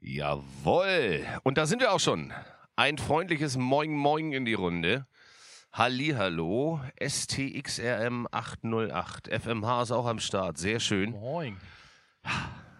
Jawohl. 0.00 1.26
Und 1.42 1.58
da 1.58 1.66
sind 1.66 1.80
wir 1.80 1.92
auch 1.92 2.00
schon. 2.00 2.32
Ein 2.76 2.98
freundliches 2.98 3.56
Moin 3.56 3.90
Moin 3.92 4.32
in 4.32 4.44
die 4.44 4.54
Runde. 4.54 5.06
Hallihallo, 5.72 6.80
STXRM 7.00 8.26
808. 8.30 9.28
FMH 9.28 9.82
ist 9.82 9.90
auch 9.92 10.06
am 10.06 10.18
Start. 10.18 10.58
Sehr 10.58 10.80
schön. 10.80 11.10
Moin. 11.10 11.56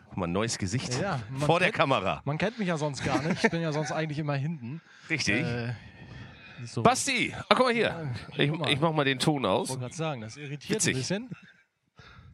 Guck 0.08 0.16
mal, 0.16 0.26
neues 0.26 0.58
Gesicht 0.58 0.98
Ja, 1.00 1.20
vor 1.38 1.58
der 1.58 1.68
kennt- 1.68 1.76
Kamera. 1.78 2.22
Man 2.24 2.38
kennt 2.38 2.58
mich 2.58 2.68
ja 2.68 2.78
sonst 2.78 3.04
gar 3.04 3.20
nicht. 3.22 3.44
Ich 3.44 3.50
bin 3.50 3.60
ja 3.60 3.72
sonst 3.72 3.92
eigentlich 3.92 4.18
immer 4.18 4.34
hinten. 4.34 4.80
Richtig. 5.10 5.44
Äh, 5.44 5.74
so. 6.64 6.82
Basti, 6.82 7.32
ah, 7.36 7.44
guck 7.54 7.66
mal 7.66 7.72
hier. 7.74 8.10
Ich, 8.36 8.50
guck 8.50 8.58
mal. 8.60 8.70
ich 8.72 8.80
mach 8.80 8.92
mal 8.92 9.04
den 9.04 9.18
Ton 9.18 9.42
Ich 9.44 9.48
aus. 9.48 9.68
wollte 9.68 9.80
gerade 9.82 9.94
sagen, 9.94 10.20
das 10.22 10.36
irritiert 10.36 10.76
Witzig. 10.76 10.94
ein 10.96 10.98
bisschen. 10.98 11.30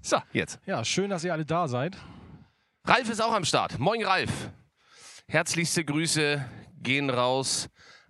So, 0.01 0.19
jetzt. 0.33 0.61
Ja, 0.67 0.85
schön, 0.85 1.11
dass 1.11 1.25
ihr 1.25 1.33
alle 1.33 1.45
da 1.45 1.67
seid. 1.69 1.97
Ralf 2.85 3.09
ist 3.11 3.21
auch 3.23 3.33
am 3.35 3.45
Start. 3.45 3.79
Moin, 3.79 4.05
Ralf. 4.05 4.51
Herzlichste 5.27 5.85
Grüße 5.85 6.45
gehen 6.83 7.11
raus 7.11 7.69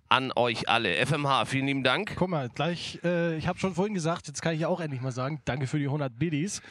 an 0.09 0.31
euch 0.35 0.69
alle. 0.69 0.95
FMH, 1.05 1.45
vielen 1.45 1.65
lieben 1.65 1.83
Dank. 1.83 2.13
Guck 2.17 2.29
mal, 2.29 2.49
gleich, 2.49 2.99
äh, 3.03 3.37
ich 3.37 3.47
habe 3.47 3.57
schon 3.57 3.73
vorhin 3.73 3.93
gesagt, 3.93 4.27
jetzt 4.27 4.41
kann 4.41 4.53
ich 4.53 4.61
ja 4.61 4.67
auch 4.67 4.79
endlich 4.79 5.01
mal 5.01 5.11
sagen, 5.11 5.41
danke 5.45 5.65
für 5.65 5.79
die 5.79 5.85
100 5.85 6.17
Biddies. 6.19 6.61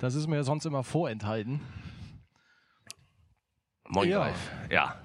Das 0.00 0.14
ist 0.14 0.26
mir 0.26 0.36
ja 0.36 0.42
sonst 0.42 0.66
immer 0.66 0.82
vorenthalten. 0.82 1.60
Moin, 3.88 4.08
Ja. 4.08 4.30
Ja. 4.70 4.96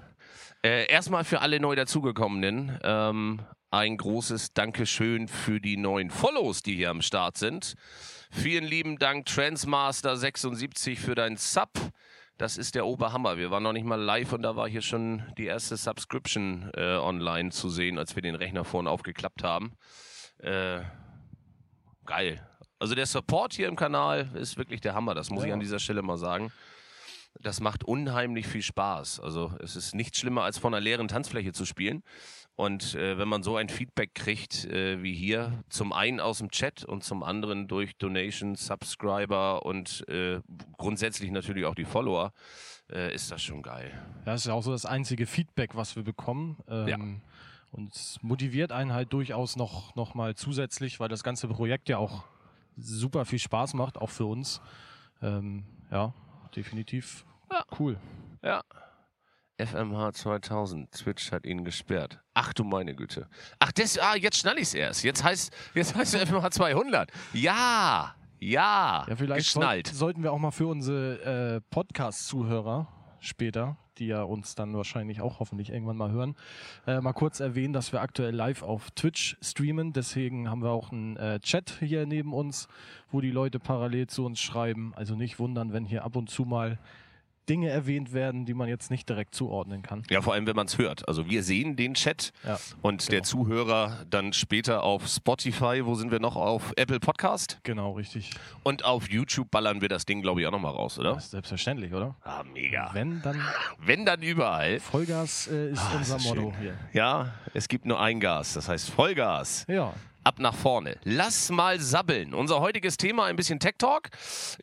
Äh, 0.62 0.90
erstmal 0.90 1.22
für 1.24 1.40
alle 1.40 1.60
neu 1.60 1.76
dazugekommenen 1.76 2.78
ähm, 2.82 3.40
ein 3.70 3.96
großes 3.96 4.52
Dankeschön 4.54 5.28
für 5.28 5.60
die 5.60 5.76
neuen 5.76 6.10
Follows, 6.10 6.62
die 6.62 6.74
hier 6.74 6.90
am 6.90 7.02
Start 7.02 7.38
sind. 7.38 7.74
Vielen 8.30 8.64
lieben 8.64 8.98
Dank, 8.98 9.28
Transmaster76, 9.28 10.96
für 10.96 11.14
dein 11.14 11.36
Sub. 11.36 11.70
Das 12.38 12.56
ist 12.56 12.76
der 12.76 12.86
Oberhammer. 12.86 13.36
Wir 13.36 13.50
waren 13.50 13.64
noch 13.64 13.72
nicht 13.72 13.84
mal 13.84 14.00
live 14.00 14.32
und 14.32 14.42
da 14.42 14.54
war 14.54 14.68
hier 14.68 14.80
schon 14.80 15.24
die 15.36 15.46
erste 15.46 15.76
Subscription 15.76 16.70
äh, 16.74 16.96
online 16.96 17.50
zu 17.50 17.68
sehen, 17.68 17.98
als 17.98 18.14
wir 18.14 18.22
den 18.22 18.36
Rechner 18.36 18.64
vorne 18.64 18.88
aufgeklappt 18.90 19.42
haben. 19.42 19.72
Äh, 20.38 20.82
geil. 22.06 22.48
Also 22.78 22.94
der 22.94 23.06
Support 23.06 23.54
hier 23.54 23.66
im 23.66 23.74
Kanal 23.74 24.30
ist 24.34 24.56
wirklich 24.56 24.80
der 24.80 24.94
Hammer, 24.94 25.16
das 25.16 25.30
muss 25.30 25.42
ich 25.42 25.48
Ja. 25.48 25.54
an 25.54 25.60
dieser 25.60 25.80
Stelle 25.80 26.00
mal 26.00 26.16
sagen. 26.16 26.52
Das 27.40 27.60
macht 27.60 27.82
unheimlich 27.82 28.46
viel 28.46 28.62
Spaß. 28.62 29.18
Also 29.18 29.52
es 29.60 29.74
ist 29.74 29.96
nichts 29.96 30.18
schlimmer, 30.20 30.44
als 30.44 30.58
vor 30.58 30.70
einer 30.70 30.80
leeren 30.80 31.08
Tanzfläche 31.08 31.52
zu 31.52 31.64
spielen. 31.64 32.04
Und 32.58 32.96
äh, 32.96 33.16
wenn 33.18 33.28
man 33.28 33.44
so 33.44 33.56
ein 33.56 33.68
Feedback 33.68 34.16
kriegt 34.16 34.64
äh, 34.64 35.00
wie 35.00 35.14
hier, 35.14 35.62
zum 35.68 35.92
einen 35.92 36.18
aus 36.18 36.38
dem 36.38 36.50
Chat 36.50 36.84
und 36.84 37.04
zum 37.04 37.22
anderen 37.22 37.68
durch 37.68 37.96
Donations, 37.96 38.66
Subscriber 38.66 39.64
und 39.64 40.04
äh, 40.08 40.40
grundsätzlich 40.76 41.30
natürlich 41.30 41.66
auch 41.66 41.76
die 41.76 41.84
Follower, 41.84 42.32
äh, 42.90 43.14
ist 43.14 43.30
das 43.30 43.42
schon 43.44 43.62
geil. 43.62 43.92
Das 44.24 44.40
ist 44.40 44.46
ja 44.48 44.54
auch 44.54 44.64
so 44.64 44.72
das 44.72 44.86
einzige 44.86 45.26
Feedback, 45.26 45.76
was 45.76 45.94
wir 45.94 46.02
bekommen. 46.02 46.56
Ähm, 46.68 47.20
Und 47.70 47.94
es 47.94 48.18
motiviert 48.22 48.72
einen 48.72 48.92
halt 48.92 49.12
durchaus 49.12 49.54
noch, 49.54 49.94
noch 49.94 50.14
mal 50.14 50.34
zusätzlich, 50.34 50.98
weil 50.98 51.08
das 51.08 51.22
ganze 51.22 51.46
Projekt 51.46 51.88
ja 51.88 51.98
auch 51.98 52.24
super 52.76 53.24
viel 53.24 53.38
Spaß 53.38 53.74
macht, 53.74 53.98
auch 53.98 54.10
für 54.10 54.24
uns. 54.24 54.60
Ähm, 55.22 55.62
ja, 55.92 56.12
definitiv 56.56 57.24
Ja. 57.52 57.62
cool. 57.78 58.00
Ja. 58.42 58.64
FMH 59.58 60.12
2000, 60.12 60.92
Twitch 60.92 61.32
hat 61.32 61.44
ihn 61.44 61.64
gesperrt. 61.64 62.20
Ach 62.34 62.52
du 62.52 62.62
meine 62.64 62.94
Güte. 62.94 63.26
Ach, 63.58 63.72
das, 63.72 63.98
ah, 63.98 64.14
jetzt 64.16 64.38
schnall 64.38 64.56
ich's 64.58 64.72
erst. 64.74 65.02
Jetzt 65.02 65.24
heißt, 65.24 65.52
jetzt 65.74 65.94
heißt 65.96 66.14
es 66.14 66.22
FMH 66.28 66.50
200. 66.52 67.10
Ja, 67.32 68.14
ja, 68.38 69.04
Ja, 69.08 69.16
vielleicht 69.16 69.46
soll, 69.50 69.60
geschnallt. 69.62 69.86
sollten 69.88 70.22
wir 70.22 70.32
auch 70.32 70.38
mal 70.38 70.52
für 70.52 70.68
unsere 70.68 71.56
äh, 71.56 71.60
Podcast-Zuhörer 71.70 72.86
später, 73.18 73.76
die 73.98 74.06
ja 74.06 74.22
uns 74.22 74.54
dann 74.54 74.76
wahrscheinlich 74.76 75.20
auch 75.20 75.40
hoffentlich 75.40 75.70
irgendwann 75.70 75.96
mal 75.96 76.12
hören, 76.12 76.36
äh, 76.86 77.00
mal 77.00 77.12
kurz 77.12 77.40
erwähnen, 77.40 77.72
dass 77.72 77.92
wir 77.92 78.00
aktuell 78.00 78.32
live 78.32 78.62
auf 78.62 78.92
Twitch 78.92 79.36
streamen. 79.42 79.92
Deswegen 79.92 80.48
haben 80.48 80.62
wir 80.62 80.70
auch 80.70 80.92
einen 80.92 81.16
äh, 81.16 81.40
Chat 81.40 81.78
hier 81.80 82.06
neben 82.06 82.32
uns, 82.32 82.68
wo 83.10 83.20
die 83.20 83.32
Leute 83.32 83.58
parallel 83.58 84.06
zu 84.06 84.24
uns 84.24 84.38
schreiben. 84.40 84.92
Also 84.94 85.16
nicht 85.16 85.40
wundern, 85.40 85.72
wenn 85.72 85.84
hier 85.84 86.04
ab 86.04 86.14
und 86.14 86.30
zu 86.30 86.44
mal 86.44 86.78
Dinge 87.48 87.68
erwähnt 87.70 88.12
werden, 88.12 88.44
die 88.46 88.54
man 88.54 88.68
jetzt 88.68 88.90
nicht 88.90 89.08
direkt 89.08 89.34
zuordnen 89.34 89.82
kann. 89.82 90.02
Ja, 90.10 90.20
vor 90.22 90.34
allem, 90.34 90.46
wenn 90.46 90.56
man 90.56 90.66
es 90.66 90.78
hört. 90.78 91.06
Also 91.08 91.28
wir 91.28 91.42
sehen 91.42 91.76
den 91.76 91.94
Chat 91.94 92.32
Ja, 92.44 92.58
und 92.82 93.08
der 93.10 93.20
genau. 93.20 93.24
Zuhörer 93.28 94.04
dann 94.10 94.32
später 94.32 94.82
auf 94.84 95.06
Spotify, 95.06 95.80
wo 95.84 95.94
sind 95.94 96.10
wir 96.10 96.20
noch? 96.20 96.36
Auf 96.36 96.72
Apple 96.76 97.00
Podcast 97.00 97.58
genau, 97.62 97.92
richtig. 97.92 98.30
und 98.62 98.84
auf 98.84 99.08
YouTube 99.10 99.50
ballern 99.50 99.80
wir 99.80 99.88
das 99.88 100.04
Ding, 100.06 100.22
glaube 100.22 100.40
ich, 100.40 100.46
auch 100.46 100.52
nochmal 100.52 100.72
raus, 100.72 100.98
oder? 100.98 101.18
Selbstverständlich, 101.20 101.92
oder? 101.92 102.14
Ah, 102.22 102.42
mega. 102.52 102.90
Wenn, 102.92 103.22
dann 103.22 103.40
Wenn 103.78 104.04
dann 104.06 104.22
überall. 104.22 104.80
Vollgas 104.80 105.46
äh, 105.48 105.70
ist 105.70 105.78
Ah, 105.80 105.96
unser 105.96 106.16
ist 106.16 106.24
Motto 106.26 106.52
hier. 106.60 106.74
Ja, 106.92 107.32
es 107.54 107.68
gibt 107.68 107.84
nur 107.86 108.00
ein 108.00 108.20
Gas, 108.20 108.54
das 108.54 108.68
heißt 108.68 108.90
Vollgas. 108.90 109.64
Ja, 109.68 109.92
ab 110.28 110.38
nach 110.40 110.54
vorne. 110.54 110.98
Lass 111.04 111.48
mal 111.48 111.80
sabbeln. 111.80 112.34
Unser 112.34 112.60
heutiges 112.60 112.98
Thema 112.98 113.24
ein 113.24 113.36
bisschen 113.36 113.60
Tech 113.60 113.76
Talk. 113.78 114.10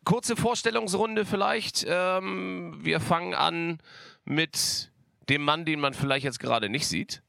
Kurze 0.03 0.35
Vorstellungsrunde 0.35 1.25
vielleicht. 1.25 1.83
Ähm, 1.89 2.77
wir 2.83 2.99
fangen 2.99 3.33
an 3.33 3.79
mit 4.25 4.91
dem 5.27 5.41
Mann, 5.41 5.65
den 5.65 5.79
man 5.79 5.95
vielleicht 5.95 6.23
jetzt 6.23 6.39
gerade 6.39 6.69
nicht 6.69 6.87
sieht. 6.87 7.23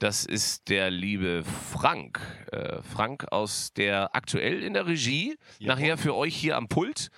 Das 0.00 0.26
ist 0.26 0.68
der 0.68 0.90
liebe 0.90 1.44
Frank. 1.72 2.20
Äh, 2.50 2.82
Frank 2.82 3.30
aus 3.30 3.72
der 3.74 4.12
aktuell 4.12 4.64
in 4.64 4.74
der 4.74 4.86
Regie. 4.86 5.36
Nachher 5.60 5.96
für 5.98 6.16
euch 6.16 6.34
hier 6.34 6.56
am 6.56 6.66
Pult. 6.66 7.10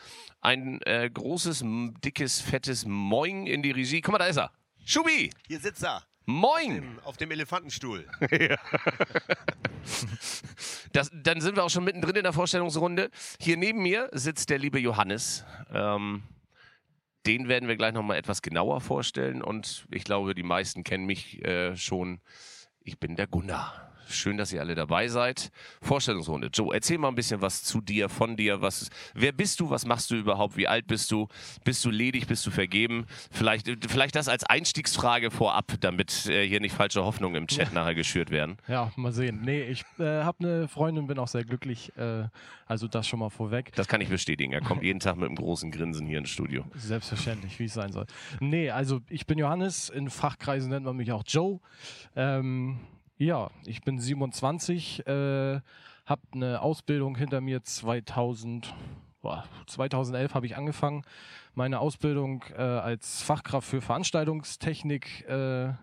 Ein 0.43 0.83
äh, 0.83 1.09
großes, 1.09 1.65
dickes, 2.05 2.43
fettes 2.43 2.85
Moing 2.85 3.47
in 3.47 3.63
die 3.63 3.71
Regie. 3.71 4.03
Guck 4.03 4.13
mal, 4.13 4.19
da 4.19 4.27
ist 4.27 4.37
er. 4.37 4.53
Schubi! 4.85 5.31
Hier 5.49 5.59
sitzt 5.59 5.85
er. 5.85 6.03
Moing! 6.31 6.77
Im, 6.77 6.99
auf 7.05 7.17
dem 7.17 7.31
Elefantenstuhl. 7.31 8.07
Das, 10.93 11.11
dann 11.15 11.41
sind 11.41 11.57
wir 11.57 11.65
auch 11.65 11.71
schon 11.71 11.85
mittendrin 11.85 12.17
in 12.17 12.25
der 12.25 12.33
Vorstellungsrunde. 12.33 13.11
Hier 13.39 13.57
neben 13.57 13.83
mir 13.83 14.09
sitzt 14.13 14.51
der 14.51 14.59
liebe 14.59 14.79
Johannes. 14.79 15.45
Ähm, 15.73 16.23
den 17.27 17.49
werden 17.49 17.69
wir 17.69 17.77
gleich 17.77 17.93
nochmal 17.93 18.17
etwas 18.17 18.43
genauer 18.43 18.81
vorstellen 18.81 19.43
und 19.43 19.87
ich 19.91 20.05
glaube, 20.05 20.35
die 20.35 20.43
meisten 20.43 20.85
kennen 20.85 21.05
mich 21.05 21.45
äh, 21.45 21.77
schon. 21.77 22.21
Ich 22.83 22.99
bin 22.99 23.15
der 23.15 23.27
Gunnar. 23.27 23.90
Schön, 24.13 24.37
dass 24.37 24.53
ihr 24.53 24.61
alle 24.61 24.75
dabei 24.75 25.09
seid. 25.09 25.51
Vorstellungsrunde. 25.83 26.49
Joe, 26.53 26.75
erzähl 26.75 26.99
mal 26.99 27.09
ein 27.09 27.15
bisschen 27.15 27.41
was 27.43 27.63
zu 27.63 27.81
dir, 27.81 28.09
von 28.09 28.37
dir. 28.37 28.61
Was, 28.61 28.91
wer 29.15 29.33
bist 29.33 29.61
du? 29.61 29.71
Was 29.71 29.87
machst 29.87 30.11
du 30.11 30.17
überhaupt? 30.17 30.57
Wie 30.57 30.69
alt 30.69 30.87
bist 30.87 31.11
du? 31.11 31.29
Bist 31.65 31.85
du 31.85 31.91
ledig? 31.91 32.27
Bist 32.27 32.47
du 32.47 32.51
vergeben? 32.51 33.07
Vielleicht, 33.31 33.69
vielleicht 33.89 34.17
das 34.17 34.29
als 34.29 34.45
Einstiegsfrage 34.45 35.31
vorab, 35.31 35.73
damit 35.81 36.27
äh, 36.27 36.47
hier 36.47 36.61
nicht 36.61 36.75
falsche 36.75 37.05
Hoffnungen 37.05 37.37
im 37.37 37.47
Chat 37.47 37.73
nachher 37.73 37.95
geschürt 37.95 38.31
werden. 38.31 38.57
Ja, 38.69 38.93
mal 38.97 39.13
sehen. 39.13 39.41
Nee, 39.43 39.63
ich 39.63 39.85
äh, 39.99 40.23
habe 40.23 40.39
eine 40.41 40.69
Freundin, 40.69 41.07
bin 41.07 41.19
auch 41.19 41.29
sehr 41.29 41.45
glücklich. 41.45 41.97
Äh, 41.97 42.25
also 42.71 42.87
das 42.87 43.09
schon 43.09 43.19
mal 43.19 43.31
vorweg. 43.31 43.73
Das 43.75 43.89
kann 43.89 44.01
ich 44.01 44.09
bestätigen. 44.09 44.53
Er 44.53 44.61
kommt 44.61 44.85
jeden 44.85 45.01
Tag 45.01 45.17
mit 45.17 45.27
einem 45.27 45.35
großen 45.35 45.73
Grinsen 45.73 46.07
hier 46.07 46.19
ins 46.19 46.31
Studio. 46.31 46.65
Selbstverständlich, 46.75 47.59
wie 47.59 47.65
es 47.65 47.75
sein 47.75 47.91
soll. 47.91 48.07
Nee, 48.39 48.71
also 48.71 49.01
ich 49.09 49.27
bin 49.27 49.39
Johannes, 49.39 49.89
in 49.89 50.09
Fachkreisen 50.09 50.71
nennt 50.71 50.87
man 50.87 50.97
mich 50.97 51.11
auch 51.11 51.25
Joe. 51.27 51.59
Ähm, 52.15 52.79
ja, 53.21 53.51
ich 53.67 53.83
bin 53.83 54.01
27, 54.01 55.07
äh, 55.07 55.61
habe 56.07 56.23
eine 56.33 56.63
Ausbildung 56.63 57.17
hinter 57.17 57.43
mir 57.43 57.63
2000, 57.63 58.75
boah, 59.21 59.45
2011 59.67 60.35
habe 60.35 60.47
ich 60.47 60.57
angefangen, 60.57 61.03
meine 61.55 61.81
Ausbildung 61.81 62.43
äh, 62.57 62.63
als 62.63 63.21
Fachkraft 63.21 63.69
für 63.69 63.83
Veranstaltungstechnik 63.83 65.29
äh, 65.29 65.75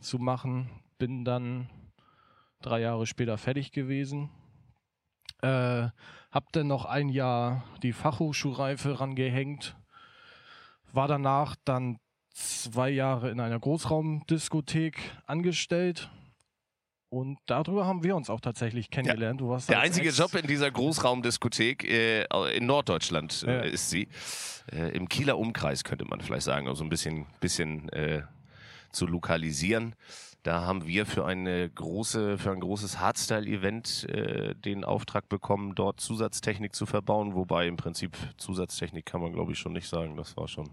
zu 0.00 0.18
machen. 0.18 0.68
Bin 0.98 1.24
dann 1.24 1.70
drei 2.60 2.80
Jahre 2.80 3.06
später 3.06 3.38
fertig 3.38 3.72
gewesen. 3.72 4.28
Äh, 5.40 5.88
hab 6.30 6.52
dann 6.52 6.66
noch 6.66 6.84
ein 6.84 7.08
Jahr 7.08 7.64
die 7.82 7.94
Fachhochschulreife 7.94 9.00
rangehängt. 9.00 9.76
War 10.92 11.08
danach 11.08 11.56
dann 11.64 11.98
zwei 12.34 12.90
Jahre 12.90 13.30
in 13.30 13.40
einer 13.40 13.58
Großraumdiskothek 13.58 14.98
angestellt. 15.26 16.10
Und 17.12 17.36
darüber 17.44 17.84
haben 17.84 18.02
wir 18.02 18.16
uns 18.16 18.30
auch 18.30 18.40
tatsächlich 18.40 18.88
kennengelernt. 18.88 19.42
Warst 19.42 19.68
Der 19.68 19.80
einzige 19.80 20.08
Ex- 20.08 20.16
Job 20.16 20.34
in 20.34 20.46
dieser 20.46 20.70
Großraumdiskothek 20.70 21.84
äh, 21.84 22.24
in 22.56 22.64
Norddeutschland 22.64 23.44
äh, 23.46 23.52
Ja. 23.56 23.60
ist 23.60 23.90
sie. 23.90 24.08
Äh, 24.72 24.96
Im 24.96 25.10
Kieler 25.10 25.36
Umkreis 25.36 25.84
könnte 25.84 26.06
man 26.06 26.22
vielleicht 26.22 26.44
sagen, 26.44 26.68
also 26.68 26.82
ein 26.82 26.88
bisschen, 26.88 27.26
bisschen 27.40 27.90
äh, 27.90 28.22
zu 28.92 29.06
lokalisieren. 29.06 29.94
Da 30.42 30.62
haben 30.62 30.86
wir 30.86 31.04
für 31.04 31.26
eine 31.26 31.68
große, 31.68 32.38
für 32.38 32.50
ein 32.50 32.60
großes 32.60 32.98
Hardstyle-Event 32.98 34.08
äh, 34.08 34.54
den 34.54 34.82
Auftrag 34.82 35.28
bekommen, 35.28 35.74
dort 35.74 36.00
Zusatztechnik 36.00 36.74
zu 36.74 36.86
verbauen. 36.86 37.34
Wobei 37.34 37.66
im 37.66 37.76
Prinzip 37.76 38.16
Zusatztechnik 38.38 39.04
kann 39.04 39.20
man, 39.20 39.34
glaube 39.34 39.52
ich, 39.52 39.58
schon 39.58 39.74
nicht 39.74 39.86
sagen. 39.88 40.16
Das 40.16 40.34
war 40.38 40.48
schon 40.48 40.70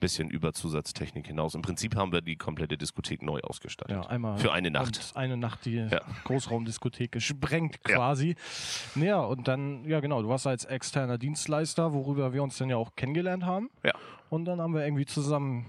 bisschen 0.00 0.30
über 0.30 0.52
Zusatztechnik 0.52 1.26
hinaus. 1.26 1.54
Im 1.54 1.62
Prinzip 1.62 1.96
haben 1.96 2.12
wir 2.12 2.20
die 2.20 2.36
komplette 2.36 2.76
Diskothek 2.78 3.22
neu 3.22 3.40
ausgestattet. 3.40 3.96
Ja, 3.96 4.02
einmal 4.08 4.38
Für 4.38 4.52
eine 4.52 4.70
Nacht. 4.70 5.12
Eine 5.14 5.36
Nacht 5.36 5.64
die 5.64 5.74
Ja. 5.76 6.00
Großraumdiskothek 6.24 7.12
gesprengt 7.12 7.78
Ja. 7.88 7.96
quasi. 7.96 8.36
Ja. 8.94 9.20
und 9.20 9.48
dann, 9.48 9.84
ja 9.84 10.00
genau, 10.00 10.22
du 10.22 10.28
warst 10.28 10.46
als 10.46 10.64
externer 10.64 11.18
Dienstleister, 11.18 11.92
worüber 11.92 12.32
wir 12.32 12.42
uns 12.42 12.56
dann 12.58 12.70
ja 12.70 12.76
auch 12.76 12.94
kennengelernt 12.96 13.44
haben. 13.44 13.70
Ja. 13.84 13.92
Und 14.30 14.44
dann 14.44 14.60
haben 14.60 14.74
wir 14.74 14.84
irgendwie 14.84 15.06
zusammen 15.06 15.66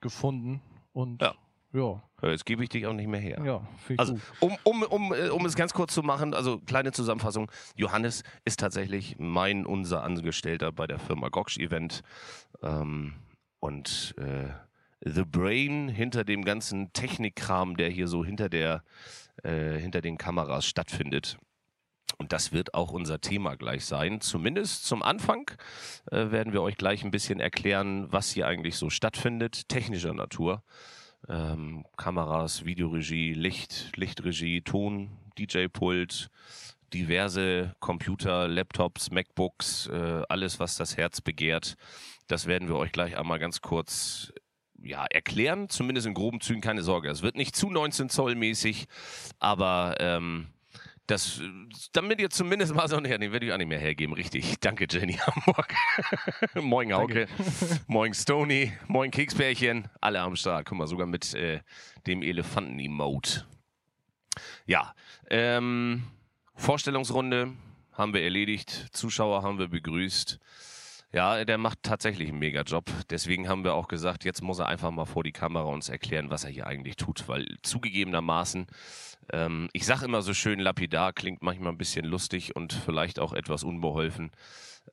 gefunden 0.00 0.60
Und 0.92 1.22
Ja. 1.22 1.34
ja, 1.72 2.02
Ja, 2.22 2.30
Jetzt 2.30 2.46
gebe 2.46 2.62
ich 2.62 2.68
dich 2.70 2.86
auch 2.86 2.92
nicht 2.92 3.08
mehr 3.08 3.20
her. 3.20 3.42
ja, 3.44 3.60
Also, 3.98 4.18
um, 4.40 4.56
um, 4.62 4.82
um, 4.84 5.12
äh, 5.12 5.28
um 5.30 5.44
es 5.44 5.56
ganz 5.56 5.74
kurz 5.74 5.92
zu 5.92 6.02
machen, 6.02 6.32
also 6.32 6.58
kleine 6.60 6.92
Zusammenfassung. 6.92 7.50
Johannes 7.76 8.22
ist 8.44 8.60
tatsächlich 8.60 9.16
mein, 9.18 9.66
unser 9.66 10.04
Angestellter 10.04 10.70
bei 10.72 10.86
der 10.86 10.98
Firma 10.98 11.28
Goksch 11.30 11.58
Event. 11.58 12.02
Ähm, 12.62 13.14
und 13.64 14.14
äh, 14.18 14.50
The 15.00 15.24
Brain 15.24 15.88
hinter 15.88 16.22
dem 16.24 16.44
ganzen 16.44 16.92
Technikkram, 16.92 17.78
der 17.78 17.88
hier 17.88 18.08
so 18.08 18.22
hinter, 18.22 18.50
der, 18.50 18.84
äh, 19.42 19.78
hinter 19.78 20.02
den 20.02 20.18
Kameras 20.18 20.66
stattfindet. 20.66 21.38
Und 22.18 22.32
das 22.32 22.52
wird 22.52 22.74
auch 22.74 22.92
unser 22.92 23.22
Thema 23.22 23.56
gleich 23.56 23.86
sein. 23.86 24.20
Zumindest 24.20 24.84
zum 24.84 25.02
Anfang 25.02 25.50
äh, 26.10 26.30
werden 26.30 26.52
wir 26.52 26.60
euch 26.60 26.76
gleich 26.76 27.04
ein 27.04 27.10
bisschen 27.10 27.40
erklären, 27.40 28.12
was 28.12 28.30
hier 28.30 28.46
eigentlich 28.46 28.76
so 28.76 28.90
stattfindet, 28.90 29.66
technischer 29.70 30.12
Natur. 30.12 30.62
Ähm, 31.26 31.86
Kameras, 31.96 32.66
Videoregie, 32.66 33.32
Licht, 33.32 33.96
Lichtregie, 33.96 34.60
Ton, 34.60 35.16
DJ-Pult, 35.38 36.28
diverse 36.92 37.74
Computer, 37.80 38.46
Laptops, 38.46 39.10
MacBooks, 39.10 39.86
äh, 39.86 40.22
alles, 40.28 40.60
was 40.60 40.76
das 40.76 40.98
Herz 40.98 41.22
begehrt. 41.22 41.76
Das 42.26 42.46
werden 42.46 42.68
wir 42.68 42.76
euch 42.76 42.92
gleich 42.92 43.16
einmal 43.16 43.38
ganz 43.38 43.60
kurz 43.60 44.32
ja, 44.82 45.04
erklären, 45.06 45.68
zumindest 45.68 46.06
in 46.06 46.14
groben 46.14 46.40
Zügen, 46.40 46.60
keine 46.60 46.82
Sorge. 46.82 47.08
Es 47.08 47.22
wird 47.22 47.36
nicht 47.36 47.56
zu 47.56 47.70
19 47.70 48.08
Zoll 48.08 48.34
mäßig, 48.34 48.86
aber 49.38 49.96
ähm, 49.98 50.48
das, 51.06 51.40
damit 51.92 52.20
ihr 52.20 52.30
zumindest 52.30 52.74
mal 52.74 52.88
so, 52.88 52.98
nee, 52.98 53.16
den 53.16 53.32
werde 53.32 53.46
ich 53.46 53.52
auch 53.52 53.58
nicht 53.58 53.68
mehr 53.68 53.78
hergeben, 53.78 54.14
richtig. 54.14 54.58
Danke, 54.60 54.86
Jenny 54.88 55.14
Hamburg. 55.14 55.74
Moin, 56.54 56.92
Hauke. 56.92 57.26
Moin, 57.86 58.14
Stony. 58.14 58.72
Moin, 58.86 59.10
Keksbärchen. 59.10 59.88
Alle 60.00 60.20
am 60.20 60.36
Start. 60.36 60.66
Guck 60.66 60.78
mal, 60.78 60.86
sogar 60.86 61.06
mit 61.06 61.34
äh, 61.34 61.60
dem 62.06 62.22
Elefanten-Emote. 62.22 63.46
Ja, 64.66 64.94
ähm, 65.30 66.04
Vorstellungsrunde 66.54 67.52
haben 67.92 68.14
wir 68.14 68.22
erledigt. 68.22 68.88
Zuschauer 68.92 69.42
haben 69.42 69.58
wir 69.58 69.68
begrüßt. 69.68 70.40
Ja, 71.14 71.44
der 71.44 71.58
macht 71.58 71.84
tatsächlich 71.84 72.30
einen 72.30 72.40
Mega-Job. 72.40 72.90
Deswegen 73.08 73.48
haben 73.48 73.62
wir 73.62 73.74
auch 73.74 73.86
gesagt, 73.86 74.24
jetzt 74.24 74.42
muss 74.42 74.58
er 74.58 74.66
einfach 74.66 74.90
mal 74.90 75.04
vor 75.04 75.22
die 75.22 75.30
Kamera 75.30 75.66
uns 75.66 75.88
erklären, 75.88 76.28
was 76.28 76.42
er 76.42 76.50
hier 76.50 76.66
eigentlich 76.66 76.96
tut. 76.96 77.28
Weil 77.28 77.46
zugegebenermaßen, 77.62 78.66
ähm, 79.32 79.68
ich 79.72 79.86
sage 79.86 80.06
immer 80.06 80.22
so 80.22 80.34
schön 80.34 80.58
lapidar, 80.58 81.12
klingt 81.12 81.40
manchmal 81.40 81.70
ein 81.70 81.78
bisschen 81.78 82.04
lustig 82.04 82.56
und 82.56 82.72
vielleicht 82.72 83.20
auch 83.20 83.32
etwas 83.32 83.62
unbeholfen. 83.62 84.32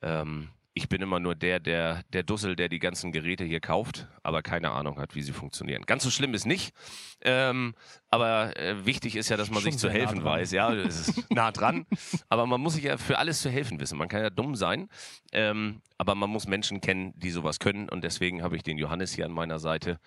Ähm, 0.03 0.49
ich 0.73 0.87
bin 0.87 1.01
immer 1.01 1.19
nur 1.19 1.35
der, 1.35 1.59
der, 1.59 2.03
der 2.13 2.23
Dussel, 2.23 2.55
der 2.55 2.69
die 2.69 2.79
ganzen 2.79 3.11
Geräte 3.11 3.43
hier 3.43 3.59
kauft, 3.59 4.07
aber 4.23 4.41
keine 4.41 4.71
Ahnung 4.71 4.99
hat, 4.99 5.15
wie 5.15 5.21
sie 5.21 5.33
funktionieren. 5.33 5.83
Ganz 5.85 6.03
so 6.03 6.09
schlimm 6.09 6.33
ist 6.33 6.45
nicht. 6.45 6.73
Ähm, 7.21 7.75
aber 8.09 8.55
äh, 8.57 8.85
wichtig 8.85 9.17
ist 9.17 9.29
ja, 9.29 9.35
dass 9.35 9.49
man 9.49 9.61
Schon 9.61 9.73
sich 9.73 9.81
zu 9.81 9.87
nah 9.87 9.93
helfen 9.93 10.19
dran. 10.19 10.25
weiß. 10.25 10.51
Ja, 10.51 10.73
das 10.73 11.09
ist 11.09 11.29
nah 11.31 11.51
dran. 11.51 11.85
Aber 12.29 12.45
man 12.45 12.61
muss 12.61 12.75
sich 12.75 12.85
ja 12.85 12.97
für 12.97 13.17
alles 13.17 13.41
zu 13.41 13.49
helfen 13.49 13.79
wissen. 13.81 13.97
Man 13.97 14.07
kann 14.07 14.21
ja 14.21 14.29
dumm 14.29 14.55
sein, 14.55 14.87
ähm, 15.33 15.81
aber 15.97 16.15
man 16.15 16.29
muss 16.29 16.47
Menschen 16.47 16.79
kennen, 16.79 17.13
die 17.17 17.31
sowas 17.31 17.59
können. 17.59 17.89
Und 17.89 18.03
deswegen 18.05 18.41
habe 18.41 18.55
ich 18.55 18.63
den 18.63 18.77
Johannes 18.77 19.11
hier 19.13 19.25
an 19.25 19.31
meiner 19.31 19.59
Seite. 19.59 19.99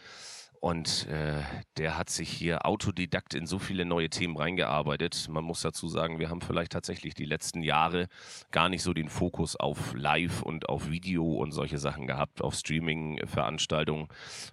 Und 0.65 1.07
äh, 1.09 1.43
der 1.77 1.99
hat 1.99 2.09
sich 2.09 2.31
hier 2.31 2.65
autodidakt 2.65 3.35
in 3.35 3.47
so 3.47 3.59
viele 3.59 3.85
neue 3.85 4.09
Themen 4.09 4.35
reingearbeitet. 4.35 5.29
Man 5.29 5.45
muss 5.45 5.61
dazu 5.61 5.89
sagen, 5.89 6.19
wir 6.19 6.31
haben 6.31 6.41
vielleicht 6.41 6.73
tatsächlich 6.73 7.13
die 7.13 7.27
letzten 7.27 7.61
Jahre 7.61 8.09
gar 8.51 8.71
nicht 8.71 8.83
so 8.83 8.95
den 8.95 9.11
Fokus 9.11 9.57
auf 9.57 9.93
Live 9.93 10.41
und 10.41 10.71
auf 10.71 10.89
Video 10.89 11.35
und 11.35 11.53
solche 11.53 11.77
Sachen 11.77 12.07
gehabt, 12.07 12.41
auf 12.41 12.55
Streaming-Veranstaltungen. 12.55 14.09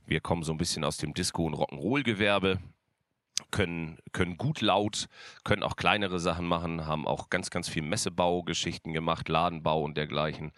Wir 0.06 0.20
kommen 0.20 0.44
so 0.44 0.52
ein 0.52 0.58
bisschen 0.58 0.84
aus 0.84 0.98
dem 0.98 1.14
Disco- 1.14 1.46
und 1.46 1.54
Rock'n'Roll-Gewerbe 1.56 2.60
können, 3.50 3.98
können 4.12 4.38
gut 4.38 4.62
laut, 4.62 5.08
können 5.44 5.64
auch 5.64 5.76
kleinere 5.76 6.20
Sachen 6.20 6.46
machen, 6.46 6.86
haben 6.86 7.08
auch 7.08 7.30
ganz, 7.30 7.50
ganz 7.50 7.70
viel 7.70 7.84
Messebaugeschichten 7.84 8.94
gemacht, 8.94 9.30
Ladenbau 9.30 9.82
und 9.82 9.96
dergleichen. 9.96 10.52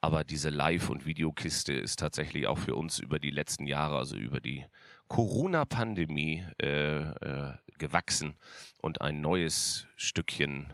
Aber 0.00 0.24
diese 0.24 0.50
Live- 0.50 0.90
und 0.90 1.06
Videokiste 1.06 1.72
ist 1.72 2.00
tatsächlich 2.00 2.46
auch 2.46 2.58
für 2.58 2.74
uns 2.74 2.98
über 2.98 3.18
die 3.18 3.30
letzten 3.30 3.66
Jahre, 3.66 3.96
also 3.96 4.16
über 4.16 4.40
die 4.40 4.66
Corona-Pandemie 5.08 6.44
äh, 6.60 7.00
äh, 7.00 7.54
gewachsen 7.78 8.36
und 8.80 9.00
ein 9.00 9.20
neues 9.20 9.86
Stückchen 9.96 10.72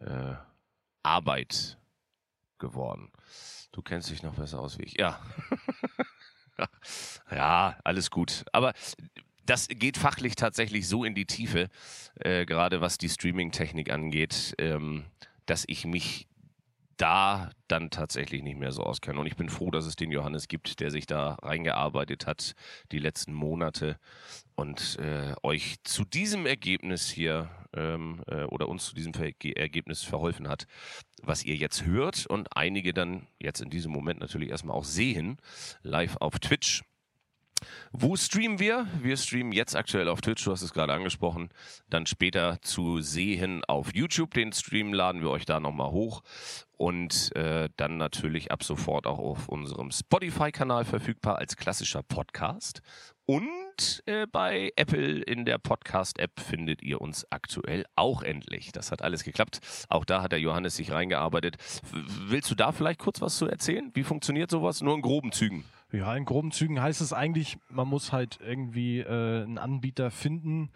äh, 0.00 0.34
Arbeit 1.02 1.78
geworden. 2.58 3.10
Du 3.72 3.82
kennst 3.82 4.10
dich 4.10 4.22
noch 4.22 4.34
besser 4.34 4.60
aus 4.60 4.78
wie 4.78 4.84
ich. 4.84 4.98
Ja. 4.98 5.20
ja, 7.30 7.78
alles 7.84 8.10
gut. 8.10 8.44
Aber 8.52 8.72
das 9.46 9.68
geht 9.68 9.96
fachlich 9.96 10.34
tatsächlich 10.34 10.86
so 10.86 11.04
in 11.04 11.14
die 11.14 11.26
Tiefe, 11.26 11.68
äh, 12.16 12.44
gerade 12.46 12.80
was 12.80 12.98
die 12.98 13.08
Streaming-Technik 13.08 13.90
angeht, 13.90 14.54
ähm, 14.58 15.06
dass 15.46 15.64
ich 15.66 15.84
mich 15.84 16.28
da 17.00 17.50
dann 17.66 17.90
tatsächlich 17.90 18.42
nicht 18.42 18.58
mehr 18.58 18.72
so 18.72 18.82
auskenne. 18.82 19.18
Und 19.18 19.26
ich 19.26 19.36
bin 19.36 19.48
froh, 19.48 19.70
dass 19.70 19.86
es 19.86 19.96
den 19.96 20.10
Johannes 20.10 20.48
gibt, 20.48 20.80
der 20.80 20.90
sich 20.90 21.06
da 21.06 21.34
reingearbeitet 21.42 22.26
hat 22.26 22.54
die 22.92 22.98
letzten 22.98 23.32
Monate 23.32 23.98
und 24.54 24.98
äh, 24.98 25.34
euch 25.42 25.76
zu 25.84 26.04
diesem 26.04 26.44
Ergebnis 26.44 27.08
hier 27.08 27.48
ähm, 27.74 28.22
äh, 28.26 28.44
oder 28.44 28.68
uns 28.68 28.86
zu 28.86 28.94
diesem 28.94 29.14
Ver 29.14 29.30
Ergebnis 29.56 30.02
verholfen 30.02 30.48
hat, 30.48 30.66
was 31.22 31.44
ihr 31.44 31.56
jetzt 31.56 31.86
hört 31.86 32.26
und 32.26 32.54
einige 32.56 32.92
dann 32.92 33.26
jetzt 33.38 33.60
in 33.60 33.70
diesem 33.70 33.92
Moment 33.92 34.20
natürlich 34.20 34.50
erstmal 34.50 34.76
auch 34.76 34.84
sehen, 34.84 35.38
live 35.82 36.16
auf 36.16 36.38
Twitch. 36.38 36.82
Wo 37.92 38.16
streamen 38.16 38.58
wir? 38.58 38.86
Wir 39.00 39.16
streamen 39.16 39.52
jetzt 39.52 39.76
aktuell 39.76 40.08
auf 40.08 40.20
Twitch, 40.20 40.44
du 40.44 40.52
hast 40.52 40.62
es 40.62 40.72
gerade 40.72 40.92
angesprochen. 40.92 41.50
Dann 41.88 42.06
später 42.06 42.58
zu 42.62 43.00
sehen 43.00 43.64
auf 43.64 43.94
YouTube. 43.94 44.32
Den 44.32 44.52
Stream 44.52 44.92
laden 44.92 45.20
wir 45.20 45.30
euch 45.30 45.44
da 45.44 45.60
nochmal 45.60 45.90
hoch. 45.90 46.22
Und 46.80 47.36
äh, 47.36 47.68
dann 47.76 47.98
natürlich 47.98 48.52
ab 48.52 48.64
sofort 48.64 49.06
auch 49.06 49.18
auf 49.18 49.50
unserem 49.50 49.90
Spotify-Kanal 49.90 50.86
verfügbar 50.86 51.36
als 51.36 51.58
klassischer 51.58 52.02
Podcast. 52.02 52.80
Und 53.26 54.02
äh, 54.06 54.26
bei 54.26 54.72
Apple 54.76 55.20
in 55.20 55.44
der 55.44 55.58
Podcast-App 55.58 56.40
findet 56.40 56.80
ihr 56.80 57.02
uns 57.02 57.30
aktuell 57.30 57.84
auch 57.96 58.22
endlich. 58.22 58.72
Das 58.72 58.92
hat 58.92 59.02
alles 59.02 59.24
geklappt. 59.24 59.60
Auch 59.90 60.06
da 60.06 60.22
hat 60.22 60.32
der 60.32 60.40
Johannes 60.40 60.76
sich 60.76 60.90
reingearbeitet. 60.90 61.58
Willst 61.92 62.50
du 62.50 62.54
da 62.54 62.72
vielleicht 62.72 63.00
kurz 63.00 63.20
was 63.20 63.36
zu 63.36 63.44
erzählen? 63.44 63.90
Wie 63.92 64.02
funktioniert 64.02 64.50
sowas? 64.50 64.80
Nur 64.80 64.94
in 64.94 65.02
groben 65.02 65.32
Zügen. 65.32 65.66
Ja, 65.92 66.16
in 66.16 66.24
groben 66.24 66.50
Zügen 66.50 66.80
heißt 66.80 67.02
es 67.02 67.12
eigentlich, 67.12 67.58
man 67.68 67.88
muss 67.88 68.10
halt 68.10 68.38
irgendwie 68.42 69.00
äh, 69.00 69.42
einen 69.42 69.58
Anbieter 69.58 70.10
finden, 70.10 70.70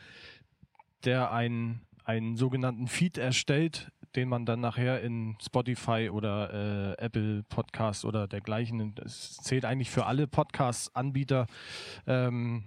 der 1.04 1.32
einen, 1.32 1.80
einen 2.04 2.36
sogenannten 2.36 2.88
Feed 2.88 3.16
erstellt, 3.16 3.90
den 4.16 4.28
man 4.28 4.46
dann 4.46 4.60
nachher 4.60 5.02
in 5.02 5.36
Spotify 5.42 6.10
oder 6.10 6.96
äh, 6.98 7.04
Apple 7.04 7.42
Podcast 7.44 8.04
oder 8.04 8.28
dergleichen, 8.28 8.94
es 9.04 9.36
zählt 9.38 9.64
eigentlich 9.64 9.90
für 9.90 10.06
alle 10.06 10.26
Podcast-Anbieter. 10.26 11.46
Ähm, 12.06 12.64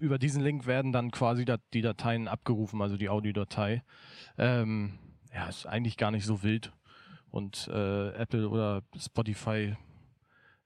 über 0.00 0.18
diesen 0.18 0.42
Link 0.42 0.66
werden 0.66 0.92
dann 0.92 1.10
quasi 1.10 1.44
die 1.74 1.82
Dateien 1.82 2.26
abgerufen, 2.26 2.80
also 2.80 2.96
die 2.96 3.10
Audiodatei. 3.10 3.82
Ähm, 4.38 4.98
ja, 5.34 5.48
ist 5.48 5.66
eigentlich 5.66 5.96
gar 5.96 6.10
nicht 6.10 6.24
so 6.24 6.42
wild. 6.42 6.72
Und 7.30 7.68
äh, 7.68 8.08
Apple 8.14 8.48
oder 8.48 8.82
Spotify 8.98 9.76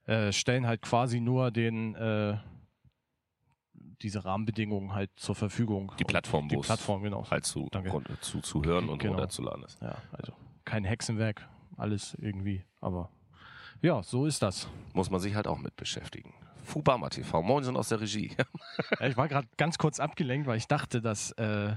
äh, 0.05 0.31
stellen 0.31 0.65
halt 0.65 0.81
quasi 0.81 1.19
nur 1.19 1.51
den 1.51 1.95
äh, 1.95 2.37
diese 4.01 4.25
Rahmenbedingungen 4.25 4.93
halt 4.93 5.09
zur 5.15 5.35
Verfügung. 5.35 5.91
Die 5.99 6.03
Plattform, 6.03 6.47
Die 6.49 6.55
wo 6.55 6.61
es 6.61 6.65
Plattform, 6.67 7.03
genau. 7.03 7.29
halt 7.29 7.45
zu, 7.45 7.69
zu, 8.21 8.41
zu 8.41 8.63
hören 8.63 8.89
und 8.89 8.99
Genau. 8.99 9.13
runterzuladen 9.13 9.63
ist. 9.63 9.81
Ja, 9.81 9.97
also 10.11 10.33
kein 10.65 10.83
Hexenwerk, 10.85 11.47
alles 11.77 12.15
irgendwie. 12.19 12.63
Aber 12.81 13.09
ja, 13.81 14.01
so 14.03 14.25
ist 14.25 14.41
das. 14.41 14.67
Muss 14.93 15.09
man 15.09 15.19
sich 15.19 15.35
halt 15.35 15.47
auch 15.47 15.57
mit 15.59 15.75
beschäftigen. 15.75 16.33
Fubama 16.63 17.09
TV, 17.09 17.43
moin 17.43 17.63
sind 17.63 17.77
aus 17.77 17.89
der 17.89 18.01
Regie. 18.01 18.31
Ja, 18.99 19.07
ich 19.07 19.17
war 19.17 19.27
gerade 19.27 19.47
ganz 19.57 19.77
kurz 19.77 19.99
abgelenkt, 19.99 20.47
weil 20.47 20.57
ich 20.57 20.67
dachte, 20.67 21.01
dass 21.01 21.31
äh, 21.33 21.75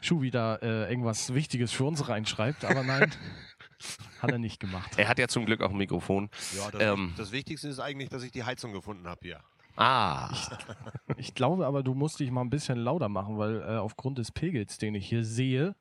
Schuh 0.00 0.22
wieder 0.22 0.62
äh, 0.62 0.88
irgendwas 0.90 1.34
Wichtiges 1.34 1.72
für 1.72 1.84
uns 1.84 2.08
reinschreibt, 2.08 2.64
aber 2.64 2.82
nein, 2.82 3.10
hat 4.22 4.30
er 4.30 4.38
nicht 4.38 4.58
gemacht. 4.60 4.92
er 4.98 5.08
hat 5.08 5.18
ja 5.18 5.28
zum 5.28 5.44
Glück 5.46 5.60
auch 5.62 5.70
ein 5.70 5.76
Mikrofon. 5.76 6.30
Ja, 6.56 6.70
das, 6.70 6.82
Ähm. 6.82 7.12
das 7.16 7.32
Wichtigste 7.32 7.68
ist 7.68 7.78
eigentlich, 7.78 8.08
dass 8.08 8.22
ich 8.22 8.32
die 8.32 8.44
Heizung 8.44 8.72
gefunden 8.72 9.06
habe 9.06 9.20
hier. 9.22 9.40
Ah, 9.76 10.30
Ich 11.16 11.34
glaube 11.34 11.66
aber, 11.66 11.82
du 11.82 11.94
musst 11.94 12.18
dich 12.20 12.30
mal 12.30 12.40
ein 12.42 12.50
bisschen 12.50 12.78
lauter 12.78 13.08
machen, 13.08 13.38
weil 13.38 13.60
äh, 13.62 13.76
aufgrund 13.76 14.18
des 14.18 14.32
Pegels, 14.32 14.78
den 14.78 14.94
ich 14.94 15.06
hier 15.08 15.24
sehe, 15.24 15.74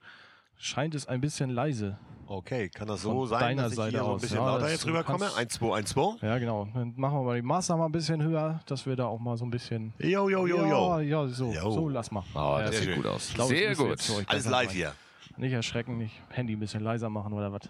scheint 0.58 0.96
es 0.96 1.08
ein 1.08 1.22
bisschen 1.22 1.50
leise. 1.50 1.98
Okay, 2.28 2.70
kann 2.70 2.88
das 2.88 3.04
so 3.04 3.12
Von 3.12 3.28
sein, 3.28 3.40
deiner 3.40 3.64
dass 3.64 3.72
ich 3.74 3.78
Seite 3.78 3.92
hier 3.92 4.00
so 4.00 4.06
ein 4.06 4.12
aus. 4.16 4.22
bisschen 4.22 4.38
Ja, 4.38 4.46
lauter 4.48 4.70
jetzt 4.72 4.86
rüberkomme? 4.88 5.20
kannst- 5.20 5.38
1, 5.38 5.54
2, 5.54 5.76
1, 5.78 5.90
2. 5.92 6.26
Ja, 6.26 6.38
genau. 6.40 6.68
Dann 6.74 6.94
machen 6.98 7.20
wir 7.20 7.24
mal 7.24 7.36
die 7.36 7.42
Maßnahme 7.46 7.86
ein 7.86 7.92
bisschen 7.92 8.22
höher, 8.24 8.60
dass 8.66 8.86
wir 8.88 8.96
da 8.96 9.06
auch 9.06 9.20
mal 9.20 9.38
so 9.38 9.46
ein 9.46 9.52
bisschen. 9.52 9.94
Jo, 10.00 10.28
jo, 10.30 10.48
jo, 10.48 10.58
Ja, 10.66 11.00
jo. 11.00 11.00
ja, 11.00 11.28
so, 11.28 11.52
Jo. 11.54 11.70
so 11.72 11.88
lass 11.90 12.10
mal. 12.12 12.24
oh, 12.34 12.58
das 12.58 12.62
Ja, 12.66 12.68
sehr 12.72 12.72
sieht 12.74 12.84
schön. 12.86 12.96
gut 12.96 13.06
aus. 13.06 13.30
Ich 13.30 13.38
ich 13.38 13.44
Sehr 13.46 13.76
gut. 13.76 14.00
Alles 14.28 14.50
live 14.50 14.72
hier. 14.72 14.94
Nicht 15.38 15.52
erschrecken, 15.54 15.98
nicht 16.00 16.16
Handy 16.30 16.54
ein 16.56 16.60
bisschen 16.60 16.82
leiser 16.84 17.10
machen 17.10 17.32
oder 17.34 17.52
was. 17.52 17.70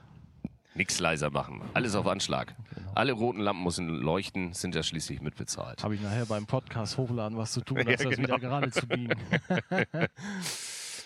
Nichts 0.76 1.00
leiser 1.00 1.32
machen. 1.32 1.62
Alles 1.74 1.96
auf 1.96 2.06
Anschlag. 2.06 2.54
Alle 2.94 3.14
roten 3.14 3.40
Lampen 3.40 3.64
müssen 3.64 3.88
leuchten, 3.88 4.54
sind 4.54 4.76
ja 4.76 4.84
schließlich 4.84 5.22
mitbezahlt. 5.22 5.84
Habe 5.84 5.96
ich 5.96 6.02
nachher 6.02 6.26
beim 6.26 6.46
Podcast 6.46 6.98
hochladen 6.98 7.38
was 7.38 7.54
zu 7.54 7.62
tun, 7.62 7.78
Ja, 7.86 7.86
als 7.88 8.04
das 8.04 8.16
genau. 8.16 8.28
wieder 8.28 8.40
gerade 8.40 8.72
zu 8.72 8.86
biegen. 8.88 9.14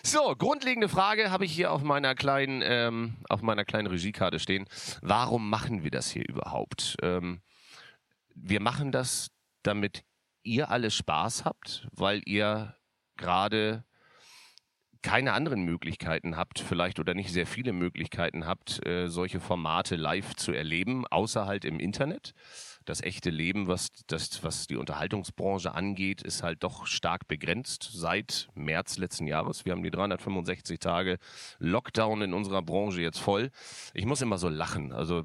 So, 0.04 0.36
grundlegende 0.36 0.90
Frage 0.90 1.30
habe 1.30 1.46
ich 1.46 1.52
hier 1.52 1.72
auf 1.72 1.84
meiner 1.84 2.16
kleinen, 2.16 2.62
ähm, 2.64 3.18
auf 3.30 3.42
meiner 3.42 3.66
kleinen 3.66 3.88
Regiekarte 3.88 4.40
stehen. 4.40 4.66
Warum 5.02 5.50
machen 5.50 5.84
wir 5.84 5.92
das 5.92 6.10
hier 6.10 6.28
überhaupt? 6.28 6.96
Ähm, 7.02 7.42
wir 8.34 8.62
machen 8.62 8.92
das, 8.92 9.30
damit 9.62 10.04
ihr 10.42 10.72
alle 10.72 10.90
Spaß 10.90 11.46
habt, 11.46 11.88
weil 11.92 12.22
ihr 12.26 12.76
gerade 13.18 13.84
keine 15.02 15.34
anderen 15.34 15.64
Möglichkeiten 15.64 16.36
habt, 16.36 16.60
vielleicht 16.60 17.00
oder 17.00 17.14
nicht 17.14 17.32
sehr 17.32 17.48
viele 17.48 17.74
Möglichkeiten 17.74 18.46
habt, 18.46 18.86
äh, 18.86 19.08
solche 19.08 19.40
Formate 19.40 19.96
live 19.96 20.36
zu 20.36 20.52
erleben, 20.52 21.08
außer 21.08 21.46
halt 21.46 21.66
im 21.66 21.80
Internet. 21.80 22.34
Das 22.86 23.02
echte 23.02 23.30
Leben, 23.30 23.68
was, 23.68 23.90
das, 24.08 24.44
was 24.44 24.68
die 24.68 24.76
Unterhaltungsbranche 24.76 25.74
angeht, 25.76 26.22
ist 26.22 26.44
halt 26.44 26.64
doch 26.64 26.88
stark 26.88 27.28
begrenzt 27.28 27.90
seit 27.94 28.50
März 28.56 28.98
letzten 28.98 29.28
Jahres. 29.28 29.64
Wir 29.64 29.74
haben 29.74 29.84
die 29.84 29.92
365 29.92 30.80
Tage 30.80 31.18
Lockdown 31.60 32.24
in 32.24 32.34
unserer 32.34 32.62
Branche 32.62 33.02
jetzt 33.02 33.20
voll. 33.20 33.52
Ich 33.94 34.06
muss 34.06 34.22
immer 34.22 34.38
so 34.38 34.50
lachen. 34.50 34.92
Also 34.92 35.24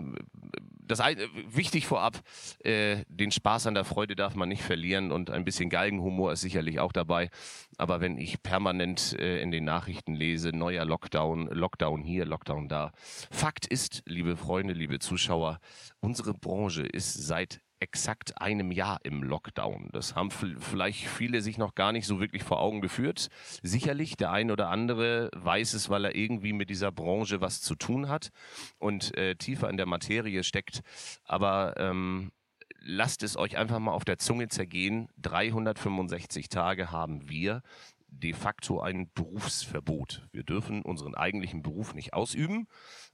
das 0.87 1.00
ein, 1.00 1.17
wichtig 1.49 1.87
vorab, 1.87 2.21
äh, 2.61 3.05
den 3.09 3.31
Spaß 3.31 3.67
an 3.67 3.75
der 3.75 3.85
Freude 3.85 4.17
darf 4.17 4.35
man 4.35 4.49
nicht 4.49 4.62
verlieren 4.62 5.12
und 5.12 5.31
ein 5.31 5.45
bisschen 5.45 5.71
Galgenhumor 5.71 6.33
ist 6.33 6.43
sicherlich 6.43 6.81
auch 6.81 6.93
dabei. 6.93 7.31
Aber 7.79 8.00
wenn 8.00 8.19
ich 8.19 8.43
permanent 8.43 9.19
äh, 9.19 9.41
in 9.41 9.50
den 9.50 9.64
Nachrichten 9.64 10.14
lese, 10.14 10.50
neuer 10.50 10.85
Lockdown, 10.85 11.49
Lockdown 11.49 12.03
hier, 12.03 12.25
Lockdown 12.25 12.69
da. 12.69 12.93
Fakt 13.31 13.67
ist, 13.67 14.03
liebe 14.07 14.37
Freunde, 14.37 14.75
liebe 14.75 14.99
Zuschauer, 14.99 15.59
unsere 16.00 16.35
Branche 16.35 16.83
ist 16.83 17.14
seit 17.14 17.61
exakt 17.85 18.41
einem 18.41 18.73
Jahr 18.73 18.99
im 19.03 19.23
Lockdown. 19.23 19.91
Das 19.93 20.14
haben 20.14 20.31
vielleicht 20.31 21.07
viele 21.07 21.43
sich 21.43 21.59
noch 21.59 21.75
gar 21.75 21.93
nicht 21.93 22.07
so 22.07 22.19
wirklich 22.19 22.43
vor 22.43 22.59
Augen 22.59 22.81
geführt. 22.81 23.29
Sicherlich, 23.62 24.17
der 24.17 24.33
ein 24.33 24.50
oder 24.50 24.71
andere 24.71 25.29
weiß 25.35 25.75
es, 25.75 25.91
weil 25.91 26.07
er 26.07 26.14
irgendwie 26.14 26.55
mit 26.55 26.71
dieser 26.71 26.91
Branche 26.91 27.43
was 27.43 27.61
zu 27.61 27.75
tun 27.75 28.09
hat 28.09 28.31
und 28.79 29.14
äh, 29.19 29.35
tiefer 29.37 29.69
in 29.69 29.76
der 29.76 29.85
Materie 29.85 30.45
steckt. 30.45 30.81
Aber 31.25 31.75
ähm, 31.76 32.33
lasst 32.81 33.23
es 33.23 33.37
euch 33.37 33.59
einfach 33.59 33.79
mal 33.81 33.93
auf 33.93 34.07
der 34.07 34.17
Zunge 34.17 34.49
zergehen. 34.49 35.09
365 35.19 36.49
Tage 36.49 36.91
haben 36.91 37.29
wir 37.29 37.61
de 38.09 38.33
facto 38.33 38.81
ein 38.81 39.11
Berufsverbot. 39.12 40.26
Wir 40.33 40.43
dürfen 40.43 40.81
unseren 40.81 41.14
eigentlichen 41.14 41.61
Beruf 41.61 41.93
nicht 41.93 42.14
ausüben. 42.14 42.67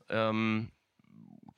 Ähm, 0.09 0.71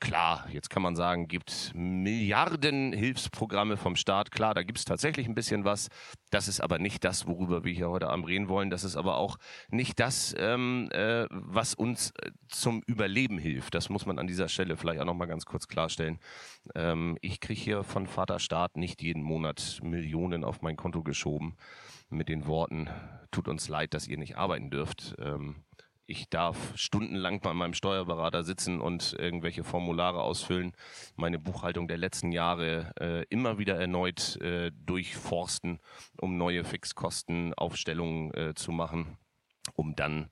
klar, 0.02 0.48
jetzt 0.50 0.68
kann 0.68 0.82
man 0.82 0.96
sagen, 0.96 1.28
gibt 1.28 1.70
Milliarden 1.74 2.92
Hilfsprogramme 2.92 3.76
vom 3.76 3.94
Staat. 3.94 4.32
Klar, 4.32 4.52
da 4.52 4.64
gibt 4.64 4.78
es 4.78 4.84
tatsächlich 4.84 5.28
ein 5.28 5.36
bisschen 5.36 5.64
was. 5.64 5.90
Das 6.30 6.48
ist 6.48 6.60
aber 6.60 6.80
nicht 6.80 7.04
das, 7.04 7.28
worüber 7.28 7.62
wir 7.62 7.72
hier 7.72 7.88
heute 7.88 8.08
Abend 8.08 8.26
reden 8.26 8.48
wollen. 8.48 8.68
Das 8.68 8.82
ist 8.82 8.96
aber 8.96 9.16
auch 9.16 9.38
nicht 9.70 10.00
das, 10.00 10.34
ähm, 10.36 10.90
äh, 10.90 11.26
was 11.30 11.74
uns 11.74 12.10
äh, 12.20 12.32
zum 12.48 12.82
Überleben 12.84 13.38
hilft. 13.38 13.76
Das 13.76 13.90
muss 13.90 14.04
man 14.04 14.18
an 14.18 14.26
dieser 14.26 14.48
Stelle 14.48 14.76
vielleicht 14.76 15.00
auch 15.00 15.04
nochmal 15.06 15.28
ganz 15.28 15.46
kurz 15.46 15.68
klarstellen. 15.68 16.18
Ähm, 16.74 17.16
ich 17.20 17.38
kriege 17.38 17.60
hier 17.60 17.84
von 17.84 18.08
Vater 18.08 18.40
Staat 18.40 18.76
nicht 18.76 19.02
jeden 19.02 19.22
Monat 19.22 19.78
Millionen 19.84 20.42
auf 20.42 20.62
mein 20.62 20.76
Konto 20.76 21.04
geschoben 21.04 21.56
mit 22.10 22.28
den 22.28 22.46
Worten, 22.46 22.90
tut 23.30 23.46
uns 23.46 23.68
leid, 23.68 23.94
dass 23.94 24.08
ihr 24.08 24.18
nicht 24.18 24.36
arbeiten 24.36 24.68
dürft. 24.68 25.14
Ähm, 25.18 25.62
ich 26.12 26.28
darf 26.28 26.76
stundenlang 26.76 27.40
bei 27.40 27.54
meinem 27.54 27.72
Steuerberater 27.72 28.44
sitzen 28.44 28.80
und 28.80 29.14
irgendwelche 29.18 29.64
Formulare 29.64 30.22
ausfüllen, 30.22 30.72
meine 31.16 31.38
Buchhaltung 31.38 31.88
der 31.88 31.96
letzten 31.96 32.32
Jahre 32.32 32.92
äh, 33.00 33.24
immer 33.30 33.58
wieder 33.58 33.80
erneut 33.80 34.36
äh, 34.42 34.70
durchforsten, 34.74 35.80
um 36.20 36.36
neue 36.36 36.64
Fixkostenaufstellungen 36.64 38.34
äh, 38.34 38.54
zu 38.54 38.72
machen, 38.72 39.16
um 39.74 39.96
dann 39.96 40.30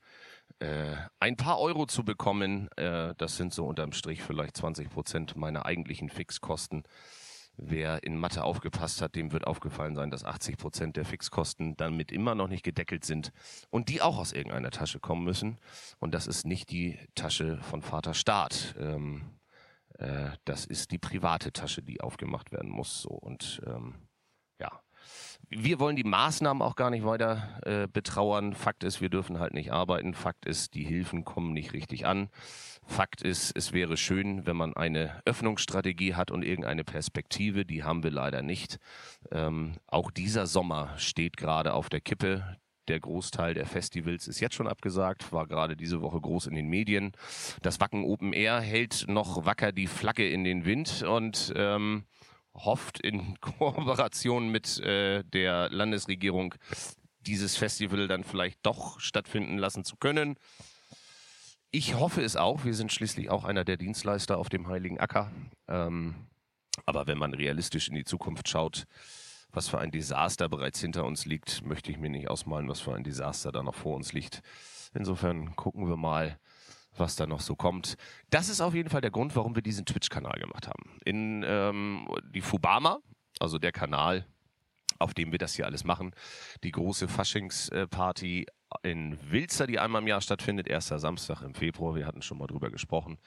äh, 0.59 0.95
ein 1.19 1.35
paar 1.35 1.59
Euro 1.59 1.87
zu 1.87 2.05
bekommen. 2.05 2.69
Äh, 2.77 3.15
das 3.17 3.37
sind 3.37 3.51
so 3.51 3.65
unterm 3.65 3.91
Strich 3.91 4.21
vielleicht 4.21 4.57
20 4.57 4.91
Prozent 4.91 5.35
meiner 5.35 5.65
eigentlichen 5.65 6.09
Fixkosten. 6.09 6.83
Wer 7.63 8.03
in 8.03 8.17
Mathe 8.17 8.43
aufgepasst 8.43 9.03
hat, 9.03 9.13
dem 9.15 9.31
wird 9.31 9.45
aufgefallen 9.45 9.93
sein, 9.95 10.09
dass 10.09 10.25
80 10.25 10.57
Prozent 10.57 10.97
der 10.97 11.05
Fixkosten 11.05 11.77
damit 11.77 12.11
immer 12.11 12.33
noch 12.33 12.47
nicht 12.47 12.63
gedeckelt 12.63 13.05
sind 13.05 13.31
und 13.69 13.87
die 13.89 14.01
auch 14.01 14.17
aus 14.17 14.33
irgendeiner 14.33 14.71
Tasche 14.71 14.99
kommen 14.99 15.23
müssen. 15.23 15.59
Und 15.99 16.15
das 16.15 16.25
ist 16.25 16.43
nicht 16.43 16.71
die 16.71 16.97
Tasche 17.13 17.59
von 17.61 17.83
Vater 17.83 18.15
Staat. 18.15 18.75
Ähm, 18.79 19.21
äh, 19.99 20.31
das 20.43 20.65
ist 20.65 20.89
die 20.89 20.97
private 20.97 21.53
Tasche, 21.53 21.83
die 21.83 22.01
aufgemacht 22.01 22.51
werden 22.51 22.71
muss. 22.71 23.03
So. 23.03 23.09
Und 23.09 23.61
ähm, 23.67 23.93
ja, 24.59 24.81
wir 25.49 25.79
wollen 25.79 25.95
die 25.95 26.03
Maßnahmen 26.03 26.63
auch 26.63 26.75
gar 26.75 26.89
nicht 26.89 27.05
weiter 27.05 27.59
äh, 27.63 27.87
betrauern. 27.87 28.55
Fakt 28.55 28.83
ist, 28.83 29.01
wir 29.01 29.09
dürfen 29.09 29.39
halt 29.39 29.53
nicht 29.53 29.71
arbeiten. 29.71 30.15
Fakt 30.15 30.45
ist, 30.45 30.73
die 30.73 30.83
Hilfen 30.83 31.25
kommen 31.25 31.53
nicht 31.53 31.73
richtig 31.73 32.07
an. 32.07 32.29
Fakt 32.85 33.21
ist, 33.21 33.55
es 33.55 33.71
wäre 33.71 33.95
schön, 33.95 34.45
wenn 34.45 34.57
man 34.57 34.75
eine 34.75 35.21
Öffnungsstrategie 35.25 36.15
hat 36.15 36.31
und 36.31 36.43
irgendeine 36.43 36.83
Perspektive. 36.83 37.65
Die 37.65 37.83
haben 37.83 38.03
wir 38.03 38.11
leider 38.11 38.41
nicht. 38.41 38.79
Ähm, 39.31 39.73
auch 39.87 40.11
dieser 40.11 40.47
Sommer 40.47 40.97
steht 40.97 41.37
gerade 41.37 41.73
auf 41.73 41.89
der 41.89 42.01
Kippe. 42.01 42.57
Der 42.87 42.99
Großteil 42.99 43.53
der 43.53 43.65
Festivals 43.65 44.27
ist 44.27 44.39
jetzt 44.39 44.55
schon 44.55 44.67
abgesagt, 44.67 45.31
war 45.31 45.47
gerade 45.47 45.77
diese 45.77 46.01
Woche 46.01 46.19
groß 46.19 46.47
in 46.47 46.55
den 46.55 46.67
Medien. 46.67 47.13
Das 47.61 47.79
Wacken 47.79 48.03
Open 48.03 48.33
Air 48.33 48.59
hält 48.59 49.05
noch 49.07 49.45
wacker 49.45 49.71
die 49.71 49.87
Flagge 49.87 50.29
in 50.29 50.43
den 50.43 50.65
Wind 50.65 51.03
und 51.03 51.53
ähm, 51.55 52.05
hofft 52.53 52.99
in 52.99 53.39
Kooperation 53.41 54.49
mit 54.49 54.79
äh, 54.79 55.23
der 55.23 55.69
Landesregierung 55.69 56.55
dieses 57.21 57.55
Festival 57.55 58.07
dann 58.07 58.23
vielleicht 58.23 58.59
doch 58.63 58.99
stattfinden 58.99 59.57
lassen 59.57 59.83
zu 59.83 59.95
können. 59.95 60.35
Ich 61.73 61.95
hoffe 61.95 62.21
es 62.21 62.35
auch. 62.35 62.65
Wir 62.65 62.73
sind 62.73 62.91
schließlich 62.91 63.29
auch 63.29 63.45
einer 63.45 63.63
der 63.63 63.77
Dienstleister 63.77 64.37
auf 64.37 64.49
dem 64.49 64.67
Heiligen 64.67 64.99
Acker. 64.99 65.31
Ähm, 65.69 66.15
aber 66.85 67.07
wenn 67.07 67.17
man 67.17 67.33
realistisch 67.33 67.87
in 67.87 67.95
die 67.95 68.03
Zukunft 68.03 68.49
schaut, 68.49 68.83
was 69.53 69.69
für 69.69 69.79
ein 69.79 69.89
Desaster 69.89 70.49
bereits 70.49 70.81
hinter 70.81 71.05
uns 71.05 71.25
liegt, 71.25 71.65
möchte 71.65 71.89
ich 71.89 71.97
mir 71.97 72.09
nicht 72.09 72.29
ausmalen, 72.29 72.67
was 72.67 72.81
für 72.81 72.93
ein 72.93 73.05
Desaster 73.05 73.53
da 73.53 73.63
noch 73.63 73.75
vor 73.75 73.95
uns 73.95 74.11
liegt. 74.11 74.41
Insofern 74.93 75.55
gucken 75.55 75.87
wir 75.87 75.95
mal, 75.95 76.37
was 76.97 77.15
da 77.15 77.25
noch 77.25 77.39
so 77.39 77.55
kommt. 77.55 77.95
Das 78.29 78.49
ist 78.49 78.59
auf 78.59 78.73
jeden 78.73 78.89
Fall 78.89 79.01
der 79.01 79.11
Grund, 79.11 79.33
warum 79.37 79.55
wir 79.55 79.61
diesen 79.61 79.85
Twitch-Kanal 79.85 80.41
gemacht 80.41 80.67
haben. 80.67 80.99
In 81.05 81.41
ähm, 81.47 82.05
die 82.35 82.41
Fubama, 82.41 82.99
also 83.39 83.59
der 83.59 83.71
Kanal, 83.71 84.25
auf 84.99 85.13
dem 85.13 85.31
wir 85.31 85.39
das 85.39 85.55
hier 85.55 85.67
alles 85.67 85.85
machen, 85.85 86.11
die 86.63 86.71
große 86.71 87.07
Faschingsparty 87.07 88.45
in 88.83 89.17
Wilzer, 89.31 89.67
die 89.67 89.79
einmal 89.79 90.01
im 90.01 90.07
Jahr 90.07 90.21
stattfindet, 90.21 90.67
erster 90.67 90.99
Samstag 90.99 91.41
im 91.41 91.53
Februar, 91.53 91.95
wir 91.95 92.05
hatten 92.05 92.21
schon 92.21 92.37
mal 92.37 92.47
drüber 92.47 92.69
gesprochen, 92.69 93.17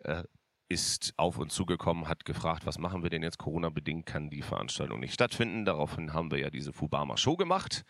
äh, 0.00 0.24
ist 0.68 1.14
auf 1.16 1.38
uns 1.38 1.54
zugekommen, 1.54 2.08
hat 2.08 2.24
gefragt, 2.24 2.66
was 2.66 2.78
machen 2.78 3.02
wir 3.02 3.10
denn 3.10 3.22
jetzt 3.22 3.38
Corona-bedingt, 3.38 4.06
kann 4.06 4.30
die 4.30 4.42
Veranstaltung 4.42 5.00
nicht 5.00 5.14
stattfinden. 5.14 5.64
Daraufhin 5.64 6.12
haben 6.12 6.30
wir 6.30 6.38
ja 6.38 6.50
diese 6.50 6.72
Fubama-Show 6.72 7.36
gemacht 7.36 7.84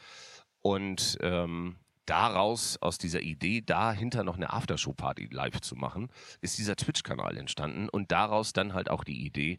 und 0.61 1.17
ähm, 1.23 1.77
daraus, 2.07 2.79
aus 2.81 2.99
dieser 2.99 3.21
Idee, 3.21 3.63
dahinter 3.63 4.25
noch 4.25 4.37
eine 4.37 4.53
Aftershow-Party 4.53 5.29
live 5.31 5.61
zu 5.61 5.75
machen, 5.75 6.09
ist 6.41 6.59
dieser 6.59 6.77
Twitch-Kanal 6.77 7.37
entstanden 7.37 7.89
und 7.89 8.13
daraus 8.13 8.53
dann 8.53 8.75
halt 8.75 8.91
auch 8.91 9.05
die 9.05 9.25
Idee, 9.25 9.59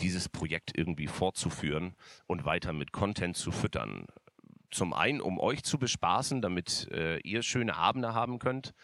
dieses 0.00 0.28
Projekt 0.28 0.76
irgendwie 0.76 1.06
fortzuführen 1.06 1.94
und 2.26 2.44
weiter 2.44 2.72
mit 2.72 2.92
Content 2.92 3.36
zu 3.36 3.50
füttern. 3.50 4.06
Zum 4.70 4.92
einen, 4.92 5.20
um 5.20 5.38
euch 5.38 5.62
zu 5.62 5.78
bespaßen, 5.78 6.42
damit 6.42 6.88
äh, 6.90 7.18
ihr 7.20 7.42
schöne 7.42 7.76
Abende 7.76 8.14
haben 8.14 8.38
könnt 8.38 8.74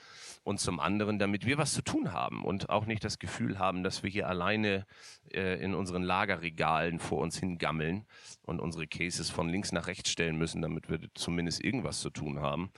und 0.45 0.61
zum 0.61 0.79
anderen, 0.79 1.19
damit 1.19 1.47
wir 1.47 1.59
was 1.59 1.73
zu 1.73 1.83
tun 1.83 2.13
haben 2.13 2.45
und 2.45 2.69
auch 2.69 2.87
nicht 2.87 3.03
das 3.03 3.19
Gefühl 3.19 3.59
haben, 3.59 3.83
dass 3.83 4.03
wir 4.03 4.11
hier 4.11 4.29
alleine 4.29 4.87
äh, 5.33 5.63
in 5.63 5.75
unseren 5.75 6.03
Lagerregalen 6.03 6.99
vor 6.99 7.21
uns 7.21 7.39
hingammeln 7.39 8.05
und 8.43 8.61
unsere 8.61 8.87
Cases 8.87 9.31
von 9.31 9.49
links 9.49 9.73
nach 9.73 9.87
rechts 9.87 10.11
stellen 10.11 10.37
müssen, 10.37 10.61
damit 10.63 10.91
wir 10.91 11.01
zumindest 11.15 11.65
irgendwas 11.65 12.01
zu 12.01 12.11
tun 12.11 12.41
haben. 12.41 12.71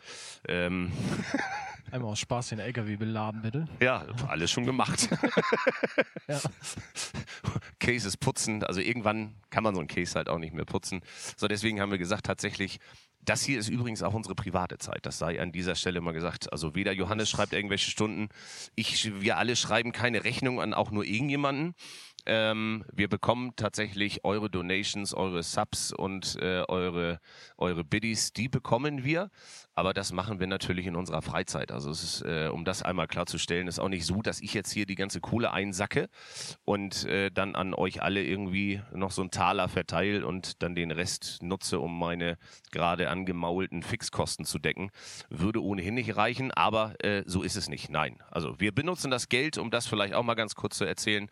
Ähm, 0.48 0.92
Einmal 1.90 2.12
aus 2.12 2.20
Spaß 2.20 2.48
den 2.48 2.58
LKW 2.58 2.96
beladen, 2.96 3.42
bitte. 3.42 3.68
ja, 3.80 4.06
alles 4.28 4.50
schon 4.50 4.64
gemacht. 4.64 5.08
Ja. 6.28 6.40
Cases 7.78 8.16
putzen, 8.16 8.64
also 8.64 8.80
irgendwann 8.80 9.36
kann 9.50 9.62
man 9.62 9.76
so 9.76 9.80
ein 9.80 9.86
Case 9.86 10.16
halt 10.16 10.28
auch 10.28 10.38
nicht 10.38 10.52
mehr 10.54 10.64
putzen. 10.64 11.02
So, 11.36 11.46
deswegen 11.46 11.80
haben 11.80 11.92
wir 11.92 11.98
gesagt, 11.98 12.26
tatsächlich, 12.26 12.80
das 13.26 13.42
hier 13.42 13.58
ist 13.58 13.68
übrigens 13.68 14.02
auch 14.02 14.14
unsere 14.14 14.34
private 14.34 14.78
Zeit. 14.78 15.04
Das 15.04 15.18
sei 15.18 15.40
an 15.40 15.52
dieser 15.52 15.74
Stelle 15.74 16.00
mal 16.00 16.12
gesagt. 16.12 16.50
Also 16.52 16.74
weder 16.74 16.92
Johannes 16.92 17.28
schreibt 17.28 17.52
irgendwelche 17.52 17.90
Stunden, 17.90 18.28
ich, 18.76 19.20
wir 19.20 19.36
alle 19.36 19.56
schreiben 19.56 19.92
keine 19.92 20.24
Rechnung 20.24 20.60
an 20.60 20.72
auch 20.72 20.90
nur 20.90 21.04
irgendjemanden. 21.04 21.74
Ähm, 22.26 22.84
wir 22.92 23.08
bekommen 23.08 23.54
tatsächlich 23.56 24.24
eure 24.24 24.50
Donations, 24.50 25.14
eure 25.14 25.42
Subs 25.42 25.92
und 25.92 26.36
äh, 26.40 26.64
eure, 26.68 27.20
eure 27.56 27.84
Biddies, 27.84 28.32
die 28.32 28.48
bekommen 28.48 29.04
wir. 29.04 29.30
Aber 29.78 29.92
das 29.92 30.10
machen 30.10 30.40
wir 30.40 30.46
natürlich 30.46 30.86
in 30.86 30.96
unserer 30.96 31.20
Freizeit. 31.20 31.70
Also 31.70 31.90
es 31.90 32.02
ist, 32.02 32.22
äh, 32.22 32.48
um 32.50 32.64
das 32.64 32.82
einmal 32.82 33.06
klarzustellen, 33.06 33.68
ist 33.68 33.78
auch 33.78 33.90
nicht 33.90 34.06
so, 34.06 34.22
dass 34.22 34.40
ich 34.40 34.54
jetzt 34.54 34.72
hier 34.72 34.86
die 34.86 34.94
ganze 34.94 35.20
Kohle 35.20 35.52
einsacke 35.52 36.08
und 36.64 37.04
äh, 37.04 37.30
dann 37.30 37.54
an 37.54 37.74
euch 37.74 38.02
alle 38.02 38.24
irgendwie 38.24 38.80
noch 38.92 39.10
so 39.10 39.20
einen 39.20 39.30
Taler 39.30 39.68
verteile 39.68 40.26
und 40.26 40.62
dann 40.62 40.74
den 40.74 40.90
Rest 40.90 41.42
nutze, 41.42 41.78
um 41.78 41.98
meine 41.98 42.38
gerade 42.72 43.10
angemaulten 43.10 43.82
Fixkosten 43.82 44.46
zu 44.46 44.58
decken. 44.58 44.90
Würde 45.28 45.62
ohnehin 45.62 45.94
nicht 45.94 46.16
reichen, 46.16 46.52
aber 46.52 46.94
äh, 47.04 47.22
so 47.26 47.42
ist 47.42 47.56
es 47.56 47.68
nicht. 47.68 47.90
Nein. 47.90 48.18
Also 48.30 48.58
wir 48.58 48.72
benutzen 48.72 49.10
das 49.10 49.28
Geld, 49.28 49.58
um 49.58 49.70
das 49.70 49.86
vielleicht 49.86 50.14
auch 50.14 50.24
mal 50.24 50.34
ganz 50.34 50.54
kurz 50.54 50.78
zu 50.78 50.86
erzählen, 50.86 51.28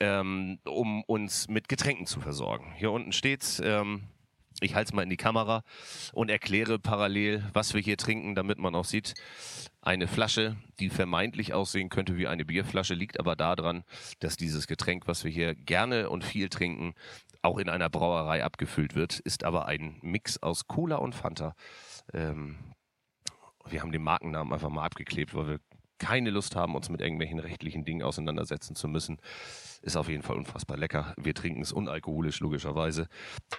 ähm, 0.00 0.58
um 0.64 1.02
uns 1.04 1.48
mit 1.48 1.68
Getränken 1.68 2.06
zu 2.06 2.20
versorgen. 2.20 2.72
Hier 2.76 2.90
unten 2.90 3.12
steht's. 3.12 3.60
Ähm, 3.64 4.08
ich 4.60 4.74
halte 4.74 4.88
es 4.88 4.92
mal 4.92 5.02
in 5.02 5.10
die 5.10 5.16
Kamera 5.16 5.62
und 6.12 6.30
erkläre 6.30 6.80
parallel, 6.80 7.48
was 7.52 7.74
wir 7.74 7.80
hier 7.80 7.96
trinken, 7.96 8.34
damit 8.34 8.58
man 8.58 8.74
auch 8.74 8.84
sieht. 8.84 9.14
Eine 9.82 10.08
Flasche, 10.08 10.56
die 10.80 10.90
vermeintlich 10.90 11.54
aussehen 11.54 11.88
könnte 11.88 12.16
wie 12.16 12.26
eine 12.26 12.44
Bierflasche, 12.44 12.94
liegt 12.94 13.20
aber 13.20 13.36
daran, 13.36 13.84
dass 14.18 14.36
dieses 14.36 14.66
Getränk, 14.66 15.06
was 15.06 15.22
wir 15.22 15.30
hier 15.30 15.54
gerne 15.54 16.10
und 16.10 16.24
viel 16.24 16.48
trinken, 16.48 16.94
auch 17.40 17.58
in 17.58 17.68
einer 17.68 17.88
Brauerei 17.88 18.42
abgefüllt 18.42 18.96
wird, 18.96 19.20
ist 19.20 19.44
aber 19.44 19.66
ein 19.66 19.98
Mix 20.02 20.42
aus 20.42 20.66
Cola 20.66 20.96
und 20.96 21.14
Fanta. 21.14 21.54
Ähm, 22.12 22.56
wir 23.70 23.80
haben 23.80 23.92
den 23.92 24.02
Markennamen 24.02 24.52
einfach 24.52 24.70
mal 24.70 24.84
abgeklebt, 24.84 25.34
weil 25.34 25.48
wir 25.48 25.60
keine 25.98 26.30
Lust 26.30 26.56
haben, 26.56 26.74
uns 26.74 26.88
mit 26.88 27.00
irgendwelchen 27.00 27.38
rechtlichen 27.38 27.84
Dingen 27.84 28.02
auseinandersetzen 28.02 28.74
zu 28.74 28.88
müssen. 28.88 29.18
Ist 29.80 29.96
auf 29.96 30.08
jeden 30.08 30.22
Fall 30.22 30.36
unfassbar 30.36 30.76
lecker. 30.76 31.14
Wir 31.16 31.34
trinken 31.34 31.62
es 31.62 31.72
unalkoholisch, 31.72 32.40
logischerweise. 32.40 33.08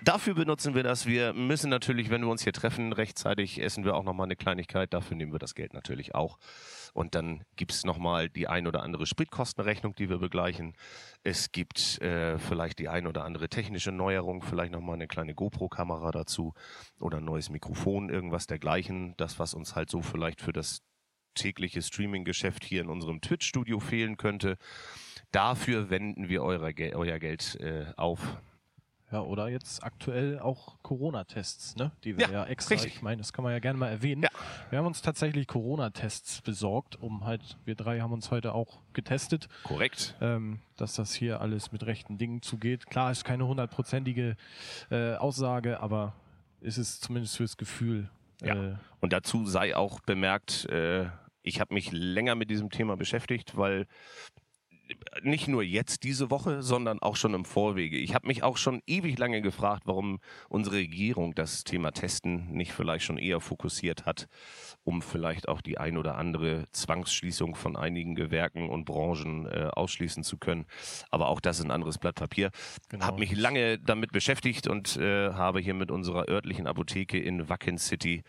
Dafür 0.03 0.33
benutzen 0.33 0.75
wir 0.75 0.83
das. 0.83 1.05
Wir 1.05 1.33
müssen 1.33 1.69
natürlich, 1.69 2.09
wenn 2.09 2.21
wir 2.21 2.29
uns 2.29 2.43
hier 2.43 2.51
treffen, 2.51 2.91
rechtzeitig 2.91 3.61
essen 3.61 3.85
wir 3.85 3.95
auch 3.95 4.03
nochmal 4.03 4.25
eine 4.25 4.35
Kleinigkeit. 4.35 4.93
Dafür 4.93 5.15
nehmen 5.15 5.31
wir 5.31 5.39
das 5.39 5.55
Geld 5.55 5.73
natürlich 5.73 6.15
auch. 6.15 6.37
Und 6.93 7.15
dann 7.15 7.43
gibt 7.55 7.71
es 7.71 7.85
nochmal 7.85 8.29
die 8.29 8.47
ein 8.47 8.67
oder 8.67 8.83
andere 8.83 9.05
Spritkostenrechnung, 9.05 9.95
die 9.95 10.09
wir 10.09 10.17
begleichen. 10.17 10.73
Es 11.23 11.51
gibt 11.51 12.01
äh, 12.01 12.37
vielleicht 12.37 12.79
die 12.79 12.89
ein 12.89 13.07
oder 13.07 13.23
andere 13.23 13.47
technische 13.47 13.91
Neuerung, 13.91 14.41
vielleicht 14.41 14.71
nochmal 14.71 14.95
eine 14.95 15.07
kleine 15.07 15.35
GoPro-Kamera 15.35 16.11
dazu 16.11 16.53
oder 16.99 17.17
ein 17.17 17.25
neues 17.25 17.49
Mikrofon, 17.49 18.09
irgendwas 18.09 18.47
dergleichen. 18.47 19.13
Das, 19.17 19.39
was 19.39 19.53
uns 19.53 19.75
halt 19.75 19.89
so 19.89 20.01
vielleicht 20.01 20.41
für 20.41 20.53
das 20.53 20.81
tägliche 21.39 21.81
Streaming-Geschäft 21.81 22.63
hier 22.63 22.81
in 22.81 22.89
unserem 22.89 23.21
Twitch-Studio 23.21 23.79
fehlen 23.79 24.17
könnte. 24.17 24.57
Dafür 25.31 25.89
wenden 25.89 26.29
wir 26.29 26.43
eure, 26.43 26.73
Gel 26.73 26.95
euer 26.95 27.19
Geld 27.19 27.55
äh, 27.59 27.85
auf. 27.97 28.37
Ja, 29.11 29.21
oder 29.21 29.47
jetzt 29.49 29.83
aktuell 29.83 30.37
auch 30.39 30.77
Corona-Tests, 30.83 31.75
ne? 31.77 31.91
Die 32.03 32.15
wir 32.15 32.27
Ja, 32.27 32.31
ja, 32.31 32.45
extra, 32.45 32.75
richtig. 32.75 32.95
ich 32.97 33.01
meine, 33.01 33.17
das 33.17 33.33
kann 33.33 33.41
man 33.43 33.53
ja 33.53 33.59
gerne 33.59 33.79
mal 33.79 33.87
erwähnen. 33.89 34.21
Ja. 34.21 34.29
Wir 34.69 34.77
haben 34.77 34.85
uns 34.85 35.01
tatsächlich 35.01 35.47
Corona-Tests 35.47 36.41
besorgt, 36.41 36.95
um 37.01 37.25
halt, 37.25 37.57
wir 37.65 37.73
drei 37.73 38.01
haben 38.01 38.13
uns 38.13 38.29
heute 38.29 38.53
auch 38.53 38.79
getestet, 38.93 39.47
Korrekt. 39.63 40.15
ähm, 40.21 40.59
dass 40.77 40.93
das 40.93 41.13
hier 41.15 41.41
alles 41.41 41.71
mit 41.71 41.87
rechten 41.87 42.19
Dingen 42.19 42.43
zugeht. 42.43 42.85
Klar, 42.85 43.11
ist 43.11 43.23
keine 43.23 43.47
hundertprozentige 43.47 44.35
äh, 44.91 45.15
Aussage, 45.15 45.79
aber 45.79 46.13
ist 46.61 46.77
es 46.77 46.99
zumindest 46.99 47.37
fürs 47.37 47.57
Gefühl. 47.57 48.11
Ja. 48.41 48.73
Äh, 48.73 48.75
Und 48.99 49.11
dazu 49.11 49.43
sei 49.47 49.75
auch 49.75 50.01
bemerkt, 50.01 50.65
äh, 50.69 51.07
ich 51.41 51.59
habe 51.59 51.73
mich 51.73 51.91
länger 51.91 52.35
mit 52.35 52.49
diesem 52.49 52.69
Thema 52.69 52.97
beschäftigt, 52.97 53.57
weil 53.57 53.87
nicht 55.21 55.47
nur 55.47 55.63
jetzt 55.63 56.03
diese 56.03 56.29
Woche, 56.29 56.61
sondern 56.61 56.99
auch 56.99 57.15
schon 57.15 57.33
im 57.33 57.45
Vorwege. 57.45 57.97
Ich 57.97 58.15
habe 58.15 58.27
mich 58.27 58.43
auch 58.43 58.57
schon 58.57 58.81
ewig 58.87 59.17
lange 59.17 59.41
gefragt, 59.41 59.83
warum 59.85 60.19
unsere 60.47 60.77
Regierung 60.77 61.35
das 61.35 61.63
Thema 61.63 61.91
Testen 61.91 62.51
nicht 62.51 62.73
vielleicht 62.73 63.05
schon 63.05 63.17
eher 63.17 63.39
fokussiert 63.39 64.05
hat, 64.05 64.27
um 64.83 65.01
vielleicht 65.01 65.47
auch 65.47 65.61
die 65.61 65.77
ein 65.77 65.97
oder 65.97 66.17
andere 66.17 66.65
Zwangsschließung 66.71 67.55
von 67.55 67.75
einigen 67.75 68.15
Gewerken 68.15 68.69
und 68.69 68.85
Branchen 68.85 69.45
äh, 69.45 69.69
ausschließen 69.71 70.23
zu 70.23 70.37
können. 70.37 70.65
Aber 71.11 71.27
auch 71.27 71.39
das 71.39 71.59
ist 71.59 71.65
ein 71.65 71.71
anderes 71.71 71.97
Blatt 71.97 72.15
Papier. 72.15 72.51
Genau. 72.89 73.05
Habe 73.05 73.19
mich 73.19 73.35
lange 73.35 73.79
damit 73.79 74.11
beschäftigt 74.11 74.67
und 74.67 74.97
äh, 74.97 75.33
habe 75.33 75.59
hier 75.59 75.73
mit 75.73 75.91
unserer 75.91 76.27
örtlichen 76.27 76.67
Apotheke 76.67 77.19
in 77.19 77.49
Wacken 77.49 77.77
City 77.77 78.23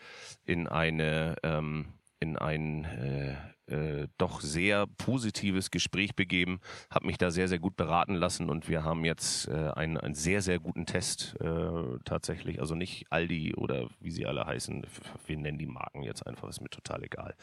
in 0.45 0.67
eine 0.67 1.35
ähm, 1.43 1.93
in 2.21 2.37
ein 2.37 2.85
äh, 2.85 3.35
äh, 3.71 4.07
doch 4.17 4.41
sehr 4.41 4.85
positives 4.85 5.71
Gespräch 5.71 6.15
begeben, 6.15 6.59
habe 6.89 7.07
mich 7.07 7.17
da 7.17 7.31
sehr, 7.31 7.47
sehr 7.47 7.59
gut 7.59 7.75
beraten 7.75 8.15
lassen 8.15 8.49
und 8.49 8.69
wir 8.69 8.83
haben 8.83 9.05
jetzt 9.05 9.47
äh, 9.47 9.71
einen, 9.75 9.97
einen 9.97 10.15
sehr, 10.15 10.41
sehr 10.41 10.59
guten 10.59 10.85
Test 10.85 11.35
äh, 11.39 11.99
tatsächlich. 12.05 12.59
Also 12.59 12.75
nicht 12.75 13.05
Aldi 13.09 13.55
oder 13.55 13.87
wie 13.99 14.11
sie 14.11 14.25
alle 14.25 14.45
heißen, 14.45 14.85
wir 15.25 15.37
nennen 15.37 15.57
die 15.57 15.67
Marken 15.67 16.03
jetzt 16.03 16.25
einfach, 16.27 16.49
ist 16.49 16.61
mir 16.61 16.69
total 16.69 17.03
egal. 17.03 17.35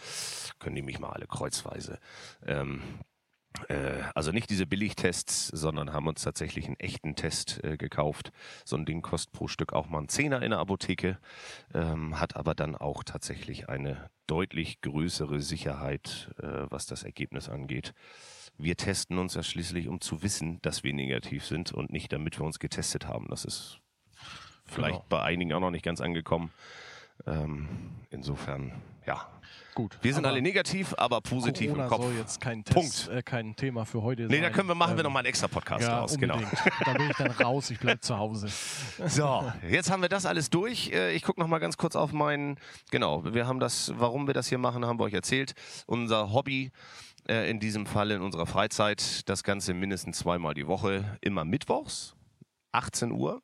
Können 0.59 0.77
die 0.77 0.83
mich 0.83 0.99
mal 0.99 1.11
alle 1.11 1.27
kreuzweise. 1.27 1.99
Ähm, 2.47 2.81
äh, 2.81 3.18
also 4.15 4.31
nicht 4.31 4.51
diese 4.51 4.67
Billigtests, 4.67 5.49
sondern 5.49 5.93
haben 5.93 6.07
uns 6.07 6.23
tatsächlich 6.23 6.67
einen 6.67 6.79
echten 6.79 7.17
Test 7.17 7.63
äh, 7.65 7.77
gekauft. 7.77 8.31
So 8.65 8.77
ein 8.77 8.85
Ding 8.85 9.03
kostet 9.03 9.33
pro 9.33 9.49
Stück 9.49 9.73
auch 9.73 9.89
mal 9.89 9.99
einen 9.99 10.09
Zehner 10.09 10.43
in 10.43 10.51
der 10.51 10.61
Apotheke, 10.61 11.19
ähm, 11.75 12.21
hat 12.21 12.37
aber 12.37 12.55
dann 12.55 12.77
auch 12.77 13.03
tatsächlich 13.05 13.69
eine 13.69 14.11
deutlich 14.27 14.81
größere 14.81 15.41
Sicherheit, 15.41 16.31
äh, 16.41 16.67
was 16.71 16.87
das 16.87 17.03
Ergebnis 17.03 17.49
angeht. 17.49 17.95
Wir 18.59 18.77
testen 18.77 19.19
uns 19.19 19.35
ja 19.35 19.43
schließlich, 19.43 19.89
um 19.89 20.01
zu 20.01 20.23
wissen, 20.23 20.61
dass 20.63 20.85
wir 20.85 20.93
negativ 20.93 21.45
sind 21.45 21.73
und 21.73 21.91
nicht, 21.91 22.13
damit 22.13 22.39
wir 22.39 22.45
uns 22.45 22.59
getestet 22.59 23.07
haben. 23.07 23.27
Das 23.29 23.45
ist 23.45 23.81
vielleicht 24.67 24.97
Genau. 24.97 25.07
bei 25.09 25.23
einigen 25.23 25.53
auch 25.53 25.61
noch 25.61 25.71
nicht 25.71 25.85
ganz 25.85 26.01
angekommen. 26.01 26.53
Ähm, 27.27 27.69
insofern, 28.11 28.73
ja. 29.07 29.27
gut. 29.75 29.99
Wir 30.03 30.15
sind 30.15 30.25
alle 30.27 30.41
negativ, 30.43 30.95
aber 30.97 31.21
positiv 31.21 31.69
Corona 31.69 31.85
im 31.85 31.91
Kopf. 31.91 32.03
soll 32.03 32.15
jetzt 32.15 32.41
kein 32.41 32.65
Punkt. 32.65 32.91
Test, 32.91 33.09
äh, 33.09 33.23
kein 33.23 33.55
Thema 33.57 33.85
für 33.85 34.03
heute 34.03 34.23
Nee, 34.27 34.35
sein. 34.35 34.43
da 34.45 34.51
können 34.51 34.69
wir 34.69 34.75
machen 34.75 34.93
wir 34.97 35.01
Ähm, 35.01 35.05
noch 35.05 35.11
mal 35.13 35.21
einen 35.21 35.27
extra 35.29 35.49
Podcast 35.49 35.83
ja, 35.83 35.99
draus. 36.01 36.17
Genau. 36.19 36.39
Da 36.85 36.93
bin 36.95 37.11
ich 37.11 37.17
dann 37.17 37.31
raus, 37.33 37.71
ich 37.71 37.79
bleib 37.79 38.03
zu 38.03 38.17
Hause. 38.19 38.49
So, 39.09 39.53
jetzt 39.69 39.91
haben 39.91 40.03
wir 40.03 40.09
das 40.09 40.27
alles 40.27 40.51
durch. 40.51 40.91
Äh, 40.93 41.13
Ich 41.15 41.23
gucke 41.23 41.41
noch 41.41 41.49
mal 41.49 41.59
ganz 41.59 41.77
kurz 41.77 41.97
auf 41.97 42.13
meinen. 42.13 42.59
Genau, 42.91 43.25
wir 43.33 43.47
haben 43.47 43.61
das, 43.61 43.93
warum 43.97 44.27
wir 44.27 44.35
das 44.35 44.49
hier 44.49 44.59
machen, 44.59 44.85
haben 44.87 44.99
wir 44.99 45.05
euch 45.05 45.15
erzählt. 45.15 45.55
Unser 45.87 46.33
Hobby 46.33 46.71
äh, 47.29 47.51
in 47.51 47.61
diesem 47.61 47.87
Fall 47.87 48.11
in 48.11 48.21
unserer 48.23 48.47
Freizeit, 48.47 49.29
das 49.29 49.43
Ganze 49.43 49.75
mindestens 49.75 50.19
zweimal 50.19 50.55
die 50.55 50.67
Woche, 50.67 51.19
immer 51.21 51.45
mittwochs, 51.45 52.15
18 52.73 53.13
Uhr, 53.13 53.43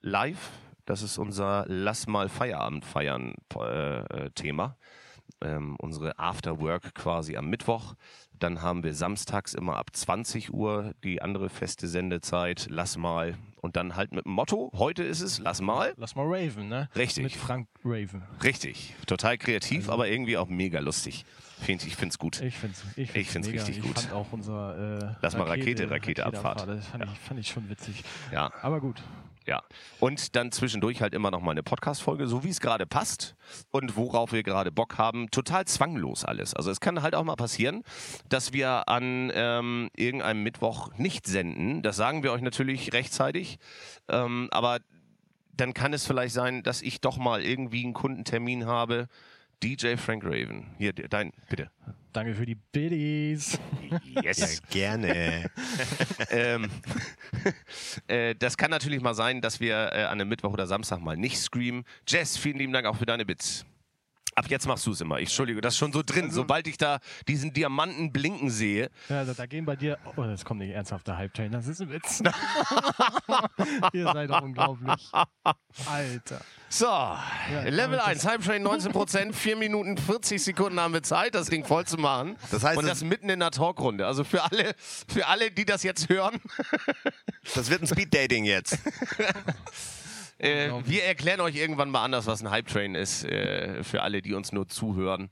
live. 0.00 0.50
Das 0.88 1.02
ist 1.02 1.18
unser 1.18 1.66
Lass 1.68 2.06
mal 2.06 2.30
Feierabend 2.30 2.82
feiern 2.82 3.34
äh, 3.60 3.98
äh, 3.98 4.30
Thema. 4.30 4.78
Ähm, 5.42 5.76
unsere 5.76 6.18
After 6.18 6.62
Work 6.62 6.94
quasi 6.94 7.36
am 7.36 7.50
Mittwoch. 7.50 7.94
Dann 8.32 8.62
haben 8.62 8.82
wir 8.82 8.94
samstags 8.94 9.52
immer 9.52 9.76
ab 9.76 9.90
20 9.92 10.54
Uhr 10.54 10.94
die 11.04 11.20
andere 11.20 11.50
feste 11.50 11.88
Sendezeit. 11.88 12.68
Lass 12.70 12.96
mal. 12.96 13.36
Und 13.60 13.76
dann 13.76 13.96
halt 13.96 14.12
mit 14.12 14.24
dem 14.24 14.32
Motto, 14.32 14.70
heute 14.78 15.02
ist 15.02 15.20
es, 15.20 15.38
lass 15.40 15.60
mal. 15.60 15.92
Lass 15.98 16.16
mal 16.16 16.24
Raven, 16.26 16.70
ne? 16.70 16.88
Richtig. 16.96 17.22
Mit 17.24 17.32
Frank 17.34 17.68
Raven. 17.84 18.22
Richtig. 18.42 18.94
Total 19.06 19.36
kreativ, 19.36 19.90
aber 19.90 20.08
irgendwie 20.08 20.38
auch 20.38 20.48
mega 20.48 20.80
lustig. 20.80 21.26
Find, 21.60 21.86
ich 21.86 21.96
finde 21.96 22.12
es 22.14 22.18
gut. 22.18 22.40
Ich 22.40 22.56
find's, 22.56 22.82
ich 22.96 23.10
find's, 23.10 23.14
Ich 23.14 23.30
find's 23.30 23.48
mega. 23.48 23.58
richtig 23.62 23.78
ich 23.78 23.84
gut. 23.84 23.98
fand 23.98 24.14
auch 24.14 24.32
unser 24.32 25.02
äh, 25.02 25.16
Lass 25.20 25.36
mal 25.36 25.48
Rakete, 25.48 25.90
Raketeabfahrt. 25.90 26.66
Das 26.66 26.86
fand, 26.86 27.04
ich, 27.04 27.18
fand 27.18 27.40
ich 27.40 27.48
schon 27.48 27.68
witzig. 27.68 28.04
Ja. 28.32 28.50
Aber 28.62 28.80
gut. 28.80 29.02
Ja. 29.48 29.62
Und 29.98 30.36
dann 30.36 30.52
zwischendurch 30.52 31.00
halt 31.00 31.14
immer 31.14 31.30
noch 31.30 31.40
mal 31.40 31.52
eine 31.52 31.62
Podcast-Folge, 31.62 32.26
so 32.26 32.44
wie 32.44 32.50
es 32.50 32.60
gerade 32.60 32.86
passt 32.86 33.34
und 33.70 33.96
worauf 33.96 34.32
wir 34.32 34.42
gerade 34.42 34.70
Bock 34.70 34.98
haben. 34.98 35.30
Total 35.30 35.64
zwanglos 35.64 36.26
alles. 36.26 36.52
Also 36.52 36.70
es 36.70 36.80
kann 36.80 37.00
halt 37.00 37.14
auch 37.14 37.24
mal 37.24 37.34
passieren, 37.34 37.82
dass 38.28 38.52
wir 38.52 38.90
an 38.90 39.32
ähm, 39.34 39.88
irgendeinem 39.96 40.42
Mittwoch 40.42 40.90
nicht 40.98 41.26
senden. 41.26 41.80
Das 41.80 41.96
sagen 41.96 42.22
wir 42.22 42.32
euch 42.32 42.42
natürlich 42.42 42.92
rechtzeitig. 42.92 43.58
Ähm, 44.08 44.48
aber 44.50 44.80
dann 45.54 45.72
kann 45.72 45.94
es 45.94 46.06
vielleicht 46.06 46.34
sein, 46.34 46.62
dass 46.62 46.82
ich 46.82 47.00
doch 47.00 47.16
mal 47.16 47.40
irgendwie 47.40 47.84
einen 47.84 47.94
Kundentermin 47.94 48.66
habe. 48.66 49.08
DJ 49.62 49.96
Frank 49.96 50.24
Raven. 50.24 50.74
Hier, 50.76 50.92
dein, 50.92 51.32
bitte. 51.48 51.70
Danke 52.18 52.34
für 52.34 52.46
die 52.46 52.56
Biddies. 52.56 53.60
Yes. 54.24 54.60
Gerne. 54.70 55.48
ähm, 56.30 56.68
äh, 58.08 58.34
das 58.34 58.56
kann 58.56 58.72
natürlich 58.72 59.00
mal 59.00 59.14
sein, 59.14 59.40
dass 59.40 59.60
wir 59.60 59.92
äh, 59.92 60.02
an 60.02 60.20
einem 60.20 60.28
Mittwoch 60.28 60.52
oder 60.52 60.66
Samstag 60.66 61.00
mal 61.00 61.16
nicht 61.16 61.36
streamen. 61.36 61.84
Jess, 62.08 62.36
vielen 62.36 62.58
lieben 62.58 62.72
Dank 62.72 62.86
auch 62.86 62.96
für 62.96 63.06
deine 63.06 63.24
Bits. 63.24 63.64
Ab 64.38 64.46
jetzt 64.48 64.68
machst 64.68 64.86
du 64.86 64.92
es 64.92 65.00
immer. 65.00 65.16
Ich, 65.16 65.30
Entschuldige, 65.30 65.60
das 65.60 65.74
ist 65.74 65.78
schon 65.78 65.92
so 65.92 66.00
drin. 66.04 66.30
Sobald 66.30 66.68
ich 66.68 66.78
da 66.78 67.00
diesen 67.26 67.52
Diamanten 67.52 68.12
blinken 68.12 68.50
sehe, 68.50 68.88
Ja, 69.08 69.24
da, 69.24 69.34
da 69.34 69.46
gehen 69.46 69.64
bei 69.64 69.74
dir. 69.74 69.98
Oh, 70.14 70.22
das 70.22 70.44
kommt 70.44 70.60
nicht 70.60 70.70
ernsthaft, 70.70 71.08
der 71.08 71.16
Hype 71.16 71.34
Train. 71.34 71.50
Das 71.50 71.66
ist 71.66 71.80
ein 71.80 71.90
Witz. 71.90 72.22
Ihr 73.92 74.04
seid 74.04 74.30
doch 74.30 74.42
unglaublich. 74.42 75.10
Alter. 75.86 76.40
So, 76.68 76.86
kann 76.86 77.64
Level 77.64 77.96
man 77.96 78.06
1, 78.06 78.26
Hype 78.26 78.44
Train 78.44 78.64
19%, 78.64 79.32
4 79.32 79.56
Minuten 79.56 79.96
40 79.98 80.40
Sekunden 80.40 80.78
haben 80.78 80.92
wir 80.94 81.02
Zeit, 81.02 81.34
das 81.34 81.48
Ding 81.48 81.64
voll 81.64 81.84
zu 81.86 81.96
machen. 81.96 82.36
Das 82.52 82.62
heißt, 82.62 82.78
Und 82.78 82.86
das 82.86 83.02
mitten 83.02 83.28
in 83.30 83.40
der 83.40 83.50
Talkrunde. 83.50 84.06
Also 84.06 84.22
für 84.22 84.44
alle, 84.44 84.74
für 84.78 85.26
alle, 85.26 85.50
die 85.50 85.64
das 85.64 85.82
jetzt 85.82 86.08
hören, 86.08 86.40
Das 87.54 87.70
wird 87.70 87.82
ein 87.82 87.88
Speed-Dating 87.88 88.44
jetzt. 88.44 88.78
äh, 90.38 90.70
wir 90.84 91.04
erklären 91.04 91.40
euch 91.40 91.56
irgendwann 91.56 91.90
mal 91.90 92.04
anders, 92.04 92.26
was 92.26 92.42
ein 92.42 92.50
Hype 92.50 92.66
Train 92.66 92.94
ist, 92.94 93.24
äh, 93.24 93.82
für 93.82 94.02
alle, 94.02 94.22
die 94.22 94.34
uns 94.34 94.52
nur 94.52 94.68
zuhören. 94.68 95.30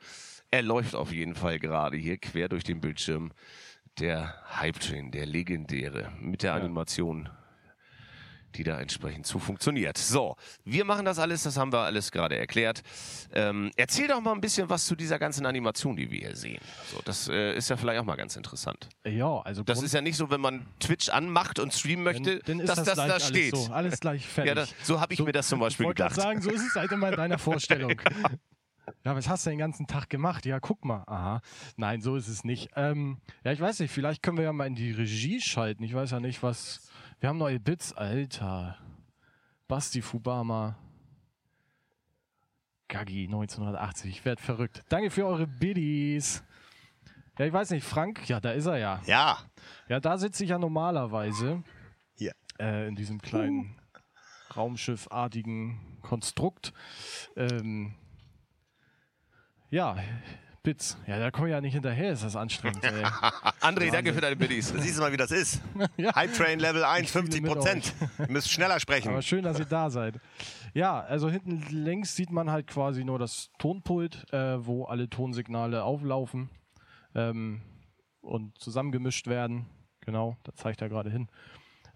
Er 0.51 0.63
läuft 0.63 0.95
auf 0.95 1.13
jeden 1.13 1.35
Fall 1.35 1.59
gerade 1.59 1.97
hier 1.97 2.19
quer 2.19 2.49
durch 2.49 2.65
den 2.65 2.81
Bildschirm. 2.81 3.33
Der 3.99 4.35
Hype 4.61 4.79
Train, 4.81 5.11
der 5.11 5.27
legendäre, 5.27 6.13
mit 6.21 6.43
der 6.43 6.55
Animation, 6.55 7.31
die 8.57 8.65
da 8.65 8.81
entsprechend 8.81 9.27
zu 9.27 9.39
funktioniert. 9.39 9.99
So, 9.99 10.37
wir 10.65 10.85
machen 10.85 11.05
das 11.05 11.19
alles, 11.19 11.43
das 11.43 11.57
haben 11.57 11.73
wir 11.73 11.81
alles 11.81 12.11
gerade 12.11 12.37
erklärt. 12.37 12.83
Ähm, 13.33 13.71
erzähl 13.77 14.09
doch 14.09 14.21
mal 14.21 14.33
ein 14.33 14.41
bisschen 14.41 14.69
was 14.69 14.87
zu 14.87 14.97
dieser 14.97 15.19
ganzen 15.19 15.47
Animation, 15.47 15.97
die 15.97 16.11
wir 16.11 16.19
hier 16.21 16.37
sehen. 16.37 16.61
So, 16.93 17.01
das 17.05 17.29
äh, 17.29 17.55
ist 17.55 17.71
ja 17.71 17.77
vielleicht 17.77 18.01
auch 18.01 18.05
mal 18.05 18.17
ganz 18.17 18.37
interessant. 18.37 18.89
Ja, 19.07 19.41
also. 19.43 19.63
Das 19.63 19.83
ist 19.83 19.95
ja 19.95 20.01
nicht 20.01 20.17
so, 20.17 20.31
wenn 20.31 20.41
man 20.41 20.67
Twitch 20.81 21.09
anmacht 21.09 21.59
und 21.59 21.73
streamen 21.73 22.05
möchte, 22.05 22.39
dann, 22.41 22.59
dann 22.59 22.61
ist 22.61 22.69
dass 22.69 22.85
das, 22.85 22.95
gleich 22.95 23.09
da 23.09 23.15
alles 23.15 23.29
steht. 23.29 23.57
So, 23.57 23.73
alles 23.73 24.01
gleich 24.01 24.27
fertig. 24.27 24.49
Ja, 24.49 24.55
das, 24.55 24.75
so 24.83 25.01
habe 25.01 25.15
ich 25.15 25.21
mir 25.21 25.33
das 25.33 25.49
zum 25.49 25.61
Beispiel 25.61 25.85
ich 25.85 25.89
wollte 25.89 26.03
gedacht. 26.03 26.17
gerade 26.17 26.29
sagen, 26.29 26.43
so 26.43 26.51
ist 26.51 26.67
es 26.67 26.75
halt 26.75 26.91
immer 26.93 27.09
in 27.11 27.17
deiner 27.17 27.39
Vorstellung. 27.39 28.01
Ja, 29.05 29.17
was 29.17 29.29
hast 29.29 29.47
du 29.47 29.51
den 29.51 29.59
ganzen 29.59 29.87
Tag 29.87 30.11
gemacht? 30.11 30.47
Ja, 30.47 30.61
guck 30.61 30.85
mal. 30.85 31.03
Aha. 31.07 31.41
Nein, 31.77 32.01
so 32.01 32.17
ist 32.17 32.29
es 32.29 32.45
nicht. 32.45 32.71
Ähm, 32.77 33.19
ja, 33.45 33.53
ich 33.53 33.61
weiß 33.61 33.81
nicht, 33.81 33.91
vielleicht 33.91 34.23
können 34.23 34.37
wir 34.37 34.45
ja 34.45 34.53
mal 34.53 34.67
in 34.67 34.75
die 34.75 34.93
Regie 34.93 35.41
schalten. 35.41 35.83
Ich 35.83 35.95
weiß 35.95 36.13
ja 36.13 36.21
nicht, 36.21 36.43
was. 36.43 36.89
Wir 37.19 37.31
haben 37.31 37.39
neue 37.39 37.59
Bits, 37.59 37.93
Alter. 37.95 38.77
Basti 39.69 40.03
Fubama. 40.03 40.77
Gaggi 42.89 43.25
1980. 43.25 44.11
Ich 44.11 44.25
werd 44.25 44.41
verrückt. 44.41 44.85
Danke 44.89 45.11
für 45.11 45.27
eure 45.27 45.47
Biddies. 45.47 46.45
Ja, 47.39 47.47
ich 47.47 47.53
weiß 47.53 47.71
nicht, 47.71 47.85
Frank, 47.85 48.29
ja, 48.29 48.39
da 48.41 48.53
ist 48.53 48.67
er 48.67 48.79
ja. 48.79 49.03
Ja. 49.07 49.39
Ja, 49.89 49.99
da 50.01 50.19
sitze 50.19 50.45
ich 50.45 50.51
ja 50.51 50.59
normalerweise 50.59 51.63
Hier. 52.15 52.33
äh, 52.59 52.89
in 52.89 52.95
diesem 52.97 53.21
kleinen 53.21 53.79
Raumschiffartigen 54.55 55.99
Konstrukt. 56.03 56.73
Ähm, 57.35 57.95
ja, 59.71 59.97
Bits. 60.67 60.99
Ja, 61.07 61.21
da 61.21 61.31
komme 61.31 61.47
ich 61.47 61.53
ja 61.53 61.61
nicht 61.61 61.75
hinterher, 61.75 62.11
ist 62.11 62.25
das 62.25 62.35
anstrengend. 62.35 62.83
Ey. 62.83 63.05
André, 63.61 63.93
danke 63.93 64.13
für 64.13 64.21
deine 64.21 64.35
Biddies. 64.35 64.75
Siehst 64.77 64.99
du 64.99 65.01
mal, 65.01 65.13
wie 65.13 65.17
das 65.17 65.31
ist. 65.31 65.63
Ja. 65.97 66.13
Hype 66.17 66.35
Train 66.35 66.59
Level 66.59 66.83
1, 66.83 67.11
fühle 67.11 67.23
50 67.23 67.43
mit 67.43 67.53
Prozent. 67.53 67.95
Ihr 68.19 68.29
müsst 68.29 68.51
schneller 68.51 68.81
sprechen. 68.81 69.11
Aber 69.11 69.23
schön, 69.23 69.45
dass 69.45 69.61
ihr 69.61 69.65
da 69.65 69.91
seid. 69.91 70.17
Ja, 70.75 71.01
also 71.01 71.31
hinten 71.31 71.65
links 71.71 72.17
sieht 72.17 72.31
man 72.31 72.51
halt 72.51 72.67
quasi 72.67 73.05
nur 73.05 73.21
das 73.21 73.51
Tonpult, 73.59 74.33
äh, 74.33 74.67
wo 74.67 74.85
alle 74.87 75.09
Tonsignale 75.09 75.85
auflaufen 75.85 76.51
ähm, 77.15 77.63
und 78.21 78.59
zusammengemischt 78.59 79.29
werden. 79.29 79.67
Genau, 80.01 80.37
da 80.43 80.53
zeigt 80.55 80.83
er 80.83 80.89
gerade 80.89 81.11
hin. 81.11 81.29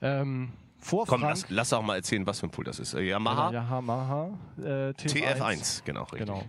Ähm, 0.00 0.52
vor 0.78 1.06
Komm, 1.06 1.22
Frank, 1.22 1.42
lass, 1.42 1.50
lass 1.50 1.72
auch 1.72 1.82
mal 1.82 1.96
erzählen, 1.96 2.24
was 2.26 2.40
für 2.40 2.46
ein 2.46 2.50
Pult 2.50 2.68
das 2.68 2.78
ist. 2.78 2.94
Äh, 2.94 3.02
Yamaha 3.02 3.52
Yamaha 3.52 4.38
äh, 4.58 4.90
TF1. 4.90 5.38
TF1, 5.38 5.84
genau, 5.84 6.02
richtig. 6.04 6.20
Genau. 6.20 6.44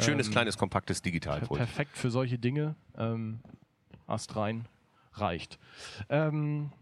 Schönes, 0.00 0.26
Ähm, 0.28 0.32
kleines, 0.32 0.56
kompaktes 0.56 1.02
Digitalpult. 1.02 1.58
Perfekt 1.58 1.96
für 1.96 2.10
solche 2.10 2.38
Dinge. 2.38 2.76
Ähm, 2.96 3.40
Ast 4.06 4.34
rein 4.36 4.66
reicht. 5.14 5.58
Ähm, 6.08 6.72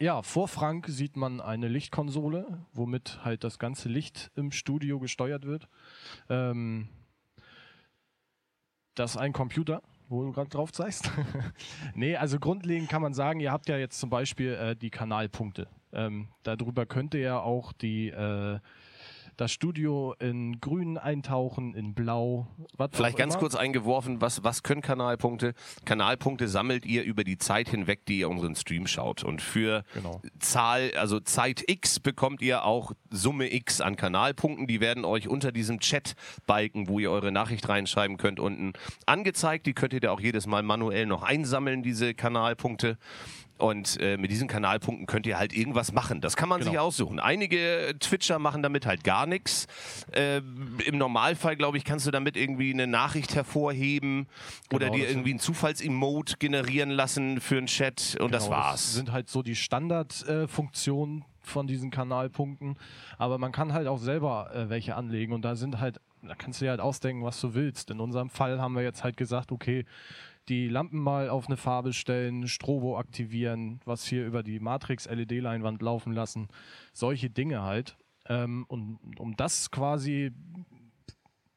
ja, 0.00 0.22
vor 0.22 0.46
Frank 0.46 0.86
sieht 0.88 1.16
man 1.16 1.40
eine 1.40 1.66
Lichtkonsole, 1.66 2.66
womit 2.72 3.24
halt 3.24 3.42
das 3.42 3.58
ganze 3.58 3.88
Licht 3.88 4.30
im 4.36 4.52
Studio 4.52 5.00
gesteuert 5.00 5.44
wird. 5.44 5.68
Ähm, 6.28 6.88
das 8.94 9.12
ist 9.12 9.16
ein 9.16 9.32
Computer, 9.32 9.82
wo 10.08 10.22
du 10.22 10.32
gerade 10.32 10.50
drauf 10.50 10.72
zeigst. 10.72 11.10
nee, 11.94 12.16
also 12.16 12.38
grundlegend 12.38 12.88
kann 12.88 13.02
man 13.02 13.12
sagen, 13.12 13.40
ihr 13.40 13.50
habt 13.50 13.68
ja 13.68 13.76
jetzt 13.76 13.98
zum 13.98 14.10
Beispiel 14.10 14.54
äh, 14.54 14.76
die 14.76 14.90
Kanalpunkte. 14.90 15.68
Ähm, 15.92 16.28
darüber 16.44 16.86
könnt 16.86 17.14
ihr 17.14 17.20
ja 17.20 17.40
auch 17.40 17.72
die 17.72 18.08
äh, 18.08 18.60
das 19.38 19.52
Studio 19.52 20.14
in 20.18 20.60
grün 20.60 20.98
eintauchen, 20.98 21.74
in 21.74 21.94
blau. 21.94 22.48
Vielleicht 22.92 23.16
ganz 23.16 23.34
immer. 23.34 23.40
kurz 23.40 23.54
eingeworfen, 23.54 24.20
was, 24.20 24.42
was 24.42 24.62
können 24.64 24.82
Kanalpunkte? 24.82 25.54
Kanalpunkte 25.84 26.48
sammelt 26.48 26.84
ihr 26.84 27.04
über 27.04 27.22
die 27.22 27.38
Zeit 27.38 27.68
hinweg, 27.68 28.04
die 28.06 28.18
ihr 28.18 28.28
unseren 28.28 28.56
Stream 28.56 28.86
schaut. 28.86 29.22
Und 29.22 29.40
für 29.40 29.84
Genau. 29.94 30.20
Zahl, 30.40 30.90
also 30.98 31.20
Zeit 31.20 31.62
X 31.68 32.00
bekommt 32.00 32.42
ihr 32.42 32.64
auch 32.64 32.92
Summe 33.10 33.52
X 33.52 33.80
an 33.80 33.94
Kanalpunkten. 33.94 34.66
Die 34.66 34.80
werden 34.80 35.04
euch 35.04 35.28
unter 35.28 35.52
diesem 35.52 35.78
Chat-Balken, 35.78 36.88
wo 36.88 36.98
ihr 36.98 37.10
eure 37.10 37.30
Nachricht 37.30 37.68
reinschreiben 37.68 38.16
könnt, 38.16 38.40
unten 38.40 38.72
angezeigt. 39.06 39.66
Die 39.66 39.72
könnt 39.72 39.92
ihr 39.92 40.00
da 40.00 40.10
auch 40.10 40.20
jedes 40.20 40.48
Mal 40.48 40.64
manuell 40.64 41.06
noch 41.06 41.22
einsammeln, 41.22 41.82
diese 41.84 42.12
Kanalpunkte. 42.12 42.98
Und 43.58 44.00
äh, 44.00 44.16
mit 44.16 44.30
diesen 44.30 44.46
Kanalpunkten 44.48 45.06
könnt 45.06 45.26
ihr 45.26 45.36
halt 45.38 45.52
irgendwas 45.52 45.92
machen. 45.92 46.20
Das 46.20 46.36
kann 46.36 46.48
man 46.48 46.60
Genau. 46.60 46.70
sich 46.70 46.78
aussuchen. 46.78 47.18
Einige 47.20 47.94
Twitcher 47.98 48.38
machen 48.38 48.62
damit 48.62 48.86
halt 48.86 49.02
gar 49.04 49.26
nichts. 49.26 49.66
Äh, 50.12 50.38
Im 50.86 50.96
Normalfall, 50.98 51.56
glaube 51.56 51.76
ich, 51.76 51.84
kannst 51.84 52.06
du 52.06 52.10
damit 52.10 52.36
irgendwie 52.36 52.72
eine 52.72 52.86
Nachricht 52.86 53.34
hervorheben 53.34 54.26
oder 54.72 54.86
Genau, 54.86 54.96
dir 54.98 55.04
das 55.04 55.12
irgendwie 55.12 55.34
ein 55.34 55.38
Zufalls-Emote 55.40 56.36
generieren 56.38 56.90
lassen 56.90 57.40
für 57.40 57.58
einen 57.58 57.66
Chat 57.66 58.16
und 58.20 58.32
das 58.32 58.44
Genau, 58.44 58.56
war's. 58.56 58.94
sind 58.94 59.12
halt 59.12 59.28
so 59.28 59.42
die 59.42 59.56
Standardfunktionen 59.56 61.24
von 61.42 61.66
diesen 61.66 61.90
Kanalpunkten. 61.90 62.76
Aber 63.16 63.38
man 63.38 63.52
kann 63.52 63.72
halt 63.72 63.86
auch 63.86 63.98
selber 63.98 64.50
äh, 64.54 64.68
welche 64.68 64.94
anlegen 64.96 65.32
und 65.32 65.42
da 65.42 65.56
sind 65.56 65.80
halt, 65.80 66.00
da 66.22 66.34
kannst 66.34 66.60
du 66.60 66.66
dir 66.66 66.70
halt 66.70 66.80
ausdenken, 66.80 67.24
was 67.24 67.40
du 67.40 67.54
willst. 67.54 67.90
In 67.90 68.00
unserem 68.00 68.28
Fall 68.30 68.60
haben 68.60 68.74
wir 68.74 68.82
jetzt 68.82 69.02
halt 69.04 69.16
gesagt, 69.16 69.50
okay, 69.52 69.84
die 70.48 70.68
Lampen 70.68 70.98
mal 70.98 71.28
auf 71.28 71.46
eine 71.46 71.56
Farbe 71.56 71.92
stellen, 71.92 72.48
Strobo 72.48 72.98
aktivieren, 72.98 73.80
was 73.84 74.04
hier 74.04 74.26
über 74.26 74.42
die 74.42 74.60
Matrix-LED-Leinwand 74.60 75.82
laufen 75.82 76.12
lassen. 76.12 76.48
Solche 76.92 77.30
Dinge 77.30 77.62
halt. 77.62 77.96
Ähm, 78.26 78.64
und 78.68 78.98
um 79.18 79.36
das 79.36 79.70
quasi 79.70 80.32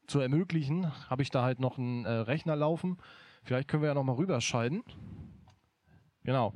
zu 0.06 0.20
ermöglichen, 0.20 0.92
habe 1.08 1.22
ich 1.22 1.30
da 1.30 1.42
halt 1.42 1.60
noch 1.60 1.78
einen 1.78 2.04
äh, 2.04 2.10
Rechner 2.10 2.56
laufen. 2.56 2.98
Vielleicht 3.44 3.68
können 3.68 3.82
wir 3.82 3.88
ja 3.88 3.94
noch 3.94 4.04
mal 4.04 4.16
rüberschalten. 4.16 4.82
Genau. 6.24 6.54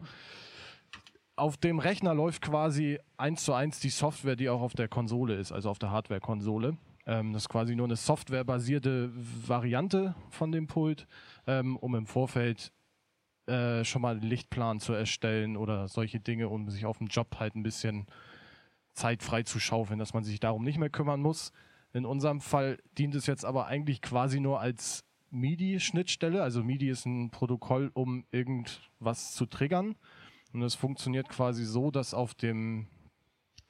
Auf 1.37 1.57
dem 1.57 1.79
Rechner 1.79 2.15
läuft 2.15 2.43
quasi 2.43 2.99
eins 3.17 3.45
zu 3.45 3.53
eins 3.53 3.81
die 3.81 3.91
Software, 3.91 4.37
die 4.37 4.49
auch 4.49 4.61
auf 4.61 4.75
der 4.75 4.89
Konsole 4.89 5.35
ist, 5.35 5.53
also 5.53 5.71
auf 5.71 5.79
der 5.79 5.91
Hardware-Konsole. 5.91 6.79
Ähm, 7.07 7.33
das 7.33 7.43
ist 7.43 7.49
quasi 7.49 7.77
nur 7.77 7.87
eine 7.87 7.97
softwarebasierte 7.97 9.11
Variante 9.15 10.15
von 10.31 10.51
dem 10.51 10.67
Pult, 10.67 11.07
ähm, 11.47 11.77
um 11.77 11.95
im 11.95 12.07
Vorfeld 12.07 12.73
äh, 13.47 13.85
schon 13.85 14.03
mal 14.03 14.17
einen 14.17 14.29
Lichtplan 14.29 14.81
zu 14.81 14.93
erstellen 14.93 15.57
oder 15.57 15.89
solche 15.89 16.21
Dinge, 16.21 16.49
um 16.49 16.69
sich 16.69 16.87
auf 16.87 16.99
dem 16.99 17.07
Job 17.07 17.37
halt 17.39 17.55
ein 17.55 17.63
bisschen 17.63 18.07
Zeit 18.93 19.23
frei 19.23 19.43
zu 19.43 19.61
schaufeln, 19.61 19.99
dass 19.99 20.15
man 20.15 20.25
sich 20.25 20.41
darum 20.41 20.65
nicht 20.65 20.79
mehr 20.79 20.91
kümmern 20.91 21.21
muss. 21.21 21.53
In 21.93 22.05
unserem 22.05 22.41
Fall 22.41 22.79
dient 22.99 23.15
es 23.15 23.27
jetzt 23.27 23.45
aber 23.45 23.67
eigentlich 23.67 24.03
quasi 24.03 24.41
nur 24.41 24.61
als 24.61 25.05
MIDI-Schnittstelle. 25.31 26.43
Also 26.43 26.63
MIDI 26.63 26.89
ist 26.89 27.07
ein 27.07 27.31
Protokoll, 27.31 27.91
um 27.95 28.25
irgendwas 28.31 29.33
zu 29.35 29.47
triggern. 29.47 29.97
Und 30.53 30.63
es 30.63 30.75
funktioniert 30.75 31.29
quasi 31.29 31.65
so, 31.65 31.91
dass 31.91 32.15
auf 32.15 32.35
dem 32.35 32.87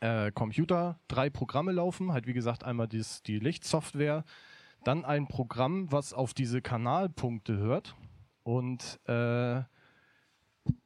äh, 0.01 0.31
Computer 0.33 1.01
drei 1.09 1.31
Programme 1.31 1.73
laufen. 1.73 2.13
Halt 2.13 2.27
wie 2.27 2.33
gesagt 2.33 2.65
einmal 2.65 2.89
dies, 2.89 3.23
die 3.23 3.39
Lichtsoftware, 3.39 4.25
dann 4.87 5.05
ein 5.05 5.27
Programm, 5.27 5.91
was 5.91 6.13
auf 6.13 6.33
diese 6.33 6.63
Kanalpunkte 6.63 7.57
hört. 7.57 7.97
Und 8.45 9.01
äh, 9.09 9.63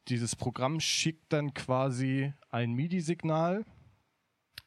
dieses 0.09 0.35
Programm 0.37 0.81
schickt 0.81 1.31
dann 1.33 1.55
quasi 1.55 2.35
ein 2.51 2.73
MIDI-Signal, 2.73 3.65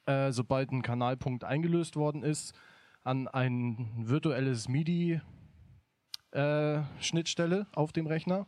äh, 0.05 0.31
sobald 0.31 0.71
ein 0.71 0.83
Kanalpunkt 0.83 1.43
eingelöst 1.43 1.95
worden 1.95 2.21
ist, 2.23 2.53
an 3.03 3.27
ein 3.27 3.91
virtuelles 3.97 4.69
MIDI-Schnittstelle 4.69 7.65
auf 7.73 7.91
dem 7.91 8.05
Rechner. 8.05 8.45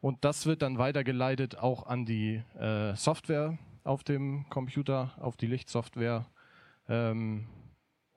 Und 0.00 0.24
das 0.24 0.46
wird 0.46 0.62
dann 0.62 0.78
weitergeleitet 0.78 1.58
auch 1.58 1.86
an 1.86 2.06
die 2.06 2.42
äh, 2.58 2.94
Software 2.94 3.58
auf 3.84 4.04
dem 4.04 4.48
Computer, 4.48 5.12
auf 5.18 5.36
die 5.36 5.46
Lichtsoftware 5.46 6.24
ähm, 6.88 7.46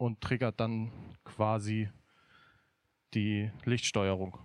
und 0.01 0.19
triggert 0.19 0.59
dann 0.59 0.91
quasi 1.23 1.87
die 3.13 3.51
Lichtsteuerung. 3.65 4.35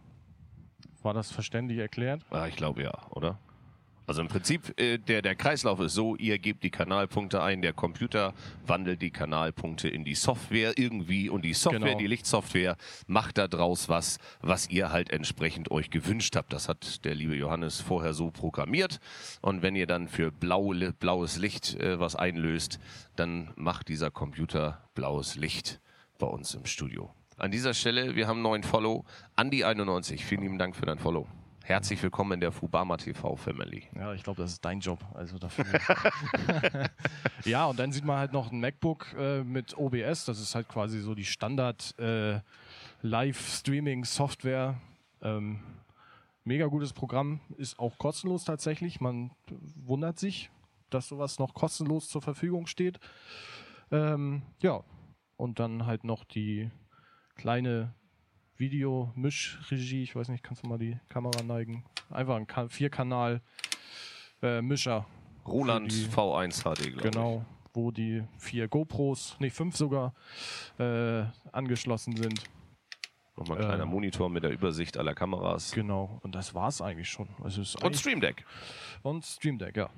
War 1.00 1.14
das 1.14 1.30
verständlich 1.30 1.78
erklärt? 1.78 2.22
Ja, 2.30 2.46
ich 2.46 2.56
glaube 2.56 2.82
ja, 2.82 2.92
oder? 3.10 3.38
Also 4.06 4.20
im 4.22 4.28
Prinzip, 4.28 4.78
äh, 4.80 4.98
der, 4.98 5.20
der 5.20 5.34
Kreislauf 5.34 5.80
ist 5.80 5.94
so, 5.94 6.14
ihr 6.16 6.38
gebt 6.38 6.62
die 6.62 6.70
Kanalpunkte 6.70 7.42
ein, 7.42 7.60
der 7.60 7.72
Computer 7.72 8.34
wandelt 8.66 9.02
die 9.02 9.10
Kanalpunkte 9.10 9.88
in 9.88 10.04
die 10.04 10.14
Software 10.14 10.74
irgendwie 10.78 11.28
und 11.28 11.44
die 11.44 11.54
Software, 11.54 11.80
Genau. 11.80 11.98
die 11.98 12.06
Lichtsoftware, 12.06 12.76
macht 13.08 13.38
da 13.38 13.48
draus 13.48 13.88
was, 13.88 14.18
was 14.40 14.70
ihr 14.70 14.90
halt 14.92 15.10
entsprechend 15.10 15.70
euch 15.72 15.90
gewünscht 15.90 16.36
habt. 16.36 16.52
Das 16.52 16.68
hat 16.68 17.04
der 17.04 17.14
liebe 17.16 17.34
Johannes 17.34 17.80
vorher 17.80 18.14
so 18.14 18.30
programmiert. 18.30 19.00
Und 19.42 19.62
wenn 19.62 19.74
ihr 19.74 19.86
dann 19.88 20.06
für 20.06 20.30
blau, 20.30 20.72
blaues 21.00 21.36
Licht 21.38 21.74
äh, 21.80 21.98
was 21.98 22.14
einlöst, 22.14 22.78
dann 23.16 23.52
macht 23.56 23.88
dieser 23.88 24.10
Computer 24.12 24.88
blaues 24.94 25.34
Licht 25.36 25.80
bei 26.18 26.26
uns 26.26 26.54
im 26.54 26.64
Studio. 26.66 27.10
An 27.38 27.50
dieser 27.50 27.74
Stelle, 27.74 28.14
wir 28.14 28.28
haben 28.28 28.36
einen 28.36 28.42
neuen 28.44 28.62
Follow. 28.62 29.04
Andi91, 29.36 30.22
vielen 30.22 30.42
lieben 30.42 30.58
Dank 30.58 30.74
für 30.76 30.86
dein 30.86 30.98
Follow. 30.98 31.26
Herzlich 31.66 32.00
willkommen 32.00 32.34
in 32.34 32.40
der 32.40 32.52
Fubama 32.52 32.96
TV 32.96 33.34
Family. 33.34 33.88
Ja, 33.96 34.14
ich 34.14 34.22
glaube, 34.22 34.40
das 34.40 34.52
ist 34.52 34.64
dein 34.64 34.78
Job. 34.78 35.04
Also 35.14 35.36
dafür. 35.36 35.64
ja, 37.44 37.66
und 37.66 37.76
dann 37.80 37.90
sieht 37.90 38.04
man 38.04 38.18
halt 38.18 38.32
noch 38.32 38.52
ein 38.52 38.60
MacBook 38.60 39.12
äh, 39.18 39.42
mit 39.42 39.76
OBS. 39.76 40.26
Das 40.26 40.40
ist 40.40 40.54
halt 40.54 40.68
quasi 40.68 41.00
so 41.00 41.16
die 41.16 41.24
Standard 41.24 41.98
äh, 41.98 42.38
Live-Streaming-Software. 43.02 44.80
Ähm, 45.22 45.58
mega 46.44 46.66
gutes 46.66 46.92
Programm, 46.92 47.40
ist 47.56 47.80
auch 47.80 47.98
kostenlos 47.98 48.44
tatsächlich. 48.44 49.00
Man 49.00 49.32
wundert 49.74 50.20
sich, 50.20 50.52
dass 50.88 51.08
sowas 51.08 51.40
noch 51.40 51.52
kostenlos 51.52 52.08
zur 52.08 52.22
Verfügung 52.22 52.68
steht. 52.68 53.00
Ähm, 53.90 54.42
ja, 54.62 54.84
und 55.36 55.58
dann 55.58 55.84
halt 55.84 56.04
noch 56.04 56.22
die 56.22 56.70
kleine 57.34 57.92
Video-Mischregie. 58.58 60.02
Ich 60.02 60.14
weiß 60.16 60.28
nicht, 60.28 60.42
kannst 60.42 60.64
du 60.64 60.68
mal 60.68 60.78
die 60.78 60.98
Kamera 61.08 61.42
neigen? 61.42 61.84
Einfach 62.10 62.36
ein 62.36 62.46
Ka- 62.46 62.68
Vierkanal 62.68 63.40
äh. 64.42 64.60
Roland 65.46 65.92
Für 65.92 65.98
die- 65.98 66.08
V1 66.08 66.62
HD, 66.62 66.90
glaube 66.92 67.10
Genau, 67.10 67.44
wo 67.72 67.90
die 67.90 68.22
vier 68.38 68.68
GoPros, 68.68 69.36
nee, 69.38 69.50
fünf 69.50 69.76
sogar, 69.76 70.14
äh, 70.78 71.24
angeschlossen 71.52 72.16
sind. 72.16 72.38
ich. 72.38 72.50
Nochmal 73.36 73.58
ein 73.58 73.64
kleiner 73.66 73.82
äh, 73.82 73.86
Monitor 73.86 74.30
mit 74.30 74.44
der 74.44 74.50
Übersicht 74.50 74.96
aller 74.96 75.14
Kameras. 75.14 75.72
Genau, 75.72 76.18
und 76.22 76.34
das 76.34 76.54
war's 76.54 76.80
eigentlich 76.80 77.08
schon. 77.10 77.28
Also 77.42 77.60
es 77.62 77.74
ist 77.74 77.84
Und 77.84 77.94
Stream 77.96 78.20
Deck. 78.20 78.44
und 79.02 79.24
Stream 79.26 79.58
Deck, 79.58 79.76
ja. 79.76 79.90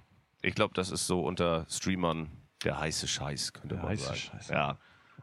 Ich 0.42 0.54
glaube, 0.54 0.74
das 0.74 0.90
ist 0.90 1.06
so 1.06 1.22
unter 1.24 1.64
Streamern 1.70 2.30
der 2.64 2.80
heiße 2.80 3.06
Scheiß, 3.06 3.52
könnte 3.52 3.68
Der 3.76 3.78
man 3.78 3.88
heiße 3.92 4.04
sagen. 4.04 4.16
Scheiß. 4.18 4.48
Ja. 4.48 4.78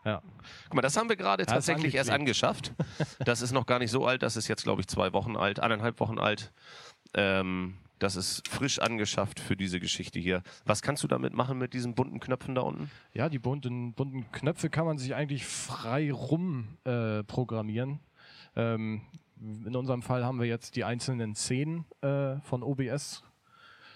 Ja. 0.06 0.22
Guck 0.65 0.76
mal, 0.76 0.82
das 0.82 0.96
haben 0.96 1.10
wir 1.10 1.15
gerade 1.15 1.46
tatsächlich 1.46 1.96
erst 1.96 2.10
angeschafft. 2.12 2.74
Das 3.20 3.41
ist 3.41 3.52
noch 3.52 3.65
gar 3.65 3.80
nicht 3.80 3.91
so 3.91 4.06
alt, 4.06 4.24
das 4.24 4.38
ist 4.38 4.48
jetzt, 4.48 4.63
glaube 4.63 4.82
ich, 4.82 4.88
zwei 4.88 5.13
Wochen 5.13 5.36
alt, 5.36 5.60
eineinhalb 5.60 6.00
Wochen 6.00 6.20
alt. 6.20 6.54
Ähm, 7.13 7.78
das 8.00 8.15
ist 8.15 8.48
frisch 8.48 8.80
angeschafft 8.80 9.39
für 9.39 9.56
diese 9.56 9.80
Geschichte 9.80 10.20
hier. 10.20 10.44
Was 10.65 10.82
kannst 10.82 11.04
du 11.04 11.08
damit 11.08 11.34
machen 11.34 11.58
mit 11.58 11.74
diesen 11.74 11.96
bunten 11.96 12.20
Knöpfen 12.20 12.56
da 12.56 12.62
unten? 12.62 12.91
Ja, 13.13 13.30
die 13.30 13.39
bunten, 13.39 13.94
bunten 13.94 14.32
Knöpfe 14.32 14.70
kann 14.70 14.86
man 14.86 14.98
sich 14.98 15.15
eigentlich 15.15 15.46
frei 15.46 16.12
rum 16.12 16.78
äh, 16.84 17.24
programmieren. 17.24 18.00
Ähm, 18.56 19.02
in 19.39 19.76
unserem 19.76 20.02
Fall 20.02 20.26
haben 20.26 20.39
wir 20.39 20.48
jetzt 20.48 20.76
die 20.76 20.84
einzelnen 20.84 21.36
Szenen 21.36 21.86
äh, 22.02 22.38
von 22.41 22.63
OBS 22.63 23.24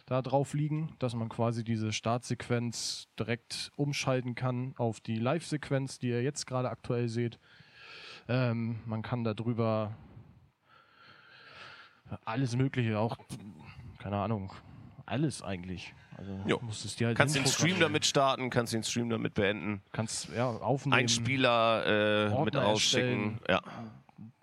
da 0.10 0.22
drauf 0.22 0.54
liegen, 0.54 0.96
dass 1.00 1.14
man 1.14 1.30
quasi 1.30 1.64
diese 1.64 1.94
Startsequenz 1.94 3.08
direkt 3.18 3.72
umschalten 3.76 4.36
kann 4.36 4.74
auf 4.78 5.00
die 5.00 5.18
Live-Sequenz, 5.18 6.00
die 6.00 6.10
ihr 6.10 6.24
jetzt 6.24 6.46
gerade 6.48 6.70
aktuell 6.70 7.08
seht. 7.08 7.40
Ähm, 8.28 8.80
man 8.86 9.02
kann 9.02 9.24
darüber 9.24 9.96
alles 12.26 12.56
Mögliche, 12.56 12.98
auch, 13.00 13.18
keine 14.00 14.18
Ahnung, 14.18 14.52
alles 15.06 15.44
eigentlich. 15.44 15.94
Also 16.18 16.38
Jo. 16.46 16.60
musst 16.62 16.84
es 16.84 16.96
dir 16.96 17.08
halt 17.08 17.18
Kannst 17.18 17.36
den 17.36 17.46
Stream 17.46 17.80
damit 17.80 18.06
starten, 18.06 18.50
kannst 18.50 18.74
den 18.74 18.84
Stream 18.84 19.10
damit 19.10 19.36
beenden. 19.36 19.82
Kannst 19.94 20.30
ja 20.36 20.50
aufnehmen. 20.50 21.00
Einspieler 21.00 21.86
äh, 21.86 22.26
mit 22.26 22.34
Ordner 22.34 22.62
rausschicken. 22.64 23.40
Ja. 23.48 23.62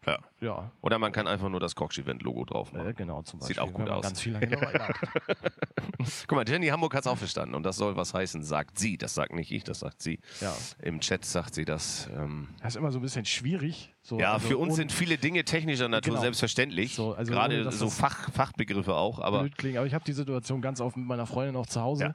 Ja. 0.06 0.18
Ja, 0.40 0.70
Oder 0.82 0.98
man 0.98 1.12
kann 1.12 1.26
einfach 1.26 1.48
nur 1.48 1.60
das 1.60 1.74
Koch-Event-Logo 1.74 2.44
drauf 2.44 2.72
machen. 2.72 2.88
äh, 2.88 2.92
genau, 2.92 3.22
zum 3.22 3.40
Beispiel. 3.40 3.54
Sieht 3.56 3.62
auch 3.62 3.72
gut 3.72 3.88
aus. 3.88 4.02
ganz 4.02 4.20
viel. 4.20 4.38
Guck 6.26 6.36
mal, 6.36 6.48
Jenny 6.48 6.66
Hamburg 6.68 6.94
hat 6.94 7.00
es 7.02 7.06
auch 7.06 7.16
verstanden. 7.18 7.54
Und 7.54 7.62
das 7.62 7.76
soll 7.76 7.96
was 7.96 8.12
heißen, 8.14 8.42
sagt 8.42 8.78
sie. 8.78 8.98
Das 8.98 9.14
sagt 9.14 9.32
nicht 9.34 9.50
ich, 9.50 9.64
das 9.64 9.80
sagt 9.80 10.02
sie. 10.02 10.20
Ja. 10.40 10.54
Im 10.82 11.00
Chat 11.00 11.24
sagt 11.24 11.54
sie 11.54 11.64
das. 11.64 12.08
Ähm, 12.14 12.48
Das 12.62 12.74
ist 12.74 12.76
immer 12.76 12.90
so 12.92 12.98
ein 12.98 13.02
bisschen 13.02 13.24
schwierig. 13.24 13.92
So, 14.02 14.20
ja, 14.20 14.34
also 14.34 14.46
für 14.48 14.58
uns 14.58 14.76
sind 14.76 14.92
viele 14.92 15.18
Dinge 15.18 15.44
technischer 15.44 15.88
Natur 15.88 16.12
Genau. 16.12 16.20
selbstverständlich. 16.22 16.94
So, 16.94 17.14
also 17.14 17.32
Gerade 17.32 17.72
so 17.72 17.88
Fach, 17.90 18.30
Fachbegriffe 18.30 18.94
auch. 18.94 19.18
Aber 19.18 19.40
blöd 19.40 19.56
klingen, 19.58 19.78
aber 19.78 19.86
ich 19.86 19.94
habe 19.94 20.04
die 20.04 20.12
Situation 20.12 20.60
ganz 20.62 20.80
oft 20.80 20.96
mit 20.96 21.06
meiner 21.06 21.26
Freundin 21.26 21.56
auch 21.56 21.66
zu 21.66 21.80
Hause. 21.80 22.14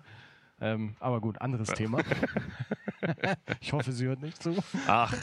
Ähm, 0.61 0.95
aber 0.99 1.19
gut, 1.19 1.41
anderes 1.41 1.69
Thema. 1.69 1.99
ich 3.59 3.73
hoffe, 3.73 3.91
sie 3.91 4.05
hört 4.05 4.21
nicht 4.21 4.41
zu. 4.41 4.55
ach, 4.87 5.13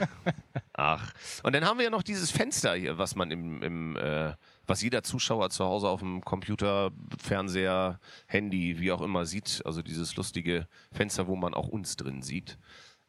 ach. 0.72 1.12
Und 1.44 1.54
dann 1.54 1.64
haben 1.64 1.78
wir 1.78 1.84
ja 1.84 1.90
noch 1.90 2.02
dieses 2.02 2.32
Fenster 2.32 2.74
hier, 2.74 2.98
was 2.98 3.14
man 3.14 3.30
im, 3.30 3.62
im 3.62 3.96
äh, 3.96 4.32
was 4.66 4.82
jeder 4.82 5.04
Zuschauer 5.04 5.50
zu 5.50 5.64
Hause 5.64 5.88
auf 5.88 6.00
dem 6.00 6.22
Computer, 6.22 6.90
Fernseher, 7.22 8.00
Handy, 8.26 8.80
wie 8.80 8.90
auch 8.90 9.00
immer 9.00 9.26
sieht. 9.26 9.62
Also 9.64 9.80
dieses 9.80 10.16
lustige 10.16 10.66
Fenster, 10.92 11.28
wo 11.28 11.36
man 11.36 11.54
auch 11.54 11.68
uns 11.68 11.96
drin 11.96 12.22
sieht. 12.22 12.58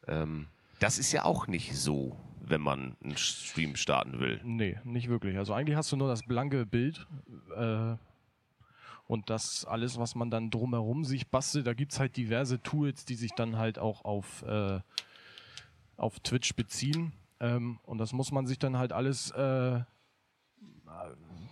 Ähm, 0.06 0.46
das 0.78 0.98
ist 0.98 1.10
ja 1.12 1.24
auch 1.24 1.48
nicht 1.48 1.76
so, 1.76 2.16
wenn 2.40 2.60
man 2.60 2.96
einen 3.02 3.16
Stream 3.16 3.74
starten 3.74 4.20
will. 4.20 4.40
Nee, 4.44 4.78
nicht 4.84 5.08
wirklich. 5.08 5.36
Also 5.36 5.52
eigentlich 5.52 5.76
hast 5.76 5.90
du 5.90 5.96
nur 5.96 6.08
das 6.08 6.22
blanke 6.22 6.64
Bild 6.64 7.06
äh, 7.56 7.96
und 9.10 9.28
das 9.28 9.64
alles, 9.64 9.98
was 9.98 10.14
man 10.14 10.30
dann 10.30 10.50
drumherum 10.50 11.04
sich 11.04 11.26
bastelt. 11.26 11.66
Da 11.66 11.74
gibt 11.74 11.90
es 11.90 11.98
halt 11.98 12.16
diverse 12.16 12.62
Tools, 12.62 13.04
die 13.04 13.16
sich 13.16 13.32
dann 13.32 13.58
halt 13.58 13.76
auch 13.76 14.04
auf, 14.04 14.42
äh, 14.42 14.78
auf 15.96 16.20
Twitch 16.20 16.54
beziehen. 16.54 17.12
Ähm, 17.40 17.80
und 17.82 17.98
das 17.98 18.12
muss 18.12 18.30
man 18.30 18.46
sich 18.46 18.60
dann 18.60 18.78
halt 18.78 18.92
alles, 18.92 19.32
äh, 19.32 19.80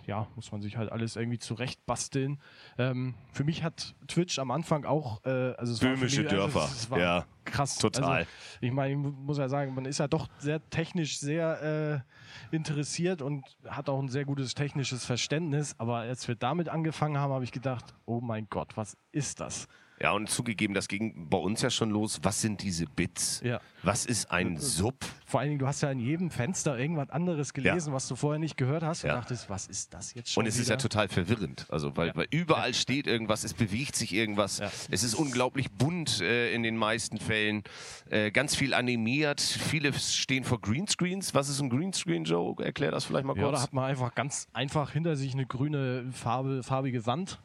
ja, 0.08 0.26
muss 0.34 0.50
man 0.50 0.60
sich 0.62 0.76
halt 0.76 0.90
alles 0.90 1.14
irgendwie 1.16 1.38
zurecht 1.38 1.84
basteln. 1.86 2.40
Ähm, 2.78 3.14
für 3.30 3.44
mich 3.44 3.62
hat 3.62 3.94
Twitch 4.08 4.38
am 4.38 4.50
Anfang 4.50 4.84
auch, 4.84 5.24
äh, 5.24 5.52
also 5.52 5.74
es 5.74 5.82
war 5.82 5.90
Böhmische 5.90 6.22
mich, 6.22 6.30
also 6.32 6.42
Dörfer, 6.48 6.64
es, 6.64 6.82
es 6.82 6.90
war 6.90 6.98
ja, 6.98 7.26
krass. 7.44 7.76
total. 7.78 8.18
Also, 8.20 8.30
ich 8.62 8.72
meine, 8.72 8.92
ich 8.92 8.98
mu- 8.98 9.10
muss 9.10 9.38
ja 9.38 9.48
sagen, 9.48 9.74
man 9.74 9.84
ist 9.84 9.98
ja 9.98 10.08
doch 10.08 10.26
sehr 10.38 10.66
technisch 10.70 11.20
sehr 11.20 12.02
äh, 12.50 12.56
interessiert 12.56 13.22
und 13.22 13.44
hat 13.68 13.88
auch 13.88 14.00
ein 14.00 14.08
sehr 14.08 14.24
gutes 14.24 14.54
technisches 14.54 15.04
Verständnis. 15.04 15.74
Aber 15.78 15.98
als 15.98 16.26
wir 16.26 16.34
damit 16.34 16.68
angefangen 16.68 17.18
haben, 17.18 17.32
habe 17.32 17.44
ich 17.44 17.52
gedacht, 17.52 17.94
oh 18.06 18.20
mein 18.20 18.48
Gott, 18.48 18.76
was 18.76 18.96
ist 19.12 19.40
das? 19.40 19.68
Ja, 20.00 20.12
und 20.12 20.30
zugegeben, 20.30 20.74
das 20.74 20.86
ging 20.86 21.28
bei 21.28 21.38
uns 21.38 21.60
ja 21.60 21.70
schon 21.70 21.90
los. 21.90 22.20
Was 22.22 22.40
sind 22.40 22.62
diese 22.62 22.86
Bits? 22.86 23.40
Ja. 23.44 23.60
Was 23.82 24.06
ist 24.06 24.30
ein 24.30 24.56
Sub? 24.56 24.94
Vor 25.26 25.40
allen 25.40 25.48
Dingen, 25.50 25.58
du 25.58 25.66
hast 25.66 25.80
ja 25.82 25.90
in 25.90 25.98
jedem 25.98 26.30
Fenster 26.30 26.78
irgendwas 26.78 27.10
anderes 27.10 27.52
gelesen, 27.52 27.92
was 27.92 28.06
du 28.06 28.14
vorher 28.14 28.38
nicht 28.38 28.56
gehört 28.56 28.82
hast 28.84 29.02
und 29.04 29.10
Ja. 29.10 29.16
dachtest, 29.16 29.50
was 29.50 29.66
ist 29.66 29.92
das 29.94 30.14
jetzt 30.14 30.30
schon 30.32 30.42
Und 30.44 30.48
es 30.48 30.54
ist 30.56 30.66
wieder? 30.66 30.74
ja 30.74 30.76
total 30.78 31.08
verwirrend, 31.08 31.66
also 31.68 31.96
weil, 31.96 32.12
weil 32.14 32.28
überall 32.30 32.74
steht 32.74 33.06
irgendwas, 33.08 33.42
es 33.44 33.54
bewegt 33.54 33.96
sich 33.96 34.14
irgendwas, 34.14 34.58
Ja. 34.58 34.70
es 34.90 35.02
ist 35.02 35.14
unglaublich 35.14 35.70
bunt 35.72 36.20
äh, 36.20 36.52
in 36.52 36.62
den 36.62 36.76
meisten 36.76 37.18
Fällen, 37.18 37.62
äh, 38.10 38.30
ganz 38.30 38.54
viel 38.54 38.74
animiert, 38.74 39.40
viele 39.40 39.92
stehen 39.94 40.44
vor 40.44 40.60
Greenscreens. 40.60 41.34
Was 41.34 41.48
ist 41.48 41.60
ein 41.60 41.70
Greenscreen, 41.70 42.24
Joe? 42.24 42.54
Erklär 42.64 42.90
das 42.92 43.04
vielleicht 43.04 43.24
mal 43.26 43.36
Ja, 43.36 43.42
da 43.42 43.48
kurz. 43.50 43.62
hat 43.62 43.72
man 43.72 43.84
einfach 43.84 44.14
ganz 44.14 44.46
einfach 44.52 44.92
hinter 44.92 45.16
sich 45.16 45.34
eine 45.34 45.46
grüne 45.46 46.06
Farbe, 46.12 46.62
farbige 46.62 47.04
Wand. 47.06 47.40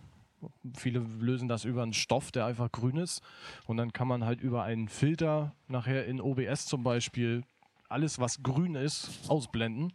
Viele 0.76 1.00
lösen 1.00 1.48
das 1.48 1.66
über 1.66 1.84
einen 1.84 1.94
Stoff, 1.94 2.32
der 2.32 2.46
einfach 2.46 2.72
grün 2.72 2.98
ist. 2.98 3.22
Und 3.66 3.78
dann 3.78 3.94
kann 3.94 4.08
man 4.08 4.26
halt 4.26 4.42
über 4.42 4.64
einen 4.64 4.88
Filter 4.88 5.56
nachher 5.68 6.06
in 6.06 6.22
OBS 6.22 6.66
zum 6.66 6.84
Beispiel 6.84 7.44
alles, 7.90 8.20
was 8.20 8.42
grün 8.44 8.76
ist, 8.76 9.30
ausblenden. 9.30 9.94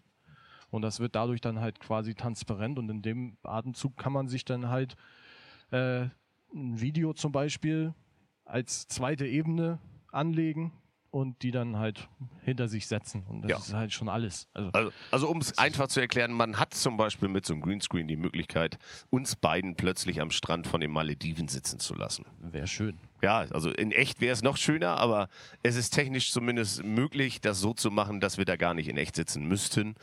Und 0.70 0.82
das 0.82 1.00
wird 1.00 1.14
dadurch 1.14 1.40
dann 1.40 1.60
halt 1.60 1.80
quasi 1.80 2.14
transparent. 2.14 2.78
Und 2.78 2.88
in 2.90 3.02
dem 3.02 3.36
Atemzug 3.42 3.96
kann 3.96 4.12
man 4.12 4.28
sich 4.28 4.44
dann 4.44 4.68
halt 4.68 4.96
äh, 5.70 6.06
ein 6.54 6.80
Video 6.80 7.12
zum 7.12 7.32
Beispiel 7.32 7.94
als 8.44 8.88
zweite 8.88 9.26
Ebene 9.26 9.78
anlegen 10.10 10.72
und 11.10 11.42
die 11.42 11.50
dann 11.50 11.78
halt 11.78 12.08
hinter 12.42 12.68
sich 12.68 12.86
setzen. 12.86 13.24
Und 13.26 13.42
das 13.42 13.50
Ja. 13.50 13.56
ist 13.58 13.72
halt 13.72 13.92
schon 13.92 14.08
alles. 14.08 14.46
Also, 14.52 14.70
Also, 14.72 14.90
also 15.10 15.28
um 15.30 15.38
es 15.38 15.56
einfach 15.56 15.88
zu 15.88 16.00
erklären, 16.00 16.32
man 16.32 16.58
hat 16.58 16.74
zum 16.74 16.96
Beispiel 16.96 17.28
mit 17.28 17.46
so 17.46 17.54
einem 17.54 17.62
Greenscreen 17.62 18.06
die 18.08 18.16
Möglichkeit, 18.16 18.78
uns 19.10 19.34
beiden 19.36 19.74
plötzlich 19.76 20.20
am 20.20 20.30
Strand 20.30 20.66
von 20.66 20.80
den 20.80 20.90
Malediven 20.90 21.48
sitzen 21.48 21.78
zu 21.80 21.94
lassen. 21.94 22.24
Wäre 22.40 22.66
schön. 22.66 22.98
Ja, 23.22 23.38
also 23.38 23.70
in 23.70 23.90
echt 23.90 24.20
wäre 24.20 24.32
es 24.32 24.42
noch 24.42 24.56
schöner, 24.58 24.98
aber 24.98 25.28
es 25.62 25.76
ist 25.76 25.90
technisch 25.90 26.30
zumindest 26.30 26.84
möglich, 26.84 27.40
das 27.40 27.58
so 27.60 27.72
zu 27.74 27.90
machen, 27.90 28.20
dass 28.20 28.36
wir 28.38 28.44
da 28.44 28.56
gar 28.56 28.74
nicht 28.74 28.88
in 28.88 28.96
echt 28.96 29.16
sitzen 29.16 29.46
müssten. 29.48 29.94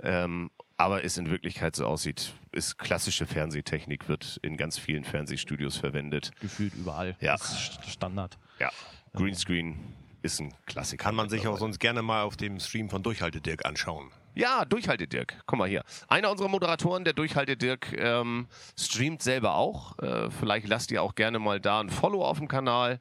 Ähm, 0.00 0.50
aber 0.78 1.04
es 1.04 1.18
in 1.18 1.28
Wirklichkeit 1.30 1.76
so 1.76 1.86
aussieht, 1.86 2.32
ist 2.50 2.78
klassische 2.78 3.26
Fernsehtechnik, 3.26 4.08
wird 4.08 4.38
in 4.42 4.56
ganz 4.56 4.78
vielen 4.78 5.04
Fernsehstudios 5.04 5.76
verwendet. 5.76 6.30
Gefühlt 6.40 6.74
überall. 6.74 7.14
Ja. 7.20 7.32
Das 7.36 7.52
ist 7.52 7.58
St- 7.80 7.88
Standard. 7.90 8.38
Ja, 8.58 8.70
Greenscreen 9.12 9.78
ist 10.22 10.40
ein 10.40 10.54
Klassiker. 10.66 11.04
Kann 11.04 11.14
man 11.14 11.28
sich 11.28 11.46
auch 11.46 11.58
sonst 11.58 11.78
gerne 11.78 12.02
mal 12.02 12.22
auf 12.22 12.36
dem 12.36 12.58
Stream 12.60 12.88
von 12.88 13.02
Durchhalte 13.02 13.40
Dirk 13.40 13.64
anschauen. 13.66 14.10
Ja, 14.34 14.64
Durchhalte 14.64 15.06
Dirk. 15.06 15.34
Guck 15.46 15.58
mal 15.58 15.68
hier. 15.68 15.84
Einer 16.08 16.30
unserer 16.30 16.48
Moderatoren, 16.48 17.04
der 17.04 17.12
Durchhalte 17.12 17.56
Dirk, 17.56 17.92
ähm, 17.98 18.46
streamt 18.78 19.22
selber 19.22 19.56
auch. 19.56 19.98
Äh, 19.98 20.30
vielleicht 20.30 20.66
lasst 20.68 20.90
ihr 20.90 21.02
auch 21.02 21.14
gerne 21.14 21.38
mal 21.38 21.60
da 21.60 21.80
ein 21.80 21.90
Follow 21.90 22.24
auf 22.24 22.38
dem 22.38 22.48
Kanal 22.48 22.98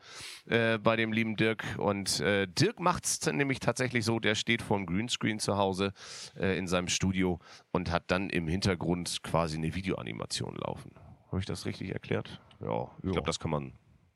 äh, 0.48 0.78
bei 0.78 0.98
dem 0.98 1.14
lieben 1.14 1.38
Dirk. 1.38 1.64
Und 1.78 2.20
äh, 2.20 2.48
Dirk 2.48 2.82
macht 2.82 3.06
es 3.06 3.26
nämlich 3.26 3.62
tatsächlich 3.62 4.04
so, 4.04 4.20
der 4.20 4.36
steht 4.36 4.62
vor 4.62 4.78
dem 4.78 4.86
Greenscreen 4.86 5.40
zu 5.40 5.56
Hause 5.58 5.94
äh, 6.38 6.58
in 6.58 6.68
seinem 6.68 6.90
Studio 6.90 7.40
und 7.72 7.92
hat 7.92 8.12
dann 8.12 8.30
im 8.30 8.50
Hintergrund 8.50 9.24
quasi 9.24 9.58
eine 9.58 9.74
Videoanimation 9.74 10.56
laufen. 10.58 10.92
Habe 11.28 11.40
ich 11.40 11.46
das 11.46 11.66
richtig 11.66 11.94
erklärt? 11.94 12.42
Ja, 12.60 12.90
ich 13.02 13.12
glaube, 13.12 13.26
das 13.26 13.40
kann 13.40 13.52
man, 13.52 13.72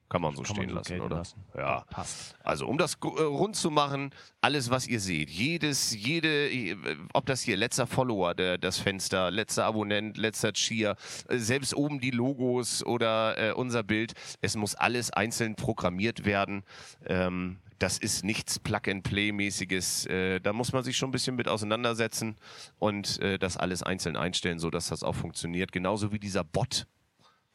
kann 0.10 0.22
man 0.22 0.36
so 0.36 0.44
Kann 0.44 0.56
man 0.56 0.64
stehen 0.64 0.70
so 0.70 0.76
lassen, 0.76 1.02
oder? 1.02 1.16
lassen. 1.18 1.44
Ja. 1.56 1.82
Passt. 1.90 2.36
Also 2.44 2.68
um 2.68 2.78
das 2.78 2.96
äh, 3.04 3.22
rund 3.22 3.56
zu 3.56 3.72
machen, 3.72 4.12
alles 4.42 4.70
was 4.70 4.88
ihr 4.88 5.00
seht, 5.00 5.30
jedes, 5.30 5.96
jede, 5.96 6.50
äh, 6.50 6.76
ob 7.14 7.26
das 7.26 7.42
hier 7.42 7.58
letzter 7.58 7.88
Follower, 7.88 8.36
der, 8.36 8.58
das 8.58 8.78
Fenster, 8.78 9.32
letzter 9.32 9.66
Abonnent, 9.66 10.18
letzter 10.18 10.54
Cheer, 10.54 10.96
äh, 11.28 11.38
selbst 11.38 11.76
oben 11.76 12.00
die 12.00 12.12
Logos 12.12 12.86
oder 12.86 13.38
äh, 13.38 13.54
unser 13.54 13.84
Bild, 13.84 14.14
es 14.42 14.56
muss 14.56 14.76
alles 14.76 15.12
einzeln 15.12 15.56
programmiert 15.56 16.26
werden. 16.26 16.64
Ähm, 17.08 17.58
das 17.80 17.98
ist 17.98 18.24
nichts 18.24 18.60
Plug-and-Play-mäßiges. 18.60 20.06
Äh, 20.06 20.40
da 20.40 20.54
muss 20.54 20.72
man 20.72 20.84
sich 20.84 20.96
schon 20.98 21.10
ein 21.10 21.12
bisschen 21.12 21.36
mit 21.36 21.48
auseinandersetzen 21.48 22.38
und 22.80 23.20
äh, 23.20 23.38
das 23.38 23.58
alles 23.58 23.84
einzeln 23.84 24.16
einstellen, 24.16 24.60
sodass 24.60 24.88
das 24.88 25.04
auch 25.04 25.16
funktioniert. 25.16 25.72
Genauso 25.72 26.12
wie 26.12 26.20
dieser 26.20 26.44
Bot. 26.44 26.88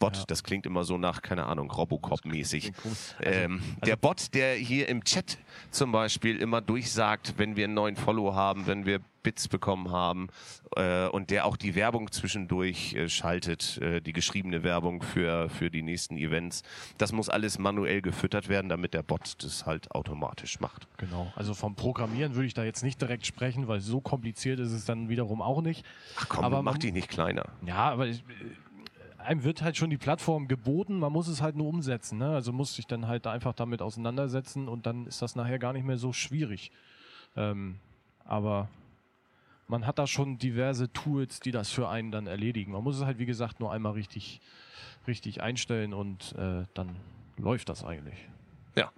Bot, 0.01 0.17
Ja. 0.17 0.25
das 0.27 0.43
klingt 0.43 0.67
immer 0.67 0.83
so 0.83 0.99
nach, 0.99 1.23
keine 1.23 1.47
Ahnung, 1.47 1.71
Robocop-mäßig. 1.71 2.73
komisch. 2.83 2.99
Ähm, 3.23 3.63
der 3.87 3.95
Bot, 3.97 4.35
der 4.35 4.55
hier 4.55 4.89
im 4.89 5.05
Chat 5.05 5.39
zum 5.71 5.93
Beispiel 5.93 6.39
immer 6.39 6.61
durchsagt, 6.61 7.35
wenn 7.37 7.55
wir 7.55 7.65
einen 7.67 7.75
neuen 7.75 7.95
Follow 7.97 8.35
haben, 8.35 8.67
wenn 8.67 8.85
wir 8.87 9.01
Bits 9.23 9.49
bekommen 9.49 9.91
haben 9.91 10.29
äh, 10.77 11.07
und 11.09 11.29
der 11.29 11.45
auch 11.45 11.59
die 11.59 11.75
Werbung 11.75 12.11
zwischendurch 12.11 12.95
äh, 12.95 13.11
schaltet, 13.11 13.77
äh, 13.77 14.01
die 14.01 14.15
geschriebene 14.15 14.63
Werbung 14.63 15.03
für, 15.03 15.51
für 15.51 15.71
die 15.71 15.83
nächsten 15.83 16.17
Events. 16.17 16.63
Das 16.97 17.13
muss 17.13 17.29
alles 17.29 17.59
manuell 17.59 18.01
gefüttert 18.01 18.49
werden, 18.49 18.71
damit 18.71 18.95
der 18.95 19.03
Bot 19.03 19.35
das 19.45 19.67
halt 19.67 19.91
automatisch 19.91 20.59
macht. 20.61 20.89
Genau. 20.97 21.31
Also 21.37 21.53
vom 21.53 21.75
Programmieren 21.77 22.35
würde 22.35 22.47
ich 22.47 22.55
da 22.55 22.65
jetzt 22.65 22.83
nicht 22.83 22.99
direkt 23.03 23.27
sprechen, 23.27 23.69
weil 23.69 23.81
so 23.81 24.01
kompliziert 24.01 24.59
ist 24.59 24.73
es 24.73 24.87
dann 24.87 25.11
wiederum 25.11 25.43
auch 25.43 25.61
nicht. 25.61 25.85
Ach 26.17 26.27
komm, 26.31 26.45
Aber 26.47 26.63
mach 26.63 26.79
dich 26.79 26.95
nicht 26.95 27.11
kleiner. 27.11 27.45
Ja, 27.67 27.91
aber 27.91 28.07
ich, 28.07 28.25
einem 29.21 29.45
wird 29.45 29.63
halt 29.63 29.77
schon 29.77 29.91
die 29.91 29.99
Plattform 29.99 30.49
geboten, 30.49 30.99
man 30.99 31.13
muss 31.13 31.29
es 31.29 31.41
halt 31.43 31.57
nur 31.57 31.69
umsetzen. 31.69 32.19
Ne? 32.19 32.35
Also 32.35 32.53
muss 32.53 32.75
sich 32.75 32.87
dann 32.87 33.07
halt 33.07 33.27
einfach 33.27 33.55
damit 33.55 33.83
auseinandersetzen 33.83 34.69
und 34.69 34.87
dann 34.87 35.07
ist 35.07 35.23
das 35.23 35.37
nachher 35.37 35.59
gar 35.59 35.73
nicht 35.73 35.85
mehr 35.85 35.97
so 35.97 36.13
schwierig. 36.13 36.73
Ähm, 37.37 37.79
aber 38.25 38.69
man 39.69 39.87
hat 39.87 39.99
da 39.99 40.07
schon 40.07 40.39
diverse 40.39 40.93
Tools, 40.93 41.41
die 41.41 41.53
das 41.53 41.71
für 41.71 41.89
einen 41.89 42.11
dann 42.11 42.27
erledigen. 42.27 42.73
Man 42.73 42.83
muss 42.83 42.97
es 42.97 43.05
halt, 43.05 43.19
wie 43.19 43.27
gesagt, 43.27 43.61
nur 43.61 43.73
einmal 43.73 43.93
richtig, 43.93 44.41
richtig 45.07 45.43
einstellen 45.43 45.95
und 45.95 46.35
äh, 46.37 46.65
dann 46.75 46.97
läuft 47.37 47.69
das 47.69 47.85
eigentlich. 47.85 48.19
Ja, 48.75 48.91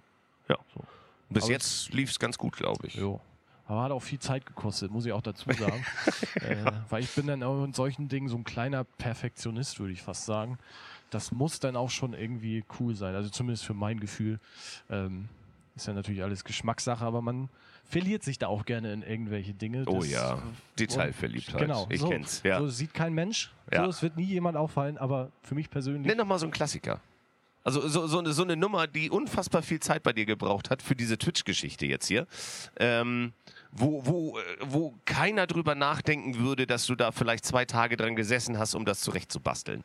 ja. 0.49 0.57
So. 0.73 0.83
Bis 1.29 1.43
Aber 1.43 1.51
jetzt 1.51 1.93
lief 1.93 2.09
es 2.09 2.19
ganz 2.19 2.37
gut, 2.37 2.57
glaube 2.57 2.87
ich. 2.87 2.95
Jo. 2.95 3.21
Aber 3.65 3.83
hat 3.83 3.91
auch 3.91 4.01
viel 4.01 4.19
Zeit 4.19 4.45
gekostet, 4.45 4.91
muss 4.91 5.05
ich 5.05 5.13
auch 5.13 5.21
dazu 5.21 5.51
sagen. 5.53 5.85
äh, 6.35 6.57
weil 6.89 7.03
ich 7.03 7.09
bin 7.15 7.27
dann 7.27 7.43
auch 7.43 7.63
in 7.63 7.73
solchen 7.73 8.09
Dingen 8.09 8.27
so 8.27 8.35
ein 8.37 8.43
kleiner 8.43 8.83
Perfektionist, 8.83 9.79
würde 9.79 9.93
ich 9.93 10.01
fast 10.01 10.25
sagen. 10.25 10.57
Das 11.11 11.31
muss 11.31 11.59
dann 11.59 11.75
auch 11.75 11.89
schon 11.89 12.13
irgendwie 12.13 12.63
cool 12.79 12.95
sein. 12.95 13.15
Also 13.15 13.29
zumindest 13.29 13.65
für 13.65 13.73
mein 13.73 13.99
Gefühl. 13.99 14.39
Ähm, 14.89 15.29
ist 15.75 15.87
ja 15.87 15.93
natürlich 15.93 16.21
alles 16.21 16.43
Geschmackssache, 16.43 17.03
aber 17.03 17.21
man 17.23 17.49
verliert 17.83 18.21
sich 18.23 18.37
da 18.37 18.47
auch 18.47 18.65
gerne 18.65 18.93
in 18.93 19.01
irgendwelche 19.01 19.53
Dinge. 19.53 19.85
Oh 19.87 19.99
Das- 19.99 20.09
ja, 20.11 20.41
Detailverliebtheit. 20.77 21.61
Genau, 21.61 21.87
Ich 21.89 22.01
so, 22.01 22.09
kenn's. 22.09 22.41
Ja. 22.43 22.59
so 22.59 22.67
sieht 22.67 22.93
kein 22.93 23.13
Mensch. 23.13 23.51
Ja. 23.71 23.83
So, 23.85 23.89
es 23.89 24.01
wird 24.03 24.17
nie 24.17 24.25
jemand 24.25 24.57
auffallen, 24.57 24.97
aber 24.97 25.31
für 25.41 25.55
mich 25.55 25.69
persönlich. 25.69 26.05
Nenn 26.07 26.17
doch 26.17 26.25
mal 26.25 26.37
so 26.37 26.45
einen 26.45 26.53
Klassiker. 26.53 26.99
Also 27.65 27.87
so, 27.87 28.07
so, 28.07 28.19
eine, 28.19 28.33
so 28.33 28.43
eine 28.43 28.57
Nummer, 28.57 28.87
die 28.87 29.09
unfassbar 29.09 29.61
viel 29.61 29.79
Zeit 29.79 30.03
bei 30.03 30.11
dir 30.11 30.25
gebraucht 30.25 30.69
hat 30.69 30.81
für 30.81 30.95
diese 30.95 31.17
Twitch-Geschichte 31.17 31.85
jetzt 31.85 32.07
hier. 32.07 32.27
Ähm, 32.77 33.31
wo, 33.71 34.05
wo, 34.05 34.37
äh, 34.37 34.41
wo 34.61 34.93
keiner 35.05 35.47
drüber 35.47 35.73
nachdenken 35.73 36.37
würde, 36.39 36.67
dass 36.67 36.85
du 36.85 36.95
da 36.95 37.11
vielleicht 37.11 37.45
zwei 37.45 37.63
Tage 37.65 37.95
dran 37.95 38.15
gesessen 38.15 38.57
hast, 38.59 38.75
um 38.75 38.83
das 38.85 38.99
zurechtzubasteln. 39.01 39.83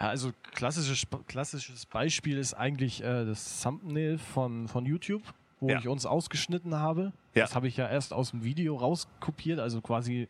Ja, 0.00 0.08
also 0.08 0.32
klassisches, 0.52 1.06
klassisches 1.26 1.84
Beispiel 1.86 2.38
ist 2.38 2.54
eigentlich 2.54 3.02
äh, 3.02 3.24
das 3.26 3.60
Thumbnail 3.62 4.18
von, 4.18 4.66
von 4.68 4.86
YouTube, 4.86 5.22
wo 5.60 5.68
Ja. 5.70 5.78
ich 5.78 5.88
uns 5.88 6.06
ausgeschnitten 6.06 6.74
habe. 6.74 7.12
Ja. 7.34 7.44
Das 7.44 7.54
habe 7.54 7.68
ich 7.68 7.76
ja 7.76 7.88
erst 7.88 8.12
aus 8.14 8.30
dem 8.30 8.42
Video 8.42 8.74
rauskopiert, 8.76 9.58
also 9.60 9.80
quasi 9.82 10.28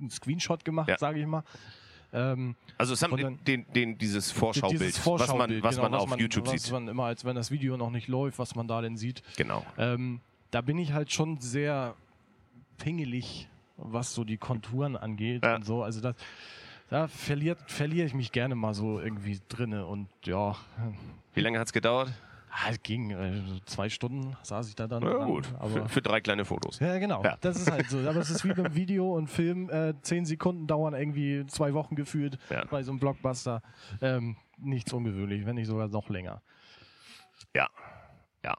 einen 0.00 0.10
Screenshot 0.10 0.64
gemacht, 0.64 0.88
Ja. 0.88 0.98
sage 0.98 1.20
ich 1.20 1.26
mal. 1.26 1.42
Ähm, 2.16 2.56
Also 2.78 2.94
es 2.94 3.02
haben 3.02 3.38
den, 3.44 3.66
den, 3.72 3.98
dieses 3.98 4.32
Vorschaubild, 4.32 4.80
dieses 4.80 4.98
was 4.98 5.06
man, 5.06 5.18
Vorschaubild, 5.18 5.62
was 5.62 5.76
genau, 5.76 5.90
man 5.90 6.00
auf 6.00 6.18
YouTube 6.18 6.46
was 6.46 6.62
sieht. 6.62 6.72
Man 6.72 6.88
immer, 6.88 7.04
als 7.04 7.24
wenn 7.24 7.36
das 7.36 7.50
Video 7.50 7.76
noch 7.76 7.90
nicht 7.90 8.08
läuft, 8.08 8.38
was 8.38 8.54
man 8.54 8.66
da 8.66 8.80
denn 8.80 8.96
sieht. 8.96 9.22
Genau. 9.36 9.64
Ähm, 9.78 10.20
da 10.50 10.62
bin 10.62 10.78
ich 10.78 10.92
halt 10.92 11.12
schon 11.12 11.38
sehr 11.40 11.94
pingelig, 12.78 13.48
was 13.76 14.14
so 14.14 14.24
die 14.24 14.38
Konturen 14.38 14.96
angeht 14.96 15.44
Ja. 15.44 15.56
und 15.56 15.64
so. 15.64 15.82
Also 15.82 16.00
das, 16.00 16.16
da 16.88 17.08
verliert, 17.08 17.58
verliere 17.70 18.06
ich 18.06 18.14
mich 18.14 18.32
gerne 18.32 18.54
mal 18.54 18.72
so 18.74 18.98
irgendwie 19.00 19.38
drinne 19.48 19.86
und 19.86 20.08
ja, 20.24 20.56
Wie 21.34 21.40
lange 21.40 21.58
hat 21.58 21.66
es 21.66 21.72
gedauert? 21.72 22.10
Es 22.70 22.82
ging. 22.82 23.10
äh, 23.10 23.40
so 23.46 23.58
zwei 23.66 23.88
Stunden 23.88 24.36
saß 24.42 24.68
ich 24.68 24.74
da 24.74 24.86
dann. 24.86 25.02
Dran, 25.02 25.26
gut, 25.26 25.48
Aber, 25.58 25.68
für, 25.70 25.88
für 25.88 26.02
drei 26.02 26.20
kleine 26.20 26.44
Fotos. 26.44 26.78
ja, 26.80 26.98
genau. 26.98 27.22
Ja. 27.22 27.36
Das 27.40 27.56
ist 27.56 27.70
halt 27.70 27.88
so. 27.90 27.98
Aber 27.98 28.16
es 28.20 28.30
ist 28.30 28.44
wie 28.44 28.52
beim 28.54 28.74
Video 28.74 29.14
und 29.14 29.28
Film. 29.28 29.68
Äh, 29.70 29.94
zehn 30.02 30.24
Sekunden 30.24 30.66
dauern 30.66 30.94
irgendwie 30.94 31.44
zwei 31.46 31.74
Wochen 31.74 31.96
gefühlt 31.96 32.38
Ja. 32.50 32.64
bei 32.64 32.82
so 32.82 32.92
einem 32.92 33.00
Blockbuster. 33.00 33.62
Ähm, 34.00 34.36
nichts 34.58 34.92
ungewöhnlich, 34.92 35.44
wenn 35.46 35.56
nicht 35.56 35.66
sogar 35.66 35.88
noch 35.88 36.08
länger. 36.08 36.42
Ja, 37.54 37.68
ja. 38.44 38.56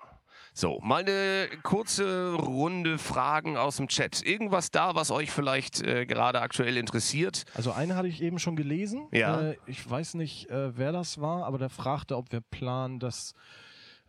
So, 0.53 0.79
mal 0.81 1.01
eine 1.01 1.49
kurze 1.61 2.33
Runde 2.33 2.97
Fragen 2.97 3.57
aus 3.57 3.77
dem 3.77 3.87
Chat. 3.87 4.23
Irgendwas 4.25 4.71
da, 4.71 4.95
was 4.95 5.11
euch 5.11 5.29
vielleicht 5.31 5.83
äh, 5.83 6.05
gerade 6.07 6.41
aktuell 6.41 6.77
interessiert? 6.77 7.45
Also 7.53 7.71
eine 7.73 7.95
hatte 7.95 8.07
ich 8.07 8.23
eben 8.23 8.39
schon 8.39 8.55
gelesen. 8.55 9.07
Ja. 9.11 9.39
Äh, 9.51 9.57
ich 9.67 9.87
weiß 9.87 10.15
nicht, 10.15 10.49
äh, 10.49 10.75
wer 10.75 10.91
das 10.91 11.21
war, 11.21 11.45
aber 11.45 11.59
der 11.59 11.69
fragte, 11.69 12.17
ob 12.17 12.31
wir 12.31 12.41
planen, 12.41 12.99
das 12.99 13.33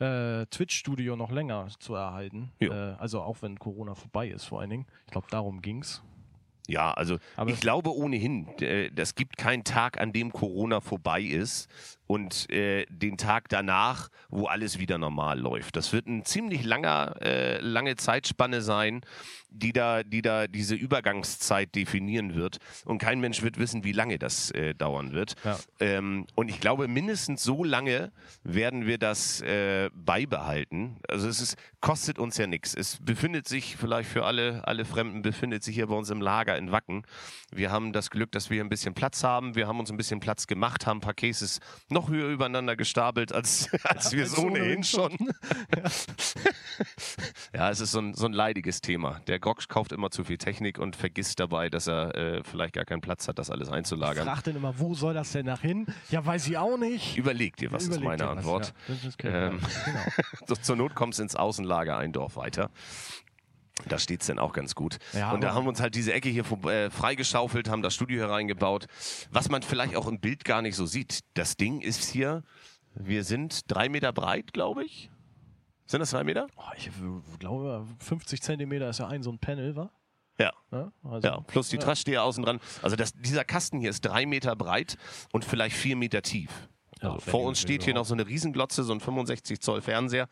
äh, 0.00 0.46
Twitch-Studio 0.46 1.16
noch 1.16 1.30
länger 1.30 1.68
zu 1.78 1.94
erhalten. 1.94 2.52
Äh, 2.60 2.68
also 2.70 3.20
auch 3.20 3.42
wenn 3.42 3.58
Corona 3.58 3.94
vorbei 3.94 4.28
ist, 4.28 4.44
vor 4.44 4.60
allen 4.60 4.70
Dingen. 4.70 4.86
Ich 5.06 5.12
glaube, 5.12 5.26
darum 5.30 5.60
ging's. 5.62 6.02
Ja, 6.70 6.92
also 6.92 7.16
Aber- 7.36 7.50
ich 7.50 7.60
glaube 7.60 7.96
ohnehin, 7.96 8.46
äh, 8.60 8.90
es 8.94 9.14
gibt 9.14 9.38
keinen 9.38 9.64
Tag, 9.64 9.98
an 9.98 10.12
dem 10.12 10.32
Corona 10.32 10.82
vorbei 10.82 11.22
ist 11.22 11.66
und 12.06 12.50
äh, 12.50 12.84
den 12.90 13.16
Tag 13.16 13.48
danach, 13.48 14.10
wo 14.28 14.44
alles 14.48 14.78
wieder 14.78 14.98
normal 14.98 15.40
läuft. 15.40 15.76
Das 15.76 15.94
wird 15.94 16.06
ein 16.06 16.26
ziemlich 16.26 16.64
langer, 16.64 17.14
äh, 17.22 17.58
lange 17.60 17.96
Zeitspanne 17.96 18.60
sein, 18.60 19.00
die 19.50 19.72
da, 19.72 20.02
die 20.02 20.22
da 20.22 20.46
diese 20.46 20.74
Übergangszeit 20.74 21.74
definieren 21.74 22.34
wird. 22.34 22.58
Und 22.84 22.98
kein 22.98 23.20
Mensch 23.20 23.42
wird 23.42 23.58
wissen, 23.58 23.84
wie 23.84 23.92
lange 23.92 24.18
das 24.18 24.50
äh, 24.52 24.74
dauern 24.74 25.12
wird. 25.12 25.34
Ja. 25.44 25.58
Ähm, 25.80 26.26
und 26.34 26.48
ich 26.48 26.60
glaube, 26.60 26.88
mindestens 26.88 27.42
so 27.42 27.64
lange 27.64 28.12
werden 28.42 28.86
wir 28.86 28.98
das 28.98 29.40
äh, 29.40 29.90
beibehalten. 29.94 30.98
Also 31.08 31.28
es 31.28 31.40
ist, 31.40 31.56
kostet 31.80 32.18
uns 32.18 32.36
ja 32.36 32.46
nichts. 32.46 32.74
Es 32.74 32.98
befindet 33.00 33.48
sich 33.48 33.76
vielleicht 33.76 34.10
für 34.10 34.24
alle, 34.24 34.66
alle 34.66 34.84
Fremden, 34.84 35.22
befindet 35.22 35.62
sich 35.62 35.74
hier 35.74 35.86
bei 35.86 35.94
uns 35.94 36.10
im 36.10 36.20
Lager 36.20 36.56
in 36.56 36.72
Wacken. 36.72 37.02
Wir 37.50 37.70
haben 37.70 37.92
das 37.92 38.10
Glück, 38.10 38.32
dass 38.32 38.50
wir 38.50 38.62
ein 38.62 38.68
bisschen 38.68 38.94
Platz 38.94 39.24
haben. 39.24 39.54
Wir 39.54 39.66
haben 39.66 39.80
uns 39.80 39.90
ein 39.90 39.96
bisschen 39.96 40.20
Platz 40.20 40.46
gemacht, 40.46 40.86
haben 40.86 40.98
ein 40.98 41.02
paar 41.02 41.14
Cases 41.14 41.60
noch 41.88 42.08
höher 42.08 42.28
übereinander 42.28 42.76
gestapelt, 42.76 43.32
als, 43.32 43.68
als 43.84 44.12
wir 44.12 44.24
es 44.24 44.36
ohnehin 44.36 44.84
schon. 44.84 45.16
ja, 47.54 47.70
es 47.70 47.80
ist 47.80 47.92
so 47.92 48.00
ein, 48.00 48.14
so 48.14 48.26
ein 48.26 48.32
leidiges 48.32 48.80
Thema. 48.80 49.20
Der 49.26 49.37
Grog 49.38 49.66
kauft 49.68 49.92
immer 49.92 50.10
zu 50.10 50.24
viel 50.24 50.38
Technik 50.38 50.78
und 50.78 50.96
vergisst 50.96 51.40
dabei, 51.40 51.68
dass 51.68 51.86
er 51.86 52.14
äh, 52.14 52.42
vielleicht 52.44 52.74
gar 52.74 52.84
keinen 52.84 53.00
Platz 53.00 53.28
hat, 53.28 53.38
das 53.38 53.50
alles 53.50 53.68
einzulagern. 53.68 54.26
Fragt 54.26 54.46
dann 54.46 54.56
immer, 54.56 54.78
wo 54.78 54.94
soll 54.94 55.14
das 55.14 55.32
denn 55.32 55.46
nach 55.46 55.60
hin? 55.60 55.86
Ja, 56.10 56.24
weiß 56.24 56.48
ich 56.48 56.58
auch 56.58 56.76
nicht. 56.76 57.16
Überleg 57.16 57.56
dir, 57.56 57.72
was 57.72 57.84
ist 57.84 57.88
Überleg 57.88 58.04
meine 58.04 58.16
dir 58.18 58.28
was, 58.28 58.36
Antwort. 58.38 58.66
Ja, 58.88 58.94
das 58.94 59.04
ist 59.04 59.24
Ähm, 59.24 59.60
genau. 59.84 59.98
So, 60.46 60.54
zur 60.56 60.76
Not 60.76 60.94
kommst 60.94 61.20
ins 61.20 61.36
Außenlager 61.36 61.96
ein 61.98 62.12
Dorf 62.12 62.36
weiter. 62.36 62.70
Da 63.86 63.98
steht 63.98 64.22
es 64.22 64.26
dann 64.26 64.38
auch 64.38 64.52
ganz 64.52 64.74
gut. 64.74 64.98
Ja, 65.12 65.32
und 65.32 65.42
da 65.42 65.54
haben 65.54 65.64
wir 65.64 65.68
uns 65.68 65.80
halt 65.80 65.94
diese 65.94 66.12
Ecke 66.12 66.28
hier 66.28 66.44
äh, 66.66 66.90
freigeschaufelt, 66.90 67.68
haben 67.68 67.82
das 67.82 67.94
Studio 67.94 68.20
hereingebaut. 68.20 68.86
Was 69.30 69.48
man 69.48 69.62
vielleicht 69.62 69.94
auch 69.94 70.06
im 70.06 70.20
Bild 70.20 70.44
gar 70.44 70.62
nicht 70.62 70.74
so 70.74 70.86
sieht. 70.86 71.20
Das 71.34 71.56
Ding 71.56 71.80
ist 71.80 72.10
hier, 72.10 72.42
wir 72.94 73.24
sind 73.24 73.70
drei 73.70 73.88
Meter 73.88 74.12
breit, 74.12 74.52
glaube 74.52 74.84
ich. 74.84 75.10
Sind 75.88 76.00
das 76.00 76.10
drei 76.10 76.22
Meter? 76.22 76.46
Oh, 76.56 76.62
ich 76.76 76.90
glaube, 77.38 77.86
50 78.00 78.42
Zentimeter 78.42 78.90
ist 78.90 78.98
ja 78.98 79.08
ein 79.08 79.22
so 79.22 79.32
ein 79.32 79.38
Panel, 79.38 79.74
wa? 79.74 79.90
Ja. 80.38 80.52
Ja, 80.70 80.92
also, 81.02 81.26
Ja, 81.26 81.40
plus 81.40 81.70
die 81.70 81.76
ja. 81.76 81.82
Trassteher 81.82 82.22
außen 82.22 82.44
dran. 82.44 82.60
Also 82.82 82.94
das, 82.94 83.12
dieser 83.14 83.44
Kasten 83.44 83.80
hier 83.80 83.90
ist 83.90 84.02
drei 84.02 84.26
Meter 84.26 84.54
breit 84.54 84.98
und 85.32 85.44
vielleicht 85.44 85.76
vier 85.76 85.96
Meter 85.96 86.22
tief. 86.22 86.68
Also 87.00 87.18
vor 87.20 87.42
uns 87.44 87.60
steht 87.60 87.82
hier 87.84 87.94
noch 87.94 88.04
so 88.04 88.14
eine 88.14 88.26
Riesenglotze, 88.26 88.82
so 88.84 88.92
ein 88.92 89.00
65 89.00 89.60
Zoll 89.60 89.80
Fernseher, 89.82 90.28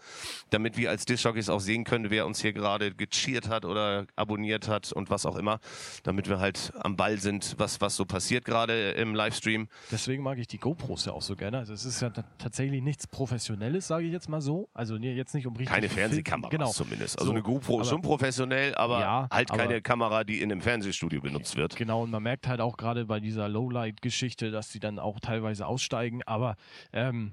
damit 0.51 0.77
wir 0.77 0.91
als 0.91 1.05
Discjockeys 1.05 1.49
auch 1.49 1.61
sehen 1.61 1.85
können, 1.85 2.11
wer 2.11 2.27
uns 2.27 2.41
hier 2.41 2.53
gerade 2.53 2.95
gecheert 2.95 3.49
hat 3.49 3.65
oder 3.65 4.07
abonniert 4.17 4.69
hat 4.69 4.93
und 4.93 5.11
was 5.11 5.27
auch 5.27 5.37
immer, 5.37 5.59
damit 6.03 6.29
wir 6.29 6.39
halt 6.39 6.73
am 6.81 6.97
Ball 6.97 7.19
sind, 7.19 7.55
was, 7.59 7.81
was 7.81 7.97
so 7.97 8.05
passiert 8.05 8.45
gerade 8.45 8.93
im 8.93 9.15
Livestream. 9.15 9.69
Deswegen 9.91 10.23
mag 10.23 10.39
ich 10.39 10.47
die 10.47 10.59
GoPros 10.59 11.05
ja 11.07 11.13
auch 11.13 11.23
so 11.23 11.37
gerne. 11.37 11.59
Also 11.59 11.73
es 11.73 11.85
ist 11.85 12.01
ja 12.03 12.11
ta- 12.11 12.25
tatsächlich 12.39 12.83
nichts 12.83 13.07
Professionelles, 13.07 13.87
sage 13.87 14.07
ich 14.07 14.13
jetzt 14.13 14.29
mal 14.29 14.41
so. 14.41 14.69
Also 14.75 14.97
nee, 14.99 15.13
jetzt 15.15 15.35
nicht 15.35 15.47
um 15.47 15.55
richtig 15.57 15.75
Keine 15.75 15.89
Fernsehkamera 15.89 16.49
Genau. 16.51 16.71
zumindest. 16.71 17.19
Also 17.19 17.27
So, 17.27 17.33
eine 17.33 17.43
GoPro 17.43 17.81
ist 17.81 17.89
aber- 17.89 17.97
schon 17.97 18.03
professionell, 18.03 18.75
aber 18.75 19.01
Ja, 19.01 19.29
halt 19.31 19.51
aber- 19.51 19.59
keine 19.63 19.81
Kamera, 19.83 20.25
die 20.25 20.41
in 20.41 20.51
einem 20.51 20.61
Fernsehstudio 20.61 21.21
benutzt 21.21 21.57
wird. 21.57 21.77
Genau, 21.77 22.03
und 22.03 22.11
man 22.11 22.23
merkt 22.23 22.47
halt 22.49 22.61
auch 22.61 22.77
gerade 22.77 23.05
bei 23.07 23.21
dieser 23.21 23.49
Lowlight-Geschichte, 23.49 24.51
dass 24.51 24.71
die 24.71 24.81
dann 24.81 24.99
auch 24.99 25.21
teilweise 25.21 25.67
aussteigen, 25.67 26.23
aber 26.25 26.56
ähm, 26.93 27.33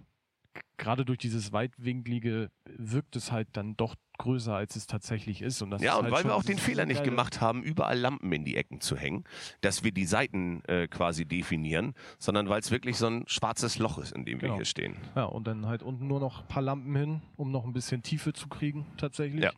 g- 0.54 0.62
gerade 0.78 1.06
durch 1.06 1.18
dieses 1.20 1.52
weitwinklige 1.54 2.50
wirkt 2.66 3.16
es 3.16 3.32
halt 3.32 3.48
dann 3.54 3.76
doch 3.78 3.96
größer, 4.20 4.54
als 4.56 4.76
es 4.76 4.86
tatsächlich 4.86 5.42
ist. 5.42 5.62
Und 5.64 5.72
das 5.72 5.82
Ja, 5.82 5.96
und 5.98 6.04
halt 6.04 6.14
weil 6.14 6.24
wir 6.26 6.36
auch 6.36 6.44
den 6.44 6.60
Fehler 6.60 6.86
nicht 6.86 7.04
gemacht 7.04 7.42
haben, 7.42 7.64
überall 7.64 7.98
Lampen 7.98 8.32
in 8.32 8.46
die 8.46 8.56
Ecken 8.56 8.80
zu 8.80 8.96
hängen, 8.96 9.24
dass 9.62 9.84
wir 9.84 9.92
die 9.92 10.06
Seiten 10.06 10.64
äh, 10.66 10.88
quasi 10.88 11.26
definieren, 11.26 11.96
sondern 12.20 12.48
weil 12.48 12.60
es 12.60 12.70
wirklich 12.70 12.98
so 12.98 13.08
ein 13.08 13.24
schwarzes 13.28 13.80
Loch 13.80 13.98
ist, 13.98 14.12
in 14.14 14.24
dem 14.26 14.40
wir 14.42 14.50
Genau. 14.50 14.56
hier 14.58 14.66
stehen. 14.66 14.98
Ja, 15.16 15.24
und 15.26 15.48
dann 15.48 15.66
halt 15.66 15.82
unten 15.82 16.08
nur 16.08 16.20
noch 16.20 16.42
ein 16.42 16.48
paar 16.48 16.62
Lampen 16.62 16.96
hin, 16.96 17.22
um 17.38 17.52
noch 17.52 17.66
ein 17.66 17.74
bisschen 17.74 18.04
Tiefe 18.04 18.34
zu 18.34 18.48
kriegen, 18.48 18.86
tatsächlich. 18.98 19.44
Ja. 19.44 19.52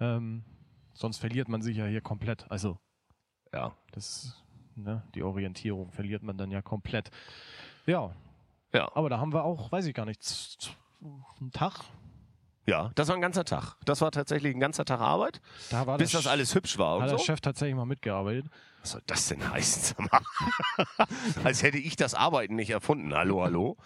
Ähm, 0.00 0.44
sonst 0.92 1.18
verliert 1.18 1.48
man 1.48 1.60
sich 1.62 1.76
ja 1.76 1.86
hier 1.86 2.00
komplett. 2.00 2.48
Also, 2.50 2.78
Ja. 3.52 3.76
das, 3.92 4.40
ne, 4.76 5.02
die 5.16 5.22
Orientierung 5.24 5.90
verliert 5.90 6.22
man 6.22 6.38
dann 6.38 6.50
ja 6.52 6.62
komplett. 6.62 7.10
Ja, 7.86 8.14
Ja. 8.74 8.90
aber 8.94 9.08
da 9.08 9.18
haben 9.18 9.32
wir 9.32 9.44
auch, 9.44 9.70
weiß 9.70 9.86
ich 9.86 9.94
gar 9.94 10.04
nicht, 10.04 10.74
einen 11.40 11.52
Tag. 11.52 11.80
Ja, 12.66 12.90
das 12.94 13.08
war 13.08 13.14
ein 13.14 13.20
ganzer 13.20 13.44
Tag. 13.44 13.76
Das 13.84 14.00
war 14.00 14.10
tatsächlich 14.10 14.54
ein 14.54 14.60
ganzer 14.60 14.84
Tag 14.84 15.00
Arbeit, 15.00 15.40
Da 15.70 15.86
war 15.86 15.98
bis 15.98 16.12
das 16.12 16.26
alles 16.26 16.54
hübsch 16.54 16.78
war 16.78 16.94
Hat 16.94 17.02
und 17.02 17.10
der 17.10 17.18
so. 17.18 17.24
Chef 17.24 17.40
tatsächlich 17.40 17.76
mal 17.76 17.84
mitgearbeitet. 17.84 18.46
Was 18.80 18.92
soll 18.92 19.02
das 19.06 19.28
denn 19.28 19.50
heißen? 19.50 19.96
Als 21.44 21.62
hätte 21.62 21.78
ich 21.78 21.96
das 21.96 22.14
Arbeiten 22.14 22.54
nicht 22.54 22.70
erfunden. 22.70 23.14
Hallo, 23.14 23.42
hallo. 23.42 23.76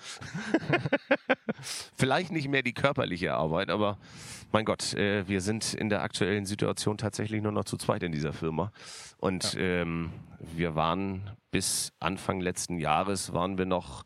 Vielleicht 1.96 2.32
nicht 2.32 2.48
mehr 2.48 2.62
die 2.62 2.72
körperliche 2.72 3.34
Arbeit, 3.34 3.70
aber 3.70 3.98
mein 4.52 4.64
Gott, 4.64 4.94
äh, 4.94 5.26
wir 5.28 5.40
sind 5.40 5.74
in 5.74 5.88
der 5.88 6.02
aktuellen 6.02 6.46
Situation 6.46 6.98
tatsächlich 6.98 7.42
nur 7.42 7.52
noch 7.52 7.64
zu 7.64 7.76
zweit 7.76 8.02
in 8.02 8.12
dieser 8.12 8.32
Firma. 8.32 8.72
Und 9.18 9.56
ähm, 9.58 10.10
wir 10.40 10.74
waren 10.74 11.36
bis 11.50 11.92
Anfang 12.00 12.40
letzten 12.40 12.78
Jahres 12.78 13.32
waren 13.32 13.58
wir 13.58 13.66
noch 13.66 14.04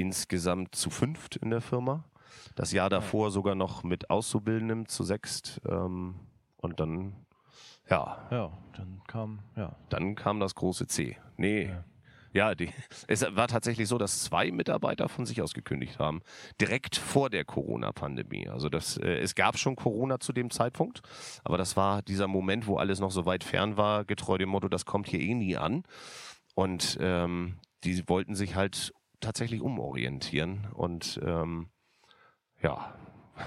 insgesamt 0.00 0.74
zu 0.74 0.90
fünft 0.90 1.36
in 1.36 1.50
der 1.50 1.60
Firma. 1.60 2.04
Das 2.54 2.72
Jahr 2.72 2.90
davor 2.90 3.30
sogar 3.30 3.54
noch 3.54 3.82
mit 3.84 4.10
Auszubildendem 4.10 4.88
zu 4.88 5.04
sechst. 5.04 5.60
Ähm, 5.68 6.14
und 6.56 6.80
dann, 6.80 7.14
ja, 7.88 8.26
Ja, 8.30 8.52
dann 8.76 9.00
kam, 9.06 9.40
ja. 9.56 9.76
dann 9.88 10.14
kam 10.14 10.40
das 10.40 10.54
große 10.54 10.86
C. 10.86 11.16
Nee. 11.36 11.66
Ja. 11.66 11.84
Ja, 12.32 12.54
die, 12.54 12.70
es 13.08 13.22
war 13.34 13.48
tatsächlich 13.48 13.88
so, 13.88 13.98
dass 13.98 14.22
zwei 14.22 14.52
Mitarbeiter 14.52 15.08
von 15.08 15.26
sich 15.26 15.42
aus 15.42 15.52
gekündigt 15.52 15.98
haben. 15.98 16.22
Direkt 16.60 16.94
vor 16.96 17.28
der 17.28 17.44
Corona-Pandemie. 17.44 18.48
Also 18.48 18.68
das, 18.68 18.96
äh, 18.96 19.18
es 19.18 19.34
gab 19.34 19.58
schon 19.58 19.74
Corona 19.74 20.20
zu 20.20 20.32
dem 20.32 20.50
Zeitpunkt, 20.50 21.02
aber 21.42 21.58
das 21.58 21.76
war 21.76 22.02
dieser 22.02 22.28
Moment, 22.28 22.68
wo 22.68 22.76
alles 22.76 23.00
noch 23.00 23.10
so 23.10 23.26
weit 23.26 23.42
fern 23.42 23.76
war, 23.76 24.04
getreu 24.04 24.38
dem 24.38 24.50
Motto, 24.50 24.68
das 24.68 24.86
kommt 24.86 25.08
hier 25.08 25.20
eh 25.20 25.34
nie 25.34 25.56
an. 25.56 25.82
Und 26.54 26.98
ähm, 27.00 27.58
die 27.82 28.08
wollten 28.08 28.36
sich 28.36 28.54
halt 28.54 28.92
tatsächlich 29.20 29.60
umorientieren. 29.60 30.66
Und 30.74 31.20
ähm, 31.24 31.68
ja. 32.62 32.94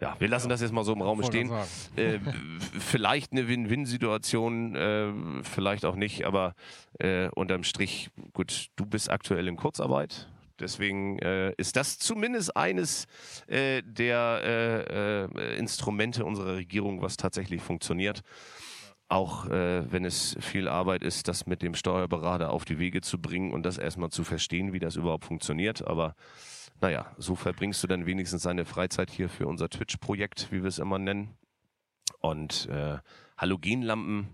Ja, 0.00 0.16
wir 0.18 0.28
lassen 0.28 0.48
das 0.50 0.60
jetzt 0.60 0.72
mal 0.72 0.84
so 0.84 0.92
im 0.92 1.00
Raum 1.00 1.22
stehen 1.22 1.50
äh, 1.96 2.18
vielleicht 2.78 3.32
eine 3.32 3.48
Win-Win-Situation, 3.48 4.74
äh, 4.74 5.12
vielleicht 5.44 5.84
auch 5.86 5.94
nicht, 5.94 6.26
aber 6.26 6.54
äh, 6.98 7.28
unterm 7.28 7.62
Strich, 7.62 8.10
gut, 8.34 8.66
du 8.76 8.84
bist 8.84 9.08
aktuell 9.08 9.48
in 9.48 9.56
Kurzarbeit. 9.56 10.28
Deswegen 10.60 11.18
äh, 11.20 11.52
ist 11.56 11.76
das 11.76 11.98
zumindest 11.98 12.56
eines 12.56 13.06
äh, 13.46 13.82
der 13.82 15.30
äh, 15.32 15.56
Instrumente 15.56 16.24
unserer 16.24 16.56
Regierung, 16.56 17.00
was 17.00 17.16
tatsächlich 17.16 17.62
funktioniert. 17.62 18.22
Auch 19.14 19.46
äh, 19.46 19.92
wenn 19.92 20.04
es 20.04 20.36
viel 20.40 20.66
Arbeit 20.66 21.04
ist, 21.04 21.28
das 21.28 21.46
mit 21.46 21.62
dem 21.62 21.76
Steuerberater 21.76 22.50
auf 22.50 22.64
die 22.64 22.80
Wege 22.80 23.00
zu 23.00 23.22
bringen 23.22 23.52
und 23.52 23.64
das 23.64 23.78
erstmal 23.78 24.10
zu 24.10 24.24
verstehen, 24.24 24.72
wie 24.72 24.80
das 24.80 24.96
überhaupt 24.96 25.24
funktioniert. 25.24 25.86
Aber 25.86 26.16
naja, 26.80 27.06
so 27.16 27.36
verbringst 27.36 27.80
du 27.84 27.86
dann 27.86 28.06
wenigstens 28.06 28.42
deine 28.42 28.64
Freizeit 28.64 29.12
hier 29.12 29.28
für 29.28 29.46
unser 29.46 29.68
Twitch-Projekt, 29.68 30.48
wie 30.50 30.62
wir 30.62 30.68
es 30.68 30.80
immer 30.80 30.98
nennen. 30.98 31.36
Und 32.18 32.68
äh, 32.68 32.98
Halogenlampen. 33.38 34.30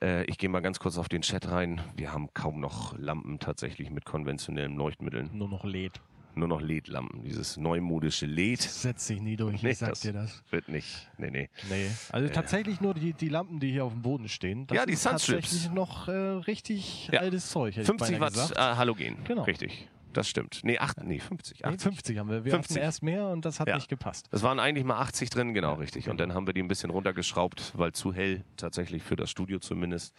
Äh, 0.00 0.24
ich 0.30 0.38
gehe 0.38 0.48
mal 0.48 0.62
ganz 0.62 0.78
kurz 0.78 0.96
auf 0.96 1.10
den 1.10 1.20
Chat 1.20 1.50
rein. 1.50 1.82
Wir 1.94 2.10
haben 2.10 2.32
kaum 2.32 2.60
noch 2.60 2.96
Lampen 2.96 3.38
tatsächlich 3.38 3.90
mit 3.90 4.06
konventionellen 4.06 4.76
Leuchtmitteln. 4.76 5.28
Nur 5.34 5.50
noch 5.50 5.64
lädt. 5.64 6.00
Nur 6.36 6.48
noch 6.48 6.60
LED-Lampen. 6.60 7.22
Dieses 7.22 7.56
neumodische 7.56 8.26
LED 8.26 8.60
Setzt 8.62 9.06
sich 9.06 9.20
nie 9.20 9.36
durch, 9.36 9.62
Nee, 9.62 9.70
ich 9.70 9.78
sag 9.78 9.90
das- 9.90 10.00
dir 10.00 10.12
das. 10.12 10.42
wird 10.50 10.68
nicht. 10.68 11.08
Nee, 11.18 11.30
nee. 11.30 11.48
Nee. 11.70 11.88
Also 12.10 12.28
tatsächlich 12.28 12.80
nur 12.80 12.94
die, 12.94 13.12
die 13.12 13.28
Lampen, 13.28 13.60
die 13.60 13.70
hier 13.70 13.84
auf 13.84 13.92
dem 13.92 14.02
Boden 14.02 14.28
stehen. 14.28 14.66
Das 14.66 14.76
Ja, 14.76 14.86
die 14.86 14.94
ist 14.94 15.02
Sunstrips. 15.02 15.42
tatsächlich 15.50 15.70
noch 15.72 16.08
äh, 16.08 16.12
richtig 16.12 17.08
Ja. 17.12 17.20
altes 17.20 17.50
Zeug. 17.50 17.72
hätte 17.76 17.82
ich 17.82 17.86
50 17.86 18.08
beinahe 18.18 18.20
Watt 18.20 18.32
gesagt. 18.34 18.56
äh, 18.56 18.76
Halogen. 18.76 19.16
Genau. 19.24 19.42
Richtig. 19.44 19.88
Das 20.12 20.28
stimmt. 20.28 20.60
Nee, 20.62 20.78
acht, 20.78 21.02
nee 21.02 21.18
50. 21.18 21.58
Nee, 21.60 21.66
80. 21.66 21.82
50 21.82 22.18
haben 22.18 22.30
wir. 22.30 22.44
Wir 22.44 22.52
50. 22.52 22.76
hatten 22.76 22.84
erst 22.84 23.02
mehr 23.02 23.26
und 23.28 23.44
das 23.44 23.58
hat 23.58 23.66
Ja. 23.66 23.74
nicht 23.74 23.88
gepasst. 23.88 24.28
Es 24.30 24.42
waren 24.42 24.60
eigentlich 24.60 24.84
mal 24.84 24.98
80 25.00 25.28
drin, 25.28 25.54
genau, 25.54 25.74
richtig. 25.74 26.08
Und 26.08 26.18
dann 26.20 26.34
haben 26.34 26.46
wir 26.46 26.54
die 26.54 26.62
ein 26.62 26.68
bisschen 26.68 26.90
runtergeschraubt, 26.90 27.72
weil 27.76 27.90
zu 27.92 28.12
hell, 28.14 28.44
tatsächlich 28.56 29.02
für 29.02 29.16
das 29.16 29.28
Studio 29.30 29.58
zumindest. 29.58 30.14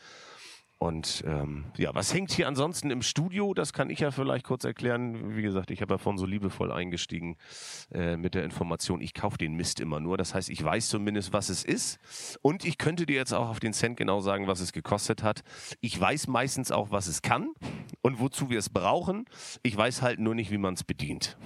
Und 0.77 1.23
ähm, 1.25 1.65
ja, 1.77 1.95
was 1.95 2.13
hängt 2.13 2.31
hier 2.31 2.47
ansonsten 2.47 2.91
im 2.91 3.01
Studio? 3.01 3.53
Das 3.53 3.71
kann 3.71 3.89
ich 3.89 3.99
ja 3.99 4.11
vielleicht 4.11 4.45
kurz 4.45 4.65
erklären. 4.65 5.35
Wie 5.35 5.41
gesagt, 5.41 5.71
ich 5.71 5.81
habe 5.81 5.93
ja 5.93 5.97
von 5.97 6.17
so 6.17 6.25
liebevoll 6.25 6.71
eingestiegen 6.71 7.37
äh, 7.93 8.17
mit 8.17 8.35
der 8.35 8.43
Information, 8.43 8.99
ich 8.99 9.13
kaufe 9.13 9.37
den 9.37 9.53
Mist 9.53 9.79
immer 9.79 10.01
nur. 10.01 10.17
Das 10.17 10.35
heißt, 10.35 10.49
ich 10.49 10.61
weiß 10.63 10.89
zumindest, 10.89 11.31
was 11.31 11.49
es 11.49 11.63
ist. 11.63 11.99
Und 12.41 12.65
ich 12.65 12.77
könnte 12.77 13.05
dir 13.05 13.15
jetzt 13.15 13.33
auch 13.33 13.49
auf 13.49 13.59
den 13.59 13.73
Cent 13.73 13.95
genau 13.95 14.19
sagen, 14.19 14.47
was 14.47 14.59
es 14.59 14.73
gekostet 14.73 15.23
hat. 15.23 15.43
Ich 15.79 15.99
weiß 15.99 16.27
meistens 16.27 16.71
auch, 16.71 16.91
was 16.91 17.07
es 17.07 17.21
kann 17.21 17.53
und 18.01 18.19
wozu 18.19 18.49
wir 18.49 18.59
es 18.59 18.69
brauchen. 18.69 19.25
Ich 19.63 19.75
weiß 19.77 20.01
halt 20.01 20.19
nur 20.19 20.35
nicht, 20.35 20.51
wie 20.51 20.57
man 20.57 20.73
es 20.73 20.83
bedient. 20.83 21.37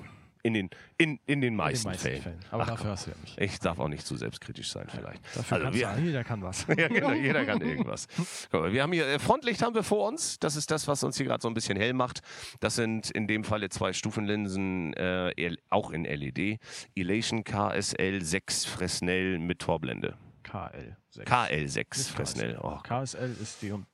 In 0.42 0.54
den, 0.54 0.70
in, 0.98 1.20
in 1.26 1.42
den 1.42 1.54
meisten, 1.56 1.90
In 1.90 1.94
den 1.98 2.02
meisten 2.04 2.22
Fällen. 2.24 2.40
Aber 2.50 2.64
Ach, 2.64 2.68
dafür 2.68 2.92
hast 2.92 3.08
du 3.08 3.12
ja 3.12 3.18
mich. 3.22 3.38
ich 3.38 3.60
darf 3.60 3.78
auch 3.80 3.90
nicht 3.90 4.06
zu 4.08 4.16
selbstkritisch 4.16 4.72
sein, 4.72 4.88
vielleicht. 4.90 5.22
Dafür 5.36 5.58
Also 5.58 5.64
kannst 5.66 5.80
wir- 5.80 5.94
du, 5.96 6.02
jeder 6.02 6.24
kann 6.24 6.42
was. 6.42 6.66
ja, 6.78 6.88
genau, 6.88 7.12
jeder 7.12 7.46
kann 7.46 7.60
irgendwas. 7.62 8.08
Mal, 8.52 8.72
wir 8.72 8.82
haben 8.84 8.94
hier 8.94 9.06
äh, 9.06 9.20
Frontlicht 9.20 9.62
haben 9.62 9.76
wir 9.76 9.84
vor 9.84 10.08
uns. 10.08 10.40
Das 10.40 10.56
ist 10.56 10.72
das, 10.72 10.88
was 10.88 11.04
uns 11.04 11.18
hier 11.18 11.26
gerade 11.26 11.42
so 11.42 11.50
ein 11.50 11.54
bisschen 11.54 11.78
hell 11.78 11.92
macht. 11.94 12.22
Das 12.62 12.76
sind 12.76 13.12
in 13.12 13.28
dem 13.28 13.44
Falle 13.44 13.68
zwei 13.70 13.92
Stufenlinsen, 13.92 14.94
äh, 14.94 15.56
auch 15.70 15.92
in 15.92 16.06
LED. 16.06 16.60
Elation 16.96 17.44
KSL 17.44 18.22
6 18.24 18.64
Fresnel 18.66 19.40
mit 19.40 19.60
Torblende. 19.60 20.16
KL. 20.44 20.96
6. 21.10 21.30
KL6 21.30 22.12
Fresnel. 22.12 22.60
Oh. 22.62 22.78
KSL 22.82 23.36
ist 23.42 23.62
D 23.62 23.72
und 23.74 23.82
B. 23.84 23.88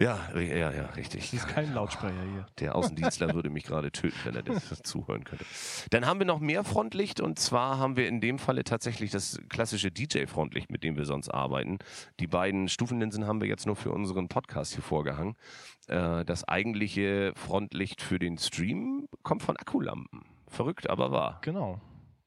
Ja, 0.00 0.30
ja, 0.38 0.70
ja, 0.72 0.86
richtig. 0.96 1.22
Das 1.22 1.40
ist 1.40 1.48
kein 1.48 1.74
Lautsprecher 1.74 2.22
hier. 2.32 2.46
Der 2.60 2.76
Außendienstler 2.76 3.34
würde 3.34 3.50
mich 3.50 3.64
gerade 3.64 3.90
töten, 3.90 4.16
wenn 4.24 4.36
er 4.36 4.44
das 4.44 4.68
zuhören 4.84 5.24
könnte. 5.24 5.44
Dann 5.90 6.06
haben 6.06 6.20
wir 6.20 6.26
noch 6.26 6.38
mehr 6.38 6.62
Frontlicht 6.62 7.20
und 7.20 7.40
zwar 7.40 7.78
haben 7.78 7.96
wir 7.96 8.06
in 8.06 8.20
dem 8.20 8.38
Falle 8.38 8.62
tatsächlich 8.62 9.10
das 9.10 9.40
klassische 9.48 9.90
DJ-Frontlicht, 9.90 10.70
mit 10.70 10.84
dem 10.84 10.96
wir 10.96 11.04
sonst 11.04 11.30
arbeiten. 11.30 11.78
Die 12.20 12.28
beiden 12.28 12.68
Stufenlinsen 12.68 13.26
haben 13.26 13.40
wir 13.40 13.48
jetzt 13.48 13.66
nur 13.66 13.74
für 13.74 13.90
unseren 13.90 14.28
Podcast 14.28 14.74
hier 14.74 14.84
vorgehangen. 14.84 15.34
Äh, 15.88 16.24
das 16.24 16.46
eigentliche 16.46 17.32
Frontlicht 17.34 18.00
für 18.00 18.20
den 18.20 18.38
Stream 18.38 19.08
kommt 19.24 19.42
von 19.42 19.56
Akkulampen. 19.56 20.22
Verrückt, 20.46 20.88
aber 20.88 21.10
wahr. 21.10 21.40
Genau. 21.42 21.80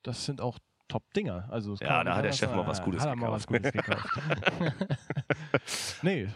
Das 0.04 0.26
sind 0.26 0.42
auch 0.42 0.58
Top-Dinger. 0.92 1.48
Also, 1.50 1.76
Ja, 1.80 2.04
da 2.04 2.16
hat 2.18 2.26
der 2.26 2.34
Chef 2.34 2.50
anders 2.50 2.66
mal 2.66 2.70
was 2.70 2.78
sagen. 2.78 2.92
Gutes 2.92 3.06
hat 3.06 3.16
mal 3.18 3.32
was 3.32 3.48
Gutes 3.48 3.72
gekauft. 3.72 4.10
nee, 6.02 6.28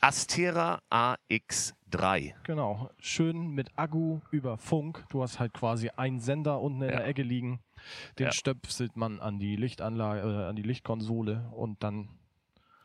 Astera 0.00 0.80
AX3. 0.90 2.34
genau. 2.44 2.90
Schön 2.98 3.48
mit 3.50 3.70
Akku 3.76 4.20
über 4.30 4.56
Funk. 4.58 5.04
Du 5.10 5.22
hast 5.22 5.38
halt 5.40 5.52
quasi 5.52 5.90
einen 5.96 6.20
Sender 6.20 6.60
unten 6.60 6.82
in 6.82 6.90
Ja. 6.90 6.96
der 6.96 7.06
Ecke 7.06 7.22
liegen. 7.22 7.60
Den 8.18 8.26
Ja. 8.26 8.32
stöpselt 8.32 8.96
man 8.96 9.20
an 9.20 9.38
die 9.38 9.56
Lichtanlage, 9.56 10.20
äh, 10.20 10.48
an 10.48 10.56
die 10.56 10.62
Lichtkonsole 10.62 11.44
und 11.52 11.82
dann 11.82 12.08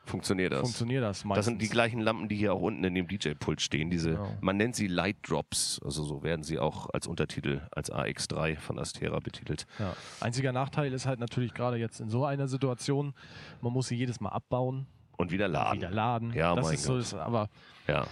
Funktioniert 0.09 0.51
das? 0.53 0.61
funktioniert 0.61 1.03
das 1.03 1.23
meistens. 1.23 1.35
Das 1.39 1.45
sind 1.45 1.61
die 1.61 1.69
gleichen 1.69 1.99
Lampen, 2.01 2.27
die 2.27 2.35
hier 2.35 2.53
auch 2.53 2.61
unten 2.61 2.83
in 2.83 2.95
dem 2.95 3.07
DJ-Pult 3.07 3.61
stehen. 3.61 3.89
Diese, 3.89 4.11
Genau. 4.11 4.35
man 4.41 4.57
nennt 4.57 4.75
sie 4.75 4.87
Light 4.87 5.17
Drops, 5.27 5.79
also 5.85 6.03
so 6.03 6.23
werden 6.23 6.43
sie 6.43 6.59
auch 6.59 6.89
als 6.93 7.07
Untertitel 7.07 7.61
als 7.71 7.91
AX3 7.91 8.57
von 8.57 8.79
Astera 8.79 9.19
betitelt. 9.19 9.65
Ja. 9.77 9.93
Einziger 10.19 10.51
Nachteil 10.51 10.91
ist 10.93 11.05
halt 11.05 11.19
natürlich 11.19 11.53
gerade 11.53 11.77
jetzt 11.77 11.99
in 11.99 12.09
so 12.09 12.25
einer 12.25 12.47
Situation, 12.47 13.13
man 13.61 13.71
muss 13.73 13.87
sie 13.87 13.95
jedes 13.95 14.19
Mal 14.19 14.29
abbauen, 14.29 14.87
Und 15.17 15.31
wieder 15.31 15.47
laden. 15.47 15.77
wieder 15.79 15.91
laden. 15.91 16.33
Ja, 16.33 16.55
das 16.55 16.65
mein 16.65 16.73
ist 16.75 16.83
so, 16.83 16.93
Gott. 16.93 17.01
das, 17.01 17.13
aber 17.13 17.49
Ja. 17.87 18.07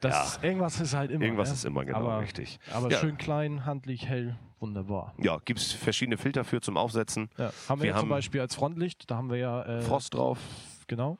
Das, 0.00 0.38
Irgendwas 0.42 0.80
ist 0.80 0.94
halt 0.94 1.10
immer. 1.10 1.24
Irgendwas 1.24 1.48
ja. 1.48 1.54
ist 1.54 1.64
immer, 1.64 1.84
genau, 1.84 1.98
aber, 1.98 2.20
richtig. 2.20 2.60
Aber 2.72 2.88
Ja. 2.88 2.98
schön 2.98 3.18
klein, 3.18 3.66
handlich, 3.66 4.06
hell, 4.06 4.36
wunderbar. 4.60 5.12
Ja, 5.20 5.38
gibt 5.44 5.58
es 5.58 5.72
verschiedene 5.72 6.16
Filter 6.16 6.44
für 6.44 6.60
zum 6.60 6.76
Aufsetzen. 6.76 7.28
Ja. 7.36 7.50
Haben 7.68 7.80
wir, 7.80 7.82
Wir 7.82 7.86
ja 7.90 7.92
zum 7.94 8.02
haben- 8.02 8.08
Beispiel 8.10 8.40
als 8.40 8.54
Frontlicht, 8.54 9.10
da 9.10 9.16
haben 9.16 9.28
wir 9.28 9.38
ja 9.38 9.62
äh, 9.64 9.82
Frost 9.82 10.14
drauf. 10.14 10.38
Genau. 10.88 11.18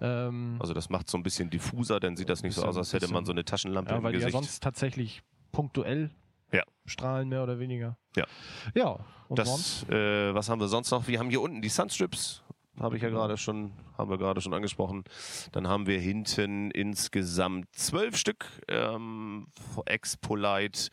Ähm, 0.00 0.56
Also 0.60 0.72
das 0.74 0.88
macht 0.88 1.08
so 1.10 1.18
ein 1.18 1.22
bisschen 1.22 1.50
diffuser, 1.50 1.98
dann 2.00 2.16
sieht 2.16 2.28
das 2.28 2.42
nicht 2.42 2.54
so 2.54 2.64
aus, 2.64 2.76
als 2.76 2.92
hätte 2.92 3.12
man 3.12 3.24
so 3.24 3.32
eine 3.32 3.44
Taschenlampe 3.44 3.90
ja, 3.90 3.96
im 3.98 4.02
weil 4.04 4.12
die 4.12 4.18
ja 4.20 4.26
Gesicht. 4.26 4.44
sonst 4.44 4.62
tatsächlich 4.62 5.22
punktuell 5.52 6.10
Ja. 6.52 6.62
strahlen, 6.86 7.28
mehr 7.28 7.42
oder 7.42 7.58
weniger. 7.58 7.96
Ja. 8.16 8.26
Ja, 8.74 8.98
und 9.28 9.44
sonst? 9.44 9.82
Das, 9.88 9.90
äh, 9.90 10.34
was 10.34 10.48
haben 10.48 10.60
wir 10.60 10.68
sonst 10.68 10.90
noch? 10.90 11.06
Wir 11.08 11.18
haben 11.18 11.30
hier 11.30 11.40
unten 11.40 11.60
die 11.62 11.68
Sunstrips, 11.68 12.42
habe 12.78 12.96
ich 12.96 13.02
ja 13.02 13.08
Genau. 13.08 13.20
gerade 13.20 13.36
schon, 13.36 13.72
haben 13.98 14.10
wir 14.10 14.18
gerade 14.18 14.40
schon 14.40 14.54
angesprochen. 14.54 15.04
Dann 15.52 15.66
haben 15.68 15.86
wir 15.86 15.98
hinten 16.00 16.70
insgesamt 16.70 17.74
zwölf 17.74 18.16
Stück 18.16 18.46
ähm, 18.68 19.48
Expolite 19.86 20.90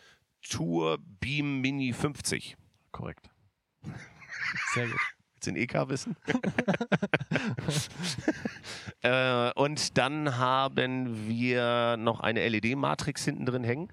Tour 0.49 0.97
Beam 1.19 1.59
Mini 1.61 1.91
50. 1.93 2.55
Korrekt. 2.91 3.29
Sehr 4.73 4.87
gut. 4.87 4.99
Willst 5.38 5.47
du 5.47 5.51
den 5.51 5.61
EK 5.61 5.89
wissen? 5.89 6.15
äh, 9.03 9.51
und 9.51 9.97
dann 9.97 10.38
haben 10.39 11.27
wir 11.27 11.95
noch 11.97 12.21
eine 12.21 12.47
LED-Matrix 12.47 13.25
hinten 13.25 13.45
drin 13.45 13.63
hängen. 13.63 13.89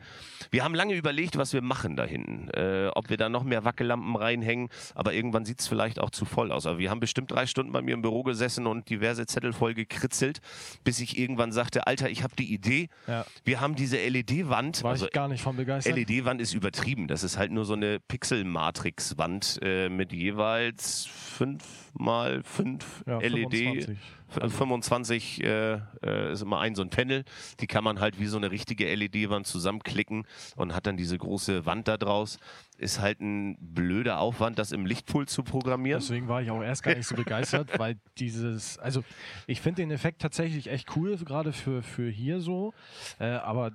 Wir 0.51 0.65
haben 0.65 0.75
lange 0.75 0.95
überlegt, 0.95 1.37
was 1.37 1.53
wir 1.53 1.61
machen 1.61 1.97
da 1.97 2.05
hinten. 2.05 2.49
Äh, 2.55 2.91
ob 2.95 3.11
wir 3.11 3.19
da 3.19 3.29
noch 3.29 3.45
mehr 3.45 3.65
Wackellampen 3.65 4.17
reinhängen, 4.17 4.71
aber 4.95 5.13
irgendwann 5.13 5.45
sieht 5.45 5.61
es 5.61 5.69
vielleicht 5.69 5.99
auch 5.99 6.11
zu 6.11 6.25
voll 6.25 6.51
aus. 6.51 6.65
Aber 6.65 6.79
wir 6.79 6.91
haben 6.91 7.01
bestimmt 7.01 7.31
drei 7.31 7.47
Stunden 7.47 7.73
bei 7.73 7.83
mir 7.83 7.93
im 7.93 8.03
Büro 8.03 8.23
gesessen 8.23 8.67
und 8.67 8.89
diverse 8.89 9.27
Zettel 9.27 9.53
voll 9.53 9.75
gekritzelt, 9.75 10.41
bis 10.83 10.99
ich 11.01 11.19
irgendwann 11.19 11.53
sagte, 11.53 11.87
Alter, 11.87 12.09
ich 12.09 12.23
habe 12.23 12.35
die 12.37 12.55
Idee, 12.55 12.89
Ja. 13.07 13.27
wir 13.45 13.61
haben 13.61 13.75
diese 13.75 13.99
LED-Wand. 13.99 14.83
War 14.83 14.93
also 14.93 15.07
ich 15.07 15.13
gar 15.13 15.29
nicht 15.29 15.43
von 15.43 15.57
begeistert. 15.57 15.95
LED-Wand 15.95 16.41
ist 16.41 16.55
übertrieben. 16.55 17.07
Das 17.07 17.23
ist 17.23 17.37
halt 17.37 17.53
nur 17.53 17.67
so 17.67 17.75
eine 17.75 18.01
Pixel-Matrix-Wand 18.01 19.59
äh, 19.63 19.91
mit 19.91 20.13
jeweils 20.13 21.07
5 21.35 21.93
mal 21.95 22.43
5 22.43 23.05
ja, 23.07 23.19
LED. 23.19 23.55
25. 23.55 23.99
F- 24.29 24.53
25 24.57 25.45
äh, 25.45 25.75
äh, 26.03 26.33
ist 26.33 26.43
immer 26.43 26.61
ein 26.61 26.75
so 26.75 26.83
ein 26.83 26.91
Panel. 26.91 27.25
Die 27.61 27.67
kann 27.67 27.85
man 27.85 28.01
halt 28.01 28.19
wie 28.19 28.27
so 28.27 28.37
eine 28.37 28.51
richtige 28.51 28.93
LED-Wand 28.95 29.47
zusammenklicken 29.47 30.27
und 30.57 30.75
hat 30.75 30.87
dann 30.87 30.97
diese 30.97 31.19
große 31.19 31.67
Wand 31.67 31.89
da 31.89 31.97
draus. 31.97 32.39
Ist 32.79 33.01
halt 33.01 33.21
ein 33.21 33.57
blöder 33.61 34.19
Aufwand, 34.19 34.59
das 34.59 34.73
im 34.73 34.87
Lichtpool 34.87 35.27
zu 35.29 35.43
programmieren. 35.43 36.01
Deswegen 36.01 36.29
war 36.29 36.43
ich 36.43 36.51
auch 36.51 36.63
erst 36.63 36.83
gar 36.83 36.95
nicht 36.95 37.07
so 37.07 37.15
begeistert, 37.17 37.71
weil 37.79 37.97
dieses, 38.19 38.79
also 38.79 39.05
ich 39.47 39.61
finde 39.61 39.83
den 39.83 39.91
Effekt 39.91 40.23
tatsächlich 40.23 40.69
echt 40.71 40.97
cool, 40.97 41.17
gerade 41.19 41.53
für, 41.53 41.83
für 41.83 42.09
hier 42.09 42.41
so, 42.41 42.73
äh, 43.19 43.27
aber 43.27 43.73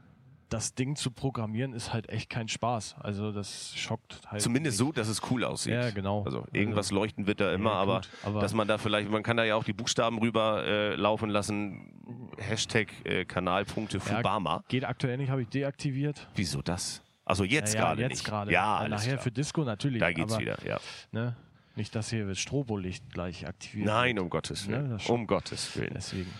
das 0.49 0.73
Ding 0.73 0.95
zu 0.95 1.11
programmieren 1.11 1.73
ist 1.73 1.93
halt 1.93 2.09
echt 2.09 2.29
kein 2.29 2.47
Spaß. 2.47 2.95
Also 2.99 3.31
das 3.31 3.73
schockt 3.77 4.19
halt. 4.27 4.41
Zumindest 4.41 4.77
so, 4.77 4.91
dass 4.91 5.07
es 5.07 5.21
cool 5.29 5.43
aussieht. 5.43 5.73
Ja, 5.73 5.91
genau. 5.91 6.23
Also 6.23 6.45
irgendwas 6.51 6.91
leuchten 6.91 7.27
wird 7.27 7.39
da 7.39 7.53
immer, 7.53 7.69
Ja, 7.71 7.75
aber, 7.77 7.95
gut, 7.97 8.09
aber- 8.23 8.41
dass 8.41 8.53
man 8.53 8.67
da 8.67 8.77
vielleicht, 8.77 9.09
man 9.09 9.21
kann 9.23 9.37
da 9.37 9.43
ja 9.43 9.55
auch 9.55 9.63
die 9.63 9.73
Buchstaben 9.73 10.17
rüber 10.19 10.63
äh, 10.65 10.95
laufen 10.95 11.29
lassen. 11.29 12.31
Hashtag 12.37 12.87
äh, 13.05 13.25
Kanalpunkte 13.25 13.97
Ja, 13.97 14.03
Fubama. 14.03 14.63
Geht 14.67 14.85
aktuell 14.85 15.17
nicht, 15.17 15.29
habe 15.29 15.43
ich 15.43 15.49
deaktiviert. 15.49 16.27
Wieso 16.35 16.61
das? 16.61 17.03
Also 17.25 17.43
jetzt 17.43 17.75
Ja, 17.75 17.81
ja, 17.81 17.85
gerade 17.87 18.01
jetzt 18.01 18.23
gerade. 18.25 18.51
Ja, 18.51 18.85
Äh, 18.85 18.89
Nachher 18.89 19.11
klar. 19.13 19.21
für 19.23 19.31
Disco 19.31 19.63
natürlich. 19.63 19.99
Da 19.99 20.11
geht's 20.11 20.33
aber, 20.33 20.41
wieder, 20.41 20.57
ja. 20.65 20.79
Ne, 21.11 21.35
nicht, 21.75 21.93
dass 21.93 22.09
hier 22.09 22.25
das 22.27 22.39
Strobolicht 22.39 23.13
gleich 23.13 23.47
aktiviert 23.47 23.85
Nein, 23.87 24.15
wird. 24.15 24.23
um 24.23 24.29
Gottes 24.31 24.65
Ja, 24.65 24.71
Willen. 24.71 24.99
schon. 24.99 25.15
um 25.15 25.27
Gottes 25.27 25.75
Willen. 25.77 25.91
Deswegen. 25.93 26.33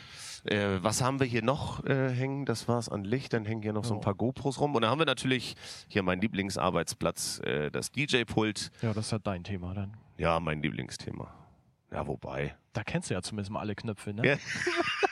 Äh, 0.49 0.81
was 0.83 1.01
haben 1.01 1.19
wir 1.19 1.27
hier 1.27 1.43
noch 1.43 1.85
äh, 1.85 2.09
hängen? 2.09 2.45
Das 2.45 2.67
war's 2.67 2.89
an 2.89 3.03
Licht. 3.03 3.33
Dann 3.33 3.45
hängen 3.45 3.61
hier 3.61 3.73
noch 3.73 3.83
so 3.85 3.93
ein 3.93 3.97
Ja. 3.99 4.03
paar 4.03 4.15
GoPros 4.15 4.59
rum. 4.59 4.73
Und 4.75 4.81
dann 4.81 4.89
haben 4.91 4.99
wir 4.99 5.05
natürlich 5.05 5.55
hier 5.87 6.01
meinen 6.03 6.21
Lieblingsarbeitsplatz, 6.21 7.39
äh, 7.45 7.69
das 7.69 7.91
DJ-Pult. 7.91 8.71
Ja, 8.81 8.93
das 8.93 9.07
ist 9.07 9.11
halt 9.11 9.27
dein 9.27 9.43
Thema 9.43 9.73
dann. 9.73 9.95
Ja, 10.17 10.39
mein 10.39 10.61
Lieblingsthema. 10.61 11.31
Ja, 11.91 12.05
wobei. 12.07 12.55
Da 12.73 12.83
kennst 12.83 13.09
du 13.09 13.13
ja 13.15 13.21
zumindest 13.21 13.51
mal 13.51 13.59
alle 13.61 13.75
Knöpfe, 13.75 14.13
ne? 14.13 14.25
Ja. 14.27 14.35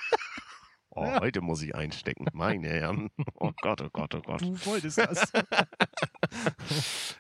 Oh, 1.00 1.20
heute 1.20 1.42
muss 1.42 1.62
ich 1.62 1.76
einstecken. 1.76 2.26
Meine 2.34 2.70
Herren. 2.70 3.12
Oh 3.36 3.52
Gott, 3.62 3.82
oh 3.84 3.90
Gott, 3.94 4.16
oh 4.16 4.22
Gott. 4.22 4.42
Du 4.42 4.66
wolltest 4.66 4.98
das. 4.98 5.32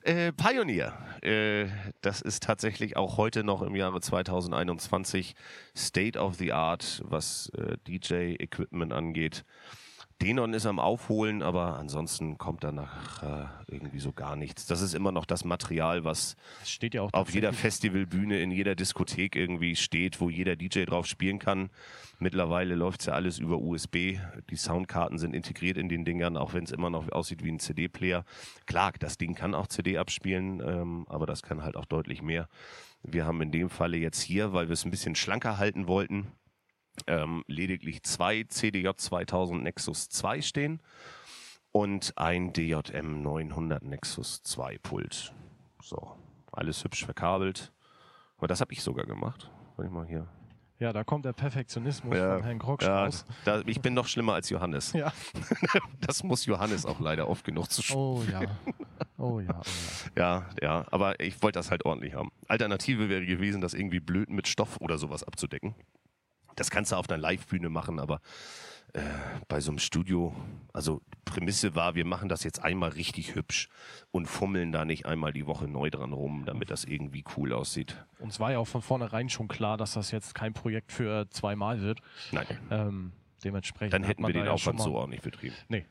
Äh, 0.02 0.32
Pioneer. 0.32 0.98
Äh, 1.22 1.68
das 2.02 2.22
ist 2.22 2.44
tatsächlich 2.44 2.98
auch 2.98 3.18
heute 3.18 3.44
noch 3.44 3.62
im 3.62 3.76
Jahre 3.76 4.02
2021 4.02 5.36
State 5.76 6.18
of 6.18 6.36
the 6.36 6.54
Art, 6.54 7.02
was 7.06 7.50
äh, 7.50 7.78
DJ-Equipment 7.88 8.94
angeht. 8.94 9.46
Denon 10.22 10.54
ist 10.54 10.66
am 10.66 10.80
Aufholen, 10.80 11.44
aber 11.44 11.78
ansonsten 11.78 12.40
kommt 12.40 12.64
danach 12.64 13.22
äh, 13.22 13.46
irgendwie 13.68 14.00
so 14.00 14.12
gar 14.12 14.36
nichts. 14.36 14.66
Das 14.66 14.82
ist 14.82 14.96
immer 14.96 15.12
noch 15.12 15.26
das 15.26 15.46
Material, 15.46 16.04
was 16.04 16.36
Das 16.60 16.80
ja 16.94 17.04
auf 17.04 17.34
jeder 17.34 17.54
Festivalbühne, 17.54 18.40
in 18.40 18.50
jeder 18.50 18.74
Diskothek 18.74 19.36
irgendwie 19.36 19.76
steht, 19.76 20.20
wo 20.20 20.30
jeder 20.30 20.56
DJ 20.56 20.86
drauf 20.86 21.06
spielen 21.06 21.38
kann. 21.38 21.70
Mittlerweile 22.18 22.74
läuft 22.74 23.06
ja 23.06 23.14
alles 23.14 23.38
über 23.38 23.60
USB. 23.60 24.18
Die 24.50 24.56
Soundkarten 24.56 25.20
sind 25.20 25.36
integriert 25.36 25.78
in 25.78 25.88
den 25.88 26.04
Dingern, 26.04 26.36
auch 26.36 26.54
wenn 26.54 26.64
es 26.64 26.72
immer 26.72 26.90
noch 26.90 27.12
aussieht 27.12 27.44
wie 27.44 27.52
ein 27.52 27.60
CD-Player. 27.60 28.26
Klar, 28.66 28.94
das 29.00 29.20
Ding 29.20 29.36
kann 29.36 29.54
auch 29.54 29.68
CD 29.68 30.00
abspielen, 30.00 30.62
ähm, 30.66 31.06
aber 31.10 31.28
das 31.28 31.44
kann 31.44 31.62
halt 31.62 31.76
auch 31.76 31.86
deutlich 31.86 32.24
mehr. 32.24 32.50
Wir 33.04 33.26
haben 33.26 33.42
in 33.42 33.52
dem 33.52 33.70
Falle 33.70 33.98
jetzt 33.98 34.22
hier, 34.22 34.52
weil 34.52 34.68
wir 34.68 34.74
es 34.74 34.84
ein 34.84 34.92
bisschen 34.92 35.14
schlanker 35.14 35.60
halten 35.60 35.88
wollten, 35.88 36.32
ähm, 37.08 37.44
lediglich 37.48 38.04
zwei 38.04 38.44
CDJ 38.44 38.90
2000 38.96 39.64
Nexus 39.64 40.10
2 40.10 40.42
stehen 40.42 40.82
und 41.72 42.14
ein 42.18 42.54
DJM 42.54 43.22
900 43.22 43.84
Nexus 43.84 44.42
2 44.44 44.78
Pult. 44.80 45.34
So, 45.82 46.16
alles 46.52 46.84
hübsch 46.84 47.06
verkabelt. 47.06 47.72
Aber 48.38 48.48
das 48.48 48.62
habe 48.62 48.74
ich 48.74 48.82
sogar 48.82 49.06
gemacht. 49.06 49.52
Warte 49.76 49.92
mal 49.92 50.06
hier. 50.06 50.28
Ja, 50.80 50.94
da 50.94 51.04
kommt 51.04 51.26
der 51.26 51.34
Perfektionismus 51.34 52.16
von 52.16 52.44
Herrn 52.44 52.60
Krogsch 52.60 52.86
ja, 52.86 53.06
raus. 53.06 53.26
da, 53.46 53.62
ich 53.66 53.82
bin 53.82 53.96
noch 53.96 54.08
schlimmer 54.08 54.34
als 54.34 54.50
Johannes. 54.50 54.94
Ja. 54.94 55.12
Das 56.02 56.24
muss 56.24 56.46
Johannes 56.46 56.86
auch 56.86 57.00
leider 57.00 57.28
oft 57.28 57.44
genug 57.44 57.70
zu 57.70 57.82
Oh 57.96 58.24
ja. 58.32 58.42
Oh 59.18 59.40
ja, 59.40 59.40
oh 59.40 59.40
ja. 59.40 59.62
Ja, 60.16 60.46
ja, 60.62 60.86
aber 60.92 61.20
ich 61.20 61.42
wollte 61.42 61.60
das 61.60 61.72
halt 61.72 61.86
ordentlich 61.86 62.14
haben. 62.14 62.32
Alternative 62.48 63.10
wäre 63.10 63.26
gewesen, 63.26 63.60
das 63.60 63.74
irgendwie 63.74 64.00
blöd 64.00 64.30
mit 64.30 64.48
Stoff 64.48 64.80
oder 64.80 64.98
sowas 64.98 65.24
abzudecken. 65.24 65.74
Das 66.58 66.70
kannst 66.70 66.92
du 66.92 66.98
auf 66.98 67.10
einer 67.10 67.18
Live-Bühne 67.18 67.70
machen, 67.70 68.00
aber 68.00 68.20
äh, 68.94 69.02
bei 69.48 69.60
so 69.62 69.72
einem 69.72 69.80
Studio, 69.80 70.36
also 70.74 71.02
Prämisse 71.24 71.76
war, 71.76 71.96
wir 71.96 72.06
machen 72.06 72.30
das 72.30 72.44
jetzt 72.44 72.64
einmal 72.64 72.90
richtig 72.90 73.36
hübsch 73.36 73.70
und 74.12 74.26
fummeln 74.28 74.72
da 74.72 74.84
nicht 74.86 75.06
einmal 75.06 75.32
die 75.34 75.46
Woche 75.46 75.68
neu 75.68 75.90
dran 75.90 76.14
rum, 76.14 76.44
damit 76.46 76.72
das 76.72 76.84
irgendwie 76.84 77.24
cool 77.38 77.54
aussieht. 77.54 77.96
Uns 78.20 78.40
war 78.40 78.52
ja 78.52 78.60
auch 78.60 78.68
von 78.68 78.82
vornherein 78.82 79.30
schon 79.30 79.48
klar, 79.48 79.78
dass 79.78 79.94
das 79.94 80.12
jetzt 80.12 80.34
kein 80.36 80.54
Projekt 80.54 80.92
für 80.92 81.30
zweimal 81.30 81.82
wird. 81.82 82.00
Nein, 82.32 82.48
Ähm, 82.72 83.12
dementsprechend. 83.44 83.94
dann 83.94 84.04
hätten 84.04 84.26
wir 84.26 84.34
den 84.34 84.48
Aufwand 84.48 84.80
so 84.82 84.98
auch 84.98 85.08
nicht 85.08 85.22
betrieben. 85.24 85.56
Nee. 85.70 85.86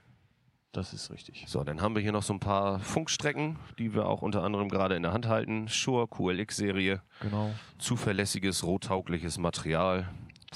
Das 0.73 0.93
ist 0.93 1.11
richtig. 1.11 1.45
So, 1.47 1.65
dann 1.65 1.81
haben 1.81 1.95
wir 1.95 2.03
hier 2.03 2.13
noch 2.13 2.23
so 2.25 2.35
ein 2.35 2.41
paar 2.41 2.81
Funkstrecken, 2.81 3.59
die 3.79 3.95
wir 3.95 4.07
auch 4.07 4.21
unter 4.21 4.43
anderem 4.43 4.69
gerade 4.69 4.95
in 4.95 5.03
der 5.03 5.13
Hand 5.15 5.27
halten. 5.27 5.69
Shure 5.69 6.07
QLX-Serie, 6.07 7.01
Genau. 7.21 7.55
zuverlässiges, 7.79 8.63
rohtaugliches 8.63 9.39
Material. 9.39 10.07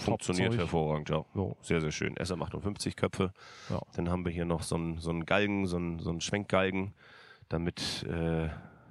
Funktioniert 0.04 0.56
hervorragend, 0.56 1.10
ja. 1.10 1.24
So. 1.34 1.56
Sehr, 1.60 1.80
sehr 1.80 1.92
schön. 1.92 2.14
SM58 2.16 2.96
Köpfe. 2.96 3.32
Ja. 3.68 3.80
Dann 3.94 4.10
haben 4.10 4.24
wir 4.24 4.32
hier 4.32 4.44
noch 4.44 4.62
so 4.62 4.76
einen, 4.76 4.98
so 4.98 5.10
einen 5.10 5.26
Galgen, 5.26 5.66
so 5.66 5.76
einen, 5.76 5.98
so 5.98 6.10
einen 6.10 6.20
Schwenkgalgen. 6.20 6.94
Damit 7.48 8.06
äh, 8.08 8.48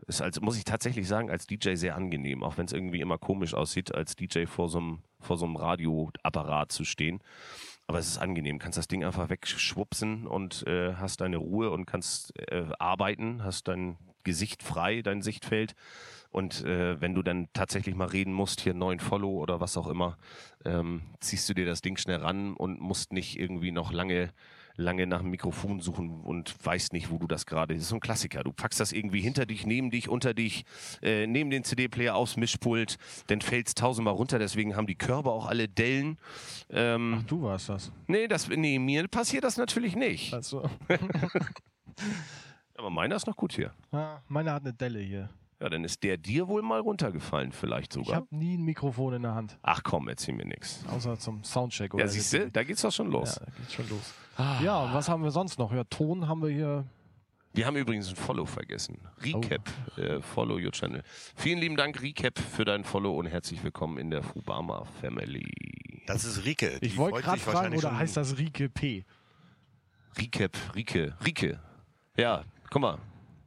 ist 0.08 0.22
als, 0.22 0.42
muss 0.42 0.58
ich 0.58 0.66
tatsächlich 0.66 1.08
sagen, 1.08 1.30
als 1.30 1.48
DJ 1.48 1.76
sehr 1.76 1.96
angenehm, 1.96 2.44
auch 2.44 2.58
wenn 2.58 2.66
es 2.66 2.74
irgendwie 2.74 3.00
immer 3.00 3.18
komisch 3.18 3.54
aussieht, 3.54 3.94
als 3.94 4.16
DJ 4.16 4.46
vor 4.46 4.68
so 4.68 4.80
einem, 4.80 5.00
vor 5.20 5.38
so 5.38 5.46
einem 5.46 5.56
Radioapparat 5.56 6.72
zu 6.72 6.84
stehen. 6.84 7.22
Aber 7.88 8.00
es 8.00 8.08
ist 8.08 8.18
angenehm, 8.18 8.60
kannst 8.60 8.78
das 8.78 8.88
Ding 8.88 9.04
einfach 9.04 9.30
wegschwupsen 9.30 10.28
und 10.28 10.66
äh, 10.68 10.96
hast 10.96 11.22
deine 11.22 11.38
Ruhe 11.38 11.72
und 11.72 11.86
kannst 11.86 12.38
äh, 12.38 12.66
arbeiten, 12.78 13.44
hast 13.44 13.68
dein 13.68 13.98
Gesicht 14.24 14.62
frei, 14.62 15.02
dein 15.02 15.22
Sichtfeld. 15.22 15.74
Und 16.32 16.64
äh, 16.64 17.02
wenn 17.02 17.16
du 17.16 17.24
dann 17.24 17.48
tatsächlich 17.54 17.96
mal 17.96 18.08
reden 18.08 18.34
musst, 18.34 18.62
hier 18.62 18.74
neuen 18.76 19.00
Follow 19.00 19.32
oder 19.32 19.60
was 19.60 19.76
auch 19.78 19.88
immer, 19.88 20.18
ähm, 20.64 21.02
ziehst 21.20 21.50
du 21.50 21.54
dir 21.56 21.66
das 21.66 21.82
Ding 21.82 21.98
schnell 21.98 22.18
ran 22.18 22.54
und 22.54 22.80
musst 22.80 23.14
nicht 23.14 23.40
irgendwie 23.40 23.72
noch 23.72 23.92
lange, 23.92 24.32
lange 24.76 25.08
nach 25.08 25.22
dem 25.22 25.32
Mikrofon 25.32 25.80
suchen 25.82 26.22
und 26.22 26.56
weißt 26.64 26.94
nicht, 26.94 27.10
wo 27.10 27.18
du 27.18 27.26
das 27.26 27.48
gerade. 27.48 27.74
Das 27.74 27.82
ist 27.84 27.90
so 27.90 27.96
ein 27.96 28.00
Klassiker. 28.00 28.44
Du 28.44 28.54
packst 28.54 28.80
das 28.80 28.92
irgendwie 28.92 29.22
hinter 29.22 29.48
dich, 29.48 29.66
neben 29.66 29.90
dich, 29.90 30.08
unter 30.08 30.36
dich, 30.36 30.66
äh, 31.02 31.26
neben 31.26 31.50
den 31.50 31.64
CD-Player 31.64 32.14
aufs 32.16 32.38
Mischpult, 32.38 32.98
dann 33.28 33.42
fällt's 33.42 33.74
tausendmal 33.74 34.14
runter. 34.14 34.38
Deswegen 34.38 34.76
haben 34.76 34.86
die 34.88 34.96
Körper 34.96 35.32
auch 35.32 35.48
alle 35.48 35.68
Dellen. 35.68 36.18
Ähm, 36.70 37.24
Du 37.28 37.42
warst 37.42 37.70
das. 37.70 37.92
nee, 38.06 38.28
das, 38.28 38.48
nee, 38.50 38.78
mir 38.78 39.08
passiert 39.08 39.44
das 39.44 39.58
natürlich 39.58 39.96
nicht. 39.96 40.32
Also, 40.34 40.70
Aber 42.78 42.90
meiner 42.90 43.16
ist 43.16 43.28
noch 43.28 43.36
gut 43.36 43.54
hier. 43.54 43.74
ah, 43.92 44.20
meiner 44.28 44.54
hat 44.54 44.62
eine 44.64 44.74
Delle 44.74 45.00
hier. 45.00 45.30
Ja, 45.62 45.68
dann 45.70 45.84
ist 45.84 46.04
der 46.04 46.16
dir 46.18 46.48
wohl 46.48 46.62
mal 46.62 46.80
runtergefallen, 46.80 47.52
vielleicht 47.52 47.96
Ich 47.98 48.06
sogar. 48.06 48.22
habe 48.22 48.28
nie 48.36 48.58
ein 48.58 48.64
Mikrofon 48.64 49.14
in 49.16 49.24
der 49.24 49.36
Hand, 49.36 49.58
Ach 49.62 49.82
komm, 49.84 50.08
erzähl 50.08 50.34
mir 50.34 50.46
nichts. 50.46 50.86
außer 50.88 51.20
zum 51.20 51.44
Soundcheck 51.44 51.94
oder 51.94 52.06
Ja, 52.06 52.10
siehst 52.10 52.32
du, 52.34 52.50
da 52.50 52.64
geht's 52.64 52.82
doch 52.82 52.92
schon 52.94 53.12
los. 53.12 53.36
Ja, 53.36 53.46
da 53.46 53.52
geht's 53.58 53.74
schon 53.74 53.90
los. 53.90 54.14
Ja, 54.64 54.84
und 54.86 54.94
was 54.94 55.10
haben 55.10 55.22
wir 55.22 55.32
sonst 55.32 55.60
noch? 55.60 55.74
Ja, 55.74 55.84
Ton 55.84 56.28
haben 56.30 56.42
wir 56.42 56.50
hier. 56.50 56.86
Wir 57.52 57.66
haben 57.66 57.76
übrigens 57.76 58.08
ein 58.10 58.16
Follow 58.16 58.46
vergessen. 58.46 59.00
Recap, 59.22 59.68
äh, 59.98 60.22
Follow 60.22 60.56
Your 60.56 60.72
Channel. 60.72 61.04
Vielen 61.36 61.60
lieben 61.60 61.76
Dank, 61.76 62.02
Recap, 62.02 62.40
für 62.40 62.64
dein 62.64 62.86
Follow 62.86 63.18
und 63.18 63.26
herzlich 63.26 63.62
willkommen 63.64 63.98
in 63.98 64.12
der 64.12 64.24
Fubama 64.24 64.86
Family. 65.02 65.52
Das 66.06 66.24
ist 66.24 66.46
Rike. 66.46 66.78
Ich 66.80 66.96
wollte 66.96 67.22
gerade 67.22 67.40
fragen, 67.42 67.76
oder 67.76 67.98
heißt 67.98 68.16
das 68.16 68.38
Rike 68.38 68.70
P? 68.70 69.04
Recap, 70.18 70.52
Rike, 70.76 71.16
Rike. 71.26 71.60
Ja, 72.16 72.44
guck 72.70 72.82
mal. 72.82 72.98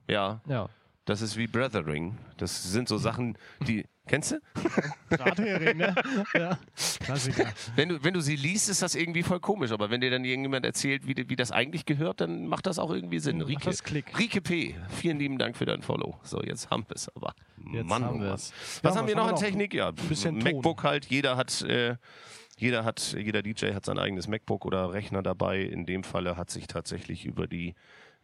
Ja, 0.09 0.41
Ja. 0.47 0.69
Das 1.05 1.21
ist 1.21 1.37
wie 1.37 1.47
Brethering. 1.47 2.17
Das 2.37 2.63
sind 2.63 2.89
so 2.89 2.97
Sachen, 2.97 3.37
die. 3.67 3.85
Kennst 4.07 4.33
du? 4.33 4.41
Drathering, 5.11 5.77
ne? 5.77 5.95
ja. 6.35 6.59
Klassiker. 7.01 7.47
Wenn 7.77 7.89
du, 7.89 8.03
wenn 8.05 8.15
du 8.15 8.21
sie 8.21 8.35
liest, 8.35 8.69
ist 8.69 8.83
das 8.83 8.95
irgendwie 8.97 9.23
voll 9.23 9.39
komisch. 9.39 9.71
Aber 9.71 9.91
wenn 9.91 10.01
dir 10.01 10.11
dann 10.11 10.25
irgendjemand 10.25 10.67
erzählt, 10.67 11.07
wie, 11.07 11.15
wie 11.29 11.37
das 11.37 11.53
eigentlich 11.53 11.87
gehört, 11.87 12.21
dann 12.21 12.47
macht 12.49 12.67
das 12.67 12.79
auch 12.81 12.91
irgendwie 12.91 13.21
Sinn. 13.21 13.39
Macht 13.39 13.49
Rike, 13.49 13.65
das 13.65 13.85
Klick. 13.85 14.19
Rike 14.19 14.41
P., 14.41 14.75
vielen 14.89 15.19
lieben 15.19 15.39
Dank 15.39 15.57
für 15.57 15.67
dein 15.67 15.83
Follow. 15.83 16.19
So, 16.23 16.43
jetzt 16.43 16.71
haben 16.71 16.85
wir 16.89 16.97
es 16.97 17.09
aber. 17.15 17.33
Jetzt 17.73 17.87
Mann, 17.87 18.05
haben 18.05 18.17
oh 18.17 18.21
wir 18.21 18.27
Mann. 18.27 18.35
es. 18.35 18.53
Was 18.83 18.95
Ja, 18.95 19.01
haben 19.01 19.09
wir 19.09 19.17
noch 19.17 19.29
an 19.29 19.37
Technik? 19.37 19.73
Ja, 19.75 19.93
bisschen 19.93 20.41
Ton. 20.41 20.53
MacBook 20.53 20.83
halt. 20.83 21.07
Jeder 21.07 21.37
hat, 21.37 21.63
äh, 21.63 21.97
jeder 22.57 22.85
hat, 22.85 23.17
jeder 23.17 23.43
DJ 23.43 23.73
hat 23.73 23.85
sein 23.85 23.99
eigenes 23.99 24.27
MacBook 24.27 24.65
oder 24.65 24.93
Rechner 24.93 25.23
dabei. 25.23 25.61
In 25.63 25.87
dem 25.87 26.03
Falle 26.03 26.37
hat 26.37 26.51
sich 26.51 26.67
tatsächlich 26.67 27.25
über 27.25 27.47
die 27.47 27.75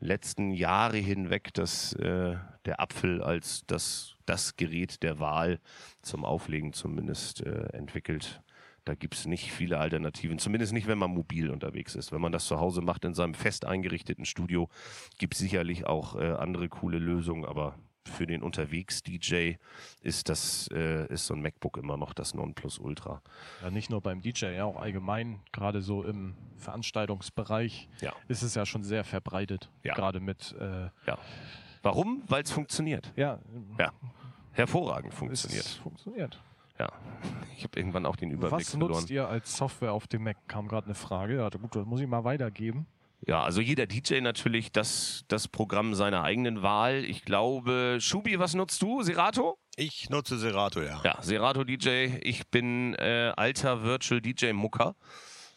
letzten 0.01 0.51
Jahre 0.51 0.99
hinweg 0.99 1.53
das, 1.55 1.93
äh, 1.95 2.37
der 2.65 2.81
Apfel 2.81 3.23
als 3.23 3.65
das, 3.67 4.17
das 4.27 4.57
Gerät 4.57 5.03
der 5.03 5.19
Wahl 5.19 5.61
zum 6.03 6.25
Auflegen 6.25 6.73
zumindest 6.73 7.45
äh, 7.45 7.67
entwickelt. 7.73 8.43
Da 8.85 8.95
gibt 8.95 9.15
es 9.15 9.27
nicht 9.27 9.53
viele 9.53 9.79
Alternativen, 9.79 10.39
zumindest 10.39 10.73
nicht, 10.73 10.87
wenn 10.87 10.97
man 10.97 11.11
mobil 11.11 11.51
unterwegs 11.51 11.95
ist. 11.95 12.11
Wenn 12.11 12.23
man 12.23 12.33
das 12.33 12.47
zu 12.47 12.59
Hause 12.59 12.81
macht 12.81 13.05
in 13.05 13.13
seinem 13.13 13.35
fest 13.35 13.67
eingerichteten 13.67 14.25
Studio, 14.25 14.71
gibt 15.19 15.35
es 15.35 15.41
sicherlich 15.41 15.87
auch 15.87 16.17
äh, 16.17 16.33
andere 16.33 16.69
coole 16.69 16.99
Lösungen, 16.99 17.45
aber 17.45 17.75
für 18.09 18.27
den 18.27 18.43
Unterwegs-DJ 18.43 19.55
ist 20.03 20.29
das 20.29 20.69
äh, 20.73 21.07
ist 21.13 21.27
so 21.27 21.35
ein 21.35 21.43
MacBook 21.43 21.77
immer 21.77 21.97
noch 21.97 22.13
das 22.15 22.35
Nonplusultra. 22.35 23.23
Ja, 23.63 23.71
nicht 23.71 23.91
nur 23.91 24.01
beim 24.01 24.21
DJ, 24.21 24.47
ja, 24.57 24.65
auch 24.65 24.77
allgemein, 24.81 25.41
gerade 25.53 25.81
so 25.83 26.03
im 26.05 26.35
Veranstaltungsbereich 26.57 27.89
Ja. 28.01 28.13
ist 28.29 28.43
es 28.43 28.55
ja 28.55 28.67
schon 28.67 28.83
sehr 28.83 29.05
verbreitet. 29.05 29.71
Ja. 29.83 29.95
Gerade 29.95 30.21
mit, 30.21 30.55
äh, 30.59 30.87
Ja. 31.07 31.19
Warum? 31.83 32.23
Weil 32.27 32.43
es 32.43 32.51
funktioniert. 32.51 33.13
ja, 33.17 33.39
Ja. 33.79 33.93
Hervorragend 34.53 35.13
es 35.13 35.19
funktioniert. 35.19 35.67
funktioniert. 35.83 36.43
Ja. 36.79 36.89
Ich 37.57 37.65
habe 37.65 37.79
irgendwann 37.79 38.07
auch 38.07 38.17
den 38.17 38.31
Überblick 38.31 38.61
Was 38.61 38.71
verloren. 38.71 38.93
nutzt 38.93 39.11
ihr 39.11 39.29
als 39.29 39.57
Software 39.57 39.93
auf 39.93 40.07
dem 40.07 40.25
Mac? 40.25 40.37
Kam 40.49 40.69
gerade 40.69 40.87
eine 40.87 40.95
Frage. 40.95 41.37
Ja, 41.37 41.49
gut, 41.49 41.75
das 41.75 41.87
muss 41.87 42.01
ich 42.01 42.07
mal 42.07 42.25
weitergeben. 42.25 42.87
Ja, 43.27 43.43
also 43.43 43.61
jeder 43.61 43.87
DJ 43.87 44.21
natürlich 44.21 44.73
das, 44.73 45.25
das 45.29 45.49
Programm 45.49 45.95
seiner 45.95 46.23
eigenen 46.23 46.63
Wahl. 46.63 47.05
Ich 47.05 47.25
glaube, 47.25 47.99
Schubi, 48.01 48.39
was 48.39 48.55
nutzt 48.55 48.81
du? 48.83 49.03
Serato? 49.03 49.59
Ich 49.77 50.09
nutze 50.11 50.39
Serato, 50.39 50.81
ja. 50.81 51.01
Ja, 51.05 51.19
Serato 51.21 51.65
DJ. 51.65 52.19
Ich 52.23 52.49
bin 52.49 52.95
äh, 52.95 53.33
alter 53.37 53.83
Virtual 53.83 54.21
DJ 54.21 54.53
Mucker. 54.53 54.95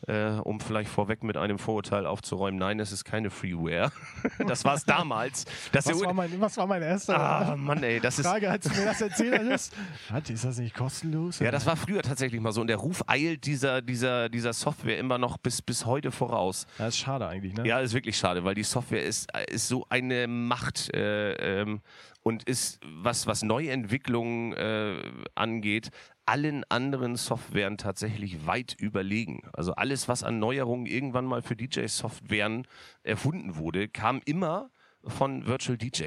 Äh, 0.08 0.32
um 0.44 0.60
vielleicht 0.60 0.90
vorweg 0.90 1.24
mit 1.24 1.38
einem 1.38 1.60
Vorurteil 1.60 2.08
aufzuräumen, 2.08 2.60
nein, 2.60 2.80
es 2.80 2.92
ist 2.92 3.06
keine 3.06 3.30
Freeware. 3.30 3.92
das 4.48 4.66
war 4.66 4.74
es 4.74 4.84
damals. 4.84 5.46
Das 5.72 5.86
Was 5.86 6.02
war, 6.04 6.14
mein, 6.14 6.42
was 6.42 6.58
war 6.58 6.66
meine 6.66 6.86
erste 6.86 7.16
ah, 7.16 7.56
Mann, 7.56 7.84
ey, 7.84 8.00
das 8.00 8.18
ist. 8.18 8.26
Frage, 8.26 8.50
als 8.50 8.68
du 8.68 8.76
mir 8.76 8.86
das 8.86 9.02
erzählt 9.02 9.42
hast? 9.52 9.74
Ist 10.32 10.46
das 10.46 10.58
nicht 10.60 10.76
kostenlos? 10.76 11.40
Ja, 11.40 11.52
das 11.52 11.66
war 11.66 11.76
früher 11.76 12.02
tatsächlich 12.02 12.40
mal 12.40 12.52
so. 12.52 12.62
Und 12.62 12.68
der 12.68 12.78
Ruf 12.78 13.04
eilt 13.08 13.46
dieser, 13.46 13.82
dieser, 13.82 14.30
dieser 14.30 14.54
Software 14.54 14.98
immer 14.98 15.18
noch 15.18 15.38
bis, 15.38 15.62
bis 15.62 15.86
heute 15.86 16.12
voraus. 16.12 16.68
Ja, 16.80 16.88
ist 16.88 16.98
schade 16.98 17.28
eigentlich, 17.28 17.54
ne? 17.54 17.68
Ja, 17.68 17.80
ist 17.80 17.94
wirklich 17.94 18.18
schade, 18.18 18.44
weil 18.44 18.56
die 18.56 18.64
Software 18.64 19.04
ist, 19.04 19.30
ist 19.50 19.68
so 19.68 19.86
eine 19.90 20.28
Macht 20.28 20.94
äh, 20.94 21.62
ähm, 21.62 21.82
und 22.24 22.44
ist, 22.44 22.80
was, 22.86 23.28
was 23.28 23.44
Neuentwicklungen 23.44 24.54
äh, 24.54 24.96
angeht, 25.36 25.90
allen 26.26 26.64
anderen 26.70 27.16
Softwaren 27.16 27.78
tatsächlich 27.78 28.46
weit 28.46 28.76
überlegen. 28.80 29.42
Also 29.54 29.74
alles, 29.74 30.08
was 30.08 30.24
an 30.24 30.40
Neuerungen 30.40 30.86
irgendwann 30.86 31.26
mal 31.26 31.42
für 31.42 31.56
DJ-Softwaren 31.56 32.68
erfunden 33.04 33.56
wurde, 33.56 33.88
kam 33.88 34.22
immer 34.26 34.70
von 35.04 35.46
Virtual 35.48 35.78
DJ. 35.78 36.04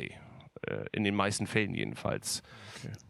äh, 0.66 0.84
In 0.92 1.04
den 1.04 1.14
meisten 1.14 1.46
Fällen 1.46 1.74
jedenfalls. 1.74 2.42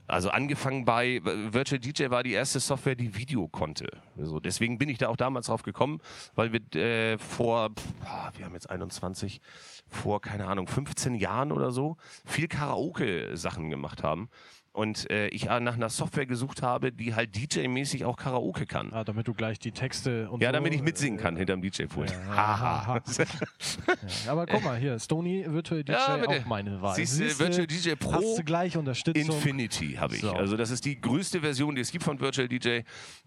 Also 0.06 0.30
angefangen 0.30 0.84
bei 0.84 1.20
Virtual 1.24 1.78
DJ 1.78 2.10
war 2.10 2.22
die 2.22 2.32
erste 2.32 2.60
Software, 2.60 2.94
die 2.94 3.16
Video 3.16 3.48
konnte. 3.48 3.88
Also 4.18 4.38
deswegen 4.38 4.78
bin 4.78 4.88
ich 4.88 4.98
da 4.98 5.08
auch 5.08 5.16
damals 5.16 5.46
drauf 5.46 5.62
gekommen, 5.62 6.00
weil 6.34 6.52
wir 6.52 6.80
äh, 6.80 7.18
vor, 7.18 7.70
ah, 8.04 8.30
wir 8.36 8.44
haben 8.44 8.52
jetzt 8.54 8.68
21, 8.70 9.40
vor, 9.88 10.20
keine 10.20 10.46
Ahnung, 10.46 10.66
15 10.68 11.14
Jahren 11.14 11.52
oder 11.52 11.70
so, 11.70 11.96
viel 12.24 12.48
Karaoke-Sachen 12.48 13.70
gemacht 13.70 14.02
haben. 14.02 14.28
Und 14.74 15.08
äh, 15.08 15.28
ich 15.28 15.44
nach 15.44 15.74
einer 15.76 15.88
Software 15.88 16.26
gesucht 16.26 16.60
habe, 16.60 16.90
die 16.90 17.14
halt 17.14 17.36
DJ-mäßig 17.36 18.04
auch 18.04 18.16
Karaoke 18.16 18.66
kann. 18.66 18.92
Ah, 18.92 19.04
damit 19.04 19.28
du 19.28 19.32
gleich 19.32 19.60
die 19.60 19.70
Texte 19.70 20.28
und 20.28 20.42
Ja, 20.42 20.48
so, 20.48 20.54
damit 20.54 20.74
ich 20.74 20.82
mitsingen 20.82 21.16
äh, 21.16 21.22
kann 21.22 21.36
hinterm 21.36 21.62
DJ-Pult. 21.62 22.10
ja, 22.10 22.18
Haha. 22.36 22.86
haha. 22.86 23.00
Ja, 24.26 24.32
aber 24.32 24.46
guck 24.46 24.64
mal, 24.64 24.76
hier, 24.76 24.98
Stony 24.98 25.44
Virtual 25.46 25.84
DJ 25.84 25.92
Ja, 25.92 26.24
auch 26.26 26.44
meine 26.46 26.82
Wahl. 26.82 26.96
Siehst 26.96 27.20
du, 27.20 27.38
Virtual 27.38 27.68
DJ 27.68 27.92
Pro 27.94 28.14
Hast 28.14 28.38
du 28.38 28.42
gleich 28.42 28.76
Unterstützung. 28.76 29.36
Infinity 29.36 29.92
habe 29.92 30.16
ich. 30.16 30.22
So. 30.22 30.32
Also 30.32 30.56
das 30.56 30.70
ist 30.70 30.84
die 30.84 31.00
größte 31.00 31.40
Version, 31.40 31.76
die 31.76 31.80
es 31.80 31.92
gibt 31.92 32.02
von 32.02 32.18
Virtual 32.18 32.48
DJ 32.48 32.80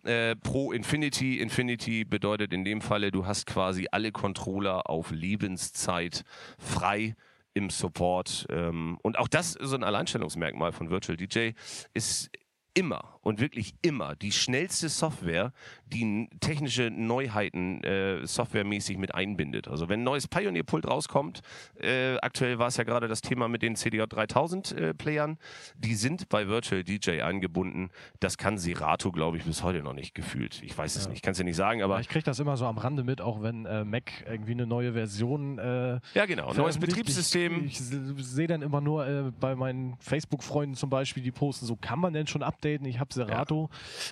äh, 0.03 0.35
Pro 0.35 0.73
Infinity. 0.73 1.39
Infinity 1.39 2.03
bedeutet 2.03 2.51
in 2.51 2.65
dem 2.65 2.81
Falle, 2.81 3.09
du 3.09 3.25
hast 3.25 3.45
quasi 3.45 3.87
alle 3.89 4.11
Controller 4.11 4.89
auf 4.89 5.11
Lebenszeit 5.11 6.23
frei 6.57 7.15
im 7.57 7.69
Support. 7.69 8.45
Ähm, 8.49 8.97
und 9.01 9.17
auch 9.17 9.27
das 9.27 9.55
ist 9.55 9.69
so 9.69 9.75
ein 9.75 9.83
Alleinstellungsmerkmal 9.83 10.71
von 10.71 10.89
Virtual 10.89 11.17
DJ, 11.17 11.51
ist 11.93 12.29
immer 12.77 13.17
und 13.21 13.41
wirklich 13.41 13.73
immer 13.81 14.15
die 14.15 14.31
schnellste 14.31 14.87
Software, 14.87 15.51
die 15.87 16.29
technische 16.39 16.91
Neuheiten 16.91 17.83
äh, 17.83 18.25
softwaremäßig 18.25 18.99
mit 18.99 19.15
einbindet. 19.15 19.67
Also 19.67 19.89
wenn 19.89 20.01
ein 20.01 20.03
neues 20.03 20.27
Pioneer-Pult 20.27 20.85
rauskommt, 20.87 21.41
äh, 21.81 22.17
aktuell 22.17 22.59
war 22.59 22.67
es 22.67 22.77
ja 22.77 22.83
gerade 22.83 23.07
das 23.07 23.21
Thema 23.21 23.47
mit 23.47 23.63
den 23.63 23.75
CDJ 23.75 24.03
3000 24.07 24.71
äh, 24.73 24.93
Playern, 24.93 25.39
die 25.75 25.95
sind 25.95 26.29
bei 26.29 26.47
Virtual 26.47 26.83
DJ 26.83 27.23
eingebunden. 27.23 27.89
Das 28.19 28.37
kann 28.37 28.59
Serato, 28.59 29.11
glaube 29.11 29.37
ich, 29.37 29.43
bis 29.43 29.63
heute 29.63 29.81
noch 29.81 29.93
nicht 29.93 30.13
gefühlt. 30.13 30.61
Ich 30.61 30.77
weiß 30.77 30.95
es 30.97 31.09
nicht, 31.09 31.23
kann 31.23 31.31
es 31.31 31.39
dir 31.39 31.45
nicht 31.45 31.55
sagen, 31.55 31.81
aber 31.81 31.99
ich 31.99 32.09
kriege 32.09 32.25
das 32.25 32.39
immer 32.39 32.57
so 32.57 32.67
am 32.67 32.77
Rande 32.77 33.03
mit, 33.03 33.21
auch 33.21 33.41
wenn 33.41 33.65
äh, 33.65 33.85
Mac 33.85 34.11
irgendwie 34.29 34.51
eine 34.51 34.67
neue 34.67 34.93
Version. 34.93 35.57
Äh, 35.57 35.99
ja 36.13 36.25
genau, 36.27 36.53
neues. 36.53 36.77
Betriebssystem. 36.77 37.65
Ich, 37.65 37.79
ich 37.79 38.25
sehe 38.27 38.45
dann 38.45 38.61
immer 38.61 38.81
nur 38.81 39.07
äh, 39.07 39.31
bei 39.39 39.55
meinen 39.55 39.97
Facebook-Freunden 39.99 40.75
zum 40.75 40.91
Beispiel, 40.91 41.23
die 41.23 41.31
posten 41.31 41.65
so, 41.65 41.75
kann 41.75 41.97
man 41.97 42.13
denn 42.13 42.27
schon 42.27 42.43
updaten? 42.43 42.66
Ich 42.85 42.99
habe 42.99 43.13
Serato. 43.13 43.69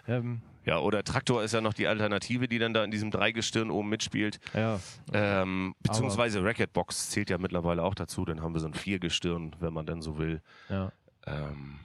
Ähm, 0.08 0.42
Ja, 0.66 0.80
oder 0.80 1.04
Traktor 1.04 1.44
ist 1.44 1.54
ja 1.54 1.62
noch 1.62 1.74
die 1.74 1.88
Alternative, 1.88 2.48
die 2.48 2.58
dann 2.60 2.74
da 2.74 2.84
in 2.84 2.92
diesem 2.92 3.12
Dreigestirn 3.12 3.70
oben 3.70 3.90
mitspielt. 3.90 4.40
ja, 4.54 4.80
Ähm, 5.14 5.76
beziehungsweise 5.82 6.44
Racketbox 6.44 7.10
zählt 7.12 7.30
ja 7.30 7.38
mittlerweile 7.38 7.84
auch 7.84 7.94
dazu. 7.96 8.26
Dann 8.26 8.42
haben 8.42 8.54
wir 8.54 8.60
so 8.62 8.68
ein 8.68 8.74
Viergestirn, 8.74 9.56
wenn 9.60 9.74
man 9.74 9.86
dann 9.86 10.02
so 10.02 10.18
will. 10.18 10.42
ja, 10.70 10.92
Ähm, 11.28 11.80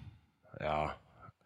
ja, 0.61 0.95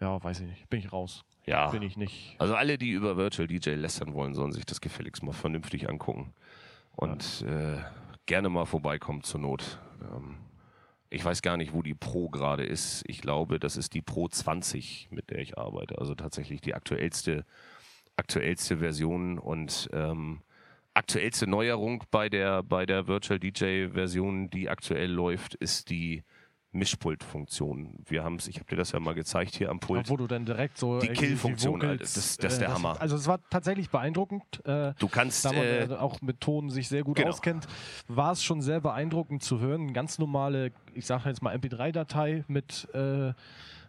ja, 0.01 0.23
weiß 0.23 0.41
ich 0.41 0.47
nicht. 0.47 0.69
Bin 0.71 0.79
ich 0.81 0.93
raus. 0.93 1.25
ja. 1.47 1.71
Bin 1.71 1.83
ich 1.83 1.97
nicht. 1.97 2.37
Also 2.39 2.55
alle, 2.55 2.79
die 2.79 2.91
über 2.91 3.17
Virtual 3.17 3.47
DJ 3.49 3.71
lästern 3.71 4.13
wollen, 4.15 4.35
sollen 4.35 4.53
sich 4.53 4.65
das 4.67 4.81
gefälligst 4.81 5.23
mal 5.23 5.33
vernünftig 5.33 5.89
angucken. 5.89 6.33
Und 6.97 7.45
äh, 7.49 7.79
gerne 8.27 8.49
mal 8.49 8.65
vorbeikommen 8.67 9.23
zur 9.25 9.41
Not. 9.41 9.79
Ähm, 10.03 10.37
ich 11.15 11.25
weiß 11.25 11.43
gar 11.43 11.57
nicht, 11.57 11.73
wo 11.73 11.83
die 11.83 11.95
Pro 11.95 12.29
gerade 12.29 12.65
ist. 12.65 13.05
Ich 13.07 13.21
glaube, 13.21 13.61
das 13.61 13.77
ist 13.77 13.95
die 13.95 14.03
Pro 14.03 14.29
20, 14.29 15.09
mit 15.11 15.31
der 15.31 15.39
ich 15.39 15.57
arbeite. 15.57 15.99
Also 15.99 16.15
tatsächlich 16.15 16.61
die 16.61 16.75
aktuellste, 16.75 17.45
aktuellste 18.17 18.79
Version 18.79 19.39
und 19.39 19.89
ähm, 19.93 20.43
aktuellste 20.93 21.47
Neuerung 21.47 22.05
bei 22.11 22.29
der, 22.29 22.63
bei 22.63 22.85
der 22.85 23.07
Virtual 23.07 23.39
DJ 23.39 23.89
Version, 23.93 24.51
die 24.51 24.69
aktuell 24.69 25.11
läuft, 25.11 25.55
ist 25.55 25.89
die 25.91 26.25
Mischpult-Funktion. 26.75 27.95
Wir 28.07 28.25
haben 28.25 28.37
es, 28.37 28.49
ich 28.49 28.57
habe 28.57 28.67
dir 28.67 28.77
das 28.77 28.93
ja 28.93 29.01
mal 29.01 29.15
gezeigt 29.15 29.55
hier 29.57 29.71
am 29.71 29.81
Pult. 29.81 30.09
Wo 30.11 30.17
du 30.17 30.27
dann 30.27 30.45
direkt 30.45 30.77
so. 30.79 30.99
Die 30.99 31.09
Kill-Funktion, 31.09 31.81
Alter, 31.83 31.97
das- 31.99 32.15
das 32.37 32.53
ist 32.55 32.61
der 32.61 32.73
Hammer. 32.75 33.01
Also, 33.01 33.17
es 33.17 33.27
war 33.27 33.41
tatsächlich 33.51 33.91
beeindruckend. 33.91 34.43
Äh, 34.67 34.93
Du 34.99 35.09
kannst 35.09 35.45
da 35.45 35.51
man 35.53 35.63
äh, 35.63 35.85
äh, 35.85 35.95
auch 35.97 36.21
mit 36.21 36.41
Ton 36.41 36.71
sich 36.71 36.89
sehr 36.89 37.03
gut 37.03 37.17
genau. 37.17 37.31
auskennt, 37.31 37.67
war 38.09 38.33
es 38.33 38.43
schon 38.43 38.61
sehr 38.61 38.81
beeindruckend 38.81 39.43
zu 39.43 39.61
hören. 39.61 39.83
Eine 39.83 39.93
ganz 39.93 40.19
normale, 40.19 40.73
ich 40.95 41.07
sage 41.07 41.29
jetzt 41.29 41.43
mal 41.43 41.55
MP3-Datei 41.57 42.45
mit, 42.49 42.89
äh, 42.95 43.33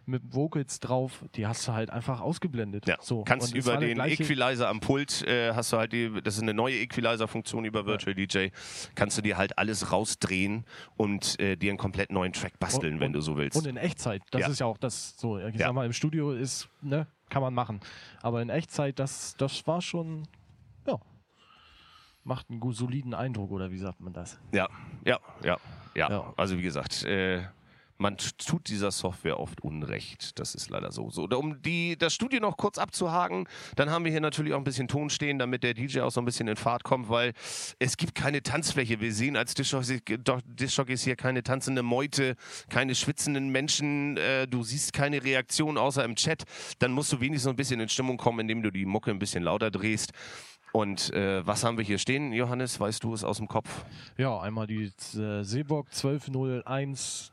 mit 0.08 0.34
Vocals 0.34 0.78
drauf, 0.80 1.24
die 1.34 1.46
hast 1.46 1.66
du 1.66 1.72
halt 1.72 1.90
einfach 1.90 2.20
ausgeblendet. 2.20 2.86
Ja, 2.86 2.96
so. 3.00 3.24
kannst 3.24 3.54
über 3.54 3.76
den 3.76 3.98
Equalizer 4.00 4.68
am 4.68 4.80
Pult, 4.80 5.22
äh, 5.26 5.52
hast 5.52 5.72
du 5.72 5.78
halt 5.78 5.92
die, 5.92 6.22
das 6.22 6.36
ist 6.36 6.42
eine 6.42 6.54
neue 6.54 6.76
Equalizer-Funktion 6.76 7.64
über 7.64 7.86
Virtual 7.86 8.14
DJ, 8.14 8.48
kannst 8.94 9.18
du 9.18 9.22
dir 9.22 9.36
halt 9.36 9.58
alles 9.58 9.90
rausdrehen 9.92 10.64
und 10.96 11.38
äh, 11.40 11.56
dir 11.56 11.70
einen 11.70 11.78
komplett 11.78 12.10
neuen 12.12 12.32
Track 12.32 12.58
basteln, 12.58 12.94
Und- 12.94 13.00
wenn 13.00 13.12
du 13.12 13.20
so 13.20 13.36
willst. 13.36 13.56
Und 13.58 13.66
in 13.66 13.76
Echtzeit, 13.76 14.22
das 14.30 14.40
Ja. 14.42 14.48
ist 14.48 14.58
ja 14.60 14.66
auch 14.66 14.78
das 14.78 15.16
so. 15.18 15.38
Ich 15.38 15.54
Ja. 15.56 15.66
sag 15.66 15.74
mal, 15.74 15.84
im 15.86 15.92
Studio 15.92 16.32
ist, 16.32 16.68
ne, 16.82 17.06
kann 17.28 17.42
man 17.42 17.52
machen. 17.54 17.80
Aber 18.22 18.40
in 18.42 18.48
Echtzeit, 18.48 18.98
das, 18.98 19.36
das 19.36 19.66
war 19.66 19.82
schon, 19.82 20.22
ja, 20.86 20.98
macht 22.24 22.50
einen 22.50 22.60
soliden 22.72 23.14
Eindruck, 23.14 23.50
oder 23.50 23.70
wie 23.70 23.78
sagt 23.78 24.00
man 24.00 24.12
das? 24.12 24.38
Ja, 24.52 24.68
ja, 25.04 25.18
ja, 25.42 25.56
ja. 25.94 26.10
Ja. 26.10 26.34
Also 26.36 26.56
wie 26.58 26.62
gesagt, 26.62 27.04
äh, 27.04 27.42
man 27.98 28.16
tut 28.16 28.68
dieser 28.68 28.90
Software 28.90 29.40
oft 29.40 29.62
Unrecht. 29.62 30.38
Das 30.38 30.54
ist 30.54 30.70
leider 30.70 30.92
so. 30.92 31.10
so. 31.10 31.24
Um 31.24 31.60
die, 31.62 31.96
das 31.96 32.14
Studio 32.14 32.40
noch 32.40 32.56
kurz 32.56 32.78
abzuhaken, 32.78 33.48
dann 33.74 33.90
haben 33.90 34.04
wir 34.04 34.12
hier 34.12 34.20
natürlich 34.20 34.52
auch 34.52 34.58
ein 34.58 34.64
bisschen 34.64 34.88
Ton 34.88 35.10
stehen, 35.10 35.38
damit 35.38 35.62
der 35.62 35.74
DJ 35.74 36.00
auch 36.00 36.10
so 36.10 36.20
ein 36.20 36.24
bisschen 36.24 36.48
in 36.48 36.56
Fahrt 36.56 36.84
kommt, 36.84 37.08
weil 37.08 37.32
es 37.78 37.96
gibt 37.96 38.14
keine 38.14 38.42
Tanzfläche. 38.42 39.00
Wir 39.00 39.12
sehen 39.12 39.36
als 39.36 39.54
Dischjockeys 39.54 41.02
hier 41.02 41.16
keine 41.16 41.42
tanzende 41.42 41.82
Meute, 41.82 42.36
keine 42.68 42.94
schwitzenden 42.94 43.50
Menschen. 43.50 44.16
Äh, 44.16 44.46
du 44.46 44.62
siehst 44.62 44.92
keine 44.92 45.22
Reaktion 45.22 45.78
außer 45.78 46.04
im 46.04 46.16
Chat. 46.16 46.44
Dann 46.78 46.92
musst 46.92 47.12
du 47.12 47.20
wenigstens 47.20 47.50
ein 47.50 47.56
bisschen 47.56 47.80
in 47.80 47.88
Stimmung 47.88 48.16
kommen, 48.16 48.40
indem 48.40 48.62
du 48.62 48.70
die 48.70 48.86
Mucke 48.86 49.10
ein 49.10 49.18
bisschen 49.18 49.42
lauter 49.42 49.70
drehst. 49.70 50.12
Und 50.72 51.10
äh, 51.14 51.46
was 51.46 51.64
haben 51.64 51.78
wir 51.78 51.84
hier 51.84 51.96
stehen, 51.96 52.32
Johannes? 52.34 52.78
Weißt 52.78 53.02
du 53.02 53.14
es 53.14 53.24
aus 53.24 53.38
dem 53.38 53.48
Kopf? 53.48 53.86
Ja, 54.18 54.38
einmal 54.40 54.66
die 54.66 54.92
äh, 55.14 55.42
Seeborg 55.42 55.86
1201 55.86 57.32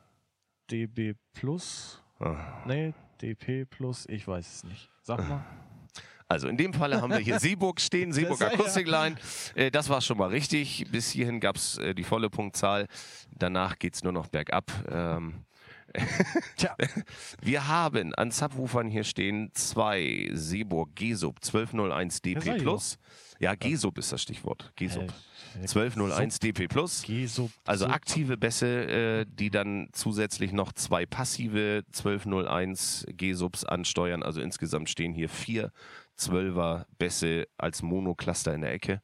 DB 0.72 1.16
Plus. 1.34 2.02
Ah. 2.20 2.64
Nee, 2.66 2.94
DP 3.22 3.66
Plus, 3.70 4.06
ich 4.08 4.28
weiß 4.28 4.48
es 4.48 4.64
nicht. 4.64 4.90
Sag 5.02 5.28
mal. 5.28 5.44
Also 6.28 6.48
in 6.48 6.58
dem 6.58 6.74
Falle 6.74 7.02
haben 7.02 7.12
wir 7.12 7.20
hier 7.20 7.40
Seeburg 7.40 7.80
stehen, 7.80 8.12
Seeburg 8.12 8.40
ja. 8.40 8.48
Akustikline. 8.48 9.16
Äh, 9.56 9.70
das 9.70 9.90
war 9.90 10.02
schon 10.02 10.18
mal 10.18 10.30
richtig. 10.30 10.86
Bis 10.92 11.12
hierhin 11.12 11.40
gab 11.40 11.58
es 11.58 11.78
äh, 11.78 11.94
die 11.94 12.04
volle 12.04 12.30
Punktzahl. 12.30 12.88
Danach 13.38 13.78
geht 13.78 13.96
es 13.96 14.04
nur 14.04 14.14
noch 14.14 14.28
bergab. 14.28 14.72
Ähm, 14.90 15.46
Tja, 16.58 16.76
wir 17.42 17.68
haben 17.68 18.16
an 18.16 18.32
Subwoofern 18.32 18.88
hier 18.88 19.04
stehen 19.04 19.52
zwei 19.54 20.30
Seeburg 20.34 20.96
G-Sub 20.96 21.36
1201 21.38 22.22
Ja, 22.26 22.42
sag 22.42 22.56
DP 22.56 22.64
Plus. 22.64 22.98
Ja, 23.33 23.33
G-Sub 23.56 23.98
ist 23.98 24.12
das 24.12 24.22
Stichwort. 24.22 24.72
G-Sub. 24.76 25.04
Äh, 25.56 25.60
1201 25.62 26.40
DP 26.40 26.68
so. 27.28 27.52
Also 27.66 27.86
so, 27.86 27.92
aktive 27.92 28.38
Bässe, 28.38 28.68
äh, 28.68 29.26
die 29.28 29.50
dann 29.50 29.90
zusätzlich 29.92 30.52
noch 30.52 30.74
zwei 30.74 31.06
passive 31.06 31.84
1201 31.88 33.06
G-Subs 33.10 33.64
ansteuern. 33.66 34.24
Also 34.24 34.42
insgesamt 34.42 34.90
stehen 34.90 35.14
hier 35.14 35.30
vier 35.30 35.72
12er 36.18 36.86
Bässe 36.98 37.48
als 37.58 37.82
Monocluster 37.82 38.54
in 38.54 38.62
der 38.62 38.74
Ecke. 38.74 39.02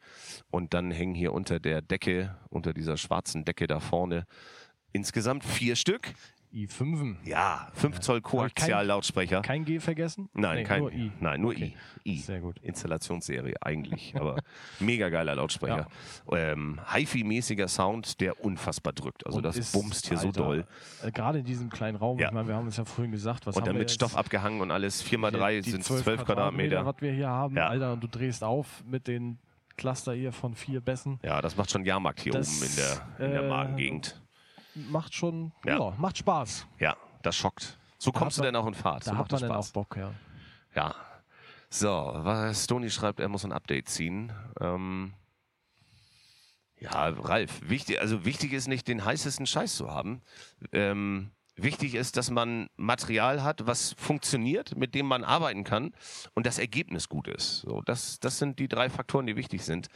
Und 0.49 0.73
dann 0.73 0.91
hängen 0.91 1.15
hier 1.15 1.33
unter 1.33 1.59
der 1.59 1.81
Decke, 1.81 2.35
unter 2.49 2.73
dieser 2.73 2.97
schwarzen 2.97 3.45
Decke 3.45 3.67
da 3.67 3.79
vorne, 3.79 4.25
insgesamt 4.91 5.43
vier 5.43 5.75
Stück. 5.75 6.13
I5. 6.53 7.15
Ja, 7.25 7.67
5 7.73 7.99
Zoll 7.99 8.21
Koaxial-Lautsprecher. 8.21 9.41
Kein 9.41 9.65
G 9.65 9.79
vergessen? 9.79 10.29
Nein, 10.33 10.57
Nee, 10.57 10.63
kein 10.63 10.79
Nur 10.81 10.91
I. 10.91 11.11
Nein, 11.19 11.41
nur 11.41 11.51
Okay. 11.51 11.75
I. 12.05 12.13
I. 12.13 12.17
Sehr 12.19 12.39
gut. 12.41 12.57
Installationsserie 12.59 13.55
eigentlich, 13.61 14.15
aber 14.15 14.37
mega 14.79 15.09
geiler 15.09 15.35
Lautsprecher. 15.35 15.87
Ähm, 16.31 16.79
HiFi-mäßiger 16.91 17.67
Sound, 17.67 18.19
der 18.21 18.43
unfassbar 18.43 18.93
drückt. 18.93 19.25
Also 19.25 19.37
Und 19.37 19.43
das 19.43 19.57
ist, 19.57 19.73
bumst 19.73 20.07
hier 20.07 20.17
so 20.17 20.27
Alter, 20.27 20.41
doll. 20.43 20.67
Äh, 21.03 21.11
Gerade 21.11 21.39
in 21.39 21.45
diesem 21.45 21.69
kleinen 21.69 21.97
Raum, 21.97 22.17
Ja. 22.19 22.27
ich 22.27 22.33
meine, 22.33 22.47
wir 22.47 22.55
haben 22.55 22.67
es 22.67 22.77
ja 22.77 22.85
vorhin 22.85 23.11
gesagt, 23.11 23.45
was 23.45 23.55
Und 23.55 23.67
dann 23.67 23.77
mit? 23.77 23.91
Stoff 23.91 24.15
abgehangen 24.15 24.61
und 24.61 24.71
alles. 24.71 25.03
4x3 25.03 25.57
Die- 25.57 25.61
die 25.61 25.71
sind 25.71 25.83
12 25.83 26.25
Quadratmeter. 26.25 26.85
was 26.85 26.95
wir 26.99 27.11
hier 27.11 27.29
haben, 27.29 27.55
Ja. 27.55 27.67
Alter, 27.67 27.93
und 27.93 28.03
du 28.03 28.07
drehst 28.07 28.43
auf 28.43 28.83
mit 28.85 29.07
den 29.07 29.37
Cluster 29.77 30.13
hier 30.13 30.33
von 30.33 30.55
vier 30.55 30.81
Bässen. 30.81 31.19
Ja, 31.23 31.41
das 31.41 31.55
macht 31.55 31.71
schon 31.71 31.85
Jahrmarkt 31.85 32.19
hier 32.19 32.33
Das, 32.33 32.57
oben 32.61 32.69
in 32.69 32.75
der, 32.75 33.27
in 33.27 33.31
der 33.33 33.43
äh, 33.43 33.47
Magengegend. 33.49 34.21
Macht 34.89 35.13
schon, 35.13 35.51
Ja. 35.65 35.77
ja, 35.77 35.93
macht 35.97 36.17
Spaß. 36.17 36.67
Ja, 36.79 36.95
das 37.21 37.35
schockt. 37.35 37.77
So 37.97 38.11
Da 38.11 38.19
kommst 38.19 38.37
du 38.37 38.41
hat 38.41 38.47
denn 38.47 38.55
auch 38.55 38.65
in 38.67 38.73
Fahrt. 38.73 39.01
Da 39.01 39.11
so 39.11 39.11
hat 39.11 39.17
macht 39.19 39.31
man 39.31 39.41
das 39.41 39.47
dann 39.47 39.57
auch 39.57 39.63
Spaß. 39.63 39.71
Bock, 39.71 39.97
ja. 39.97 40.13
Ja. 40.75 40.95
So, 41.69 41.87
was 42.15 42.63
Stony 42.63 42.89
schreibt, 42.89 43.19
er 43.19 43.27
muss 43.29 43.45
ein 43.45 43.51
Update 43.51 43.89
ziehen. 43.89 44.31
Ähm, 44.59 45.13
ja, 46.79 47.09
Ralf, 47.09 47.59
wichtig, 47.69 47.99
also 47.99 48.25
wichtig 48.25 48.53
ist 48.53 48.67
nicht, 48.67 48.87
den 48.87 49.03
heißesten 49.03 49.45
Scheiß 49.45 49.75
zu 49.75 49.91
haben. 49.91 50.21
Ähm, 50.71 51.31
wichtig 51.55 51.93
ist, 51.95 52.15
dass 52.17 52.31
man 52.31 52.69
Material 52.77 53.43
hat, 53.43 53.67
was 53.67 53.93
funktioniert, 53.97 54.77
mit 54.77 54.95
dem 54.95 55.05
man 55.05 55.23
arbeiten 55.25 55.63
kann 55.65 55.93
und 56.33 56.45
das 56.45 56.57
Ergebnis 56.57 57.09
gut 57.09 57.27
ist. 57.27 57.59
So, 57.61 57.81
das, 57.81 58.19
das 58.19 58.39
sind 58.39 58.59
die 58.59 58.69
drei 58.69 58.89
Faktoren, 58.89 59.27
die 59.27 59.35
wichtig 59.35 59.63
sind. 59.65 59.89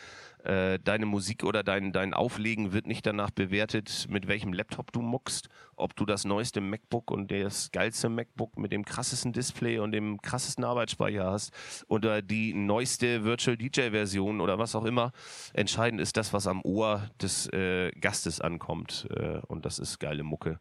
Äh, 0.44 0.78
deine 0.84 1.06
Musik 1.06 1.46
oder 1.46 1.64
dein, 1.64 1.94
dein 1.94 2.14
Auflegen 2.14 2.74
wird 2.74 2.86
nicht 2.86 3.06
danach 3.06 3.32
bewertet, 3.32 4.08
mit 4.10 4.28
welchem 4.28 4.52
Laptop 4.52 4.92
du 4.92 5.02
muckst, 5.02 5.48
ob 5.78 5.96
du 5.96 6.06
das 6.06 6.26
neueste 6.26 6.60
MacBook 6.60 7.12
und 7.12 7.32
das 7.32 7.72
geilste 7.72 8.10
MacBook 8.10 8.58
mit 8.58 8.74
dem 8.74 8.84
krassesten 8.84 9.32
Display 9.32 9.80
und 9.80 9.94
dem 9.94 10.22
krassesten 10.22 10.66
Arbeitsspeicher 10.66 11.24
hast 11.24 11.54
oder 11.88 12.22
die 12.22 12.54
neueste 12.54 13.24
Virtual 13.24 13.56
DJ 13.56 13.92
Version 13.92 14.42
oder 14.42 14.60
was 14.60 14.76
auch 14.76 14.84
immer. 14.84 15.14
Entscheidend 15.54 16.02
ist 16.02 16.18
das, 16.18 16.34
was 16.34 16.46
am 16.46 16.62
Ohr 16.64 17.10
des 17.22 17.48
äh, 17.54 17.92
Gastes 17.92 18.42
ankommt 18.42 19.08
äh, 19.12 19.40
und 19.48 19.66
das 19.66 19.80
ist 19.80 20.00
geile 20.00 20.24
Mucke, 20.24 20.60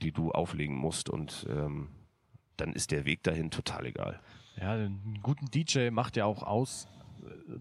die 0.00 0.12
du 0.12 0.30
auflegen 0.30 0.74
musst 0.74 1.10
und 1.10 1.46
ähm, 1.50 1.88
dann 2.56 2.72
ist 2.72 2.92
der 2.92 3.04
Weg 3.04 3.22
dahin 3.24 3.50
total 3.50 3.84
egal. 3.84 4.20
Ja, 4.56 4.72
einen 4.72 5.20
guten 5.22 5.50
DJ 5.50 5.90
macht 5.90 6.16
ja 6.16 6.24
auch 6.24 6.42
aus, 6.42 6.88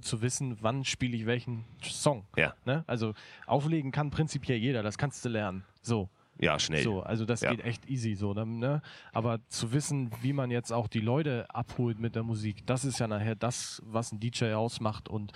zu 0.01 0.21
wissen, 0.21 0.57
wann 0.61 0.83
spiele 0.85 1.15
ich 1.15 1.25
welchen 1.25 1.65
Song. 1.83 2.25
Ja. 2.35 2.53
Ne? 2.65 2.83
Also 2.87 3.13
auflegen 3.45 3.91
kann 3.91 4.09
prinzipiell 4.09 4.57
jeder, 4.57 4.83
das 4.83 4.97
kannst 4.97 5.23
du 5.25 5.29
lernen. 5.29 5.63
So. 5.81 6.09
Ja, 6.39 6.59
schnell. 6.59 6.83
So, 6.83 7.01
also 7.01 7.25
das 7.25 7.41
Ja. 7.41 7.49
geht 7.49 7.61
echt 7.65 7.89
easy 7.89 8.13
so. 8.13 8.33
dann, 8.35 8.59
Ne? 8.59 8.81
Aber 9.11 9.39
zu 9.49 9.71
wissen, 9.73 10.11
wie 10.21 10.33
man 10.33 10.51
jetzt 10.51 10.71
auch 10.71 10.87
die 10.87 10.99
Leute 10.99 11.47
abholt 11.49 11.99
mit 11.99 12.13
der 12.15 12.21
Musik, 12.23 12.65
das 12.67 12.85
ist 12.85 12.99
ja 12.99 13.07
nachher 13.07 13.33
das, 13.35 13.81
was 13.85 14.11
ein 14.11 14.19
DJ 14.19 14.53
ausmacht 14.53 15.09
und 15.09 15.31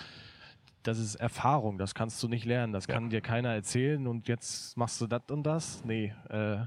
das 0.84 1.00
ist 1.00 1.16
Erfahrung, 1.16 1.78
das 1.78 1.94
kannst 1.96 2.22
du 2.22 2.28
nicht 2.28 2.46
lernen, 2.46 2.72
das 2.74 2.86
Ja. 2.88 2.94
kann 2.96 3.10
dir 3.10 3.22
keiner 3.22 3.50
erzählen 3.50 4.06
und 4.08 4.28
jetzt 4.28 4.78
machst 4.78 5.00
du 5.02 5.08
das 5.08 5.22
und 5.32 5.44
das. 5.44 5.84
Nee, 5.86 6.14
äh, 6.30 6.58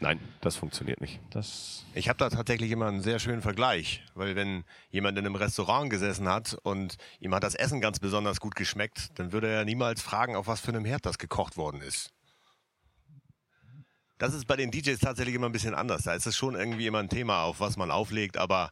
Nein, 0.00 0.18
das 0.40 0.56
funktioniert 0.56 1.00
nicht. 1.00 1.20
das 1.30 1.84
Ich 1.94 2.08
habe 2.08 2.18
da 2.18 2.28
tatsächlich 2.28 2.70
immer 2.70 2.86
einen 2.86 3.00
sehr 3.00 3.18
schönen 3.18 3.42
Vergleich, 3.42 4.02
weil 4.14 4.34
wenn 4.34 4.64
jemand 4.90 5.16
in 5.18 5.24
einem 5.24 5.36
Restaurant 5.36 5.88
gesessen 5.88 6.28
hat 6.28 6.58
und 6.62 6.96
ihm 7.20 7.34
hat 7.34 7.44
das 7.44 7.54
Essen 7.54 7.80
ganz 7.80 8.00
besonders 8.00 8.40
gut 8.40 8.56
geschmeckt, 8.56 9.18
dann 9.18 9.32
würde 9.32 9.48
er 9.48 9.64
niemals 9.64 10.02
fragen, 10.02 10.36
auf 10.36 10.46
was 10.46 10.60
für 10.60 10.68
einem 10.68 10.84
Herd 10.84 11.06
das 11.06 11.18
gekocht 11.18 11.56
worden 11.56 11.80
ist. 11.80 12.10
Das 14.18 14.34
ist 14.34 14.46
bei 14.46 14.56
den 14.56 14.70
DJs 14.70 14.98
tatsächlich 14.98 15.34
immer 15.34 15.46
ein 15.46 15.52
bisschen 15.52 15.74
anders. 15.74 16.02
Da 16.02 16.14
ist 16.14 16.26
es 16.26 16.36
schon 16.36 16.54
irgendwie 16.54 16.86
immer 16.86 16.98
ein 16.98 17.08
Thema, 17.08 17.42
auf 17.42 17.60
was 17.60 17.76
man 17.76 17.90
auflegt, 17.90 18.36
aber 18.36 18.70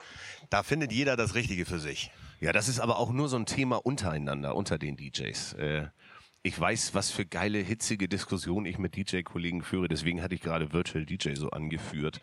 da 0.51 0.63
findet 0.63 0.93
jeder 0.93 1.17
das 1.17 1.35
Richtige 1.35 1.67
für 1.67 1.79
sich. 1.79 2.11
Ja, 2.41 2.53
das 2.53 2.69
ist 2.69 2.81
aber 2.81 2.99
auch 2.99 3.13
nur 3.13 3.29
so 3.29 3.37
ein 3.37 3.47
Thema 3.47 3.77
untereinander, 3.85 4.57
unter 4.57 4.79
den 4.79 4.97
DJs. 4.97 5.53
Äh, 5.55 5.87
ich 6.43 6.59
weiß, 6.59 6.95
was 6.95 7.11
für 7.11 7.25
geile, 7.25 7.59
hitzige 7.59 8.09
Diskussionen 8.09 8.67
ich 8.67 8.79
mit 8.79 8.97
DJ-Kollegen 8.97 9.63
führe. 9.63 9.89
Deswegen 9.89 10.23
hatte 10.23 10.35
ich 10.35 10.41
gerade 10.41 10.73
Virtual 10.73 11.07
DJ 11.07 11.35
so 11.35 11.51
angeführt. 11.51 12.21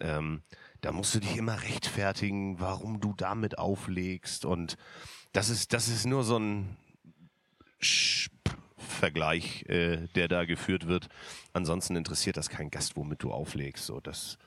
Ähm, 0.00 0.42
da 0.82 0.92
musst 0.92 1.14
du 1.14 1.20
dich 1.20 1.36
immer 1.36 1.62
rechtfertigen, 1.62 2.60
warum 2.60 3.00
du 3.00 3.14
damit 3.16 3.58
auflegst. 3.58 4.44
Und 4.44 4.76
das 5.32 5.48
ist, 5.48 5.72
das 5.72 5.88
ist 5.88 6.04
nur 6.04 6.24
so 6.24 6.38
ein 6.38 6.76
Sch- 7.80 8.28
Vergleich, 8.76 9.64
äh, 9.68 10.08
der 10.14 10.28
da 10.28 10.44
geführt 10.44 10.86
wird. 10.86 11.08
Ansonsten 11.54 11.96
interessiert 11.96 12.36
das 12.36 12.50
kein 12.50 12.70
Gast, 12.70 12.96
womit 12.96 13.22
du 13.22 13.32
auflegst. 13.32 13.86
So, 13.86 13.98
das, 14.00 14.38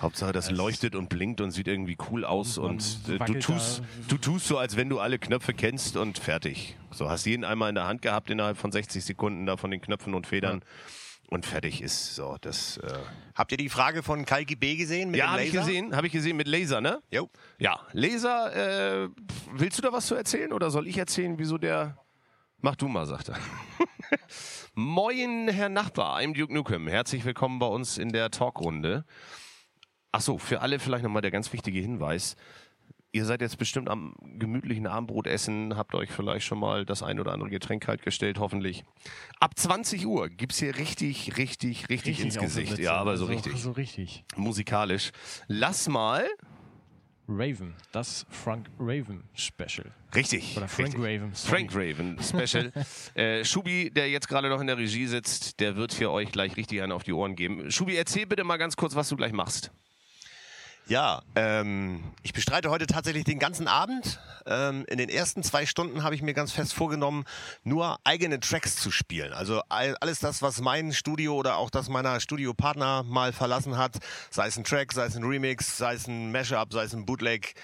Hauptsache, 0.00 0.32
das 0.32 0.50
leuchtet 0.50 0.94
und 0.96 1.08
blinkt 1.08 1.40
und 1.40 1.52
sieht 1.52 1.68
irgendwie 1.68 1.96
cool 2.10 2.24
aus 2.24 2.58
Und 2.58 2.98
und 3.08 3.20
äh, 3.20 3.24
du 3.24 3.38
tust, 3.38 3.82
du 4.08 4.16
tust 4.16 4.46
so, 4.46 4.58
als 4.58 4.76
wenn 4.76 4.88
du 4.88 4.98
alle 4.98 5.18
Knöpfe 5.18 5.54
kennst 5.54 5.96
und 5.96 6.18
fertig. 6.18 6.76
So 6.90 7.08
hast 7.08 7.24
jeden 7.24 7.44
einmal 7.44 7.68
in 7.68 7.74
der 7.76 7.86
Hand 7.86 8.02
gehabt 8.02 8.30
innerhalb 8.30 8.56
von 8.56 8.72
60 8.72 9.04
Sekunden 9.04 9.46
da 9.46 9.56
von 9.56 9.70
den 9.70 9.80
Knöpfen 9.80 10.14
und 10.14 10.26
Federn 10.26 10.64
und 11.28 11.46
fertig 11.46 11.80
ist. 11.82 12.14
So, 12.14 12.36
das. 12.40 12.78
Äh 12.78 12.98
Habt 13.34 13.52
ihr 13.52 13.58
die 13.58 13.68
Frage 13.68 14.02
von 14.02 14.24
Kalki 14.26 14.56
B 14.56 14.76
gesehen? 14.76 15.10
Mit 15.10 15.20
ja, 15.20 15.30
habe 15.30 15.44
ich 15.44 15.52
Laser? 15.52 15.66
gesehen, 15.66 15.96
habe 15.96 16.06
ich 16.06 16.12
gesehen 16.12 16.36
mit 16.36 16.48
Laser, 16.48 16.80
ne? 16.80 17.00
Jo. 17.10 17.30
Ja, 17.58 17.80
Laser. 17.92 19.04
Äh, 19.04 19.08
willst 19.52 19.78
du 19.78 19.82
da 19.82 19.92
was 19.92 20.06
zu 20.06 20.14
erzählen 20.14 20.52
oder 20.52 20.70
soll 20.70 20.86
ich 20.88 20.98
erzählen, 20.98 21.38
wieso 21.38 21.58
der? 21.58 21.96
Mach 22.60 22.76
du 22.76 22.88
mal, 22.88 23.06
sagt 23.06 23.30
er. 23.30 23.38
Moin, 24.74 25.48
Herr 25.48 25.68
Nachbar, 25.68 26.18
I'm 26.18 26.34
Duke 26.34 26.52
Nukem. 26.52 26.86
Herzlich 26.86 27.24
willkommen 27.24 27.58
bei 27.58 27.66
uns 27.66 27.98
in 27.98 28.10
der 28.10 28.30
Talkrunde. 28.30 29.04
Ach 30.12 30.20
so, 30.20 30.36
für 30.38 30.60
alle 30.60 30.78
vielleicht 30.78 31.04
nochmal 31.04 31.22
der 31.22 31.30
ganz 31.30 31.52
wichtige 31.52 31.80
Hinweis. 31.80 32.36
ihr 33.14 33.24
seid 33.26 33.40
jetzt 33.42 33.58
bestimmt 33.58 33.88
am 33.90 34.14
gemütlichen 34.38 34.86
Abendbrot 34.86 35.26
essen, 35.26 35.76
habt 35.76 35.94
euch 35.94 36.10
vielleicht 36.10 36.46
schon 36.46 36.58
mal 36.58 36.86
das 36.86 37.02
ein 37.02 37.20
oder 37.20 37.32
andere 37.32 37.50
Getränk 37.50 37.82
kalt 37.82 38.02
gestellt, 38.02 38.38
hoffentlich. 38.38 38.84
Ab 39.38 39.58
20 39.58 40.06
Uhr 40.06 40.28
gibt's 40.30 40.58
hier 40.60 40.76
richtig, 40.76 41.36
richtig, 41.36 41.88
richtig, 41.90 42.20
ins 42.20 42.38
auf 42.38 42.54
der 42.54 42.64
Gesicht. 42.64 42.78
Ja, 42.78 42.94
aber 42.94 43.16
so 43.16 43.26
Also, 43.26 43.34
richtig. 43.34 43.62
So 43.62 43.72
richtig. 43.72 44.24
Musikalisch. 44.36 45.12
Lass 45.48 45.88
mal. 45.88 46.26
Raven, 47.28 47.74
das 47.92 48.26
Frank 48.30 48.68
Raven 48.78 49.22
Special. 49.34 49.90
Richtig. 50.14 50.56
Oder 50.56 50.68
Frank 50.68 50.88
richtig. 50.94 51.02
Raven. 51.02 51.34
sorry. 51.34 51.68
Frank 51.68 51.74
Raven 51.74 52.18
Special. 52.20 52.72
äh, 53.14 53.44
Schubi, 53.44 53.90
der 53.90 54.10
jetzt 54.10 54.28
gerade 54.28 54.48
noch 54.48 54.60
in 54.60 54.66
der 54.66 54.76
Regie 54.76 55.06
sitzt, 55.06 55.60
der 55.60 55.76
wird 55.76 55.92
hier 55.92 56.10
euch 56.10 56.32
gleich 56.32 56.56
richtig 56.56 56.82
einen 56.82 56.92
auf 56.92 57.04
die 57.04 57.12
Ohren 57.12 57.36
geben. 57.36 57.70
Schubi, 57.70 57.96
erzähl 57.96 58.26
bitte 58.26 58.44
mal 58.44 58.56
ganz 58.56 58.76
kurz, 58.76 58.94
was 58.94 59.08
du 59.08 59.16
gleich 59.16 59.32
machst. 59.32 59.70
Ja, 60.86 61.22
ähm, 61.36 62.02
ich 62.22 62.32
bestreite 62.32 62.68
heute 62.70 62.86
tatsächlich 62.86 63.24
den 63.24 63.38
ganzen 63.38 63.68
Abend. 63.68 64.18
Ähm, 64.46 64.84
in 64.88 64.98
den 64.98 65.08
ersten 65.08 65.42
zwei 65.44 65.64
Stunden 65.64 66.02
habe 66.02 66.16
ich 66.16 66.22
mir 66.22 66.34
ganz 66.34 66.50
fest 66.50 66.74
vorgenommen, 66.74 67.24
nur 67.62 67.98
eigene 68.02 68.40
Tracks 68.40 68.76
zu 68.76 68.90
spielen. 68.90 69.32
Also 69.32 69.62
all, 69.68 69.96
alles 70.00 70.18
das, 70.18 70.42
was 70.42 70.60
mein 70.60 70.92
Studio 70.92 71.36
oder 71.36 71.56
auch 71.56 71.70
das 71.70 71.88
meiner 71.88 72.18
Studiopartner 72.18 73.04
mal 73.04 73.32
verlassen 73.32 73.78
hat, 73.78 73.98
sei 74.30 74.48
es 74.48 74.56
ein 74.56 74.64
Track, 74.64 74.92
sei 74.92 75.06
es 75.06 75.16
ein 75.16 75.22
Remix, 75.22 75.78
sei 75.78 75.94
es 75.94 76.08
ein 76.08 76.32
Mashup, 76.32 76.72
sei 76.72 76.82
es 76.82 76.94
ein 76.94 77.06
Bootleg. 77.06 77.54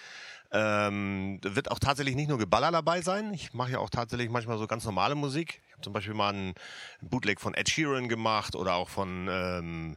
Ähm, 0.51 1.41
wird 1.43 1.71
auch 1.71 1.79
tatsächlich 1.79 2.15
nicht 2.15 2.29
nur 2.29 2.39
Geballer 2.39 2.71
dabei 2.71 3.03
sein. 3.03 3.35
Ich 3.35 3.53
mache 3.53 3.73
ja 3.73 3.79
auch 3.81 3.91
tatsächlich 3.91 4.31
manchmal 4.31 4.59
so 4.59 4.67
ganz 4.67 4.85
normale 4.85 5.15
Musik. 5.15 5.61
Ich 5.67 5.73
habe 5.73 5.83
zum 5.83 5.93
Beispiel 5.93 6.15
mal 6.15 6.33
ein 6.33 6.55
Bootleg 7.03 7.41
von 7.41 7.53
Ed 7.53 7.69
Sheeran 7.69 8.09
gemacht 8.09 8.55
oder 8.55 8.75
auch 8.75 8.89
von 8.89 9.29
ähm, 9.31 9.97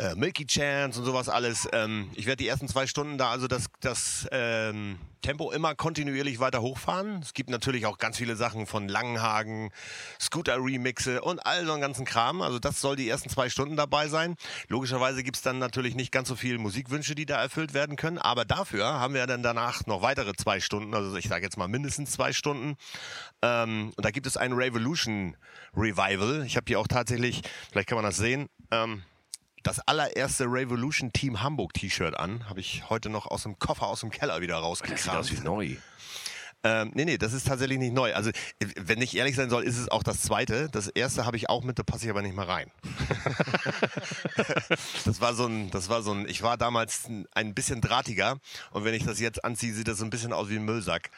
äh, 0.00 0.14
Milky 0.14 0.46
Chance 0.46 0.98
und 0.98 1.04
sowas 1.04 1.28
alles. 1.28 1.68
Ähm, 1.72 2.10
ich 2.14 2.26
werde 2.26 2.38
die 2.38 2.48
ersten 2.48 2.68
zwei 2.68 2.86
Stunden 2.86 3.18
da 3.18 3.30
also 3.30 3.46
das, 3.46 3.66
das 3.80 4.26
ähm, 4.32 4.98
Tempo 5.20 5.50
immer 5.50 5.74
kontinuierlich 5.74 6.40
weiter 6.40 6.62
hochfahren. 6.62 7.20
Es 7.20 7.34
gibt 7.34 7.50
natürlich 7.50 7.84
auch 7.84 7.98
ganz 7.98 8.16
viele 8.16 8.36
Sachen 8.36 8.66
von 8.66 8.88
Langenhagen, 8.88 9.70
Scooter-Remixe 10.18 11.20
und 11.20 11.44
all 11.44 11.66
so 11.66 11.72
einen 11.72 11.82
ganzen 11.82 12.06
Kram. 12.06 12.40
Also 12.40 12.58
das 12.58 12.80
soll 12.80 12.96
die 12.96 13.08
ersten 13.08 13.28
zwei 13.28 13.50
Stunden 13.50 13.76
dabei 13.76 14.08
sein. 14.08 14.36
Logischerweise 14.68 15.22
gibt's 15.22 15.42
dann 15.42 15.58
natürlich 15.58 15.94
nicht 15.94 16.12
ganz 16.12 16.28
so 16.28 16.36
viele 16.36 16.58
Musikwünsche, 16.58 17.14
die 17.14 17.26
da 17.26 17.40
erfüllt 17.40 17.74
werden 17.74 17.96
können. 17.96 18.16
Aber 18.16 18.46
dafür 18.46 18.86
haben 18.86 19.12
wir 19.12 19.26
dann 19.26 19.42
danach 19.42 19.86
noch 19.86 20.00
weitere 20.00 20.32
zwei 20.32 20.60
Stunden. 20.60 20.94
Also 20.94 21.14
ich 21.16 21.28
sage 21.28 21.44
jetzt 21.44 21.58
mal 21.58 21.68
mindestens 21.68 22.12
zwei 22.12 22.32
Stunden. 22.32 22.76
Ähm, 23.42 23.92
und 23.94 24.04
da 24.04 24.10
gibt 24.10 24.26
es 24.26 24.38
ein 24.38 24.54
Revolution 24.54 25.36
Revival. 25.76 26.44
Ich 26.46 26.56
habe 26.56 26.64
hier 26.68 26.80
auch 26.80 26.88
tatsächlich, 26.88 27.42
vielleicht 27.70 27.88
kann 27.88 27.96
man 27.96 28.04
das 28.06 28.16
sehen, 28.16 28.48
ähm, 28.70 29.02
das 29.62 29.80
allererste 29.80 30.44
Revolution 30.44 31.12
Team 31.12 31.42
Hamburg 31.42 31.74
T-Shirt 31.74 32.16
an. 32.18 32.48
Habe 32.48 32.60
ich 32.60 32.88
heute 32.90 33.10
noch 33.10 33.26
aus 33.26 33.42
dem 33.44 33.58
Koffer 33.58 33.86
aus 33.86 34.00
dem 34.00 34.10
Keller 34.10 34.40
wieder 34.40 34.60
Das 34.60 34.78
sieht 34.78 34.90
aus 34.92 35.10
rausgekramt. 35.12 35.30
wie 35.30 35.44
neu. 35.44 35.76
Ähm, 36.62 36.90
nee, 36.94 37.06
nee, 37.06 37.16
das 37.16 37.32
ist 37.32 37.46
tatsächlich 37.46 37.78
nicht 37.78 37.94
neu. 37.94 38.14
Also, 38.14 38.30
wenn 38.76 39.00
ich 39.00 39.16
ehrlich 39.16 39.34
sein 39.34 39.48
soll, 39.48 39.62
ist 39.64 39.78
es 39.78 39.88
auch 39.88 40.02
das 40.02 40.20
zweite. 40.20 40.68
Das 40.70 40.88
erste 40.88 41.24
habe 41.24 41.38
ich 41.38 41.48
auch 41.48 41.64
mit, 41.64 41.78
da 41.78 41.82
passe 41.82 42.04
ich 42.04 42.10
aber 42.10 42.20
nicht 42.20 42.36
mehr 42.36 42.46
rein. 42.48 42.70
das 45.04 45.20
war 45.20 45.34
so 45.34 45.46
ein, 45.46 45.70
das 45.70 45.88
war 45.88 46.02
so 46.02 46.12
ein, 46.12 46.28
ich 46.28 46.42
war 46.42 46.56
damals 46.56 47.08
ein- 47.08 47.26
ein 47.32 47.54
bisschen 47.54 47.80
drahtiger 47.80 48.38
und 48.72 48.84
wenn 48.84 48.94
ich 48.94 49.04
das 49.04 49.20
jetzt 49.20 49.44
anziehe, 49.44 49.72
sieht 49.74 49.88
das 49.88 49.98
so 49.98 50.04
ein 50.04 50.10
bisschen 50.10 50.32
aus 50.32 50.48
wie 50.50 50.56
ein 50.56 50.64
Müllsack. 50.64 51.10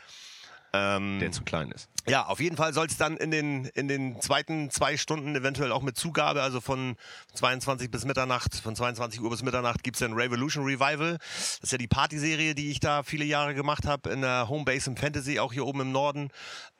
Ähm, 0.72 1.18
Der 1.20 1.32
zu 1.32 1.42
klein 1.42 1.70
ist. 1.70 1.88
Ja, 2.08 2.26
auf 2.26 2.40
jeden 2.40 2.56
Fall 2.56 2.74
soll 2.74 2.86
es 2.86 2.96
dann 2.96 3.16
in 3.16 3.30
den, 3.30 3.66
in 3.66 3.86
den 3.86 4.20
zweiten 4.20 4.70
zwei 4.70 4.96
Stunden 4.96 5.36
eventuell 5.36 5.70
auch 5.70 5.82
mit 5.82 5.96
Zugabe, 5.96 6.42
also 6.42 6.60
von 6.60 6.96
22 7.34 7.90
bis 7.90 8.04
Mitternacht, 8.04 8.56
von 8.56 8.74
22 8.74 9.20
Uhr 9.20 9.30
bis 9.30 9.42
Mitternacht 9.42 9.84
gibt's 9.84 10.00
dann 10.00 10.14
Revolution 10.14 10.64
Revival. 10.64 11.18
Das 11.18 11.60
ist 11.62 11.72
ja 11.72 11.78
die 11.78 11.86
Partyserie, 11.86 12.56
die 12.56 12.72
ich 12.72 12.80
da 12.80 13.04
viele 13.04 13.24
Jahre 13.24 13.54
gemacht 13.54 13.86
habe 13.86 14.10
in 14.10 14.22
der 14.22 14.48
Homebase 14.48 14.90
im 14.90 14.96
Fantasy, 14.96 15.38
auch 15.38 15.52
hier 15.52 15.64
oben 15.64 15.80
im 15.82 15.92
Norden. 15.92 16.30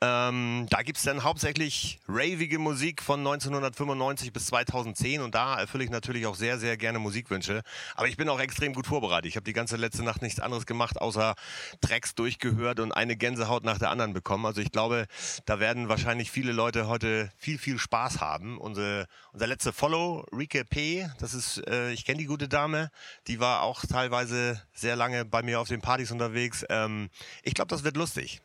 Ähm, 0.01 0.67
da 0.69 0.81
gibt's 0.81 1.03
dann 1.03 1.23
hauptsächlich 1.23 2.01
ravige 2.09 2.59
Musik 2.59 3.01
von 3.01 3.19
1995 3.21 4.33
bis 4.33 4.47
2010 4.47 5.21
und 5.21 5.35
da 5.35 5.57
erfülle 5.57 5.85
ich 5.85 5.89
natürlich 5.89 6.25
auch 6.25 6.35
sehr, 6.35 6.59
sehr 6.59 6.75
gerne 6.75 6.99
Musikwünsche. 6.99 7.61
Aber 7.95 8.09
ich 8.09 8.17
bin 8.17 8.27
auch 8.27 8.41
extrem 8.41 8.73
gut 8.73 8.87
vorbereitet. 8.87 9.27
Ich 9.29 9.37
habe 9.37 9.45
die 9.45 9.53
ganze 9.53 9.77
letzte 9.77 10.03
Nacht 10.03 10.21
nichts 10.21 10.41
anderes 10.41 10.65
gemacht, 10.65 10.99
außer 10.99 11.35
Tracks 11.79 12.13
durchgehört 12.15 12.81
und 12.81 12.91
eine 12.91 13.15
Gänsehaut 13.15 13.63
nach 13.63 13.77
der 13.77 13.89
anderen 13.89 14.11
bekommen. 14.11 14.45
Also 14.45 14.59
ich 14.59 14.73
glaube, 14.73 15.07
da 15.45 15.59
werden 15.59 15.89
wahrscheinlich 15.89 16.31
viele 16.31 16.51
Leute 16.51 16.87
heute 16.87 17.31
viel, 17.37 17.57
viel 17.57 17.77
Spaß 17.77 18.21
haben. 18.21 18.57
Unsere, 18.57 19.07
unser 19.31 19.47
letzter 19.47 19.73
Follow, 19.73 20.25
Rike 20.31 20.65
P., 20.65 21.09
das 21.19 21.33
ist, 21.33 21.65
äh, 21.67 21.91
ich 21.91 22.05
kenne 22.05 22.19
die 22.19 22.25
gute 22.25 22.47
Dame, 22.47 22.91
die 23.27 23.39
war 23.39 23.61
auch 23.61 23.85
teilweise 23.85 24.61
sehr 24.73 24.95
lange 24.95 25.25
bei 25.25 25.43
mir 25.43 25.59
auf 25.59 25.67
den 25.67 25.81
Partys 25.81 26.11
unterwegs. 26.11 26.65
Ähm, 26.69 27.09
ich 27.43 27.53
glaube, 27.53 27.69
das 27.69 27.83
wird 27.83 27.97
lustig. 27.97 28.41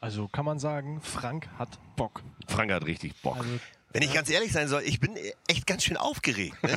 Also 0.00 0.28
kann 0.28 0.44
man 0.44 0.58
sagen, 0.58 1.00
Frank 1.00 1.48
hat 1.58 1.78
Bock. 1.96 2.22
Frank 2.46 2.70
hat 2.70 2.84
richtig 2.84 3.14
Bock. 3.22 3.38
Also, 3.38 3.58
Wenn 3.94 4.02
ich 4.02 4.12
ganz 4.12 4.28
ehrlich 4.28 4.50
sein 4.50 4.66
soll, 4.66 4.82
ich 4.84 4.98
bin 4.98 5.16
echt 5.46 5.68
ganz 5.68 5.84
schön 5.84 5.96
aufgeregt. 5.96 6.60
Ne? 6.64 6.76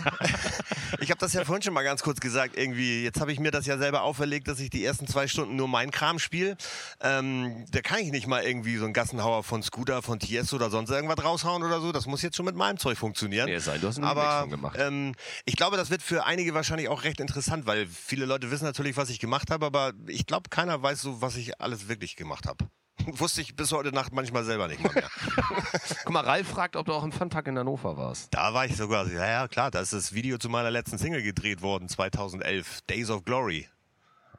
ich 0.99 1.09
habe 1.09 1.19
das 1.19 1.33
ja 1.33 1.43
vorhin 1.45 1.63
schon 1.63 1.73
mal 1.73 1.81
ganz 1.81 2.03
kurz 2.03 2.19
gesagt. 2.19 2.55
Irgendwie, 2.55 3.03
jetzt 3.03 3.19
habe 3.19 3.31
ich 3.31 3.39
mir 3.39 3.49
das 3.49 3.65
ja 3.65 3.79
selber 3.79 4.03
auferlegt, 4.03 4.47
dass 4.47 4.59
ich 4.59 4.69
die 4.69 4.85
ersten 4.85 5.07
zwei 5.07 5.27
Stunden 5.27 5.55
nur 5.55 5.67
meinen 5.67 5.89
Kram 5.89 6.19
spiele. 6.19 6.57
Ähm, 7.01 7.65
da 7.71 7.81
kann 7.81 7.97
ich 7.97 8.11
nicht 8.11 8.27
mal 8.27 8.43
irgendwie 8.43 8.77
so 8.77 8.85
einen 8.85 8.93
Gassenhauer 8.93 9.43
von 9.43 9.63
Scooter, 9.63 10.03
von 10.03 10.19
Tiesto 10.19 10.57
oder 10.57 10.69
sonst 10.69 10.91
irgendwas 10.91 11.25
raushauen 11.25 11.63
oder 11.63 11.81
so. 11.81 11.91
Das 11.91 12.05
muss 12.05 12.21
jetzt 12.21 12.35
schon 12.35 12.45
mit 12.45 12.55
meinem 12.55 12.77
Zeug 12.77 12.99
funktionieren. 12.99 13.49
Es 13.49 13.65
sei 13.65 13.79
du 13.79 13.87
hast 13.87 13.97
einen 13.97 14.05
Aber 14.05 14.41
von 14.41 14.51
gemacht. 14.51 14.77
ähm, 14.79 15.15
ich 15.45 15.55
glaube, 15.55 15.75
das 15.75 15.89
wird 15.89 16.03
für 16.03 16.23
einige 16.23 16.53
wahrscheinlich 16.53 16.87
auch 16.87 17.03
recht 17.03 17.19
interessant, 17.19 17.65
weil 17.65 17.87
viele 17.87 18.27
Leute 18.27 18.51
wissen 18.51 18.65
natürlich, 18.65 18.95
was 18.95 19.09
ich 19.09 19.17
gemacht 19.17 19.49
habe, 19.49 19.65
aber 19.65 19.93
ich 20.05 20.27
glaube, 20.27 20.51
keiner 20.51 20.83
weiß 20.83 21.01
so, 21.01 21.19
was 21.19 21.35
ich 21.35 21.59
alles 21.59 21.87
wirklich 21.87 22.15
gemacht 22.15 22.45
habe. 22.45 22.69
Wusste 23.05 23.41
ich 23.41 23.55
bis 23.55 23.71
heute 23.71 23.91
Nacht 23.91 24.11
manchmal 24.13 24.43
selber 24.43 24.67
nicht 24.67 24.83
mal 24.83 24.93
mehr. 24.93 25.09
Guck 26.03 26.13
mal, 26.13 26.23
Ralf 26.23 26.47
fragt, 26.47 26.75
ob 26.75 26.85
du 26.87 26.93
auch 26.93 27.03
im 27.03 27.11
Funtag 27.11 27.47
in 27.47 27.57
Hannover 27.57 27.95
warst. 27.97 28.33
Da 28.33 28.53
war 28.53 28.65
ich 28.65 28.75
sogar, 28.75 29.07
ja, 29.07 29.25
ja, 29.27 29.47
klar, 29.47 29.71
da 29.71 29.79
ist 29.79 29.93
das 29.93 30.13
Video 30.13 30.37
zu 30.37 30.49
meiner 30.49 30.71
letzten 30.71 30.97
Single 30.97 31.21
gedreht 31.21 31.61
worden, 31.61 31.87
2011, 31.89 32.81
Days 32.89 33.09
of 33.09 33.23
Glory. 33.23 33.67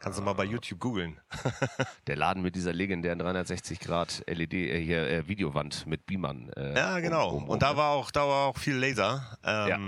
Kannst 0.00 0.16
du 0.18 0.22
mal 0.22 0.32
bei 0.34 0.44
YouTube 0.44 0.78
googeln. 0.78 1.20
Der 2.06 2.14
Laden 2.14 2.42
mit 2.42 2.54
dieser 2.54 2.72
legendären 2.72 3.18
360 3.18 3.80
Grad 3.80 4.22
LED 4.28 4.52
äh, 4.54 4.80
hier 4.80 5.09
äh, 5.09 5.26
Videowand 5.26 5.86
mit 5.86 6.06
Beamern. 6.06 6.50
Äh, 6.56 6.76
Ja, 6.76 7.00
genau. 7.00 7.30
um- 7.30 7.36
um- 7.38 7.42
um, 7.44 7.48
Und 7.50 7.62
da 7.62 7.72
ne? 7.72 7.76
war 7.78 7.90
auch, 7.90 8.11
da 8.12 8.20
war 8.20 8.46
auch 8.46 8.59
viel 8.59 8.76
Laser. 8.76 9.36
Ähm, 9.42 9.68
ja. 9.68 9.78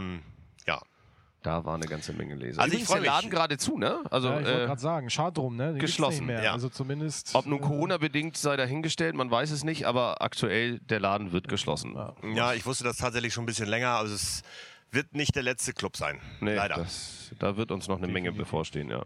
Da 1.43 1.64
war 1.64 1.74
eine 1.74 1.86
ganze 1.86 2.12
Menge 2.12 2.34
Leser. 2.34 2.61
Also 2.61 2.74
ich 2.76 2.82
Übrigens, 2.82 2.91
freu 2.91 3.01
der 3.03 3.12
Laden 3.12 3.28
mich. 3.30 3.34
gerade 3.36 3.57
zu, 3.59 3.78
ne? 3.78 4.03
Also 4.11 4.28
ja, 4.28 4.41
ich 4.41 4.47
wollte 4.47 4.62
äh, 4.62 4.66
gerade 4.66 4.80
sagen, 4.80 5.11
schade 5.11 5.32
drum, 5.34 5.57
ne? 5.57 5.72
Den 5.72 5.78
geschlossen, 5.78 6.26
Nicht 6.26 6.34
mehr. 6.34 6.43
ja. 6.43 6.53
Also 6.53 6.68
zumindest. 6.68 7.34
ob 7.34 7.47
nun 7.47 7.59
äh, 7.59 7.62
Corona 7.62 7.97
bedingt 7.99 8.36
sei 8.36 8.57
dahingestellt, 8.57 9.14
man 9.14 9.30
weiß 9.30 9.51
es 9.51 9.64
nicht, 9.64 9.86
aber 9.86 10.20
aktuell 10.22 10.80
der 10.80 11.01
Laden 11.01 11.32
wird 11.32 11.49
geschlossen. 11.49 11.95
Ja. 11.95 12.14
ja, 12.34 12.53
ich 12.55 12.66
wusste 12.66 12.84
das 12.84 12.99
tatsächlich 12.99 13.32
schon 13.32 13.45
ein 13.45 13.47
bisschen 13.47 13.68
länger, 13.68 13.91
also 13.91 14.14
es 14.14 14.43
wird 14.91 15.14
nicht 15.14 15.34
der 15.36 15.43
letzte 15.43 15.72
Club 15.72 15.97
sein. 15.97 16.20
Nee, 16.41 16.55
Leider. 16.57 16.74
Das, 16.76 17.30
da 17.38 17.57
wird 17.57 17.70
uns 17.70 17.88
noch 17.88 17.99
eine 17.99 18.07
Menge 18.09 18.28
Definitiv. 18.30 18.38
bevorstehen, 18.51 18.91
ja. 18.91 19.05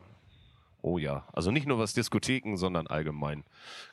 Oh 0.82 0.99
ja, 0.99 1.24
also 1.32 1.51
nicht 1.51 1.66
nur 1.66 1.78
was 1.78 1.95
Diskotheken, 1.95 2.57
sondern 2.57 2.87
allgemein, 2.89 3.45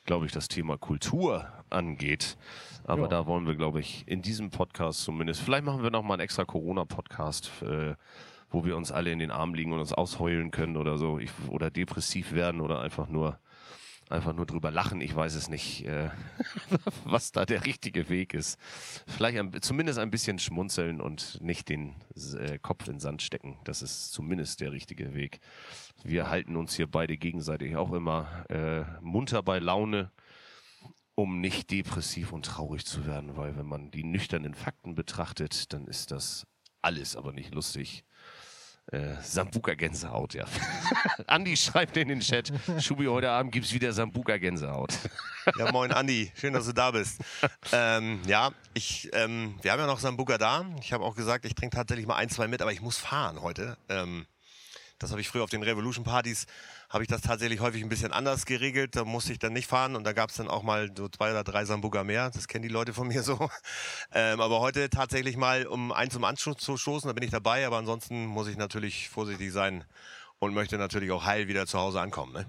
glaube 0.05 0.25
ich, 0.25 0.33
das 0.33 0.49
Thema 0.49 0.77
Kultur 0.77 1.47
angeht. 1.69 2.37
Aber 2.83 3.03
Ja. 3.03 3.07
da 3.07 3.25
wollen 3.27 3.47
wir, 3.47 3.55
glaube 3.55 3.79
ich, 3.79 4.03
in 4.07 4.21
diesem 4.21 4.49
Podcast 4.49 5.01
zumindest, 5.03 5.41
vielleicht 5.41 5.63
machen 5.63 5.83
wir 5.83 5.89
noch 5.91 6.01
mal 6.03 6.15
einen 6.15 6.21
extra 6.23 6.43
Corona-Podcast, 6.43 7.49
äh, 7.61 7.93
wo 8.51 8.65
wir 8.65 8.77
uns 8.77 8.91
alle 8.91 9.11
in 9.11 9.19
den 9.19 9.31
Arm 9.31 9.53
liegen 9.53 9.73
und 9.73 9.79
uns 9.79 9.93
ausheulen 9.93 10.51
können 10.51 10.77
oder 10.77 10.97
so, 10.97 11.17
ich, 11.17 11.31
oder 11.49 11.71
depressiv 11.71 12.33
werden 12.33 12.61
oder 12.61 12.81
einfach 12.81 13.07
nur 13.07 13.39
einfach 14.11 14.33
nur 14.33 14.45
drüber 14.45 14.71
lachen. 14.71 15.01
Ich 15.01 15.15
weiß 15.15 15.35
es 15.35 15.49
nicht, 15.49 15.85
äh, 15.85 16.09
was 17.05 17.31
da 17.31 17.45
der 17.45 17.65
richtige 17.65 18.09
Weg 18.09 18.33
ist. 18.33 18.59
Vielleicht 19.07 19.37
ein, 19.37 19.61
zumindest 19.61 19.99
ein 19.99 20.11
bisschen 20.11 20.37
schmunzeln 20.37 21.01
und 21.01 21.39
nicht 21.41 21.69
den 21.69 21.95
äh, 22.37 22.59
Kopf 22.59 22.87
in 22.87 22.99
Sand 22.99 23.21
stecken. 23.21 23.57
Das 23.63 23.81
ist 23.81 24.11
zumindest 24.11 24.59
der 24.59 24.71
richtige 24.71 25.13
Weg. 25.13 25.39
Wir 26.03 26.29
halten 26.29 26.55
uns 26.55 26.75
hier 26.75 26.87
beide 26.87 27.17
gegenseitig 27.17 27.75
auch 27.77 27.93
immer 27.93 28.45
äh, 28.49 28.83
munter 29.01 29.41
bei 29.41 29.59
Laune, 29.59 30.11
um 31.15 31.39
nicht 31.39 31.71
depressiv 31.71 32.33
und 32.33 32.45
traurig 32.45 32.85
zu 32.85 33.05
werden, 33.05 33.37
weil 33.37 33.55
wenn 33.55 33.65
man 33.65 33.91
die 33.91 34.03
nüchternen 34.03 34.53
Fakten 34.53 34.95
betrachtet, 34.95 35.71
dann 35.73 35.87
ist 35.87 36.11
das 36.11 36.45
alles 36.81 37.15
aber 37.15 37.31
nicht 37.31 37.53
lustig. 37.53 38.03
Äh, 38.91 39.15
Sambuka-Gänsehaut, 39.21 40.33
ja. 40.33 40.43
Andi 41.27 41.55
schreibt 41.55 41.95
in 41.95 42.09
den 42.09 42.19
Chat, 42.19 42.51
Schubi, 42.79 43.05
heute 43.05 43.31
Abend 43.31 43.53
gibt's 43.53 43.71
wieder 43.71 43.93
Sambuka-Gänsehaut. 43.93 44.93
Ja, 45.57 45.71
moin 45.71 45.91
Andi, 45.91 46.31
schön, 46.35 46.53
dass 46.53 46.67
du 46.67 46.71
da 46.71 46.91
bist. 46.91 47.19
ähm, 47.71 48.21
ja, 48.27 48.51
ich, 48.75 49.09
ähm, 49.13 49.55
wir 49.63 49.71
haben 49.71 49.79
ja 49.79 49.87
noch 49.87 49.97
Sambuka 49.97 50.37
da. 50.37 50.63
Ich 50.81 50.93
habe 50.93 51.03
auch 51.03 51.15
gesagt, 51.15 51.45
ich 51.45 51.55
trinke 51.55 51.75
tatsächlich 51.75 52.05
mal 52.05 52.15
ein, 52.17 52.29
zwei 52.29 52.47
mit, 52.47 52.61
aber 52.61 52.71
ich 52.71 52.81
muss 52.81 52.97
fahren 52.97 53.41
heute. 53.41 53.75
Ähm, 53.89 54.27
das 54.99 55.09
habe 55.09 55.19
ich 55.19 55.27
früher 55.27 55.43
auf 55.43 55.49
den 55.49 55.63
Revolution 55.63 56.05
Partys, 56.05 56.45
habe 56.91 57.03
ich 57.03 57.07
das 57.07 57.21
tatsächlich 57.21 57.61
häufig 57.61 57.81
ein 57.83 57.89
bisschen 57.89 58.11
anders 58.11 58.45
geregelt. 58.45 58.97
Da 58.97 59.05
musste 59.05 59.31
ich 59.31 59.39
dann 59.39 59.53
nicht 59.53 59.67
fahren 59.67 59.95
und 59.95 60.03
da 60.03 60.11
gab 60.11 60.29
es 60.29 60.35
dann 60.35 60.49
auch 60.49 60.61
mal 60.61 60.91
so 60.95 61.07
zwei 61.07 61.31
oder 61.31 61.45
drei 61.45 61.63
Sambuka 61.63 62.03
mehr. 62.03 62.29
Das 62.29 62.49
kennen 62.49 62.63
die 62.63 62.69
Leute 62.69 62.93
von 62.93 63.07
mir 63.07 63.23
so. 63.23 63.49
Ähm, 64.13 64.41
aber 64.41 64.59
heute 64.59 64.89
tatsächlich 64.89 65.37
mal, 65.37 65.65
um 65.65 65.93
einen 65.93 66.11
zum 66.11 66.25
Anschluss 66.25 66.57
zu 66.57 66.75
stoßen, 66.75 67.07
da 67.07 67.13
bin 67.13 67.23
ich 67.23 67.31
dabei. 67.31 67.65
Aber 67.65 67.77
ansonsten 67.77 68.25
muss 68.25 68.47
ich 68.47 68.57
natürlich 68.57 69.07
vorsichtig 69.07 69.53
sein 69.53 69.85
und 70.39 70.53
möchte 70.53 70.77
natürlich 70.77 71.11
auch 71.11 71.23
heil 71.23 71.47
wieder 71.47 71.65
zu 71.65 71.79
Hause 71.79 72.01
ankommen. 72.01 72.33
Ne? 72.33 72.45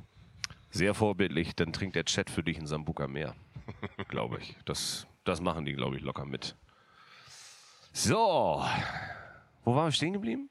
Sehr 0.71 0.93
vorbildlich, 0.95 1.55
dann 1.55 1.73
trinkt 1.73 1.95
der 1.95 2.05
Chat 2.05 2.31
für 2.31 2.43
dich 2.43 2.59
ein 2.59 2.67
Sambuka 2.67 3.07
mehr. 3.07 3.37
glaube 4.09 4.39
ich. 4.41 4.57
Das, 4.65 5.07
das 5.25 5.41
machen 5.41 5.65
die, 5.65 5.75
glaube 5.75 5.97
ich, 5.97 6.03
locker 6.03 6.25
mit. 6.25 6.57
So, 7.93 8.65
wo 9.65 9.75
waren 9.75 9.87
wir 9.87 9.93
stehen 9.93 10.15
geblieben? 10.15 10.49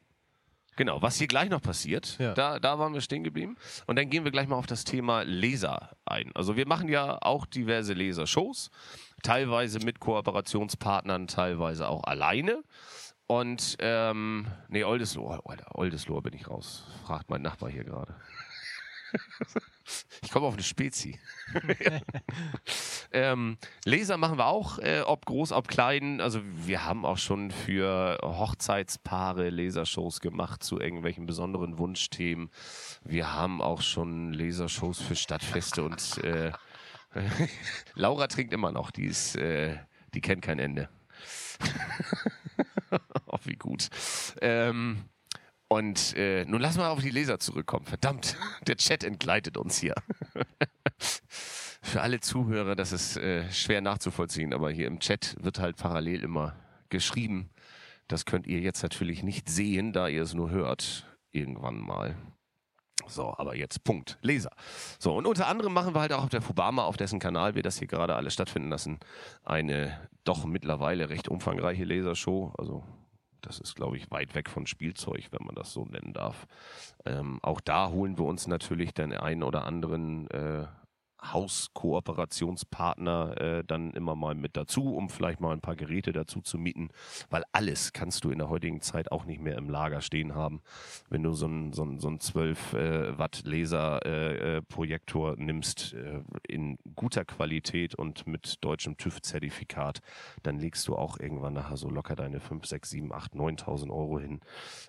Genau, 0.82 1.00
was 1.00 1.20
hier 1.20 1.28
gleich 1.28 1.48
noch 1.52 1.62
passiert, 1.62 2.18
Ja. 2.18 2.34
da, 2.34 2.58
da 2.60 2.80
waren 2.80 2.92
wir 2.96 3.02
stehen 3.02 3.24
geblieben. 3.24 3.56
Und 3.86 3.98
dann 4.00 4.10
gehen 4.10 4.24
wir 4.24 4.32
gleich 4.32 4.48
mal 4.48 4.56
auf 4.56 4.66
das 4.66 4.84
Thema 4.84 5.22
Leser 5.22 5.92
ein. 6.06 6.32
Also 6.34 6.56
wir 6.56 6.68
machen 6.68 6.90
ja 6.90 7.20
auch 7.22 7.46
diverse 7.46 7.94
Lesershows, 7.94 8.72
teilweise 9.22 9.78
mit 9.86 10.00
Kooperationspartnern, 10.00 11.28
teilweise 11.28 11.88
auch 11.88 12.04
alleine. 12.06 12.64
Und, 13.28 13.76
ähm, 13.78 14.48
nee, 14.70 14.84
Oldesloe, 14.84 15.40
Alter, 15.46 15.68
Oldesloe 15.78 16.24
bin 16.24 16.34
ich 16.34 16.50
raus, 16.50 16.84
fragt 17.06 17.30
mein 17.30 17.44
Nachbar 17.44 17.70
hier 17.70 17.84
gerade. 17.84 18.16
ich 20.22 20.32
komme 20.32 20.48
auf 20.48 20.54
eine 20.54 20.64
Spezi. 20.64 21.20
Ähm, 23.14 23.58
Laser 23.84 24.16
machen 24.16 24.38
wir 24.38 24.46
auch, 24.46 24.80
äh, 24.80 25.02
ob 25.02 25.26
groß, 25.26 25.52
ob 25.52 25.68
klein. 25.68 26.22
Also 26.22 26.40
wir 26.44 26.86
haben 26.86 27.06
auch 27.06 27.18
schon 27.18 27.52
für 27.52 28.18
Hochzeitspaare 28.24 29.50
Lasershows 29.50 30.22
gemacht 30.22 30.64
zu 30.64 30.80
irgendwelchen 30.80 31.26
besonderen 31.26 31.78
Wunschthemen. 31.78 32.50
Wir 33.04 33.34
haben 33.34 33.62
auch 33.62 33.82
schon 33.82 34.32
Lasershows 34.32 35.02
für 35.02 35.18
Stadtfeste 35.18 35.84
und 35.84 36.24
äh, 36.24 36.52
Laura 37.96 38.28
trinkt 38.28 38.54
immer 38.54 38.72
noch. 38.72 38.92
Die 38.92 39.06
ist, 39.06 39.36
äh, 39.36 39.78
die 40.14 40.22
kennt 40.22 40.42
kein 40.42 40.60
Ende. 40.60 40.88
oh, 43.26 43.40
wie 43.44 43.56
gut. 43.56 43.90
Ähm, 44.42 45.04
und 45.72 46.18
äh, 46.18 46.44
nun 46.44 46.60
lass 46.60 46.76
mal 46.76 46.90
auf 46.90 47.00
die 47.00 47.12
Leser 47.12 47.40
zurückkommen. 47.40 47.86
Verdammt, 47.86 48.36
der 48.68 48.76
Chat 48.76 49.06
entgleitet 49.06 49.56
uns 49.56 49.80
hier. 49.80 49.96
Für 51.82 52.02
alle 52.02 52.20
Zuhörer, 52.20 52.76
das 52.76 52.92
ist 52.92 53.16
äh, 53.16 53.50
schwer 53.54 53.80
nachzuvollziehen, 53.80 54.54
aber 54.54 54.70
hier 54.70 54.88
im 54.88 55.00
Chat 55.00 55.38
wird 55.40 55.60
halt 55.60 55.78
parallel 55.78 56.24
immer 56.24 56.58
geschrieben. 56.90 57.52
Das 58.10 58.26
könnt 58.26 58.48
ihr 58.48 58.60
jetzt 58.60 58.84
natürlich 58.84 59.24
nicht 59.24 59.48
sehen, 59.48 59.94
da 59.94 60.10
ihr 60.10 60.24
es 60.24 60.34
nur 60.34 60.50
hört. 60.50 61.06
Irgendwann 61.32 61.80
mal. 61.80 62.18
So, 63.08 63.34
aber 63.38 63.56
jetzt 63.56 63.86
Punkt. 63.86 64.18
Leser. 64.22 64.52
So, 65.00 65.16
und 65.16 65.26
unter 65.26 65.48
anderem 65.48 65.72
machen 65.72 65.96
wir 65.96 66.02
halt 66.02 66.12
auch 66.12 66.26
auf 66.26 66.30
der 66.30 66.42
Fubama, 66.42 66.84
auf 66.84 66.98
dessen 66.98 67.20
Kanal 67.20 67.56
wir 67.56 67.64
das 67.64 67.80
hier 67.80 67.88
gerade 67.88 68.16
alles 68.16 68.34
stattfinden 68.34 68.68
lassen, 68.68 69.00
eine 69.46 70.10
doch 70.26 70.44
mittlerweile 70.44 71.08
recht 71.08 71.30
umfangreiche 71.30 71.86
Lasershow. 71.86 72.54
Also, 72.58 72.84
das 73.42 73.60
ist, 73.60 73.76
glaube 73.76 73.98
ich, 73.98 74.12
weit 74.12 74.36
weg 74.36 74.50
von 74.50 74.68
Spielzeug, 74.68 75.28
wenn 75.32 75.46
man 75.46 75.56
das 75.56 75.74
so 75.74 75.86
nennen 75.86 76.14
darf. 76.14 76.48
Ähm, 77.06 77.40
auch 77.42 77.60
da 77.60 77.90
holen 77.90 78.18
wir 78.18 78.26
uns 78.26 78.48
natürlich 78.48 78.94
den 78.94 79.14
einen 79.14 79.44
oder 79.44 79.66
anderen 79.66 80.30
äh, 80.32 80.68
Hauskooperationspartner 81.24 83.40
äh, 83.40 83.64
dann 83.66 83.92
immer 83.92 84.16
mal 84.16 84.36
mit 84.36 84.58
dazu, 84.58 84.96
um 84.96 85.10
vielleicht 85.10 85.40
mal 85.40 85.54
ein 85.54 85.62
paar 85.62 85.76
Geräte 85.76 86.12
dazu 86.12 86.42
zu 86.42 86.58
mieten, 86.58 86.90
weil 87.30 87.44
alles 87.52 87.94
kannst 87.94 88.24
du 88.24 88.32
in 88.32 88.40
der 88.40 88.50
heutigen 88.50 88.82
Zeit 88.82 89.12
auch 89.12 89.26
nicht 89.26 89.42
mehr 89.42 89.58
im 89.58 89.70
Lager 89.70 90.02
stehen 90.02 90.36
haben. 90.36 90.62
Wenn 91.10 91.24
du 91.24 91.34
so 91.34 91.46
einen 91.46 91.74
so 91.74 91.84
einen- 91.84 92.00
so 92.00 92.08
einen 92.08 92.20
12 92.20 92.74
äh, 92.74 93.18
Watt 93.18 93.42
Laser 93.46 94.06
äh, 94.06 94.58
äh, 94.58 94.62
Projektor 94.62 95.36
nimmst 95.38 95.94
äh, 95.94 96.22
in 96.48 96.78
guter 96.96 97.26
Qualität 97.26 97.96
und 97.96 98.28
mit 98.28 98.58
deutschem 98.62 98.98
TÜV-Zertifikat, 98.98 100.00
dann 100.44 100.60
legst 100.60 100.88
du 100.88 100.96
auch 100.96 101.20
irgendwann 101.20 101.54
nachher 101.54 101.78
so 101.78 101.90
locker 101.90 102.16
deine 102.16 102.40
5, 102.40 102.66
6, 102.66 102.90
7, 102.90 103.14
8, 103.14 103.34
9.000 103.36 103.92
Euro 103.92 104.20
hin, 104.20 104.42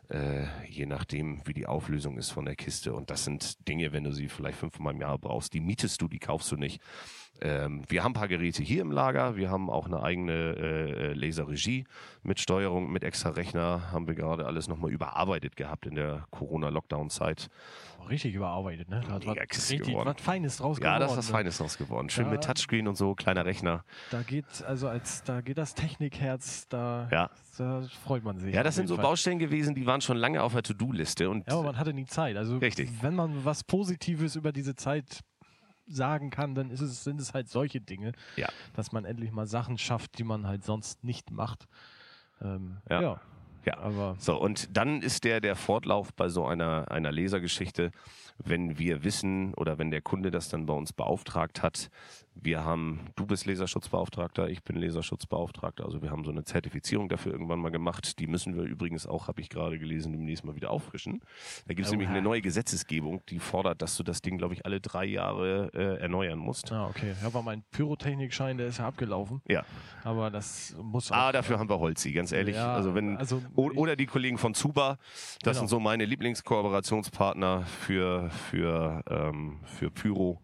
äh, 0.08 0.44
je 0.68 0.86
nachdem, 0.86 1.42
wie 1.46 1.54
die 1.54 1.66
Auflösung 1.66 2.18
ist 2.18 2.30
von 2.30 2.44
der 2.44 2.56
Kiste. 2.56 2.94
Und 2.94 3.10
das 3.10 3.24
sind 3.24 3.66
Dinge, 3.68 3.92
wenn 3.92 4.04
du 4.04 4.12
sie 4.12 4.28
vielleicht 4.28 4.58
fünfmal 4.58 4.94
im 4.94 5.00
Jahr 5.00 5.18
brauchst, 5.18 5.52
die 5.54 5.60
mietest 5.60 6.00
du, 6.00 6.08
die 6.08 6.18
kaufst 6.22 6.50
du 6.52 6.56
nicht. 6.56 6.80
Ähm, 7.40 7.82
wir 7.88 8.04
haben 8.04 8.12
ein 8.12 8.14
paar 8.14 8.28
Geräte 8.28 8.62
hier 8.62 8.82
im 8.82 8.92
Lager. 8.92 9.36
Wir 9.36 9.50
haben 9.50 9.68
auch 9.68 9.86
eine 9.86 10.00
eigene 10.00 10.32
äh, 10.32 11.12
Laserregie 11.14 11.84
mit 12.22 12.38
Steuerung, 12.38 12.92
mit 12.92 13.02
extra 13.02 13.30
Rechner. 13.30 13.90
Haben 13.90 14.06
wir 14.06 14.14
gerade 14.14 14.46
alles 14.46 14.68
nochmal 14.68 14.92
überarbeitet 14.92 15.56
gehabt 15.56 15.86
in 15.86 15.96
der 15.96 16.24
Corona-Lockdown-Zeit. 16.30 17.48
Richtig 18.08 18.34
überarbeitet, 18.34 18.88
ne? 18.88 19.00
Da 19.06 19.14
hat 19.14 19.26
was, 19.26 19.36
richtig 19.36 19.82
geworden. 19.88 20.14
was 20.14 20.22
Feines 20.22 20.56
draus 20.58 20.78
Ja, 20.80 20.98
das 21.00 21.02
ist 21.02 21.08
geworden, 21.08 21.18
was 21.18 21.26
ne? 21.28 21.32
Feines 21.32 21.58
draus 21.58 21.78
geworden. 21.78 22.10
Schön 22.10 22.26
Ja. 22.26 22.30
mit 22.32 22.44
Touchscreen 22.44 22.86
und 22.86 22.96
so, 22.96 23.14
kleiner 23.14 23.44
Rechner. 23.44 23.84
Da 24.10 24.22
geht, 24.22 24.62
also 24.64 24.88
als 24.88 25.24
da 25.24 25.40
geht 25.40 25.58
das 25.58 25.74
Technikherz, 25.74 26.68
da, 26.68 27.08
Ja. 27.10 27.30
da 27.58 27.82
freut 28.04 28.22
man 28.22 28.38
sich. 28.38 28.54
Ja, 28.54 28.62
das 28.62 28.76
sind 28.76 28.86
so 28.88 28.96
Fall. 28.96 29.02
Baustellen 29.04 29.38
gewesen, 29.40 29.74
die 29.74 29.86
waren 29.86 30.00
schon 30.00 30.16
lange 30.16 30.42
auf 30.42 30.52
der 30.52 30.62
To-Do-Liste. 30.62 31.28
Und 31.30 31.46
Ja, 31.48 31.54
aber 31.54 31.64
man 31.64 31.78
hatte 31.78 31.92
nie 31.92 32.06
Zeit. 32.06 32.36
Also 32.36 32.58
Richtig. 32.58 32.90
wenn 33.02 33.14
man 33.16 33.44
was 33.44 33.64
Positives 33.64 34.36
über 34.36 34.52
diese 34.52 34.74
Zeit 34.76 35.20
sagen 35.94 36.30
kann, 36.30 36.54
dann 36.54 36.70
ist 36.70 36.80
es, 36.80 37.04
sind 37.04 37.20
es 37.20 37.34
halt 37.34 37.48
solche 37.48 37.80
Dinge, 37.80 38.12
Ja. 38.36 38.48
dass 38.74 38.92
man 38.92 39.04
endlich 39.04 39.30
mal 39.32 39.46
Sachen 39.46 39.78
schafft, 39.78 40.18
die 40.18 40.24
man 40.24 40.46
halt 40.46 40.64
sonst 40.64 41.04
nicht 41.04 41.30
macht. 41.30 41.66
Ähm, 42.40 42.78
Ja. 42.88 43.00
ja. 43.00 43.20
Ja. 43.64 43.78
aber 43.78 44.16
So, 44.18 44.40
und 44.40 44.76
dann 44.76 45.02
ist 45.02 45.22
der, 45.22 45.40
der 45.40 45.54
Fortlauf 45.54 46.12
bei 46.14 46.28
so 46.28 46.44
einer, 46.46 46.90
einer 46.90 47.12
Lasergeschichte, 47.12 47.92
wenn 48.38 48.78
wir 48.78 49.04
wissen 49.04 49.54
oder 49.54 49.78
wenn 49.78 49.90
der 49.90 50.00
Kunde 50.02 50.30
das 50.30 50.48
dann 50.48 50.66
bei 50.66 50.74
uns 50.74 50.92
beauftragt 50.92 51.62
hat, 51.62 51.90
wir 52.34 52.64
haben, 52.64 53.10
du 53.14 53.26
bist 53.26 53.44
Laserschutzbeauftragter, 53.44 54.48
ich 54.48 54.62
bin 54.62 54.76
Laserschutzbeauftragter, 54.76 55.84
also 55.84 56.00
wir 56.00 56.10
haben 56.10 56.24
so 56.24 56.30
eine 56.30 56.44
Zertifizierung 56.44 57.10
dafür 57.10 57.32
irgendwann 57.32 57.58
mal 57.58 57.68
gemacht. 57.70 58.18
Die 58.18 58.26
müssen 58.26 58.56
wir 58.56 58.62
übrigens 58.62 59.06
auch, 59.06 59.28
habe 59.28 59.42
ich 59.42 59.50
gerade 59.50 59.78
gelesen, 59.78 60.12
demnächst 60.12 60.42
mal 60.42 60.54
wieder 60.54 60.70
auffrischen. 60.70 61.20
Da 61.66 61.74
gibt 61.74 61.80
es 61.80 61.88
Oha. 61.88 61.92
nämlich 61.92 62.08
eine 62.08 62.22
neue 62.22 62.40
Gesetzesgebung, 62.40 63.20
die 63.28 63.38
fordert, 63.38 63.82
dass 63.82 63.98
du 63.98 64.02
das 64.02 64.22
Ding, 64.22 64.38
glaube 64.38 64.54
ich, 64.54 64.64
alle 64.64 64.80
drei 64.80 65.04
Jahre 65.04 65.70
äh, 65.74 66.00
erneuern 66.00 66.38
musst. 66.38 66.72
Ah, 66.72 66.86
okay. 66.88 67.14
Ja, 67.20 67.26
aber 67.26 67.42
mein 67.42 67.64
Pyrotechnikschein, 67.70 68.56
der 68.56 68.68
ist 68.68 68.78
ja 68.78 68.86
abgelaufen. 68.88 69.42
Ja. 69.46 69.62
Aber 70.02 70.30
das 70.30 70.74
muss 70.82 71.12
Ah, 71.12 71.28
auch- 71.28 71.32
dafür 71.32 71.58
haben 71.58 71.68
wir 71.68 71.78
Holzi, 71.80 72.12
ganz 72.12 72.32
ehrlich. 72.32 72.56
Ja, 72.56 72.72
also 72.72 72.94
wenn 72.94 73.18
also 73.18 73.42
oder 73.56 73.94
die 73.94 74.06
Kollegen 74.06 74.38
von 74.38 74.54
Zuba, 74.54 74.96
das 74.96 75.38
Genau. 75.42 75.52
sind 75.58 75.68
so 75.68 75.80
meine 75.80 76.06
Lieblingskooperationspartner 76.06 77.64
für 77.66 78.21
für 78.30 79.02
ähm, 79.08 79.60
für 79.64 79.90
Pyro. 79.90 80.40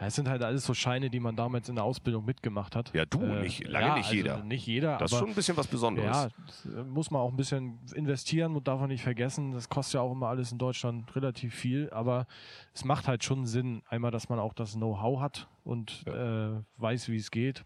Ja, 0.00 0.06
es 0.06 0.16
sind 0.16 0.28
halt 0.28 0.42
alles 0.42 0.64
so 0.64 0.74
Scheine, 0.74 1.10
die 1.10 1.20
man 1.20 1.36
damals 1.36 1.68
in 1.68 1.76
der 1.76 1.84
Ausbildung 1.84 2.24
mitgemacht 2.24 2.74
hat. 2.74 2.92
Ja, 2.94 3.04
du, 3.04 3.18
nicht- 3.20 3.68
lange 3.68 3.86
ja, 3.86 3.94
nicht 3.96 4.04
also 4.06 4.16
jeder. 4.16 4.42
Nicht 4.42 4.66
jeder, 4.66 4.96
Das 4.98 5.12
ist 5.12 5.18
schon 5.18 5.28
ein 5.28 5.34
bisschen 5.34 5.56
was 5.56 5.66
Besonderes. 5.68 6.28
ja, 6.64 6.80
äh, 6.80 6.82
muss 6.84 7.10
man 7.10 7.20
auch 7.20 7.30
ein 7.30 7.36
bisschen 7.36 7.78
investieren 7.94 8.56
und 8.56 8.66
darf 8.66 8.80
man 8.80 8.88
nicht 8.88 9.02
vergessen. 9.02 9.52
Das 9.52 9.68
kostet 9.68 9.94
ja 9.94 10.00
auch 10.00 10.10
immer 10.12 10.28
alles 10.28 10.50
in 10.50 10.58
Deutschland 10.58 11.14
relativ 11.14 11.54
viel, 11.54 11.88
aber 11.90 12.26
es 12.74 12.84
macht 12.84 13.06
halt 13.06 13.22
schon 13.22 13.46
Sinn, 13.46 13.82
einmal, 13.88 14.10
dass 14.10 14.28
man 14.28 14.38
auch 14.40 14.54
das 14.54 14.72
Know-how 14.72 15.20
hat 15.20 15.48
und 15.62 16.04
äh, 16.08 16.50
weiß, 16.78 17.08
wie 17.10 17.16
es 17.16 17.30
geht. 17.30 17.64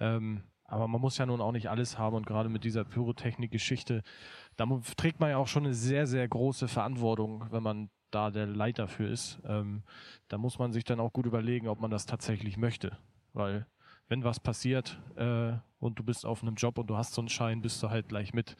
Ähm, 0.00 0.42
aber 0.64 0.88
man 0.88 1.00
muss 1.00 1.18
ja 1.18 1.26
nun 1.26 1.40
auch 1.40 1.52
nicht 1.52 1.68
alles 1.70 1.96
haben 1.98 2.16
und 2.16 2.26
gerade 2.26 2.48
mit 2.48 2.64
dieser 2.64 2.82
Pyrotechnik-Geschichte, 2.84 4.02
da 4.56 4.66
trägt 4.96 5.20
man 5.20 5.30
ja 5.30 5.36
auch 5.36 5.46
schon 5.46 5.64
eine 5.64 5.74
sehr, 5.74 6.06
sehr 6.08 6.26
große 6.26 6.66
Verantwortung, 6.66 7.44
wenn 7.50 7.62
man 7.62 7.90
da 8.10 8.30
der 8.30 8.46
Leiter 8.46 8.88
für 8.88 9.06
ist. 9.06 9.38
Ähm, 9.44 9.82
da 10.28 10.38
muss 10.38 10.58
man 10.58 10.72
sich 10.72 10.84
dann 10.84 11.00
auch 11.00 11.12
gut 11.12 11.26
überlegen, 11.26 11.68
ob 11.68 11.80
man 11.80 11.90
das 11.90 12.06
tatsächlich 12.06 12.56
möchte. 12.56 12.96
Weil 13.32 13.66
wenn 14.08 14.24
was 14.24 14.40
passiert 14.40 14.98
äh, 15.16 15.52
und 15.78 15.98
du 15.98 16.04
bist 16.04 16.24
auf 16.24 16.42
einem 16.42 16.54
Job 16.54 16.78
und 16.78 16.88
du 16.88 16.96
hast 16.96 17.14
so 17.14 17.20
einen 17.20 17.28
Schein, 17.28 17.62
bist 17.62 17.82
du 17.82 17.90
halt 17.90 18.08
gleich 18.08 18.32
mit 18.32 18.56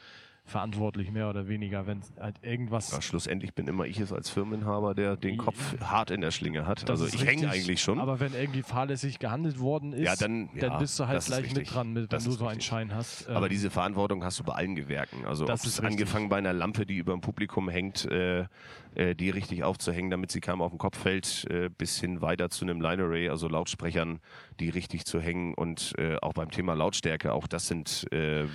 verantwortlich, 0.47 1.11
mehr 1.11 1.29
oder 1.29 1.49
weniger, 1.49 1.87
wenn 1.87 2.01
halt 2.21 2.37
irgendwas. 2.43 2.93
Ja, 2.93 3.03
schlussendlich 3.03 3.53
bin 3.55 3.67
immer 3.67 3.85
ich 3.85 3.99
es 3.99 4.13
als 4.13 4.31
Firmenhaber, 4.31 4.95
der 4.95 5.17
den 5.17 5.37
Kopf 5.39 5.79
hart 5.81 6.11
in 6.13 6.21
der 6.21 6.31
Schlinge 6.31 6.67
hat. 6.67 6.89
Das 6.89 7.03
also 7.03 7.07
ich 7.07 7.27
hänge 7.27 7.51
eigentlich 7.51 7.81
schon. 7.81 7.99
Aber 8.01 8.21
wenn 8.21 8.33
irgendwie 8.33 8.63
fahrlässig 8.63 9.19
gehandelt 9.19 9.59
worden 9.59 9.93
ist, 9.93 10.05
Ja, 10.05 10.15
dann- 10.15 10.49
ja, 10.55 10.79
bist 10.79 10.99
du 11.01 11.07
halt 11.09 11.25
gleich 11.25 11.53
mit 11.53 11.75
dran, 11.75 11.93
mit, 11.93 12.13
wenn 12.13 12.23
du 12.23 12.31
so 12.31 12.39
einen 12.45 12.49
richtig. 12.49 12.67
Schein 12.67 12.95
hast. 12.95 13.29
Aber 13.29 13.47
Ähm, 13.47 13.51
diese 13.51 13.71
Verantwortung 13.71 14.25
hast 14.25 14.39
du 14.39 14.45
bei 14.45 14.55
allen 14.55 14.77
Gewerken. 14.77 15.25
Also 15.27 15.47
angefangen 15.83 16.29
bei 16.29 16.37
einer 16.37 16.53
Lampe, 16.53 16.87
die 16.87 16.97
über 16.97 17.13
dem 17.13 17.21
Publikum 17.21 17.69
hängt, 17.69 18.05
äh, 18.07 18.47
äh, 18.95 19.15
die 19.15 19.31
richtig 19.31 19.63
aufzuhängen, 19.65 20.11
damit 20.11 20.31
sie 20.31 20.41
keinem 20.41 20.63
auf 20.63 20.71
den 20.73 20.79
Kopf 20.79 20.97
fällt, 20.99 21.45
äh, 21.51 21.69
bis 21.69 22.01
hin 22.01 22.23
weiter 22.23 22.49
zu 22.51 22.65
einem 22.65 22.81
Line 22.81 23.03
Array, 23.03 23.29
also 23.29 23.49
Lautsprechern, 23.49 24.21
die 24.59 24.71
richtig 24.71 25.05
zu 25.05 25.21
hängen 25.21 25.53
und 25.55 25.93
äh, 25.99 26.17
auch 26.23 26.33
beim 26.33 26.51
Thema 26.51 26.75
Lautstärke, 26.75 27.33
auch 27.35 27.47
das 27.47 27.67
sind 27.67 28.07
äh, 28.13 28.47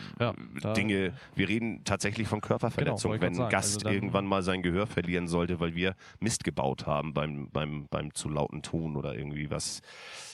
Dinge, 0.75 1.13
wir 1.35 1.47
reden 1.47 1.80
tatsächlich 1.84 2.27
von 2.27 2.41
Körperverletzung, 2.41 3.15
ich 3.15 3.21
wenn 3.21 3.39
ein. 3.39 3.49
Gast 3.49 3.86
Also 3.86 3.89
irgendwann 3.89 4.25
mal 4.25 4.43
sein 4.43 4.61
Gehör 4.61 4.88
verlieren 4.88 5.27
sollte, 5.27 5.59
weil 5.59 5.75
wir 5.75 5.95
Mist 6.19 6.43
gebaut 6.43 6.86
haben 6.86 7.13
beim, 7.13 7.49
beim, 7.51 7.88
beim 7.89 8.13
zu 8.13 8.29
lauten 8.29 8.61
Ton 8.61 8.95
oder 8.95 9.15
irgendwie 9.15 9.49
was 9.49 9.82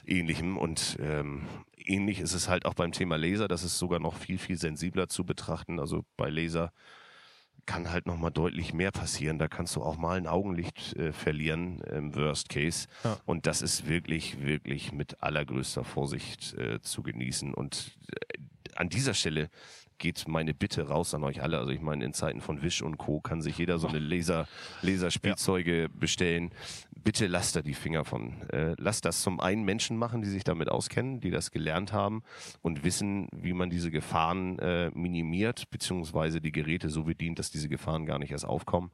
ähnlichem. 0.05 0.57
Und 0.57 0.97
ähm, 1.01 1.43
ähnlich 1.77 2.19
ist 2.19 2.33
es 2.33 2.49
halt 2.49 2.65
auch 2.65 2.73
beim 2.73 2.91
Thema 2.91 3.17
Laser. 3.17 3.47
Das 3.47 3.63
ist 3.63 3.77
sogar 3.77 3.99
noch 3.99 4.15
viel, 4.15 4.37
viel 4.37 4.57
sensibler 4.57 5.09
zu 5.09 5.25
betrachten. 5.25 5.79
Also 5.79 6.05
bei 6.15 6.29
Laser 6.29 6.71
kann 7.67 7.91
halt 7.91 8.07
noch 8.07 8.17
mal 8.17 8.31
deutlich 8.31 8.73
mehr 8.73 8.91
passieren. 8.91 9.37
Da 9.37 9.47
kannst 9.47 9.75
du 9.75 9.83
auch 9.83 9.97
mal 9.97 10.17
ein 10.17 10.25
Augenlicht 10.25 10.95
äh, 10.95 11.11
verlieren 11.11 11.81
im 11.81 12.15
Worst 12.15 12.49
Case. 12.49 12.87
Ja. 13.03 13.17
Und 13.25 13.45
das 13.45 13.61
ist 13.61 13.87
wirklich, 13.87 14.41
wirklich 14.41 14.91
mit 14.91 15.21
allergrößter 15.21 15.83
Vorsicht 15.83 16.53
äh, 16.53 16.81
zu 16.81 17.03
genießen. 17.03 17.53
Und 17.53 17.97
äh, 18.07 18.39
an 18.75 18.89
dieser 18.89 19.13
Stelle 19.13 19.49
geht 19.97 20.27
meine 20.27 20.53
Bitte 20.53 20.87
raus 20.87 21.13
an 21.13 21.23
euch 21.23 21.41
alle. 21.41 21.57
Also 21.57 21.71
ich 21.71 21.81
meine, 21.81 22.05
in 22.05 22.13
Zeiten 22.13 22.41
von 22.41 22.61
Wish 22.61 22.81
und 22.81 22.97
Co. 22.97 23.19
kann 23.19 23.41
sich 23.41 23.57
jeder 23.57 23.79
so 23.79 23.87
eine 23.87 23.99
Laser, 23.99 24.47
Laserspielzeuge 24.81 25.83
ja. 25.83 25.87
bestellen. 25.91 26.51
Bitte 26.95 27.27
lasst 27.27 27.55
da 27.55 27.61
die 27.61 27.73
Finger 27.73 28.05
von. 28.05 28.41
Äh, 28.49 28.75
lasst 28.77 29.05
das 29.05 29.21
zum 29.21 29.39
einen 29.39 29.63
Menschen 29.63 29.97
machen, 29.97 30.21
die 30.21 30.29
sich 30.29 30.43
damit 30.43 30.69
auskennen, 30.69 31.19
die 31.19 31.31
das 31.31 31.51
gelernt 31.51 31.93
haben 31.93 32.23
und 32.61 32.83
wissen, 32.83 33.29
wie 33.31 33.53
man 33.53 33.69
diese 33.69 33.91
Gefahren 33.91 34.59
äh, 34.59 34.91
minimiert, 34.93 35.69
beziehungsweise 35.69 36.41
die 36.41 36.51
Geräte 36.51 36.89
so 36.89 37.03
bedient, 37.03 37.39
dass 37.39 37.51
diese 37.51 37.69
Gefahren 37.69 38.05
gar 38.05 38.19
nicht 38.19 38.31
erst 38.31 38.45
aufkommen. 38.45 38.91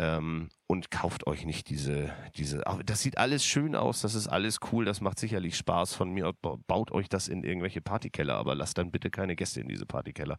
Ähm, 0.00 0.48
und 0.68 0.90
kauft 0.90 1.26
euch 1.26 1.44
nicht 1.44 1.70
diese, 1.70 2.12
diese, 2.36 2.62
das 2.84 3.02
sieht 3.02 3.18
alles 3.18 3.44
schön 3.44 3.74
aus, 3.74 4.02
das 4.02 4.14
ist 4.14 4.28
alles 4.28 4.60
cool, 4.70 4.84
das 4.84 5.00
macht 5.00 5.18
sicherlich 5.18 5.56
Spaß 5.56 5.94
von 5.94 6.10
mir, 6.10 6.32
baut 6.66 6.92
euch 6.92 7.08
das 7.08 7.26
in 7.26 7.42
irgendwelche 7.42 7.80
Partykeller, 7.80 8.36
aber 8.36 8.54
lasst 8.54 8.78
dann 8.78 8.92
bitte 8.92 9.10
keine 9.10 9.34
Gäste 9.34 9.60
in 9.60 9.68
diese 9.68 9.86
Partykeller. 9.86 10.36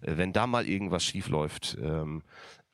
Äh, 0.00 0.16
wenn 0.16 0.32
da 0.32 0.46
mal 0.46 0.66
irgendwas 0.66 1.04
schief 1.04 1.28
läuft, 1.28 1.76
ähm, 1.82 2.22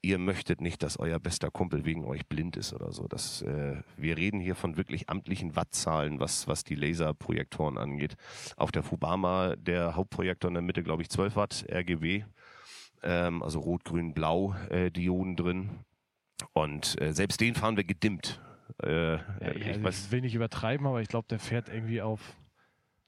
ihr 0.02 0.18
möchtet 0.18 0.60
nicht, 0.60 0.82
dass 0.82 0.98
euer 0.98 1.18
bester 1.18 1.50
Kumpel 1.50 1.84
wegen 1.84 2.04
euch 2.04 2.26
blind 2.26 2.56
ist 2.56 2.72
oder 2.72 2.92
so. 2.92 3.08
Das, 3.08 3.42
äh, 3.42 3.82
wir 3.96 4.16
reden 4.16 4.40
hier 4.40 4.54
von 4.54 4.76
wirklich 4.76 5.08
amtlichen 5.08 5.56
Wattzahlen, 5.56 6.20
was, 6.20 6.46
was 6.46 6.62
die 6.62 6.76
Laserprojektoren 6.76 7.78
angeht. 7.78 8.16
Auf 8.56 8.70
der 8.70 8.82
Fubama, 8.82 9.56
der 9.56 9.96
Hauptprojektor 9.96 10.48
in 10.48 10.54
der 10.54 10.62
Mitte, 10.62 10.82
glaube 10.82 11.02
ich, 11.02 11.10
12 11.10 11.36
Watt 11.36 11.66
RGB, 11.70 12.24
ähm, 13.02 13.42
also 13.42 13.60
rot, 13.60 13.84
grün, 13.84 14.14
blau 14.14 14.54
äh, 14.70 14.90
Dioden 14.90 15.36
drin. 15.36 15.70
Und 16.52 17.00
äh, 17.00 17.12
selbst 17.12 17.40
den 17.40 17.54
fahren 17.54 17.76
wir 17.76 17.84
gedimmt. 17.84 18.40
Äh, 18.82 19.14
ja, 19.14 19.20
ich, 19.54 19.66
ja, 19.66 19.88
ich 19.88 20.10
will 20.10 20.20
nicht 20.20 20.34
übertreiben, 20.34 20.86
aber 20.86 21.00
ich 21.00 21.08
glaube, 21.08 21.26
der 21.28 21.38
fährt 21.38 21.68
irgendwie 21.68 22.00
auf 22.00 22.20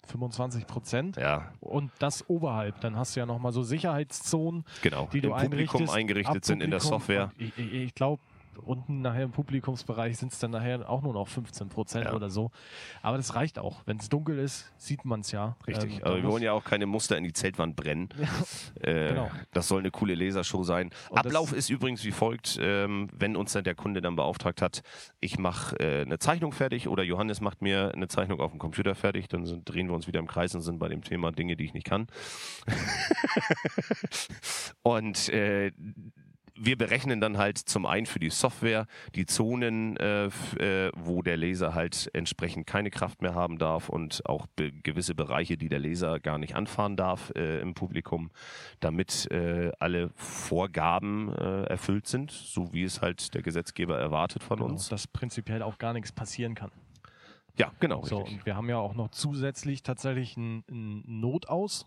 25 0.08 0.66
Prozent. 0.66 1.16
Ja. 1.16 1.52
Und 1.60 1.90
das 1.98 2.28
oberhalb. 2.28 2.80
Dann 2.80 2.96
hast 2.96 3.14
du 3.14 3.20
ja 3.20 3.26
nochmal 3.26 3.52
so 3.52 3.62
Sicherheitszonen, 3.62 4.64
genau. 4.82 5.08
die 5.12 5.20
du 5.20 5.28
Im 5.32 5.36
Publikum 5.36 5.88
eingerichtet 5.90 6.44
sind 6.44 6.62
in 6.62 6.70
der 6.70 6.80
Software. 6.80 7.32
Ich, 7.38 7.56
ich 7.58 7.94
glaube, 7.94 8.22
unten 8.60 9.02
nachher 9.02 9.24
im 9.24 9.32
Publikumsbereich 9.32 10.18
sind 10.18 10.32
es 10.32 10.38
dann 10.38 10.50
nachher 10.50 10.88
auch 10.88 11.02
nur 11.02 11.14
noch 11.14 11.28
15 11.28 11.68
Prozent 11.68 12.06
ja. 12.06 12.14
oder 12.14 12.30
so. 12.30 12.50
Aber 13.02 13.16
das 13.16 13.34
reicht 13.34 13.58
auch. 13.58 13.82
Wenn 13.86 13.98
es 13.98 14.08
dunkel 14.08 14.38
ist, 14.38 14.72
sieht 14.76 15.04
man 15.04 15.20
es 15.20 15.32
ja. 15.32 15.56
Richtig. 15.66 15.98
Ähm, 15.98 16.04
Aber 16.04 16.16
wir 16.16 16.24
wollen 16.24 16.42
ja 16.42 16.52
auch 16.52 16.64
keine 16.64 16.86
Muster 16.86 17.16
in 17.16 17.24
die 17.24 17.32
Zeltwand 17.32 17.76
brennen. 17.76 18.08
Ja. 18.20 18.88
Äh, 18.88 19.08
genau. 19.08 19.30
Das 19.52 19.68
soll 19.68 19.80
eine 19.80 19.90
coole 19.90 20.14
Lasershow 20.14 20.62
sein. 20.62 20.90
Und 21.08 21.18
Ablauf 21.18 21.52
ist 21.52 21.70
übrigens 21.70 22.04
wie 22.04 22.10
folgt, 22.10 22.58
ähm, 22.60 23.08
wenn 23.16 23.34
uns 23.34 23.52
dann 23.52 23.64
der 23.64 23.74
Kunde 23.74 24.02
dann 24.02 24.14
beauftragt 24.14 24.60
hat, 24.60 24.82
ich 25.20 25.38
mache 25.38 25.78
äh, 25.80 26.02
eine 26.02 26.18
Zeichnung 26.18 26.52
fertig 26.52 26.88
oder 26.88 27.02
Johannes 27.02 27.40
macht 27.40 27.62
mir 27.62 27.92
eine 27.94 28.08
Zeichnung 28.08 28.40
auf 28.40 28.50
dem 28.50 28.58
Computer 28.58 28.94
fertig, 28.94 29.28
dann 29.28 29.46
sind, 29.46 29.68
drehen 29.68 29.88
wir 29.88 29.94
uns 29.94 30.06
wieder 30.06 30.20
im 30.20 30.26
Kreis 30.26 30.54
und 30.54 30.60
sind 30.60 30.78
bei 30.78 30.88
dem 30.88 31.02
Thema 31.02 31.32
Dinge, 31.32 31.56
die 31.56 31.64
ich 31.64 31.72
nicht 31.72 31.86
kann. 31.86 32.08
und 34.82 35.28
äh, 35.30 35.72
wir 36.62 36.76
berechnen 36.76 37.20
dann 37.20 37.38
halt 37.38 37.58
zum 37.58 37.86
einen 37.86 38.06
für 38.06 38.18
die 38.18 38.28
Software 38.30 38.86
die 39.14 39.24
Zonen, 39.24 39.96
äh, 39.96 40.26
äh, 40.26 40.92
wo 40.94 41.22
der 41.22 41.36
Laser 41.36 41.74
halt 41.74 42.10
entsprechend 42.12 42.66
keine 42.66 42.90
Kraft 42.90 43.22
mehr 43.22 43.34
haben 43.34 43.58
darf 43.58 43.88
und 43.88 44.26
auch 44.26 44.46
gewisse 44.56 45.14
Bereiche, 45.14 45.56
die 45.56 45.68
der 45.68 45.78
Laser 45.78 46.20
gar 46.20 46.38
nicht 46.38 46.54
anfahren 46.54 46.96
darf 46.96 47.32
äh, 47.34 47.60
im 47.60 47.74
Publikum, 47.74 48.30
damit 48.80 49.30
äh, 49.30 49.72
alle 49.78 50.10
Vorgaben 50.14 51.32
äh, 51.32 51.64
erfüllt 51.64 52.06
sind, 52.06 52.30
so 52.30 52.72
wie 52.74 52.82
es 52.82 53.00
halt 53.00 53.34
der 53.34 53.42
Gesetzgeber 53.42 53.98
erwartet 53.98 54.42
von 54.42 54.58
genau, 54.58 54.70
uns. 54.70 54.88
Dass 54.88 55.06
prinzipiell 55.06 55.62
auch 55.62 55.78
gar 55.78 55.94
nichts 55.94 56.12
passieren 56.12 56.54
kann. 56.54 56.70
Ja, 57.56 57.72
genau. 57.80 58.04
So, 58.04 58.18
und 58.18 58.44
wir 58.46 58.56
haben 58.56 58.68
ja 58.68 58.78
auch 58.78 58.94
noch 58.94 59.08
zusätzlich 59.08 59.82
tatsächlich 59.82 60.36
ein, 60.36 60.64
ein 60.70 61.20
Notaus, 61.20 61.86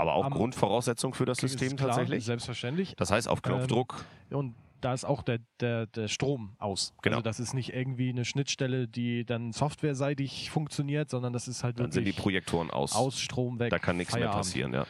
aber 0.00 0.14
auch 0.14 0.30
Grundvoraussetzung 0.30 1.14
für 1.14 1.24
das 1.24 1.38
System 1.38 1.76
klar, 1.76 1.88
tatsächlich? 1.88 2.24
Selbstverständlich. 2.24 2.94
Das 2.96 3.10
heißt 3.10 3.28
auf 3.28 3.42
Knopfdruck. 3.42 4.04
Ähm, 4.30 4.36
und 4.36 4.54
da 4.80 4.94
ist 4.94 5.04
auch 5.04 5.22
der, 5.22 5.40
der, 5.60 5.86
der 5.86 6.08
Strom 6.08 6.54
aus. 6.58 6.94
Genau. 7.02 7.16
Also 7.16 7.24
das 7.24 7.40
ist 7.40 7.54
nicht 7.54 7.72
irgendwie 7.74 8.08
eine 8.08 8.24
Schnittstelle, 8.24 8.88
die 8.88 9.24
dann 9.24 9.52
softwareseitig 9.52 10.50
funktioniert, 10.50 11.10
sondern 11.10 11.32
das 11.32 11.48
ist 11.48 11.64
halt 11.64 11.78
dann 11.78 11.86
wirklich. 11.86 11.96
Dann 11.96 12.04
sind 12.04 12.16
die 12.16 12.20
Projektoren 12.20 12.70
aus. 12.70 12.94
Aus 12.94 13.20
Strom 13.20 13.58
weg. 13.58 13.70
Da 13.70 13.78
kann 13.78 13.96
nichts 13.96 14.14
mehr 14.14 14.28
passieren, 14.28 14.72
ja. 14.72 14.86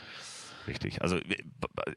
Richtig. 0.70 1.02
Also 1.02 1.18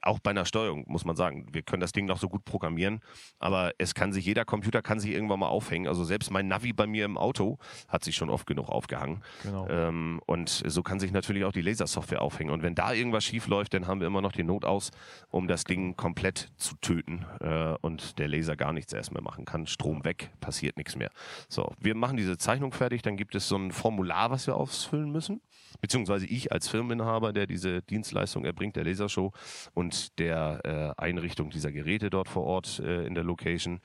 auch 0.01 0.19
bei 0.19 0.32
einer 0.32 0.45
Steuerung 0.45 0.84
muss 0.88 1.05
man 1.05 1.15
sagen, 1.15 1.47
wir 1.51 1.61
können 1.61 1.82
das 1.82 1.91
Ding 1.91 2.05
noch 2.05 2.17
so 2.17 2.28
gut 2.28 2.43
programmieren, 2.43 3.01
aber 3.39 3.71
es 3.78 3.93
kann 3.93 4.11
sich, 4.11 4.26
jeder 4.26 4.45
Computer 4.45 4.82
kann 4.82 4.99
sich 4.99 5.11
irgendwann 5.11 5.39
mal 5.39 5.47
aufhängen. 5.47 5.88
Also 5.88 6.03
selbst 6.03 6.32
mein 6.32 6.47
Navi 6.47 6.74
bei 6.74 6.88
mir 6.88 7.05
im 7.05 7.17
Auto 7.17 7.59
hat 7.88 8.03
sich 8.03 8.15
schon 8.15 8.30
oft 8.30 8.47
genug 8.47 8.69
aufgehangen. 8.69 9.24
Genau. 9.43 9.67
Ähm, 9.69 10.19
und 10.26 10.49
so 10.49 10.82
kann 10.82 10.99
sich 10.99 11.11
natürlich 11.11 11.45
auch 11.45 11.51
die 11.51 11.61
Lasersoftware 11.61 12.21
aufhängen. 12.21 12.51
Und 12.51 12.63
wenn 12.63 12.74
da 12.74 12.93
irgendwas 12.93 13.24
schief 13.24 13.47
läuft, 13.47 13.74
dann 13.76 13.86
haben 13.86 13.99
wir 13.99 14.07
immer 14.07 14.21
noch 14.21 14.32
die 14.32 14.43
Not 14.43 14.65
aus, 14.65 14.89
um 15.30 15.47
das 15.47 15.63
Ding 15.63 15.95
komplett 15.95 16.51
zu 16.57 16.76
töten 16.82 17.26
äh, 17.39 17.76
und 17.82 18.17
der 18.17 18.28
Laser 18.28 18.55
gar 18.55 18.74
nichts 18.74 18.91
erst 18.91 19.13
mehr 19.13 19.21
machen 19.21 19.45
kann. 19.45 19.67
Strom 19.67 20.03
weg, 20.03 20.32
passiert 20.39 20.78
nichts 20.78 20.95
mehr. 20.95 21.11
So, 21.47 21.71
wir 21.80 21.95
machen 21.95 22.17
diese 22.17 22.38
Zeichnung 22.38 22.71
fertig, 22.71 23.03
dann 23.03 23.17
gibt 23.17 23.36
es 23.36 23.47
so 23.47 23.55
ein 23.55 23.71
Formular, 23.71 24.32
was 24.32 24.47
wir 24.47 24.55
ausfüllen 24.55 25.11
müssen 25.11 25.41
beziehungsweise 25.84 26.26
ich 26.26 26.49
als 26.53 26.69
Firmeninhaber, 26.69 27.34
der 27.34 27.45
diese 27.45 27.82
Dienstleistung 27.82 28.45
erbringt, 28.45 28.62
der 28.72 28.86
Lasershow 28.86 29.32
und 29.74 30.18
der 30.20 30.95
äh, 30.97 31.01
Einrichtung 31.01 31.49
dieser 31.49 31.72
Geräte 31.72 32.09
dort 32.09 32.30
vor 32.30 32.43
Ort 32.43 32.80
äh, 32.80 33.05
in 33.05 33.16
der 33.16 33.24
Location. 33.26 33.82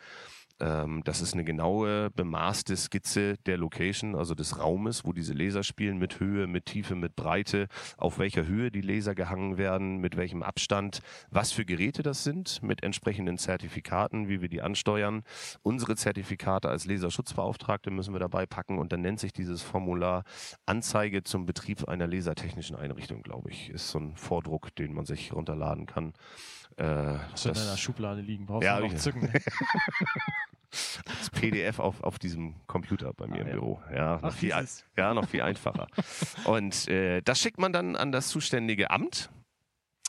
Ähm, 0.61 1.03
das 1.05 1.21
ist 1.21 1.35
eine 1.35 1.45
genaue, 1.45 2.11
bemaßte 2.11 2.77
Skizze 2.77 3.37
der 3.47 3.57
Location, 3.57 4.15
also 4.15 4.35
des 4.35 4.59
Raumes, 4.59 5.05
wo 5.05 5.13
diese 5.13 5.33
Laser 5.33 5.63
spielen, 5.63 5.99
mit 5.99 6.21
Höhe, 6.21 6.47
mit 6.47 6.67
Tiefe, 6.67 6.95
mit 6.95 7.17
Breite, 7.17 7.69
auf 7.97 8.19
welcher 8.19 8.47
Höhe 8.47 8.71
die 8.71 8.81
Laser 8.81 9.15
gehangen 9.15 9.57
werden, 9.59 9.99
mit 9.99 10.17
welchem 10.17 10.43
Abstand, 10.43 11.01
was 11.31 11.53
für 11.53 11.65
Geräte 11.65 12.03
das 12.03 12.25
sind, 12.25 12.63
mit 12.63 12.83
entsprechenden 12.83 13.39
Zertifikaten, 13.39 14.29
wie 14.29 14.41
wir 14.41 14.49
die 14.49 14.63
ansteuern. 14.63 15.23
Unsere 15.63 15.97
Zertifikate 15.97 16.69
als 16.69 16.87
Laserschutzbeauftragte 16.87 17.91
müssen 17.91 18.15
wir 18.15 18.21
dabei 18.21 18.47
packen 18.47 18.79
und 18.79 18.93
dann 18.93 19.03
nennt 19.03 19.21
sich 19.21 19.33
dieses 19.33 19.63
Formular 19.63 20.25
Anzeige 20.67 21.23
zum 21.23 21.47
Betrieb 21.47 21.89
einer 21.89 22.07
lasertechnischen 22.07 22.77
Einrichtung, 22.77 23.23
glaube 23.23 23.51
ich. 23.51 23.71
Ist 23.71 23.91
so 23.91 23.99
ein 23.99 24.17
Vordruck, 24.17 24.75
den 24.75 24.93
man 24.93 25.07
sich 25.07 25.33
runterladen 25.33 25.87
kann. 25.87 26.15
Äh, 26.79 27.19
Hast 27.33 27.45
du 27.45 27.49
in 27.49 27.55
deiner 27.57 27.77
Schublade 27.77 28.21
liegen? 28.21 28.47
Brauchst 28.47 28.65
ja, 28.65 28.81
du 28.81 28.87
noch 28.87 28.95
zücken? 28.95 29.33
das 31.05 31.31
PDF 31.31 31.81
auf, 31.81 32.03
auf 32.03 32.19
diesem 32.19 32.55
Computer 32.67 33.13
bei 33.15 33.27
mir 33.27 33.39
ah, 33.39 33.41
im 33.41 33.47
ja. 33.47 33.53
Büro. 33.53 33.83
Ja, 33.93 34.15
noch 34.17 34.23
Ach, 34.25 34.33
viel, 34.33 34.55
ja, 34.97 35.15
noch 35.15 35.29
viel 35.29 35.43
einfacher. 35.43 35.89
Und 36.45 36.87
äh, 36.89 37.21
das 37.23 37.41
schickt 37.41 37.59
man 37.59 37.73
dann 37.73 37.97
an 37.97 38.13
das 38.13 38.29
zuständige 38.29 38.91
Amt 38.91 39.31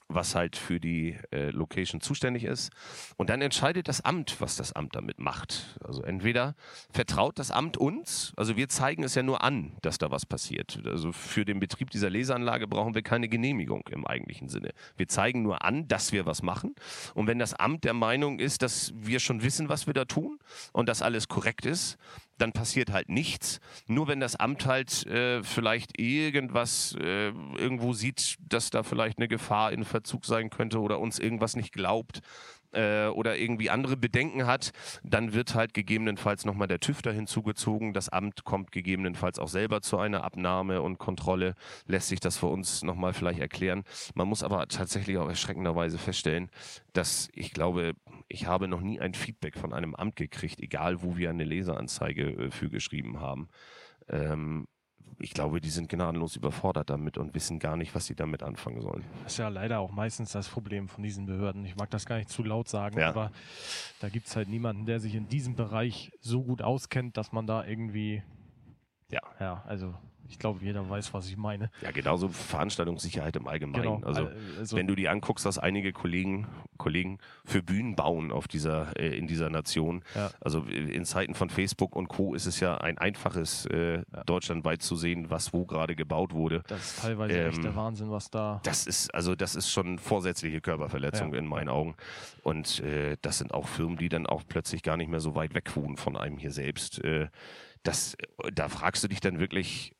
was 0.09 0.33
halt 0.33 0.57
für 0.57 0.79
die 0.79 1.17
äh, 1.31 1.51
Location 1.51 2.01
zuständig 2.01 2.43
ist. 2.43 2.71
Und 3.17 3.29
dann 3.29 3.41
entscheidet 3.41 3.87
das 3.87 4.01
Amt, 4.01 4.41
was 4.41 4.55
das 4.55 4.73
Amt 4.73 4.95
damit 4.95 5.19
macht. 5.19 5.79
Also 5.83 6.01
entweder 6.01 6.55
vertraut 6.91 7.37
das 7.37 7.51
Amt 7.51 7.77
uns, 7.77 8.33
also 8.35 8.57
wir 8.57 8.67
zeigen 8.69 9.03
es 9.03 9.15
ja 9.15 9.23
nur 9.23 9.43
an, 9.43 9.77
dass 9.83 9.99
da 9.99 10.09
was 10.09 10.25
passiert. 10.25 10.81
Also 10.85 11.11
für 11.11 11.45
den 11.45 11.59
Betrieb 11.59 11.91
dieser 11.91 12.09
Leseanlage 12.09 12.67
brauchen 12.67 12.95
wir 12.95 13.03
keine 13.03 13.29
Genehmigung 13.29 13.87
im 13.91 14.05
eigentlichen 14.05 14.49
Sinne. 14.49 14.71
Wir 14.97 15.07
zeigen 15.07 15.43
nur 15.43 15.63
an, 15.63 15.87
dass 15.87 16.11
wir 16.11 16.25
was 16.25 16.41
machen. 16.41 16.73
Und 17.13 17.27
wenn 17.27 17.37
das 17.37 17.53
Amt 17.53 17.83
der 17.83 17.93
Meinung 17.93 18.39
ist, 18.39 18.63
dass 18.63 18.91
wir 18.95 19.19
schon 19.19 19.43
wissen, 19.43 19.69
was 19.69 19.85
wir 19.85 19.93
da 19.93 20.05
tun 20.05 20.39
und 20.73 20.89
dass 20.89 21.03
alles 21.03 21.27
korrekt 21.27 21.65
ist, 21.65 21.97
dann 22.41 22.51
passiert 22.51 22.91
halt 22.91 23.09
nichts. 23.09 23.59
Nur 23.87 24.07
wenn 24.07 24.19
das 24.19 24.35
Amt 24.35 24.65
halt 24.65 25.05
äh, 25.05 25.43
vielleicht 25.43 25.99
irgendwas 25.99 26.95
äh, 26.99 27.29
irgendwo 27.57 27.93
sieht, 27.93 28.37
dass 28.39 28.69
da 28.69 28.83
vielleicht 28.83 29.17
eine 29.19 29.27
Gefahr 29.27 29.71
in 29.71 29.83
Verzug 29.83 30.25
sein 30.25 30.49
könnte 30.49 30.79
oder 30.79 30.99
uns 30.99 31.19
irgendwas 31.19 31.55
nicht 31.55 31.73
glaubt, 31.73 32.21
äh, 32.71 33.07
oder 33.07 33.37
irgendwie 33.37 33.69
andere 33.69 33.97
Bedenken 33.97 34.45
hat, 34.45 34.71
dann 35.03 35.33
wird 35.33 35.55
halt 35.55 35.73
gegebenenfalls 35.73 36.45
nochmal 36.45 36.67
der 36.67 36.79
da 36.79 37.11
hinzugezogen. 37.11 37.93
Das 37.93 38.09
Amt 38.09 38.43
kommt 38.43 38.71
gegebenenfalls 38.71 39.39
auch 39.39 39.47
selber 39.47 39.81
zu 39.81 39.97
einer 39.97 40.23
Abnahme 40.23 40.81
und 40.81 40.97
Kontrolle, 40.97 41.55
lässt 41.85 42.07
sich 42.09 42.19
das 42.19 42.37
für 42.37 42.47
uns 42.47 42.83
nochmal 42.83 43.13
vielleicht 43.13 43.39
erklären. 43.39 43.83
Man 44.15 44.27
muss 44.27 44.43
aber 44.43 44.67
tatsächlich 44.67 45.17
auch 45.17 45.29
erschreckenderweise 45.29 45.97
feststellen, 45.97 46.49
dass 46.93 47.29
ich 47.33 47.51
glaube, 47.53 47.93
ich 48.27 48.45
habe 48.47 48.67
noch 48.67 48.81
nie 48.81 48.99
ein 48.99 49.13
Feedback 49.13 49.57
von 49.57 49.73
einem 49.73 49.95
Amt 49.95 50.15
gekriegt, 50.15 50.59
egal 50.59 51.01
wo 51.01 51.17
wir 51.17 51.29
eine 51.29 51.43
Leseranzeige 51.43 52.29
äh, 52.31 52.51
für 52.51 52.69
geschrieben 52.69 53.19
haben. 53.19 53.49
Ähm, 54.09 54.67
ich 55.19 55.33
glaube, 55.33 55.59
die 55.59 55.69
sind 55.69 55.89
gnadenlos 55.89 56.35
überfordert 56.35 56.89
damit 56.89 57.17
und 57.17 57.33
wissen 57.33 57.59
gar 57.59 57.75
nicht, 57.75 57.93
was 57.93 58.05
sie 58.05 58.15
damit 58.15 58.41
anfangen 58.41 58.81
sollen. 58.81 59.03
Das 59.23 59.33
ist 59.33 59.37
ja 59.37 59.49
leider 59.49 59.79
auch 59.79 59.91
meistens 59.91 60.31
das 60.31 60.47
Problem 60.47 60.87
von 60.87 61.03
diesen 61.03 61.25
Behörden. 61.25 61.65
Ich 61.65 61.75
mag 61.75 61.89
das 61.89 62.05
gar 62.05 62.17
nicht 62.17 62.29
zu 62.29 62.43
laut 62.43 62.67
sagen, 62.67 62.99
ja. 62.99 63.09
aber 63.09 63.31
da 63.99 64.09
gibt 64.09 64.27
es 64.27 64.35
halt 64.35 64.47
niemanden, 64.47 64.85
der 64.85 64.99
sich 64.99 65.15
in 65.15 65.27
diesem 65.27 65.55
Bereich 65.55 66.11
so 66.21 66.43
gut 66.43 66.61
auskennt, 66.61 67.17
dass 67.17 67.31
man 67.31 67.47
da 67.47 67.65
irgendwie, 67.65 68.23
ja, 69.11 69.21
ja, 69.39 69.63
also 69.67 69.93
ich 70.29 70.39
glaube, 70.39 70.63
jeder 70.63 70.87
weiß, 70.89 71.13
was 71.13 71.27
ich 71.27 71.35
meine. 71.37 71.69
Ja, 71.81 71.91
genauso 71.91 72.29
Veranstaltungssicherheit 72.29 73.35
im 73.35 73.47
Allgemeinen. 73.47 73.83
Genau, 74.01 74.07
Also, 74.07 74.23
äh, 74.27 74.31
also- 74.59 74.77
wenn 74.77 74.87
du 74.87 74.95
dir 74.95 75.11
anguckst, 75.11 75.45
dass 75.45 75.57
einige 75.57 75.91
Kollegen, 75.91 76.47
Kollegen 76.77 77.17
für 77.45 77.61
Bühnen 77.63 77.95
bauen 77.95 78.31
auf 78.31 78.47
dieser, 78.47 78.95
äh, 78.97 79.17
in 79.17 79.27
dieser 79.27 79.49
Nation. 79.49 80.03
Ja. 80.15 80.31
Also 80.39 80.65
äh, 80.67 80.73
in 80.93 81.03
Zeiten 81.05 81.33
von 81.33 81.49
Facebook 81.49 81.95
und 81.95 82.07
Co. 82.07 82.33
ist 82.35 82.45
es 82.45 82.59
ja 82.59 82.77
ein 82.77 82.97
einfaches, 82.97 83.65
äh, 83.65 84.03
deutschlandweit 84.25 84.81
zu 84.81 84.95
sehen, 84.95 85.29
was 85.29 85.51
wo 85.53 85.65
gerade 85.65 85.95
gebaut 85.95 86.33
wurde. 86.33 86.63
Das 86.67 86.79
ist 86.91 86.99
teilweise 87.01 87.45
echt 87.47 87.57
Ähm, 87.57 87.63
der 87.63 87.75
Wahnsinn, 87.75 88.11
was 88.11 88.29
da. 88.29 88.61
Das 88.63 88.85
ist, 88.87 89.13
also 89.13 89.35
das 89.35 89.55
ist 89.55 89.69
schon 89.71 89.97
vorsätzliche 89.99 90.61
Körperverletzung 90.61 91.33
Ja. 91.33 91.39
in 91.39 91.47
meinen 91.47 91.69
Augen. 91.69 91.95
Und 92.43 92.79
äh, 92.81 93.17
das 93.21 93.39
sind 93.39 93.53
auch 93.53 93.67
Firmen, 93.67 93.97
die 93.97 94.09
dann 94.09 94.25
auch 94.27 94.43
plötzlich 94.47 94.83
gar 94.83 94.95
nicht 94.97 95.09
mehr 95.09 95.19
so 95.19 95.35
weit 95.35 95.53
weg 95.53 95.75
wohnen 95.75 95.97
von 95.97 96.15
einem 96.15 96.37
hier 96.37 96.51
selbst. 96.51 97.03
Äh, 97.03 97.27
das, 97.83 98.17
da 98.53 98.67
fragst 98.67 99.03
du 99.03 99.07
dich 99.07 99.21
dann 99.21 99.39
wirklich, 99.39 99.95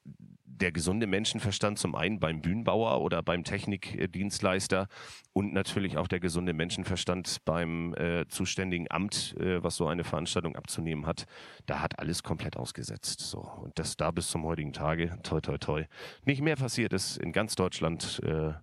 der 0.62 0.72
gesunde 0.72 1.08
Menschenverstand 1.08 1.80
zum 1.80 1.96
einen 1.96 2.20
beim 2.20 2.42
Bühnenbauer 2.42 3.02
oder 3.02 3.24
beim 3.24 3.44
Technikdienstleister 3.44 4.88
und 5.34 5.54
natürlich 5.54 5.98
auch 5.98 6.08
der 6.08 6.20
gesunde 6.20 6.54
Menschenverstand 6.54 7.44
beim 7.46 7.94
äh, 7.96 8.28
zuständigen 8.28 8.88
Amt, 8.90 9.36
äh, 9.40 9.64
was 9.64 9.76
so 9.76 9.88
eine 9.88 10.04
Veranstaltung 10.04 10.56
abzunehmen 10.56 11.06
hat. 11.06 11.26
Da 11.66 11.82
hat 11.82 12.00
alles 12.00 12.24
komplett 12.24 12.58
ausgesetzt. 12.58 13.20
So. 13.22 13.40
Und 13.40 13.78
das 13.80 13.98
da 13.98 14.12
bis 14.12 14.30
zum 14.30 14.44
heutigen 14.46 14.74
Tage, 14.74 15.18
toi 15.24 15.42
toi 15.42 15.58
toi, 15.58 15.86
nicht 16.26 16.42
mehr 16.42 16.56
passiert 16.56 16.94
ist 16.94 17.18
in 17.18 17.32
ganz 17.32 17.56
Deutschland. 17.56 18.22
Äh, 18.24 18.54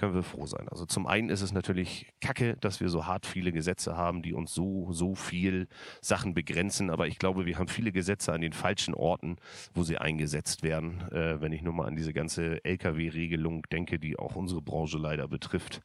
können 0.00 0.14
wir 0.14 0.22
froh 0.22 0.46
sein. 0.46 0.66
Also 0.70 0.86
zum 0.86 1.06
einen 1.06 1.28
ist 1.28 1.42
es 1.42 1.52
natürlich 1.52 2.06
kacke, 2.22 2.56
dass 2.56 2.80
wir 2.80 2.88
so 2.88 3.06
hart 3.06 3.26
viele 3.26 3.52
Gesetze 3.52 3.98
haben, 3.98 4.22
die 4.22 4.32
uns 4.32 4.54
so, 4.54 4.90
so 4.92 5.14
viel 5.14 5.68
Sachen 6.00 6.32
begrenzen. 6.32 6.88
Aber 6.88 7.06
ich 7.06 7.18
glaube, 7.18 7.44
wir 7.44 7.58
haben 7.58 7.68
viele 7.68 7.92
Gesetze 7.92 8.32
an 8.32 8.40
den 8.40 8.54
falschen 8.54 8.94
Orten, 8.94 9.36
wo 9.74 9.82
sie 9.82 9.98
eingesetzt 9.98 10.62
werden. 10.62 11.02
Äh, 11.12 11.42
wenn 11.42 11.52
ich 11.52 11.60
nur 11.60 11.74
mal 11.74 11.86
an 11.86 11.96
diese 11.96 12.14
ganze 12.14 12.64
Lkw-Regelung 12.64 13.66
denke, 13.70 13.98
die 13.98 14.18
auch 14.18 14.36
unsere 14.36 14.62
Branche 14.62 14.96
leider 14.96 15.28
betrifft. 15.28 15.82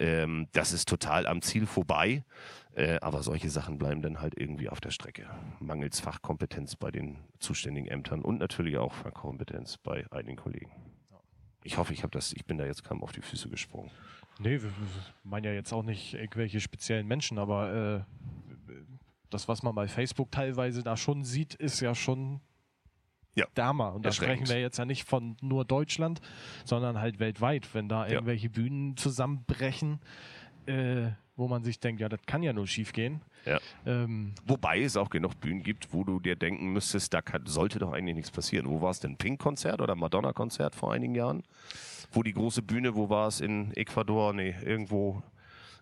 Ähm, 0.00 0.48
das 0.50 0.72
ist 0.72 0.88
total 0.88 1.28
am 1.28 1.40
Ziel 1.40 1.66
vorbei. 1.66 2.24
Äh, 2.74 2.98
aber 3.00 3.22
solche 3.22 3.48
Sachen 3.48 3.78
bleiben 3.78 4.02
dann 4.02 4.20
halt 4.20 4.36
irgendwie 4.36 4.70
auf 4.70 4.80
der 4.80 4.90
Strecke. 4.90 5.30
Mangels 5.60 6.00
Fachkompetenz 6.00 6.74
bei 6.74 6.90
den 6.90 7.18
zuständigen 7.38 7.88
Ämtern 7.88 8.22
und 8.22 8.40
natürlich 8.40 8.76
auch 8.78 8.92
Fachkompetenz 8.92 9.76
bei 9.76 10.04
einigen 10.10 10.36
Kollegen. 10.36 10.91
Ich 11.64 11.76
hoffe, 11.78 11.92
ich 11.92 12.02
habe 12.02 12.10
das, 12.10 12.32
ich 12.32 12.44
bin 12.44 12.58
da 12.58 12.64
jetzt 12.66 12.84
kaum 12.84 13.02
auf 13.02 13.12
die 13.12 13.22
Füße 13.22 13.48
gesprungen. 13.48 13.90
Nee, 14.38 14.52
wir, 14.62 14.62
wir 14.64 14.70
meinen 15.24 15.44
ja 15.44 15.52
jetzt 15.52 15.72
auch 15.72 15.82
nicht 15.82 16.14
irgendwelche 16.14 16.60
speziellen 16.60 17.06
Menschen, 17.06 17.38
aber 17.38 18.04
äh, 18.68 18.72
das, 19.30 19.48
was 19.48 19.62
man 19.62 19.74
bei 19.74 19.88
Facebook 19.88 20.30
teilweise 20.30 20.82
da 20.82 20.96
schon 20.96 21.24
sieht, 21.24 21.54
ist 21.54 21.80
ja 21.80 21.94
schon 21.94 22.40
Ja. 23.34 23.46
Hammer. 23.58 23.94
Und 23.94 24.04
da 24.04 24.12
sprechen 24.12 24.48
wir 24.48 24.60
jetzt 24.60 24.78
ja 24.78 24.84
nicht 24.84 25.04
von 25.04 25.36
nur 25.40 25.64
Deutschland, 25.64 26.20
sondern 26.64 26.98
halt 26.98 27.18
weltweit, 27.18 27.72
wenn 27.74 27.88
da 27.88 28.06
Ja. 28.06 28.14
irgendwelche 28.14 28.50
Bühnen 28.50 28.96
zusammenbrechen, 28.96 30.00
äh, 30.66 31.10
wo 31.36 31.48
man 31.48 31.62
sich 31.64 31.80
denkt, 31.80 32.00
ja, 32.00 32.08
das 32.08 32.20
kann 32.26 32.42
ja 32.42 32.52
nur 32.52 32.66
schief 32.66 32.92
gehen. 32.92 33.22
Ja. 33.44 33.58
Ähm, 33.86 34.34
Wobei 34.46 34.82
es 34.82 34.96
auch 34.96 35.10
genug 35.10 35.40
Bühnen 35.40 35.62
gibt, 35.62 35.92
wo 35.92 36.04
du 36.04 36.20
dir 36.20 36.36
denken 36.36 36.72
müsstest, 36.72 37.12
da 37.12 37.22
kann, 37.22 37.46
sollte 37.46 37.78
doch 37.78 37.92
eigentlich 37.92 38.16
nichts 38.16 38.30
passieren. 38.30 38.68
Wo 38.68 38.80
war 38.80 38.90
es 38.90 39.00
denn? 39.00 39.16
Pink-Konzert 39.16 39.80
oder 39.80 39.94
Madonna-Konzert 39.94 40.74
vor 40.74 40.92
einigen 40.92 41.14
Jahren? 41.14 41.42
Wo 42.12 42.22
die 42.22 42.32
große 42.32 42.62
Bühne, 42.62 42.94
wo 42.94 43.08
war 43.08 43.28
es? 43.28 43.40
In 43.40 43.72
Ecuador? 43.74 44.32
Nee, 44.32 44.54
irgendwo 44.64 45.22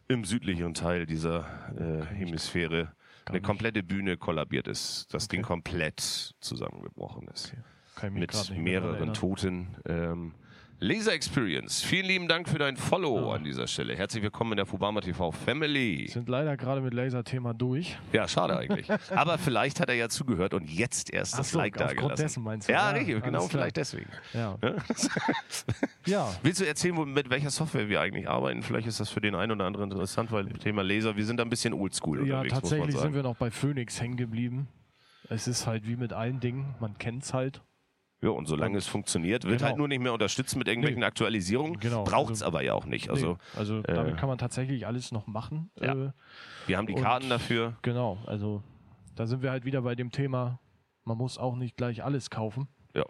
im 0.09 0.25
südlichen 0.25 0.75
Teil 0.75 1.07
dieser 1.07 1.45
äh, 1.77 2.05
Hemisphäre 2.15 2.93
eine 3.27 3.41
komplette 3.41 3.83
Bühne 3.83 4.17
kollabiert 4.17 4.67
ist. 4.67 5.07
Das 5.13 5.29
Ding 5.29 5.43
komplett 5.43 6.35
zusammengebrochen 6.41 7.29
ist. 7.29 7.55
grad 7.95 8.13
Mit 8.13 8.57
mehreren. 8.57 9.15
Toten. 9.15 9.77
Ähm, 9.87 10.35
Laser 10.83 11.13
Experience. 11.13 11.83
Vielen 11.83 12.07
lieben 12.07 12.27
Dank 12.27 12.49
für 12.49 12.57
dein 12.59 12.75
Follow 12.79 13.29
Ja. 13.29 13.35
an 13.37 13.45
dieser 13.45 13.67
Stelle. 13.67 13.95
Herzlich 13.95 14.23
willkommen 14.23 14.53
in 14.53 14.57
der 14.57 14.65
Fubama 14.65 15.03
TV 15.03 15.31
Family. 15.31 16.09
Sind 16.09 16.27
leider 16.31 16.57
gerade 16.57 16.81
mit 16.81 16.95
Laser-Thema 16.95 17.53
durch. 17.53 17.99
Ja, 18.15 18.27
schade 18.27 18.57
eigentlich. 18.57 18.87
Aber 19.15 19.37
vielleicht 19.37 19.79
hat 19.81 19.91
er 19.91 19.95
ja 19.97 20.09
zugehört 20.09 20.55
und 20.55 20.71
jetzt 20.71 21.13
erst 21.13 21.39
das 21.39 21.51
so, 21.51 21.59
Like 21.59 21.77
da 21.77 21.93
gelassen. 21.93 22.17
dessen 22.23 22.43
meinst 22.43 22.67
du? 22.71 22.73
Ja, 22.73 22.93
Ja, 22.93 22.97
richtig, 22.97 23.23
genau, 23.23 23.47
vielleicht 23.47 23.77
deswegen. 23.77 24.09
Ja. 24.33 24.57
Ja? 24.63 24.75
ja. 26.07 26.35
Willst 26.43 26.63
du 26.63 26.67
erzählen, 26.67 26.97
wo- 26.97 27.05
mit 27.05 27.29
welcher 27.29 27.51
Software 27.51 27.91
wir 27.91 28.01
eigentlich 28.01 28.27
arbeiten? 28.27 28.63
Vielleicht 28.63 28.87
ist 28.89 29.01
das 29.01 29.11
für 29.11 29.21
den 29.21 29.35
einen 29.35 29.53
oder 29.53 29.67
anderen 29.67 29.91
interessant, 29.91 30.33
weil 30.33 30.47
Thema 30.55 30.83
Laser, 30.83 31.15
wir 31.15 31.27
sind 31.27 31.37
da 31.37 31.43
ein 31.45 31.51
bisschen 31.51 31.75
oldschool 31.75 32.27
Ja, 32.27 32.37
unterwegs, 32.41 32.53
man 32.55 32.61
tatsächlich 32.63 32.97
sind 32.97 33.13
wir 33.15 33.23
noch 33.23 33.37
bei 33.37 33.51
Phoenix 33.51 34.01
hängen 34.01 34.17
geblieben. 34.17 34.67
Es 35.29 35.47
ist 35.47 35.67
halt 35.67 35.87
wie 35.87 35.97
mit 35.97 36.15
allen 36.15 36.41
Dingen, 36.41 36.75
man 36.81 36.97
kennt 36.97 37.25
es 37.25 37.35
halt. 37.35 37.61
Ja, 38.23 38.29
und 38.31 38.47
solange 38.47 38.77
es 38.79 38.87
funktioniert, 38.87 39.45
wird 39.45 39.59
Genau. 39.59 39.69
halt 39.69 39.79
nur 39.79 39.89
nicht 39.89 40.01
mehr 40.01 40.13
unterstützt 40.13 40.55
mit 40.57 40.69
irgendwelchen 40.69 41.01
Nee. 41.01 41.07
Aktualisierungen. 41.07 41.81
Genau, 41.81 42.05
Braucht 42.05 42.31
es 42.33 42.43
also- 42.43 42.47
aber 42.47 42.63
ja 42.63 42.75
auch 42.75 42.85
nicht. 42.85 43.09
Also, 43.11 43.33
nee, 43.33 43.39
also 43.59 43.79
äh, 43.79 43.95
damit 43.95 44.17
kann 44.19 44.29
man 44.29 44.39
tatsächlich 44.39 44.87
alles 44.87 45.11
noch 45.13 45.27
machen. 45.27 45.71
Ja. 45.81 45.95
Äh, 45.95 46.13
wir 46.67 46.77
haben 46.77 46.87
die 46.87 46.95
und- 46.95 47.03
Karten 47.03 47.29
dafür. 47.31 47.77
genau, 47.83 48.19
also 48.27 48.63
da 49.17 49.27
sind 49.27 49.43
wir 49.43 49.51
halt 49.51 49.65
wieder 49.65 49.83
bei 49.83 49.95
dem 49.95 50.11
Thema, 50.11 50.59
man 51.05 51.17
muss 51.19 51.39
auch 51.39 51.57
nicht 51.57 51.77
gleich 51.77 52.05
alles 52.05 52.29
kaufen. 52.31 52.69
Ja, 52.95 53.05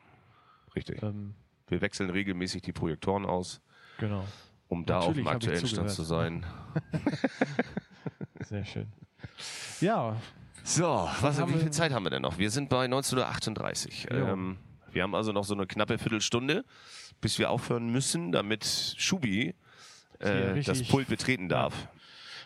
richtig. 0.77 1.03
Ähm, 1.03 1.35
Wir 1.69 1.81
wechseln 1.81 2.11
regelmäßig 2.11 2.63
die 2.63 2.73
Projektoren 2.73 3.25
aus, 3.27 3.61
genau, 3.99 4.25
um 4.69 4.85
da 4.87 4.99
auf 4.99 5.07
Natürlich 5.09 5.25
dem 5.25 5.27
hab 5.29 5.43
ich 5.43 5.49
aktuellen 5.49 5.67
Stand 5.69 5.91
zu 5.91 6.03
sein. 6.03 6.47
sehr 8.41 8.65
schön. 8.65 8.87
Ja, 9.81 10.17
So, 10.63 10.85
was, 11.21 11.41
haben 11.41 11.55
wie 11.55 11.59
viel 11.59 11.71
Zeit 11.71 11.93
haben 11.93 12.05
wir 12.05 12.11
denn 12.11 12.23
noch? 12.23 12.39
Wir 12.39 12.51
sind 12.51 12.69
bei 12.69 12.87
19.38 12.87 14.11
Uhr. 14.11 14.17
Ja. 14.19 14.33
Ähm, 14.33 14.59
wir 14.93 15.03
haben 15.03 15.15
also 15.15 15.33
noch 15.33 15.45
so 15.45 15.55
eine 15.55 15.67
knappe 15.67 15.99
Viertelstunde, 15.99 16.65
bis 17.21 17.39
wir 17.39 17.51
aufhören 17.51 17.91
müssen, 17.91 18.33
damit 18.33 18.95
Schubi 18.97 19.55
äh, 20.19 20.63
das 20.63 20.83
Pult 20.85 21.09
betreten 21.09 21.49
darf. 21.49 21.89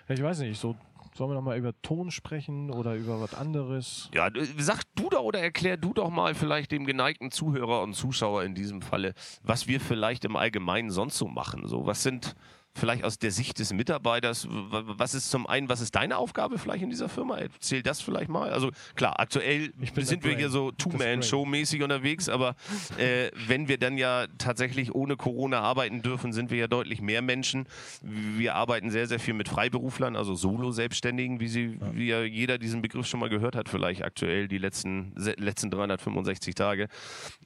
ich 0.08 0.22
weiß 0.22 0.40
nicht, 0.40 0.60
so 0.60 0.76
sollen 1.16 1.30
wir 1.30 1.34
noch 1.34 1.42
mal 1.42 1.56
über 1.56 1.72
Ton 1.82 2.10
sprechen 2.10 2.70
oder 2.70 2.96
über 2.96 3.20
was 3.20 3.34
anderes? 3.34 4.10
Ja, 4.12 4.30
sag 4.58 4.82
du 4.96 5.08
doch 5.10 5.22
oder 5.22 5.40
erklär 5.40 5.76
du 5.76 5.92
doch 5.92 6.10
mal 6.10 6.34
vielleicht 6.34 6.72
dem 6.72 6.86
geneigten 6.86 7.30
Zuhörer 7.30 7.82
und 7.82 7.94
Zuschauer 7.94 8.42
in 8.42 8.54
diesem 8.54 8.82
Falle, 8.82 9.14
was 9.42 9.68
wir 9.68 9.80
vielleicht 9.80 10.24
im 10.24 10.34
Allgemeinen 10.34 10.90
sonst 10.90 11.16
so 11.16 11.28
machen. 11.28 11.68
So, 11.68 11.86
was 11.86 12.02
sind 12.02 12.34
vielleicht 12.76 13.04
aus 13.04 13.18
der 13.18 13.30
Sicht 13.30 13.58
des 13.58 13.72
Mitarbeiters, 13.72 14.48
was 14.50 15.14
ist 15.14 15.30
zum 15.30 15.46
einen, 15.46 15.68
was 15.68 15.80
ist 15.80 15.94
deine 15.94 16.16
Aufgabe 16.16 16.58
vielleicht 16.58 16.82
in 16.82 16.90
dieser 16.90 17.08
Firma? 17.08 17.38
Erzähl 17.38 17.82
das 17.82 18.00
vielleicht 18.00 18.28
mal. 18.28 18.50
Also 18.50 18.70
klar, 18.96 19.20
aktuell 19.20 19.72
sind 19.96 20.24
wir 20.24 20.36
hier 20.36 20.50
so 20.50 20.72
Two-Man-Show-mäßig 20.72 21.82
unterwegs, 21.82 22.28
aber 22.28 22.56
äh, 22.98 23.30
wenn 23.46 23.68
wir 23.68 23.78
dann 23.78 23.96
ja 23.96 24.26
tatsächlich 24.38 24.94
ohne 24.94 25.16
Corona 25.16 25.60
arbeiten 25.60 26.02
dürfen, 26.02 26.32
sind 26.32 26.50
wir 26.50 26.58
ja 26.58 26.66
deutlich 26.66 27.00
mehr 27.00 27.22
Menschen. 27.22 27.66
Wir 28.02 28.56
arbeiten 28.56 28.90
sehr, 28.90 29.06
sehr 29.06 29.20
viel 29.20 29.34
mit 29.34 29.48
Freiberuflern, 29.48 30.16
also 30.16 30.34
Solo-Selbstständigen, 30.34 31.38
wie 31.38 31.48
sie, 31.48 31.78
wie 31.92 32.08
ja 32.08 32.22
jeder 32.22 32.58
diesen 32.58 32.82
Begriff 32.82 33.06
schon 33.06 33.20
mal 33.20 33.28
gehört 33.28 33.54
hat, 33.54 33.68
vielleicht 33.68 34.02
aktuell 34.02 34.48
die 34.48 34.58
letzten, 34.58 35.12
letzten 35.16 35.70
365 35.70 36.54
Tage. 36.56 36.88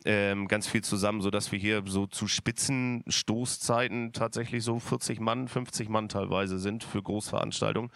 Ähm, 0.06 0.48
ganz 0.48 0.66
viel 0.66 0.82
zusammen, 0.82 1.20
sodass 1.20 1.52
wir 1.52 1.58
hier 1.58 1.82
so 1.86 2.06
zu 2.06 2.26
Spitzenstoßzeiten 2.26 4.12
tatsächlich 4.12 4.64
so 4.64 4.78
40 4.78 5.17
Mann, 5.20 5.48
50 5.48 5.88
Mann 5.88 6.08
teilweise 6.08 6.58
sind 6.58 6.84
für 6.84 7.02
Großveranstaltungen. 7.02 7.90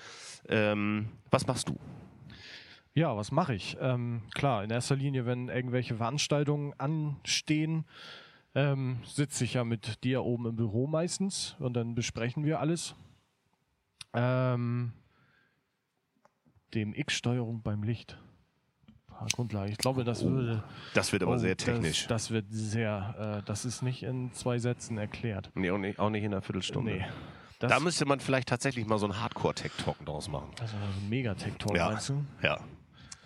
Ähm, 0.49 1.09
was 1.31 1.47
machst 1.47 1.69
du? 1.69 1.79
Ja, 2.95 3.17
was 3.17 3.33
mache 3.33 3.55
ich? 3.55 3.77
Ähm, 3.81 4.23
klar, 4.35 4.65
in 4.65 4.71
erster 4.71 4.97
Linie, 4.97 5.25
wenn 5.25 5.49
irgendwelche 5.49 5.97
Veranstaltungen 5.97 6.75
anstehen, 6.79 7.87
ähm, 8.55 8.99
sitze 9.05 9.45
ich 9.45 9.55
ja 9.55 9.65
mit 9.65 10.05
dir 10.05 10.25
oben 10.25 10.47
im 10.47 10.57
Büro 10.57 10.87
meistens 10.87 11.57
und 11.59 11.75
dann 11.75 11.95
besprechen 11.95 12.45
wir 12.45 12.61
alles. 12.61 12.95
Ähm, 14.13 14.93
dem 16.75 16.93
X-Steuerung 16.95 17.63
beim 17.63 17.83
Licht. 17.83 18.19
Grundlage. 19.29 19.71
Ich 19.73 19.79
glaube, 19.79 20.05
das 20.05 20.25
würde. 20.25 20.63
Das 20.95 21.13
wird 21.13 21.23
aber 21.23 21.33
oh, 21.35 21.39
sehr 21.39 21.57
technisch. 21.57 22.07
Das, 22.07 22.25
das 22.25 22.31
wird 22.31 22.47
sehr. 22.51 23.41
Äh, 23.41 23.47
das 23.47 23.65
ist 23.65 23.83
nicht 23.83 24.03
in 24.03 24.33
zwei 24.33 24.59
Sätzen 24.59 24.99
erklärt. 24.99 25.51
Nee, 25.55 25.71
auch 25.71 25.79
nicht, 25.79 25.99
auch 25.99 26.11
nicht 26.11 26.25
in 26.25 26.33
einer 26.33 26.43
Viertelstunde. 26.43 26.93
Nee. 26.93 27.05
Das, 27.59 27.71
Da 27.71 27.81
müsste 27.81 28.05
man 28.07 28.19
vielleicht 28.21 28.49
tatsächlich 28.49 28.87
mal 28.87 28.99
so 28.99 29.07
einen 29.07 29.21
Hardcore-Tech-Talk 29.21 30.05
draus 30.05 30.29
machen. 30.29 30.51
also 30.61 30.75
ein 30.77 31.09
Megatech-Talk, 31.09 31.77
Ja. 31.77 31.91
meinst 31.91 32.09
du? 32.09 32.25
Ja, 32.43 32.59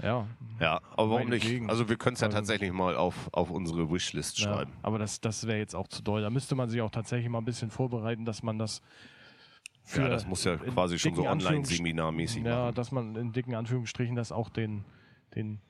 Ja. 0.02 0.26
ja. 0.60 0.80
Aber 0.92 1.08
warum 1.10 1.30
nicht? 1.30 1.42
Meinetwegen. 1.44 1.70
Also 1.70 1.88
wir 1.88 1.96
können 1.96 2.14
es 2.14 2.20
ja 2.20 2.26
Also- 2.26 2.38
tatsächlich 2.38 2.70
mal 2.70 2.96
auf, 2.96 3.30
auf 3.32 3.50
unsere 3.50 3.90
Wishlist 3.90 4.38
Ja, 4.38 4.52
schreiben. 4.54 4.72
aber 4.82 4.98
das, 4.98 5.20
das 5.22 5.46
wäre 5.46 5.56
jetzt 5.58 5.74
auch 5.74 5.88
zu 5.88 6.02
doll. 6.02 6.20
Da 6.20 6.28
müsste 6.28 6.54
man 6.54 6.68
sich 6.68 6.82
auch 6.82 6.90
tatsächlich 6.90 7.30
mal 7.30 7.38
ein 7.38 7.46
bisschen 7.46 7.70
vorbereiten, 7.70 8.26
dass 8.26 8.42
man 8.42 8.58
das 8.58 8.82
Ja, 9.94 10.08
das 10.08 10.26
muss 10.26 10.42
ja 10.44 10.56
quasi 10.56 10.98
schon 10.98 11.14
so 11.14 11.26
Online-Seminar-mäßig 11.26 12.44
Ja, 12.44 12.64
machen. 12.64 12.74
dass 12.74 12.92
man 12.92 13.14
in 13.16 13.32
dicken 13.32 13.54
Anführungsstrichen 13.54 14.16
das 14.16 14.32
auch 14.32 14.50
den, 14.50 14.84
den 15.34 15.60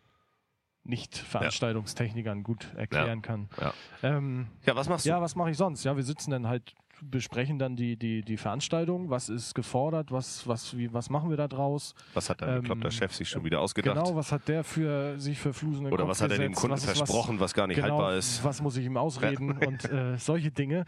Nicht-Veranstaltungstechnikern 0.86 2.42
gut 2.42 2.66
erklären 2.76 3.22
kann. 3.22 3.48
Ja. 3.60 3.72
Ähm, 4.02 4.46
Ja, 4.64 4.76
was 4.76 4.88
machst 4.88 5.06
du? 5.06 5.10
ja, 5.10 5.20
was 5.20 5.34
mache 5.34 5.50
ich 5.50 5.56
sonst? 5.56 5.84
Ja, 5.84 5.96
wir 5.96 6.04
sitzen 6.04 6.30
dann 6.30 6.46
halt 6.46 6.74
besprechen 7.02 7.58
dann 7.58 7.76
die, 7.76 7.96
die, 7.96 8.22
die 8.22 8.36
Veranstaltung, 8.36 9.10
was 9.10 9.28
ist 9.28 9.54
gefordert, 9.54 10.10
was, 10.10 10.46
was, 10.48 10.76
wie, 10.76 10.92
was 10.92 11.10
machen 11.10 11.28
wir 11.30 11.36
da 11.36 11.46
draus. 11.48 11.94
Was 12.14 12.30
hat 12.30 12.40
der 12.40 12.48
Ähm, 12.48 12.60
bekloppter 12.62 12.90
Chef 12.90 13.14
sich 13.14 13.28
schon 13.28 13.44
wieder 13.44 13.60
ausgedacht? 13.60 13.96
Genau, 13.96 14.16
was 14.16 14.32
hat 14.32 14.48
der 14.48 14.64
für 14.64 15.18
sich 15.18 15.38
für 15.38 15.52
Flusen 15.52 15.86
Oder 15.86 15.98
Kopf 15.98 16.08
was 16.08 16.22
hat 16.22 16.30
er 16.30 16.38
dem? 16.38 16.54
Kunden 16.54 16.72
was 16.72 16.84
ist 16.84 16.96
versprochen, 16.96 17.38
was, 17.38 17.52
gar 17.52 17.66
nicht 17.66 17.76
genau, 17.76 17.98
haltbar 17.98 18.14
ist? 18.14 18.42
Was 18.44 18.62
muss 18.62 18.76
ich 18.76 18.86
ihm 18.86 18.96
ausreden 18.96 19.52
und 19.58 19.84
äh, 19.90 20.16
solche 20.16 20.50
Dinge. 20.50 20.86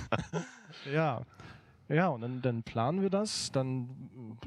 ja. 0.92 1.22
Ja, 1.88 2.08
und 2.08 2.22
dann, 2.22 2.40
dann 2.40 2.62
planen 2.62 3.02
wir 3.02 3.10
das, 3.10 3.52
dann 3.52 3.90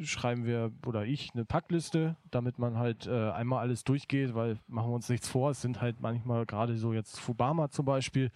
schreiben 0.02 0.46
wir 0.46 0.72
oder 0.86 1.06
ich 1.06 1.30
eine 1.36 1.46
Packliste, 1.46 2.16
damit 2.32 2.58
man 2.58 2.78
halt 2.78 3.06
äh, 3.06 3.30
einmal 3.32 3.60
alles 3.60 3.84
durchgeht, 3.84 4.34
weil 4.34 4.58
machen 4.68 4.90
wir 4.90 4.96
uns 4.96 5.08
nichts 5.10 5.28
vor, 5.30 5.52
es 5.52 5.62
sind 5.62 5.80
halt 5.80 6.02
manchmal 6.02 6.46
gerade 6.48 6.76
so 6.78 6.94
jetzt 6.94 7.20
Fubama 7.20 7.70
zum 7.70 7.86
Beispiel 7.86 8.32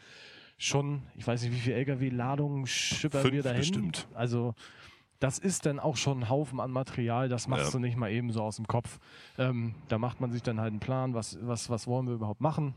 schon, 0.60 1.02
ich 1.16 1.26
weiß 1.26 1.42
nicht, 1.42 1.52
wie 1.52 1.60
viel 1.60 1.74
LKW-Ladungen 1.74 2.68
schippern 2.68 3.22
Fünf 3.24 3.34
wir 3.34 3.42
dahin. 3.44 3.60
bestimmt. 3.60 4.08
Also 4.14 4.54
das 5.20 5.40
ist 5.40 5.66
dann 5.66 5.80
auch 5.80 5.98
schon 5.98 6.20
ein 6.20 6.30
Haufen 6.30 6.60
an 6.60 6.70
Material, 6.72 7.28
das 7.30 7.48
machst 7.48 7.66
Ja. 7.66 7.72
du 7.72 7.80
nicht 7.80 7.98
mal 7.98 8.12
eben 8.12 8.32
so 8.32 8.44
aus 8.44 8.58
dem 8.58 8.68
Kopf. 8.68 9.00
Ähm, 9.40 9.74
da 9.88 9.98
macht 9.98 10.22
man 10.22 10.32
sich 10.32 10.44
dann 10.44 10.60
halt 10.60 10.70
einen 10.72 10.80
Plan, 10.80 11.16
was, 11.16 11.40
was, 11.42 11.72
was 11.72 11.88
wollen 11.88 12.06
wir 12.08 12.14
überhaupt 12.14 12.42
machen. 12.42 12.76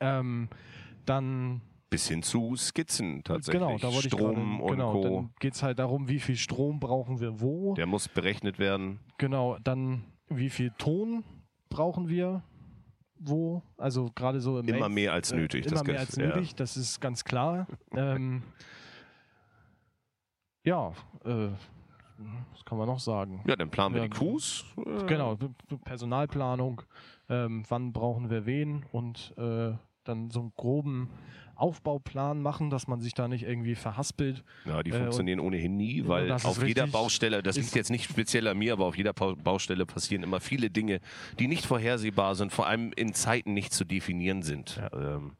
Ähm, 0.00 0.48
dann 1.04 1.60
Bis 1.90 2.08
hin 2.08 2.22
zu 2.22 2.56
Skizzen 2.56 3.22
tatsächlich. 3.22 3.60
Genau, 3.62 3.78
da 3.78 3.92
wollte 3.92 4.08
Strom 4.08 4.30
ich 4.30 4.36
gerade, 4.36 4.62
und 4.64 4.70
genau, 4.70 4.92
Co. 4.92 5.02
dann 5.02 5.30
geht 5.38 5.54
es 5.54 5.62
halt 5.62 5.78
darum, 5.78 6.08
wie 6.08 6.18
viel 6.18 6.36
Strom 6.36 6.80
brauchen 6.80 7.20
wir 7.20 7.40
wo. 7.40 7.74
Der 7.74 7.86
muss 7.86 8.08
berechnet 8.08 8.58
werden. 8.58 8.98
Genau, 9.18 9.58
dann 9.62 10.04
wie 10.28 10.50
viel 10.50 10.70
Ton 10.78 11.22
brauchen 11.68 12.08
wir 12.08 12.42
wo. 13.16 13.62
Also 13.76 14.10
gerade 14.14 14.40
so 14.40 14.58
im 14.58 14.66
Immer 14.68 14.80
Main- 14.80 14.94
mehr 14.94 15.12
als 15.12 15.30
äh, 15.32 15.36
nötig. 15.36 15.66
Immer 15.66 15.74
das 15.76 15.84
mehr 15.84 15.98
als 16.00 16.16
ja. 16.16 16.26
nötig, 16.26 16.54
das 16.56 16.76
ist 16.76 17.00
ganz 17.00 17.22
klar. 17.24 17.66
ähm, 17.96 18.42
ja, 20.64 20.92
äh, 21.24 21.48
was 22.52 22.64
kann 22.64 22.78
man 22.78 22.86
noch 22.86 23.00
sagen? 23.00 23.42
Ja, 23.46 23.56
dann 23.56 23.70
planen 23.70 23.94
wir 23.94 24.02
Ja, 24.02 24.08
die 24.08 24.16
Crews. 24.16 24.64
Äh, 24.78 25.04
Genau, 25.06 25.36
Personalplanung, 25.84 26.82
ähm, 27.28 27.64
wann 27.68 27.92
brauchen 27.92 28.30
wir 28.30 28.46
wen 28.46 28.84
und 28.92 29.34
äh, 29.36 29.72
dann 30.04 30.30
so 30.30 30.40
einen 30.40 30.52
groben 30.56 31.10
Aufbauplan 31.56 32.40
machen, 32.42 32.70
dass 32.70 32.86
man 32.86 33.00
sich 33.00 33.14
da 33.14 33.28
nicht 33.28 33.44
irgendwie 33.44 33.74
verhaspelt. 33.74 34.44
Ja, 34.64 34.82
die 34.82 34.90
Äh, 34.90 34.98
funktionieren 34.98 35.40
ohnehin 35.40 35.76
nie, 35.76 36.06
weil 36.06 36.30
auf 36.32 36.64
jeder 36.66 36.86
Baustelle, 36.86 37.42
das 37.42 37.56
liegt 37.56 37.74
jetzt 37.74 37.90
nicht 37.90 38.04
speziell 38.10 38.46
an 38.48 38.58
mir, 38.58 38.72
aber 38.72 38.86
auf 38.86 38.96
jeder 38.96 39.12
Baustelle 39.12 39.86
passieren 39.86 40.22
immer 40.22 40.40
viele 40.40 40.70
Dinge, 40.70 41.00
die 41.38 41.48
nicht 41.48 41.66
vorhersehbar 41.66 42.34
sind, 42.34 42.52
vor 42.52 42.66
allem 42.66 42.92
in 42.96 43.14
Zeiten 43.14 43.54
nicht 43.54 43.72
zu 43.72 43.84
definieren 43.84 44.42
sind. 44.42 44.80
Ähm, 44.92 45.32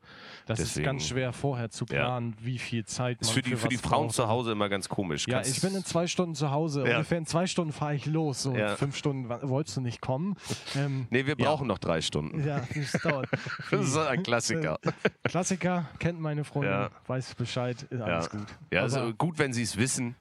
Das 0.46 0.58
Deswegen- 0.58 0.80
ist 0.80 0.84
ganz 0.84 1.06
schwer 1.06 1.32
vorher 1.32 1.70
zu 1.70 1.86
Ja. 1.88 2.04
planen, 2.04 2.36
wie 2.38 2.58
viel 2.58 2.84
Zeit 2.84 3.16
man 3.16 3.22
ist 3.22 3.30
für 3.30 3.40
die, 3.40 3.56
für 3.56 3.68
die 3.68 3.76
was 3.76 3.80
Frauen 3.82 4.06
braucht. 4.08 4.16
zu 4.16 4.28
Hause 4.28 4.52
immer 4.52 4.68
ganz 4.68 4.90
komisch. 4.90 5.26
Ja, 5.26 5.36
Kannst- 5.36 5.56
ich 5.56 5.62
bin 5.62 5.74
in 5.74 5.84
zwei 5.86 6.06
Stunden 6.06 6.34
zu 6.34 6.50
Hause. 6.50 6.84
Ja. 6.86 6.96
Ungefähr 6.96 7.16
in 7.16 7.24
zwei 7.24 7.46
Stunden 7.46 7.72
fahre 7.72 7.94
ich 7.94 8.04
los. 8.04 8.42
So 8.42 8.54
Ja. 8.54 8.76
fünf 8.76 8.94
Stunden 8.94 9.30
wolltest 9.30 9.78
du 9.78 9.80
nicht 9.80 10.02
kommen. 10.02 10.36
Ähm, 10.76 11.06
nee, 11.08 11.24
wir 11.24 11.34
Ja. 11.38 11.46
brauchen 11.46 11.66
noch 11.66 11.78
drei 11.78 12.02
Stunden. 12.02 12.46
ja, 12.46 12.62
das 12.74 12.92
dauert. 13.00 13.26
Das 13.70 13.86
ist 13.86 13.96
ein 13.96 14.22
Klassiker. 14.22 14.78
Klassiker, 15.22 15.86
kennt 16.04 16.20
meine 16.20 16.44
Freundin, 16.44 16.70
Ja. 16.70 16.90
weiß 17.06 17.34
Bescheid, 17.34 17.82
ist 17.82 18.00
alles 18.02 18.28
gut. 18.28 18.46
Ja, 18.70 18.82
also 18.82 19.00
Aber- 19.00 19.12
gut, 19.14 19.38
wenn 19.38 19.54
sie 19.54 19.62
es 19.62 19.78
wissen. 19.78 20.16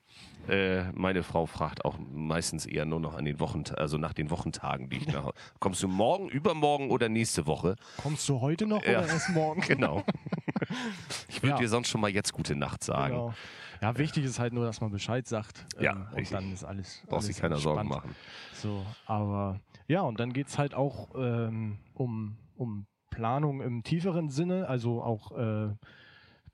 Äh, 0.48 0.92
meine 0.94 1.24
Frau 1.24 1.46
fragt 1.46 1.84
auch 1.86 1.98
meistens 2.00 2.66
eher 2.66 2.86
nur 2.86 3.00
noch 3.02 3.16
an 3.16 3.24
den 3.26 3.40
Wochen, 3.42 3.64
also 3.76 3.98
nach 3.98 4.14
den 4.14 4.30
Wochentagen, 4.30 4.90
die 4.90 4.98
ich 4.98 5.08
nach. 5.08 5.32
Kommst 5.60 5.82
du 5.84 5.88
morgen, 5.90 6.30
übermorgen 6.30 6.90
oder 6.90 7.08
nächste 7.10 7.46
Woche? 7.48 7.76
Kommst 8.02 8.28
du 8.30 8.40
heute 8.42 8.66
noch 8.66 8.82
Ja. 8.86 9.00
oder 9.00 9.08
erst 9.10 9.30
morgen? 9.30 9.62
Genau. 9.68 10.04
Ich 11.28 11.44
würde 11.44 11.56
Ja. 11.56 11.58
dir 11.58 11.68
sonst 11.70 11.90
schon 11.90 12.00
mal 12.02 12.10
jetzt 12.10 12.32
gute 12.34 12.56
Nacht 12.56 12.84
sagen. 12.84 13.14
Genau. 13.14 13.34
Ja, 13.82 13.98
wichtig 13.98 14.24
ist 14.24 14.40
halt 14.40 14.54
nur, 14.54 14.66
dass 14.66 14.80
man 14.80 14.92
Bescheid 14.92 15.28
sagt. 15.28 15.66
ähm, 15.78 15.84
Ja, 15.84 16.08
und 16.16 16.32
dann 16.32 16.54
ist 16.54 16.64
alles. 16.64 17.04
Brauchst 17.08 17.28
dir 17.28 17.34
keiner 17.34 17.58
Sorgen 17.58 17.82
entspannt. 17.82 18.06
machen. 18.06 18.16
So, 18.54 18.86
aber 19.06 19.60
ja, 19.88 20.02
und 20.02 20.20
dann 20.22 20.32
geht 20.32 20.48
es 20.48 20.58
halt 20.58 20.74
auch 20.74 21.10
ähm, 21.16 21.78
um, 21.94 22.38
um 22.56 22.86
Planung 23.14 23.61
im 23.61 23.84
tieferen 23.84 24.30
Sinne, 24.30 24.68
also 24.68 25.02
auch 25.03 25.31
äh, 25.38 25.69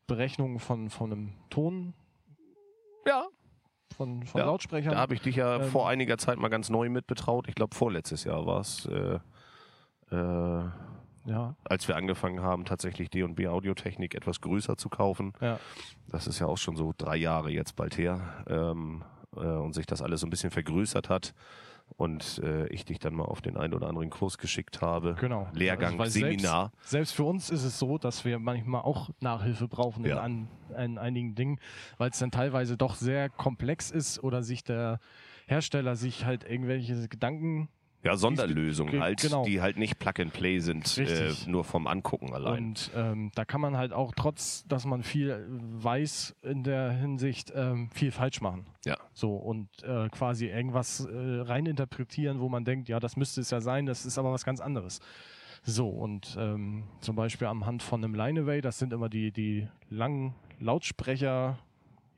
Berechnungen 0.07 0.59
von, 0.59 0.89
von 0.89 1.11
einem 1.11 1.33
Ton, 1.49 1.93
Ja, 3.05 3.25
von, 3.95 4.23
von 4.23 4.39
Ja, 4.39 4.45
Lautsprechern. 4.45 4.93
da 4.93 4.99
habe 4.99 5.13
ich 5.13 5.21
dich 5.21 5.35
ja 5.35 5.57
Ähm, 5.57 5.69
vor 5.69 5.87
einiger 5.89 6.17
Zeit 6.17 6.37
mal 6.39 6.49
ganz 6.49 6.69
neu 6.69 6.89
mit 6.89 7.07
betraut. 7.07 7.47
Ich 7.47 7.55
glaube, 7.55 7.75
vorletztes 7.75 8.23
Jahr 8.23 8.45
war 8.45 8.59
es, 8.61 8.85
äh, 8.85 9.19
äh, 10.11 10.63
ja, 11.25 11.55
als 11.63 11.87
wir 11.87 11.95
angefangen 11.95 12.41
haben, 12.41 12.65
tatsächlich 12.65 13.09
D&B 13.09 13.47
Audiotechnik 13.47 14.15
etwas 14.15 14.41
größer 14.41 14.77
zu 14.77 14.89
kaufen. 14.89 15.33
ja, 15.41 15.59
Das 16.07 16.27
ist 16.27 16.39
ja 16.39 16.47
auch 16.47 16.57
schon 16.57 16.75
so 16.75 16.93
drei 16.97 17.17
Jahre 17.17 17.51
jetzt 17.51 17.75
bald 17.75 17.97
her. 17.97 18.43
Ähm, 18.47 19.03
äh, 19.35 19.39
und 19.41 19.73
sich 19.73 19.85
das 19.85 20.01
alles 20.01 20.21
so 20.21 20.27
ein 20.27 20.31
bisschen 20.31 20.49
vergrößert 20.51 21.09
hat. 21.09 21.33
Und 21.97 22.39
äh, 22.43 22.67
ich 22.67 22.85
dich 22.85 22.99
dann 22.99 23.13
mal 23.13 23.25
auf 23.25 23.41
den 23.41 23.57
einen 23.57 23.73
oder 23.73 23.87
anderen 23.87 24.09
Kurs 24.09 24.37
geschickt 24.37 24.81
habe. 24.81 25.15
genau. 25.19 25.47
Lehrgang, 25.53 25.99
Also, 25.99 26.19
Seminar. 26.19 26.71
Selbst, 26.77 26.89
selbst 26.89 27.11
für 27.13 27.23
uns 27.25 27.49
ist 27.49 27.63
es 27.63 27.77
so, 27.79 27.97
dass 27.97 28.23
wir 28.25 28.39
manchmal 28.39 28.81
auch 28.81 29.09
Nachhilfe 29.19 29.67
brauchen 29.67 30.05
in, 30.05 30.11
Ja. 30.11 30.21
an, 30.21 30.47
in 30.77 30.97
einigen 30.97 31.35
Dingen, 31.35 31.59
weil 31.97 32.09
es 32.11 32.19
dann 32.19 32.31
teilweise 32.31 32.77
doch 32.77 32.95
sehr 32.95 33.29
komplex 33.29 33.91
ist 33.91 34.23
oder 34.23 34.43
sich 34.43 34.63
der 34.63 34.99
Hersteller 35.47 35.95
sich 35.95 36.25
halt 36.25 36.43
irgendwelche 36.43 37.07
Gedanken 37.07 37.69
Ja, 38.01 38.15
Sonderlösungen 38.15 38.93
Ge- 38.93 39.01
halt, 39.01 39.21
genau. 39.21 39.43
die 39.43 39.61
halt 39.61 39.77
nicht 39.77 39.99
Plug 39.99 40.13
and 40.19 40.31
Play 40.31 40.59
sind, 40.59 40.97
äh, 40.97 41.33
nur 41.47 41.65
vom 41.65 41.85
Angucken 41.85 42.33
allein. 42.33 42.67
Und 42.67 42.91
ähm, 42.95 43.31
da 43.35 43.43
kann 43.43 43.59
man 43.59 43.75
halt 43.75 43.91
auch, 43.91 44.13
trotz 44.15 44.65
dass 44.67 44.85
man 44.85 45.03
viel 45.03 45.45
weiß 45.49 46.35
in 46.43 46.63
der 46.63 46.91
Hinsicht, 46.91 47.51
ähm, 47.53 47.89
viel 47.91 48.11
falsch 48.11 48.39
machen. 48.39 48.65
Ja. 48.85 48.95
So 49.13 49.35
und 49.35 49.67
äh, 49.83 50.07
quasi 50.09 50.47
irgendwas 50.47 51.01
äh, 51.01 51.41
reininterpretieren, 51.41 52.39
wo 52.39 52.47
man 52.47 52.63
denkt, 52.63 52.87
ja, 52.87 53.01
das 53.01 53.17
müsste 53.17 53.41
es 53.41 53.51
ja 53.51 53.59
sein, 53.59 53.85
das 53.85 54.05
ist 54.05 54.17
aber 54.17 54.31
was 54.31 54.45
ganz 54.45 54.61
anderes. 54.61 55.01
So, 55.63 55.89
und 55.89 56.37
ähm, 56.39 56.83
zum 57.01 57.17
Beispiel 57.17 57.47
am 57.47 57.65
Hand 57.65 57.83
von 57.83 58.01
einem 58.01 58.15
Lineaway, 58.15 58.61
das 58.61 58.79
sind 58.79 58.93
immer 58.93 59.09
die, 59.09 59.33
die 59.33 59.67
langen 59.89 60.33
Lautsprecher. 60.59 61.59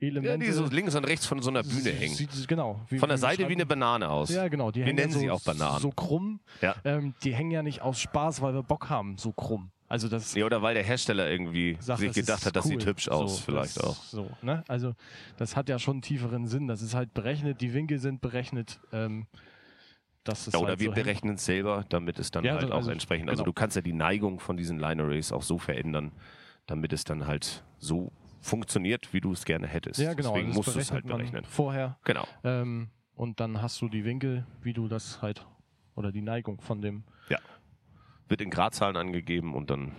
Elemente. 0.08 0.44
ja, 0.46 0.50
die 0.50 0.52
so 0.56 0.66
links 0.66 0.94
und 0.94 1.04
rechts 1.04 1.26
von 1.26 1.40
so 1.42 1.50
einer 1.50 1.62
Bühne 1.62 1.90
hängen. 1.90 2.14
Sieht- 2.14 2.48
Genau. 2.48 2.80
wie- 2.88 2.98
Von 2.98 3.08
der 3.08 3.18
Seite 3.18 3.48
wie 3.48 3.52
eine 3.54 3.66
Banane 3.66 4.08
aus. 4.10 4.30
ja, 4.30 4.48
genau. 4.48 4.70
Die 4.70 4.84
Wir 4.84 4.92
nennen 4.92 5.12
ja 5.12 5.18
sie 5.18 5.26
so, 5.26 5.32
auch 5.32 5.40
Bananen. 5.42 5.80
So 5.80 5.90
krumm. 5.90 6.40
Ja. 6.60 6.74
Ähm, 6.84 7.14
die 7.24 7.34
hängen 7.34 7.50
ja 7.50 7.62
nicht 7.62 7.82
aus 7.82 8.00
Spaß, 8.00 8.40
weil 8.42 8.54
wir 8.54 8.62
Bock 8.62 8.88
haben, 8.90 9.16
so 9.18 9.32
krumm. 9.32 9.70
Also 9.88 10.08
das 10.08 10.34
Ja, 10.34 10.46
oder 10.46 10.62
weil 10.62 10.72
der 10.74 10.82
Hersteller 10.84 11.30
irgendwie 11.30 11.76
sagt, 11.78 12.00
sich 12.00 12.08
das 12.08 12.16
gedacht 12.16 12.38
ist 12.40 12.46
hat, 12.46 12.56
das 12.56 12.64
cool. 12.64 12.70
sieht 12.72 12.86
hübsch 12.86 13.08
aus, 13.08 13.36
So, 13.36 13.42
vielleicht 13.42 13.76
das, 13.76 13.84
auch. 13.84 14.02
So, 14.04 14.30
ne? 14.40 14.64
Also 14.66 14.94
das 15.36 15.54
hat 15.54 15.68
ja 15.68 15.78
schon 15.78 15.96
einen 15.96 16.02
tieferen 16.02 16.46
Sinn. 16.46 16.66
Das 16.66 16.80
ist 16.80 16.94
halt 16.94 17.12
berechnet, 17.12 17.60
die 17.60 17.74
Winkel 17.74 17.98
sind 17.98 18.20
berechnet. 18.22 18.80
Ähm, 18.92 19.26
dass 20.24 20.46
es 20.46 20.52
Ja, 20.54 20.60
oder 20.60 20.68
halt 20.70 20.80
wir 20.80 20.90
so 20.90 20.94
berechnen 20.94 21.34
es 21.34 21.44
selber, 21.44 21.84
damit 21.88 22.18
es 22.18 22.30
dann 22.30 22.44
Ja, 22.44 22.52
halt 22.52 22.62
das- 22.62 22.70
auch 22.70 22.76
also, 22.76 22.90
entsprechend. 22.92 23.28
Also 23.28 23.42
genau. 23.42 23.50
du 23.50 23.52
kannst 23.54 23.74
ja 23.76 23.82
die 23.82 23.92
Neigung 23.92 24.38
von 24.40 24.56
diesen 24.56 24.78
Line 24.78 25.02
Arrays 25.02 25.32
auch 25.32 25.42
so 25.42 25.58
verändern, 25.58 26.12
damit 26.66 26.92
es 26.92 27.02
dann 27.04 27.26
halt 27.26 27.64
so 27.78 28.12
funktioniert, 28.42 29.14
wie 29.14 29.20
du 29.20 29.32
es 29.32 29.44
gerne 29.44 29.66
hättest. 29.66 29.98
Ja, 29.98 30.12
genau. 30.12 30.34
Deswegen 30.34 30.48
das 30.48 30.56
musst 30.56 30.74
du 30.74 30.80
es 30.80 30.92
halt 30.92 31.06
berechnen. 31.06 31.44
Vorher. 31.44 31.98
Genau. 32.04 32.26
Ähm, 32.44 32.90
und 33.14 33.40
dann 33.40 33.62
hast 33.62 33.80
du 33.80 33.88
die 33.88 34.04
Winkel, 34.04 34.46
wie 34.60 34.74
du 34.74 34.88
das 34.88 35.22
halt, 35.22 35.46
oder 35.94 36.12
die 36.12 36.22
Neigung 36.22 36.60
von 36.60 36.82
dem. 36.82 37.04
Wird 38.28 38.40
in 38.40 38.50
Gradzahlen 38.50 38.96
angegeben 38.96 39.54
und 39.54 39.68
dann 39.68 39.92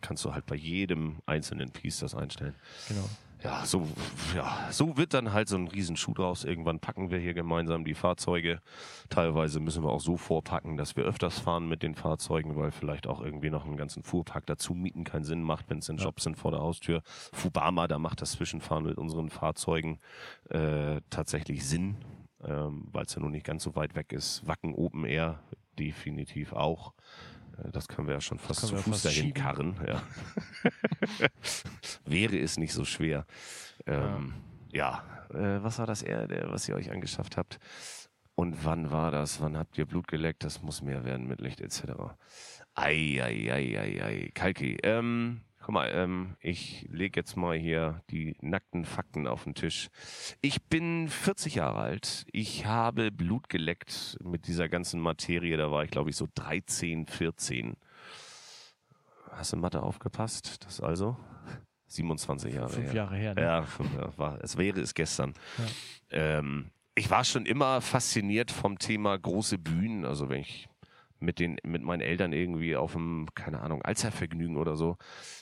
kannst 0.00 0.24
du 0.24 0.34
halt 0.34 0.46
bei 0.46 0.56
jedem 0.56 1.20
einzelnen 1.26 1.70
Piece 1.70 2.00
das 2.00 2.14
einstellen. 2.14 2.56
Genau. 2.88 3.08
Ja, 3.42 3.66
so, 3.66 3.88
ja, 4.36 4.68
so 4.70 4.96
wird 4.96 5.14
dann 5.14 5.32
halt 5.32 5.48
so 5.48 5.56
ein 5.56 5.66
Riesenschuh 5.66 6.14
draus. 6.14 6.44
Irgendwann 6.44 6.78
packen 6.78 7.10
wir 7.10 7.18
hier 7.18 7.34
gemeinsam 7.34 7.84
die 7.84 7.94
Fahrzeuge. 7.94 8.60
Teilweise 9.08 9.58
müssen 9.58 9.82
wir 9.82 9.90
auch 9.90 10.00
so 10.00 10.16
vorpacken, 10.16 10.76
dass 10.76 10.96
wir 10.96 11.04
öfters 11.04 11.40
fahren 11.40 11.68
mit 11.68 11.82
den 11.82 11.96
Fahrzeugen, 11.96 12.54
weil 12.56 12.70
vielleicht 12.70 13.08
auch 13.08 13.20
irgendwie 13.20 13.50
noch 13.50 13.64
einen 13.64 13.76
ganzen 13.76 14.04
Fuhrpark 14.04 14.46
dazu 14.46 14.74
mieten 14.74 15.02
keinen 15.02 15.24
Sinn 15.24 15.42
macht, 15.42 15.68
wenn 15.70 15.78
es 15.78 15.88
in 15.88 15.96
Jobs 15.96 16.22
sind 16.22 16.36
vor 16.36 16.52
der 16.52 16.60
Haustür. 16.60 17.02
Fubama, 17.32 17.88
da 17.88 17.98
macht 17.98 18.22
das 18.22 18.32
Zwischenfahren 18.32 18.84
mit 18.84 18.96
unseren 18.96 19.28
Fahrzeugen 19.28 19.98
äh, 20.50 21.00
tatsächlich 21.10 21.66
Sinn, 21.66 21.96
ähm, 22.44 22.86
weil 22.92 23.06
es 23.06 23.14
ja 23.16 23.20
nun 23.20 23.32
nicht 23.32 23.46
ganz 23.46 23.64
so 23.64 23.74
weit 23.74 23.96
weg 23.96 24.12
ist. 24.12 24.46
Wacken 24.46 24.72
Open 24.72 25.04
Air 25.04 25.40
definitiv 25.78 26.52
auch. 26.52 26.92
Äh, 27.58 27.70
Das 27.72 27.88
können 27.88 28.08
wir 28.08 28.14
ja 28.14 28.20
schon 28.20 28.38
fast 28.38 28.60
zu 28.66 28.76
Fuß 28.76 29.02
dahin 29.02 29.16
schieben. 29.26 29.34
karren. 29.34 29.76
Ja. 29.86 30.02
Wäre 32.04 32.38
es 32.38 32.58
nicht 32.58 32.72
so 32.72 32.84
schwer. 32.84 33.26
Ähm, 33.86 34.34
ja, 34.72 35.02
Äh, 35.32 35.62
was 35.62 35.78
war 35.78 35.86
das 35.86 36.02
eher, 36.02 36.26
der, 36.28 36.50
was 36.52 36.68
ihr 36.68 36.74
euch 36.74 36.90
angeschafft 36.90 37.36
habt? 37.38 37.58
Und 38.34 38.64
wann 38.64 38.90
war 38.90 39.10
das? 39.10 39.40
Wann 39.40 39.56
habt 39.56 39.76
ihr 39.78 39.86
Blut 39.86 40.08
geleckt? 40.08 40.44
Das 40.44 40.62
muss 40.62 40.82
mehr 40.82 41.04
werden 41.04 41.26
mit 41.26 41.40
Licht 41.40 41.60
etc. 41.60 41.84
Ei, 42.74 43.18
ei, 43.22 43.50
ei, 43.52 43.78
ei, 43.78 44.02
ei. 44.04 44.30
Kalki, 44.34 44.76
ähm, 44.82 45.40
guck 45.62 45.74
mal, 45.74 45.90
ähm, 45.94 46.36
ich 46.40 46.86
lege 46.90 47.20
jetzt 47.20 47.36
mal 47.36 47.56
hier 47.56 48.02
die 48.10 48.36
nackten 48.40 48.84
Fakten 48.84 49.26
auf 49.26 49.44
den 49.44 49.54
Tisch. 49.54 49.88
Ich 50.40 50.62
bin 50.64 51.08
40 51.08 51.56
Jahre 51.56 51.80
alt. 51.80 52.26
Ich 52.32 52.66
habe 52.66 53.10
Blut 53.10 53.48
geleckt 53.48 54.18
mit 54.22 54.46
dieser 54.48 54.68
ganzen 54.68 55.00
Materie. 55.00 55.56
Da 55.56 55.70
war 55.70 55.84
ich, 55.84 55.90
glaube 55.90 56.10
ich, 56.10 56.16
so 56.16 56.28
13, 56.34 57.06
14. 57.06 57.76
Hast 59.30 59.52
du 59.52 59.56
Mathe 59.56 59.82
aufgepasst? 59.82 60.64
Das 60.64 60.80
also? 60.80 61.16
27 61.86 62.54
Jahre 62.54 62.68
Fünf 62.68 62.86
her. 62.86 62.94
Jahre 62.94 63.16
her, 63.16 63.34
ne? 63.34 63.42
Ja, 63.42 63.62
fünf, 63.62 63.94
ja 63.94 64.16
war, 64.16 64.38
es 64.42 64.56
wäre 64.56 64.80
es 64.80 64.94
gestern. 64.94 65.34
Ähm, 66.10 66.70
ich 66.94 67.10
war 67.10 67.24
schon 67.24 67.46
immer 67.46 67.80
fasziniert 67.80 68.50
vom 68.50 68.78
Thema 68.78 69.18
große 69.18 69.58
Bühnen. 69.58 70.04
Also 70.04 70.28
wenn 70.28 70.40
ich 70.40 70.68
mit 71.22 71.38
den 71.38 71.56
mit 71.62 71.82
meinen 71.82 72.00
Eltern 72.00 72.32
irgendwie 72.32 72.76
auf 72.76 72.92
dem 72.92 73.28
keine 73.34 73.60
Ahnung 73.60 73.82
Allzeitvergnügen 73.82 74.56
oder 74.56 74.76
so, 74.76 74.96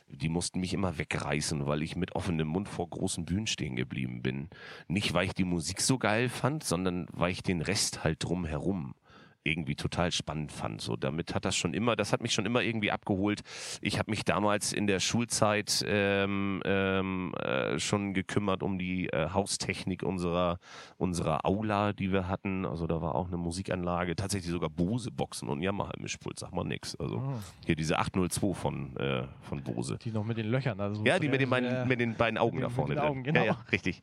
die 0.08 0.28
mussten 0.28 0.60
mich 0.60 0.74
immer 0.74 0.98
wegreißen, 0.98 1.66
weil 1.66 1.82
ich 1.82 1.96
mit 1.96 2.14
offenem 2.14 2.48
Mund 2.48 2.68
vor 2.68 2.88
großen 2.88 3.24
Bühnen 3.24 3.46
stehen 3.46 3.76
geblieben 3.76 4.22
bin. 4.22 4.48
Nicht 4.88 5.14
weil 5.14 5.26
ich 5.26 5.34
die 5.34 5.44
Musik 5.44 5.80
so 5.80 5.98
geil 5.98 6.28
fand, 6.28 6.62
sondern 6.64 7.06
weil 7.12 7.32
ich 7.32 7.42
den 7.42 7.62
Rest 7.62 8.04
halt 8.04 8.22
drumherum 8.22 8.94
irgendwie 9.42 9.74
total 9.74 10.12
spannend 10.12 10.52
fand. 10.52 10.80
So, 10.80 10.96
damit 10.96 11.34
hat 11.34 11.44
das 11.44 11.56
schon 11.56 11.72
immer, 11.74 11.96
das 11.96 12.12
hat 12.12 12.20
mich 12.22 12.32
schon 12.34 12.44
immer 12.46 12.62
irgendwie 12.62 12.90
abgeholt. 12.90 13.40
Ich 13.80 13.98
habe 13.98 14.10
mich 14.10 14.24
damals 14.24 14.72
in 14.72 14.86
der 14.86 15.00
Schulzeit 15.00 15.82
ähm, 15.86 16.60
ähm, 16.64 17.34
äh, 17.36 17.78
schon 17.78 18.12
gekümmert 18.12 18.62
um 18.62 18.78
die 18.78 19.08
äh, 19.08 19.30
Haustechnik 19.30 20.02
unserer 20.02 20.58
unserer 20.98 21.44
Aula, 21.46 21.92
die 21.92 22.12
wir 22.12 22.28
hatten. 22.28 22.66
Also 22.66 22.86
da 22.86 23.00
war 23.00 23.14
auch 23.14 23.28
eine 23.28 23.36
Musikanlage, 23.38 24.14
tatsächlich 24.16 24.50
sogar 24.50 24.68
Bose-Boxen 24.70 25.48
und 25.48 25.62
Yamaha-Mischpult, 25.62 26.38
sag 26.38 26.52
mal 26.52 26.64
nix. 26.64 26.94
Also 26.96 27.16
Ah. 27.18 27.42
hier 27.66 27.76
diese 27.76 27.98
802 27.98 28.54
von 28.54 28.96
äh, 28.96 29.24
von 29.42 29.62
Bose. 29.62 29.98
Die 30.04 30.10
noch 30.10 30.24
mit 30.24 30.36
den 30.36 30.46
Löchern. 30.50 30.80
Also 30.80 31.04
Ja, 31.04 31.18
die 31.18 31.28
mit 31.28 31.40
den, 31.40 31.50
beiden, 31.50 31.88
mit 31.88 31.98
den 32.00 32.14
beiden 32.14 32.38
Augen 32.38 32.60
da 32.60 32.68
vorne 32.68 32.94
mit 32.94 33.02
den. 33.02 33.08
Augen, 33.08 33.22
genau. 33.24 33.40
Ja, 33.40 33.46
ja, 33.46 33.64
richtig. 33.72 34.02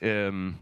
Ähm, 0.00 0.56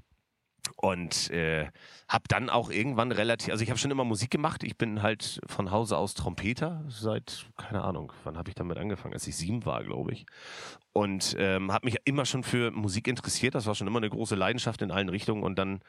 und 0.76 1.30
äh, 1.30 1.66
habe 2.08 2.24
dann 2.28 2.48
auch 2.48 2.70
irgendwann 2.70 3.12
relativ, 3.12 3.50
also 3.50 3.62
ich 3.62 3.68
habe 3.68 3.78
schon 3.78 3.90
immer 3.90 4.04
Musik 4.04 4.30
gemacht. 4.30 4.64
Ich 4.64 4.78
bin 4.78 5.02
halt 5.02 5.40
von 5.46 5.70
Hause 5.70 5.98
aus 5.98 6.14
Trompeter 6.14 6.82
seit, 6.88 7.46
keine 7.58 7.82
Ahnung, 7.82 8.12
wann 8.24 8.38
habe 8.38 8.48
ich 8.48 8.54
damit 8.54 8.78
angefangen? 8.78 9.12
Als 9.12 9.26
ich 9.26 9.36
sieben 9.36 9.66
war, 9.66 9.84
glaube 9.84 10.12
ich. 10.12 10.24
Und 10.94 11.36
ähm, 11.38 11.70
habe 11.70 11.86
mich 11.86 11.98
immer 12.06 12.24
schon 12.24 12.44
für 12.44 12.70
Musik 12.70 13.08
interessiert. 13.08 13.54
Das 13.54 13.66
war 13.66 13.74
schon 13.74 13.86
immer 13.86 13.98
eine 13.98 14.08
große 14.08 14.34
Leidenschaft 14.34 14.80
in 14.80 14.90
allen 14.90 15.10
Richtungen. 15.10 15.42
Und 15.42 15.58
dann 15.58 15.80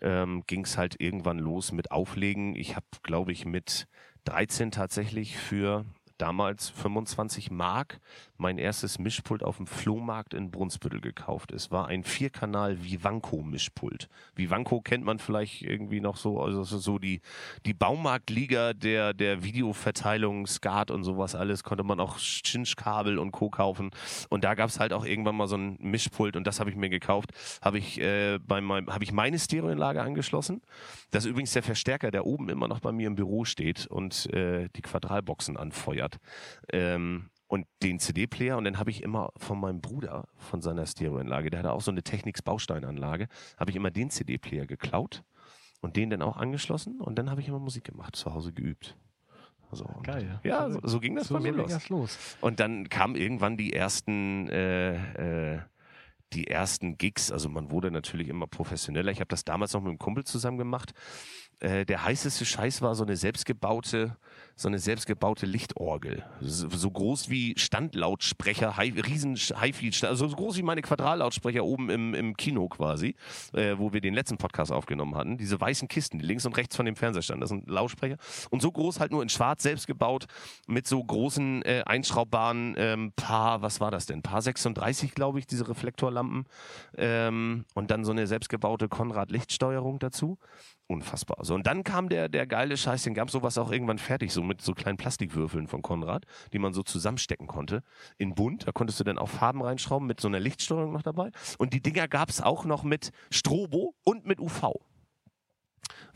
ähm, 0.00 0.42
ging 0.48 0.64
es 0.64 0.76
halt 0.76 1.00
irgendwann 1.00 1.38
los 1.38 1.70
mit 1.70 1.92
Auflegen. 1.92 2.56
Ich 2.56 2.74
habe, 2.74 2.86
glaube 3.04 3.30
ich, 3.30 3.44
mit 3.44 3.86
13 4.24 4.72
tatsächlich 4.72 5.38
für 5.38 5.84
damals 6.18 6.68
25 6.70 7.50
Mark 7.50 8.00
mein 8.36 8.58
erstes 8.58 8.98
Mischpult 8.98 9.42
auf 9.42 9.56
dem 9.56 9.66
Flohmarkt 9.66 10.32
in 10.34 10.50
Brunsbüttel 10.50 11.00
gekauft. 11.00 11.50
Es 11.52 11.70
war 11.72 11.88
ein 11.88 12.04
Vierkanal 12.04 12.82
Vivanco 12.84 13.42
Mischpult. 13.42 14.08
Vivanco 14.36 14.80
kennt 14.80 15.04
man 15.04 15.18
vielleicht 15.18 15.62
irgendwie 15.62 16.00
noch 16.00 16.16
so, 16.16 16.40
also 16.40 16.62
so- 16.62 16.98
die, 16.98 17.20
die 17.66 17.74
Baumarktliga 17.74 18.74
der, 18.74 19.12
der 19.14 19.42
Videoverteilung, 19.42 20.46
Skat 20.46 20.90
und 20.90 21.02
sowas 21.04 21.34
alles, 21.34 21.64
konnte 21.64 21.82
man 21.84 21.98
auch 22.00 22.18
Chinch-Kabel 22.18 23.18
und 23.18 23.32
Co. 23.32 23.50
kaufen. 23.50 23.90
Und 24.28 24.44
da 24.44 24.54
gab 24.54 24.68
es 24.68 24.78
halt 24.78 24.92
auch 24.92 25.04
irgendwann 25.04 25.36
mal 25.36 25.48
so 25.48 25.56
ein 25.56 25.76
Mischpult 25.80 26.36
und 26.36 26.46
das 26.46 26.60
habe 26.60 26.70
ich 26.70 26.76
mir 26.76 26.88
gekauft. 26.90 27.30
Habe 27.62 27.78
ich, 27.78 28.00
äh, 28.00 28.38
habe 28.48 29.04
ich 29.04 29.12
meine 29.12 29.38
Stereoanlage 29.38 30.00
angeschlossen. 30.02 30.62
Das 31.10 31.24
ist 31.24 31.30
übrigens 31.30 31.52
der 31.52 31.62
Verstärker, 31.62 32.10
der 32.10 32.24
oben 32.26 32.48
immer 32.48 32.68
noch 32.68 32.80
bei 32.80 32.92
mir 32.92 33.06
im 33.08 33.14
Büro 33.16 33.44
steht 33.44 33.86
und 33.86 34.32
äh, 34.32 34.68
die 34.76 34.82
Quadralboxen 34.82 35.56
anfeuert. 35.56 36.07
Ähm, 36.72 37.30
und 37.46 37.66
den 37.82 37.98
CD-Player 37.98 38.58
und 38.58 38.64
dann 38.64 38.78
habe 38.78 38.90
ich 38.90 39.02
immer 39.02 39.30
von 39.36 39.58
meinem 39.58 39.80
Bruder, 39.80 40.28
von 40.36 40.60
seiner 40.60 40.84
Stereoanlage, 40.86 41.48
der 41.50 41.60
hatte 41.60 41.72
auch 41.72 41.80
so 41.80 41.90
eine 41.90 42.02
Technics-Bausteinanlage, 42.02 43.28
habe 43.56 43.70
ich 43.70 43.76
immer 43.76 43.90
den 43.90 44.10
CD-Player 44.10 44.66
geklaut 44.66 45.24
und 45.80 45.96
den 45.96 46.10
dann 46.10 46.20
auch 46.22 46.36
angeschlossen 46.36 47.00
und 47.00 47.16
dann 47.18 47.30
habe 47.30 47.40
ich 47.40 47.48
immer 47.48 47.58
Musik 47.58 47.84
gemacht, 47.84 48.16
zu 48.16 48.34
Hause 48.34 48.52
geübt. 48.52 48.96
Also, 49.70 49.84
und- 49.84 50.06
Geil. 50.06 50.40
Ja, 50.44 50.70
so, 50.70 50.80
so 50.82 51.00
ging 51.00 51.14
das 51.16 51.28
so, 51.28 51.34
bei 51.34 51.40
mir 51.40 51.52
so 51.54 51.60
los. 51.62 51.88
los. 51.88 52.18
Und 52.40 52.60
dann 52.60 52.88
kamen 52.88 53.16
irgendwann 53.16 53.56
die 53.56 53.72
ersten, 53.72 54.48
äh, 54.48 55.54
äh, 55.54 55.60
die 56.32 56.46
ersten 56.48 56.98
Gigs. 56.98 57.32
Also 57.32 57.48
man 57.48 57.70
wurde 57.70 57.90
natürlich 57.90 58.28
immer 58.28 58.46
professioneller. 58.46 59.10
Ich 59.12 59.20
habe 59.20 59.28
das 59.28 59.44
damals 59.44 59.72
noch 59.72 59.80
mit 59.80 59.88
einem 59.90 59.98
Kumpel 59.98 60.24
zusammen 60.24 60.58
gemacht. 60.58 60.92
Äh, 61.60 61.84
der 61.84 62.04
heißeste 62.04 62.44
Scheiß 62.44 62.82
war 62.82 62.94
so 62.94 63.02
eine 63.02 63.16
selbstgebaute, 63.16 64.16
so 64.54 64.68
eine 64.68 64.78
selbstgebaute 64.78 65.44
Lichtorgel. 65.44 66.24
So, 66.40 66.68
so 66.68 66.90
groß 66.90 67.30
wie 67.30 67.54
Standlautsprecher, 67.58 68.76
Hi, 68.76 68.90
riesen 68.90 69.34
Hi-Fi, 69.36 69.90
also 70.06 70.28
so 70.28 70.36
groß 70.36 70.56
wie 70.56 70.62
meine 70.62 70.82
Quadrallautsprecher 70.82 71.64
oben 71.64 71.90
im, 71.90 72.14
im 72.14 72.36
Kino 72.36 72.68
quasi, 72.68 73.16
äh, 73.54 73.76
wo 73.76 73.92
wir 73.92 74.00
den 74.00 74.14
letzten 74.14 74.36
Podcast 74.36 74.70
aufgenommen 74.70 75.16
hatten. 75.16 75.36
Diese 75.36 75.60
weißen 75.60 75.88
Kisten, 75.88 76.20
die 76.20 76.26
links 76.26 76.46
und 76.46 76.56
rechts 76.56 76.76
von 76.76 76.86
dem 76.86 76.94
Fernseher 76.94 77.22
standen. 77.22 77.40
Das 77.40 77.50
sind 77.50 77.68
Lautsprecher. 77.68 78.18
Und 78.50 78.62
so 78.62 78.70
groß 78.70 79.00
halt 79.00 79.10
nur 79.10 79.22
in 79.22 79.28
schwarz 79.28 79.64
selbst 79.64 79.88
gebaut, 79.88 80.26
mit 80.68 80.86
so 80.86 81.02
großen 81.02 81.62
äh, 81.62 81.82
einschraubbaren 81.84 82.76
ähm, 82.78 83.12
Paar, 83.16 83.62
was 83.62 83.80
war 83.80 83.90
das 83.90 84.06
denn? 84.06 84.22
Paar 84.22 84.42
36, 84.42 85.12
glaube 85.12 85.40
ich, 85.40 85.46
diese 85.46 85.68
Reflektorlampen. 85.68 86.44
Ähm, 86.96 87.64
und 87.74 87.90
dann 87.90 88.04
so 88.04 88.12
eine 88.12 88.28
selbstgebaute 88.28 88.88
Konrad-Lichtsteuerung 88.88 89.98
dazu. 89.98 90.38
Unfassbar. 90.90 91.44
So, 91.44 91.54
und 91.54 91.66
dann 91.66 91.84
kam 91.84 92.08
der, 92.08 92.30
der 92.30 92.46
geile 92.46 92.74
Scheiß, 92.78 93.02
den 93.02 93.12
gab 93.12 93.30
sowas 93.30 93.58
auch 93.58 93.70
irgendwann 93.70 93.98
fertig, 93.98 94.32
so 94.32 94.42
mit 94.42 94.62
so 94.62 94.72
kleinen 94.72 94.96
Plastikwürfeln 94.96 95.68
von 95.68 95.82
Konrad, 95.82 96.24
die 96.54 96.58
man 96.58 96.72
so 96.72 96.82
zusammenstecken 96.82 97.46
konnte. 97.46 97.82
In 98.16 98.34
bunt, 98.34 98.66
da 98.66 98.72
konntest 98.72 98.98
du 98.98 99.04
dann 99.04 99.18
auch 99.18 99.28
Farben 99.28 99.60
reinschrauben, 99.62 100.08
mit 100.08 100.18
so 100.18 100.28
einer 100.28 100.40
Lichtsteuerung 100.40 100.92
noch 100.94 101.02
dabei. 101.02 101.30
Und 101.58 101.74
die 101.74 101.82
Dinger 101.82 102.08
gab 102.08 102.30
es 102.30 102.40
auch 102.40 102.64
noch 102.64 102.84
mit 102.84 103.10
Strobo 103.30 103.94
und 104.02 104.24
mit 104.24 104.40
UV. 104.40 104.72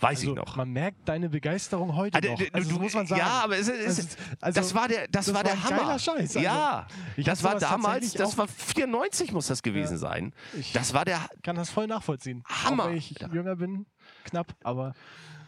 Weiß 0.01 0.21
Also, 0.21 0.31
ich 0.31 0.37
noch. 0.37 0.57
Man 0.57 0.71
merkt 0.71 1.09
deine 1.09 1.29
Begeisterung 1.29 1.95
heute 1.95 2.21
du- 2.21 2.29
noch. 2.31 2.41
Also, 2.41 2.51
das 2.53 2.69
du- 2.69 2.79
muss 2.81 2.95
man 2.95 3.07
sagen. 3.07 3.21
Ja, 3.21 3.43
aber 3.45 3.57
es 3.59 3.69
ist, 3.69 3.79
es 3.79 3.87
Also- 3.87 4.01
ist, 4.03 4.19
also, 4.41 4.61
das 4.61 4.75
war 4.75 4.89
der, 4.89 5.07
das, 5.09 5.27
das 5.27 5.29
war 5.29 5.35
war 5.35 5.45
der 5.45 5.53
ein 5.53 5.65
Hammer. 5.65 5.99
Scheiß, 5.99 6.37
also. 6.37 6.41
ja, 6.41 6.87
das 7.19 7.45
war 7.45 7.59
damals, 7.59 8.13
das 8.15 8.37
war 8.37 8.49
94 8.49 9.33
muss 9.33 9.47
das 9.47 9.63
gewesen 9.63 9.93
Ja. 9.95 9.99
sein. 9.99 10.35
Ich- 10.59 10.73
Das 10.73 10.93
war 10.95 11.05
der, 11.05 11.21
kann 11.43 11.57
das 11.57 11.71
voll 11.71 11.87
nachvollziehen. 11.87 12.43
Hammer. 12.47 12.85
Auch 12.85 12.89
wenn 12.89 12.97
ich 12.97 13.15
jünger 13.33 13.55
bin, 13.57 13.87
knapp, 14.25 14.55
aber 14.63 14.95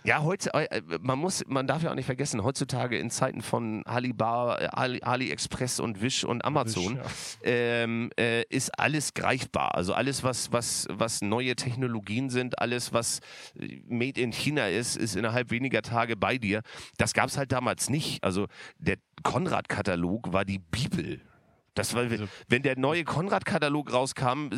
Ja, 0.07 0.23
heute, 0.23 0.53
äh, 0.53 0.83
man 1.01 1.19
muss, 1.19 1.45
man 1.47 1.67
darf 1.67 1.83
ja 1.83 1.91
auch 1.91 1.95
nicht 1.95 2.05
vergessen, 2.05 2.45
heutzutage 2.45 2.99
in 2.99 3.11
Zeiten 3.11 3.41
von 3.41 3.87
Alibaba, 3.87 4.59
äh, 4.59 4.69
Ali, 4.71 5.01
AliExpress 5.03 5.81
und 5.81 6.03
Wish 6.03 6.25
und 6.25 6.45
Amazon 6.45 6.99
Wish, 6.99 7.39
ähm, 7.43 8.11
äh, 8.19 8.43
ist 8.51 8.79
alles 8.79 9.15
greifbar. 9.15 9.75
Also 9.75 9.95
alles, 9.95 10.23
was, 10.23 10.53
was, 10.53 10.87
was 10.91 11.23
neue 11.23 11.57
Technologien 11.57 12.29
sind, 12.29 12.59
alles, 12.59 12.93
was 12.93 13.21
äh, 13.59 13.81
made 13.89 14.21
in 14.21 14.33
China 14.33 14.69
ist, 14.69 14.97
ist 14.97 15.17
innerhalb 15.17 15.51
weniger 15.51 15.81
Tage 15.81 16.17
bei 16.17 16.37
dir. 16.37 16.61
Das 16.99 17.15
gab 17.15 17.29
es 17.29 17.39
halt 17.39 17.51
damals 17.53 17.89
nicht. 17.89 18.23
Also 18.23 18.47
der 18.79 18.97
Konrad-Katalog 19.23 20.35
war 20.35 20.45
die 20.45 20.59
Bibel. 20.59 21.23
Das 21.75 21.95
war, 21.95 22.03
Also- 22.03 22.27
wenn 22.49 22.63
der 22.63 22.79
neue 22.79 23.05
Konrad-Katalog 23.05 23.93
rauskam, 23.93 24.49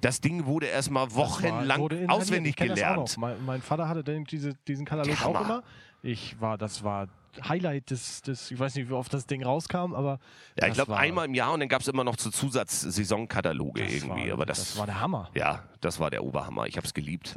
das 0.00 0.20
Ding 0.20 0.46
wurde 0.46 0.66
erstmal 0.66 1.14
wochenlang 1.14 1.80
wurde 1.80 2.06
auswendig 2.08 2.56
Das 2.56 2.68
gelernt. 2.68 3.16
Mein, 3.18 3.44
mein 3.44 3.62
Vater 3.62 3.88
hatte 3.88 4.02
den, 4.04 4.24
diese, 4.24 4.54
diesen 4.66 4.84
Katalog 4.84 5.18
Hammer. 5.20 5.40
auch 5.40 5.44
immer. 5.44 5.62
Ich 6.02 6.40
war, 6.40 6.58
das 6.58 6.82
war 6.84 7.08
Highlight 7.48 7.90
des, 7.90 8.22
des, 8.22 8.50
ich 8.50 8.58
weiß 8.58 8.74
nicht, 8.76 8.88
wie 8.88 8.94
oft 8.94 9.12
das 9.12 9.26
Ding 9.26 9.42
rauskam, 9.44 9.94
aber 9.94 10.18
Ja, 10.58 10.66
ich 10.68 10.74
das 10.74 10.86
glaube 10.86 10.96
einmal 10.96 11.26
im 11.26 11.34
Jahr 11.34 11.52
und 11.52 11.60
dann 11.60 11.68
gab 11.68 11.82
es 11.82 11.88
immer 11.88 12.02
noch 12.04 12.16
zu 12.16 12.30
Zusatz-Saisonkataloge 12.30 13.82
das 13.84 13.92
irgendwie. 13.92 14.26
war, 14.28 14.32
aber 14.32 14.46
das, 14.46 14.76
war 14.78 14.86
der 14.86 15.00
Hammer. 15.00 15.30
ja, 15.34 15.62
das 15.80 16.00
war 16.00 16.10
der 16.10 16.24
Oberhammer. 16.24 16.66
Ich 16.66 16.76
habe 16.76 16.86
es 16.86 16.94
geliebt. 16.94 17.36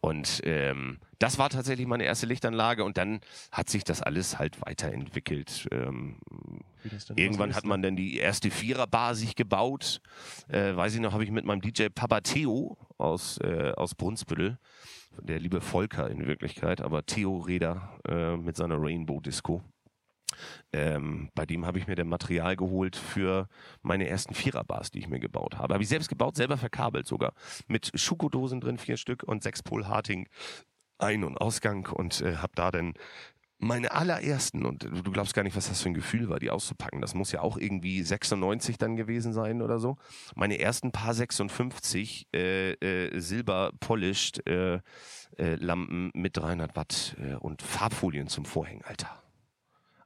Und 0.00 0.40
ähm, 0.44 0.98
das 1.18 1.38
war 1.38 1.48
tatsächlich 1.50 1.86
meine 1.86 2.04
erste 2.04 2.26
Lichtanlage 2.26 2.84
und 2.84 2.96
dann 2.98 3.20
hat 3.52 3.68
sich 3.70 3.84
das 3.84 4.02
alles 4.02 4.38
halt 4.38 4.60
weiterentwickelt. 4.64 5.68
Ähm, 5.70 6.16
das 6.30 6.71
irgendwann 7.16 7.54
hat 7.54 7.64
ist, 7.64 7.68
man 7.68 7.82
dann 7.82 7.96
die 7.96 8.16
erste 8.16 8.50
Viererbar 8.50 9.14
sich 9.14 9.34
gebaut. 9.34 10.00
Äh, 10.48 10.76
weiß 10.76 10.94
ich 10.94 11.00
noch, 11.00 11.12
habe 11.12 11.24
ich 11.24 11.30
mit 11.30 11.44
meinem 11.44 11.60
DJ 11.60 11.88
Papa 11.94 12.20
Theo 12.20 12.76
aus, 12.98 13.38
äh, 13.38 13.72
aus 13.76 13.94
Brunsbüttel, 13.94 14.58
der 15.20 15.40
liebe 15.40 15.60
Volker 15.60 16.10
in 16.10 16.26
Wirklichkeit, 16.26 16.80
aber 16.80 17.04
Theo 17.04 17.38
Reder 17.38 17.98
äh, 18.08 18.36
mit 18.36 18.56
seiner 18.56 18.76
Rainbow 18.78 19.20
Disco. 19.20 19.62
Ähm, 20.72 21.30
bei 21.34 21.46
dem 21.46 21.66
habe 21.66 21.78
ich 21.78 21.86
mir 21.86 21.94
dann 21.94 22.08
Material 22.08 22.56
geholt 22.56 22.96
für 22.96 23.48
meine 23.82 24.08
ersten 24.08 24.34
Viererbars, 24.34 24.90
die 24.90 25.00
ich 25.00 25.08
mir 25.08 25.20
gebaut 25.20 25.58
habe. 25.58 25.74
Habe 25.74 25.82
ich 25.82 25.88
selbst 25.88 26.08
gebaut, 26.08 26.36
selber 26.36 26.56
verkabelt 26.56 27.06
sogar. 27.06 27.34
Mit 27.68 27.90
Schukodosen 27.94 28.60
drin, 28.60 28.78
vier 28.78 28.96
Stück 28.96 29.22
und 29.22 29.42
sechs 29.42 29.62
Pol 29.62 29.86
Harting 29.86 30.28
Ein- 30.98 31.24
und 31.24 31.36
Ausgang 31.38 31.88
und 31.88 32.20
äh, 32.20 32.36
habe 32.36 32.52
da 32.54 32.70
dann 32.70 32.94
meine 33.62 33.92
allerersten, 33.92 34.66
und 34.66 34.82
du 34.82 35.12
glaubst 35.12 35.34
gar 35.34 35.44
nicht, 35.44 35.56
was 35.56 35.68
das 35.68 35.80
für 35.80 35.88
ein 35.88 35.94
Gefühl 35.94 36.28
war, 36.28 36.40
die 36.40 36.50
auszupacken. 36.50 37.00
Das 37.00 37.14
muss 37.14 37.30
ja 37.30 37.42
auch 37.42 37.56
irgendwie 37.56 38.02
96 38.02 38.76
dann 38.76 38.96
gewesen 38.96 39.32
sein 39.32 39.62
oder 39.62 39.78
so. 39.78 39.98
Meine 40.34 40.58
ersten 40.58 40.90
paar 40.90 41.14
56 41.14 42.26
äh, 42.34 42.72
äh, 42.72 43.20
Silber 43.20 43.70
polished 43.78 44.44
äh, 44.48 44.80
äh, 45.38 45.54
Lampen 45.54 46.10
mit 46.12 46.36
300 46.36 46.74
Watt 46.74 47.16
äh, 47.22 47.34
und 47.34 47.62
Farbfolien 47.62 48.26
zum 48.26 48.44
Vorhängen, 48.44 48.82
Alter. 48.84 49.22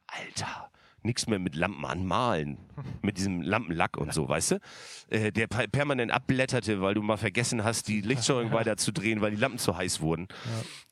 Alter. 0.06 0.70
Nichts 1.06 1.26
mehr 1.26 1.38
mit 1.38 1.54
Lampen 1.54 1.84
anmalen. 1.84 2.58
Mit 3.00 3.16
diesem 3.16 3.40
Lampenlack 3.40 3.96
und 3.96 4.12
so, 4.12 4.28
weißt 4.28 4.52
du? 4.52 4.60
Äh, 5.08 5.32
der 5.32 5.46
per 5.46 5.66
permanent 5.68 6.12
abblätterte, 6.12 6.80
weil 6.82 6.94
du 6.94 7.02
mal 7.02 7.16
vergessen 7.16 7.64
hast, 7.64 7.88
die 7.88 8.00
Lichtsteuerung 8.00 8.52
weiterzudrehen, 8.52 9.20
weil 9.20 9.30
die 9.30 9.36
Lampen 9.36 9.58
zu 9.58 9.76
heiß 9.76 10.00
wurden. 10.00 10.28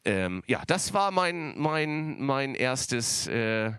Ja, 0.07 0.13
ähm, 0.13 0.43
ja 0.47 0.63
das 0.67 0.95
war 0.95 1.11
mein, 1.11 1.59
mein, 1.59 2.25
mein 2.25 2.55
erstes, 2.55 3.27
äh, 3.27 3.73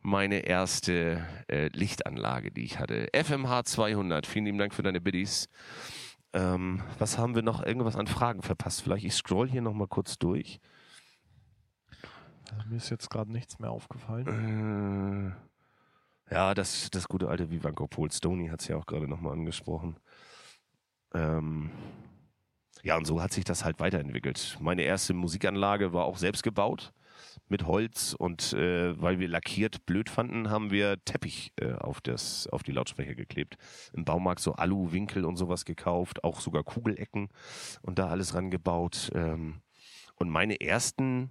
meine 0.00 0.46
erste 0.46 1.26
äh, 1.48 1.68
Lichtanlage, 1.74 2.52
die 2.52 2.64
ich 2.64 2.78
hatte. 2.78 3.08
FMH 3.12 3.64
200. 3.64 4.26
Vielen 4.26 4.44
lieben 4.46 4.58
Dank 4.58 4.72
für 4.72 4.82
deine 4.82 5.00
Biddies. 5.00 5.48
Ähm, 6.32 6.82
was 6.98 7.18
haben 7.18 7.34
wir 7.34 7.42
noch? 7.42 7.62
Irgendwas 7.64 7.96
an 7.96 8.06
Fragen 8.06 8.42
verpasst? 8.42 8.82
Vielleicht 8.82 9.04
ich 9.04 9.14
scroll 9.14 9.50
hier 9.50 9.62
nochmal 9.62 9.88
kurz 9.88 10.18
durch. 10.18 10.60
Also 12.52 12.68
mir 12.68 12.76
ist 12.76 12.90
jetzt 12.90 13.10
gerade 13.10 13.32
nichts 13.32 13.58
mehr 13.58 13.70
aufgefallen. 13.70 15.34
Äh, 15.34 15.55
ja, 16.30 16.54
das, 16.54 16.90
das 16.90 17.08
gute 17.08 17.28
alte 17.28 17.50
Vivanco 17.50 17.86
Pol. 17.86 18.10
Stoney 18.10 18.48
hat 18.48 18.60
es 18.60 18.68
ja 18.68 18.76
auch 18.76 18.86
gerade 18.86 19.08
nochmal 19.08 19.32
angesprochen. 19.32 19.96
Ähm, 21.14 21.70
ja, 22.82 22.96
und 22.96 23.06
so 23.06 23.22
hat 23.22 23.32
sich 23.32 23.44
das 23.44 23.64
halt 23.64 23.80
weiterentwickelt. 23.80 24.58
Meine 24.60 24.82
erste 24.82 25.14
Musikanlage 25.14 25.92
war 25.92 26.04
auch 26.04 26.18
selbst 26.18 26.42
gebaut 26.42 26.92
mit 27.48 27.66
Holz 27.66 28.14
und 28.18 28.52
äh, 28.52 29.00
weil 29.00 29.18
wir 29.18 29.28
lackiert 29.28 29.86
blöd 29.86 30.10
fanden, 30.10 30.50
haben 30.50 30.70
wir 30.70 31.02
Teppich 31.04 31.52
äh, 31.56 31.72
auf, 31.72 32.00
das, 32.00 32.46
auf 32.48 32.62
die 32.62 32.72
Lautsprecher 32.72 33.14
geklebt. 33.14 33.56
Im 33.92 34.04
Baumarkt 34.04 34.40
so 34.40 34.54
Alu-Winkel 34.54 35.24
und 35.24 35.36
sowas 35.36 35.64
gekauft, 35.64 36.24
auch 36.24 36.40
sogar 36.40 36.64
Kugelecken 36.64 37.28
und 37.82 37.98
da 37.98 38.08
alles 38.08 38.34
rangebaut. 38.34 39.10
Ähm, 39.14 39.62
und 40.16 40.28
meine 40.30 40.60
ersten 40.60 41.30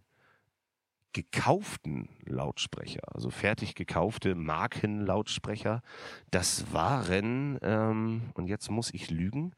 gekauften 1.16 2.10
Lautsprecher, 2.26 3.00
also 3.16 3.30
fertig 3.30 3.74
gekaufte 3.74 4.36
Markenlautsprecher, 4.36 5.82
das 6.30 6.74
waren, 6.74 7.58
ähm, 7.62 8.24
und 8.34 8.48
jetzt 8.48 8.70
muss 8.70 8.94
ich 8.94 9.10
lügen, 9.10 9.54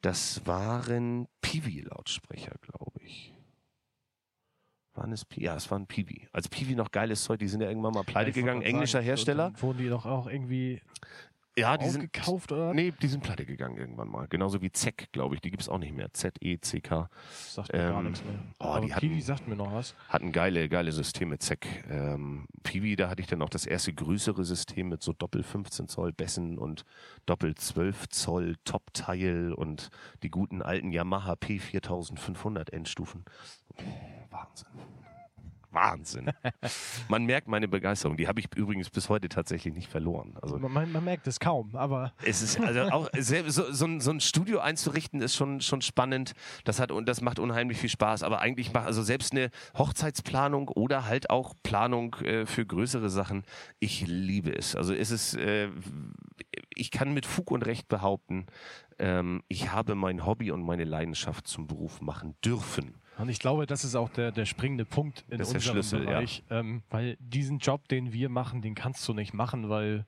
das 0.00 0.46
waren 0.46 1.28
Piwi-Lautsprecher, 1.42 2.54
glaube 2.62 2.98
ich. 3.02 3.34
Waren 4.94 5.12
es 5.12 5.26
Piwi? 5.26 5.44
Ja, 5.44 5.54
es 5.54 5.70
waren 5.70 5.86
Piwi. 5.86 6.28
Als 6.32 6.48
Piwi 6.48 6.74
noch 6.74 6.90
geiles 6.90 7.22
Zeug, 7.24 7.40
die 7.40 7.48
sind 7.48 7.60
ja 7.60 7.68
irgendwann 7.68 7.92
mal 7.92 8.02
pleite 8.02 8.28
wollte 8.28 8.40
gegangen, 8.40 8.62
englischer 8.62 8.98
sagen, 9.00 9.04
Hersteller. 9.04 9.52
Wurden 9.60 9.76
die 9.76 9.90
doch 9.90 10.06
auch 10.06 10.26
irgendwie 10.26 10.80
Ja, 11.58 11.78
die 11.78 11.88
sind 11.88 12.04
aufgekauft 12.14 12.52
oder? 12.52 12.74
Nee, 12.74 12.92
die 13.00 13.06
sind 13.08 13.22
pleite 13.22 13.46
gegangen 13.46 13.78
irgendwann 13.78 14.08
mal. 14.08 14.26
Genauso 14.28 14.60
wie 14.60 14.70
ZEC, 14.70 15.10
glaube 15.12 15.34
ich. 15.36 15.40
Die 15.40 15.50
gibt 15.50 15.62
es 15.62 15.70
auch 15.70 15.78
nicht 15.78 15.94
mehr. 15.94 16.12
Z-E-C-K. 16.12 17.08
Sagt 17.30 17.72
mir 17.72 17.78
gar 17.78 17.98
Ähm, 18.00 18.04
nichts 18.04 18.22
mehr. 18.22 18.34
oh, 18.60 18.64
Aber 18.64 18.84
die 18.84 18.92
hatten- 18.94 19.08
Piwi 19.08 19.20
sagt 19.22 19.48
mir 19.48 19.56
noch 19.56 19.72
was. 19.72 19.94
Hatten 20.10 20.32
geile, 20.32 20.68
geile 20.68 20.92
Systeme, 20.92 21.38
ZEC. 21.38 21.66
Ähm, 21.88 22.46
Piwi, 22.62 22.94
da 22.96 23.08
hatte 23.08 23.22
ich 23.22 23.26
dann 23.26 23.40
auch 23.40 23.48
das 23.48 23.64
erste 23.64 23.94
größere 23.94 24.44
System 24.44 24.90
mit 24.90 25.02
so 25.02 25.14
Doppel 25.14 25.42
15 25.42 25.88
Zoll 25.88 26.12
Bässen 26.12 26.58
und 26.58 26.84
Doppel 27.24 27.54
12 27.54 28.08
Zoll 28.10 28.56
Top-Teil 28.64 29.54
und 29.54 29.88
die 30.22 30.30
guten 30.30 30.60
alten 30.60 30.92
Yamaha 30.92 31.32
P4500 31.34 32.70
Endstufen. 32.72 33.24
Wahnsinn. 34.30 34.66
Wahnsinn. 35.76 36.32
Man 37.08 37.24
merkt 37.24 37.46
meine 37.46 37.68
Begeisterung. 37.68 38.16
Die 38.16 38.26
habe 38.26 38.40
ich 38.40 38.48
übrigens 38.56 38.90
bis 38.90 39.08
heute 39.08 39.28
tatsächlich 39.28 39.74
nicht 39.74 39.88
verloren. 39.88 40.34
Also 40.42 40.58
Man, 40.58 40.90
man, 40.90 41.04
merkt 41.04 41.26
es 41.26 41.38
kaum, 41.38 41.76
aber 41.76 42.12
es 42.24 42.42
ist 42.42 42.58
also 42.60 42.80
auch 42.90 43.08
so, 43.16 43.72
so, 43.72 43.84
ein, 43.86 44.00
so 44.00 44.10
ein 44.10 44.20
Studio 44.20 44.58
einzurichten 44.60 45.20
ist 45.20 45.36
schon, 45.36 45.60
schon 45.60 45.82
spannend. 45.82 46.32
Das 46.64 46.80
hat 46.80 46.90
und 46.90 47.08
das 47.08 47.20
macht 47.20 47.38
unheimlich 47.38 47.78
viel 47.78 47.90
Spaß. 47.90 48.22
Aber 48.22 48.40
eigentlich 48.40 48.72
macht 48.72 48.86
also 48.86 49.02
selbst 49.02 49.32
eine 49.32 49.50
Hochzeitsplanung 49.76 50.68
oder 50.68 51.06
halt 51.06 51.30
auch 51.30 51.54
Planung 51.62 52.14
äh, 52.16 52.46
für 52.46 52.66
größere 52.66 53.10
Sachen. 53.10 53.44
Ich 53.78 54.06
liebe 54.06 54.56
es. 54.56 54.74
Also 54.74 54.94
es 54.94 55.10
ist, 55.10 55.34
äh, 55.34 55.68
ich 56.74 56.90
kann 56.90 57.12
mit 57.12 57.26
Fug 57.26 57.50
und 57.50 57.66
Recht 57.66 57.88
behaupten, 57.88 58.46
ähm, 58.98 59.42
ich 59.48 59.72
habe 59.72 59.94
mein 59.94 60.24
Hobby 60.24 60.50
und 60.50 60.62
meine 60.62 60.84
Leidenschaft 60.84 61.46
zum 61.46 61.66
Beruf 61.66 62.00
machen 62.00 62.34
dürfen. 62.44 62.96
Und 63.18 63.28
ich 63.30 63.38
glaube, 63.38 63.66
das 63.66 63.84
ist 63.84 63.94
auch 63.94 64.08
der, 64.10 64.30
der 64.30 64.44
springende 64.44 64.84
Punkt 64.84 65.24
in 65.30 65.38
Das 65.38 65.48
unserem 65.52 65.72
Schlüssel, 65.74 66.00
ja. 66.04 66.10
Bereich. 66.10 66.42
Ähm, 66.50 66.82
weil 66.90 67.16
diesen 67.18 67.58
Job, 67.58 67.88
den 67.88 68.12
wir 68.12 68.28
machen, 68.28 68.60
den 68.62 68.74
kannst 68.74 69.06
du 69.08 69.14
nicht 69.14 69.32
machen, 69.32 69.68
weil, 69.70 70.04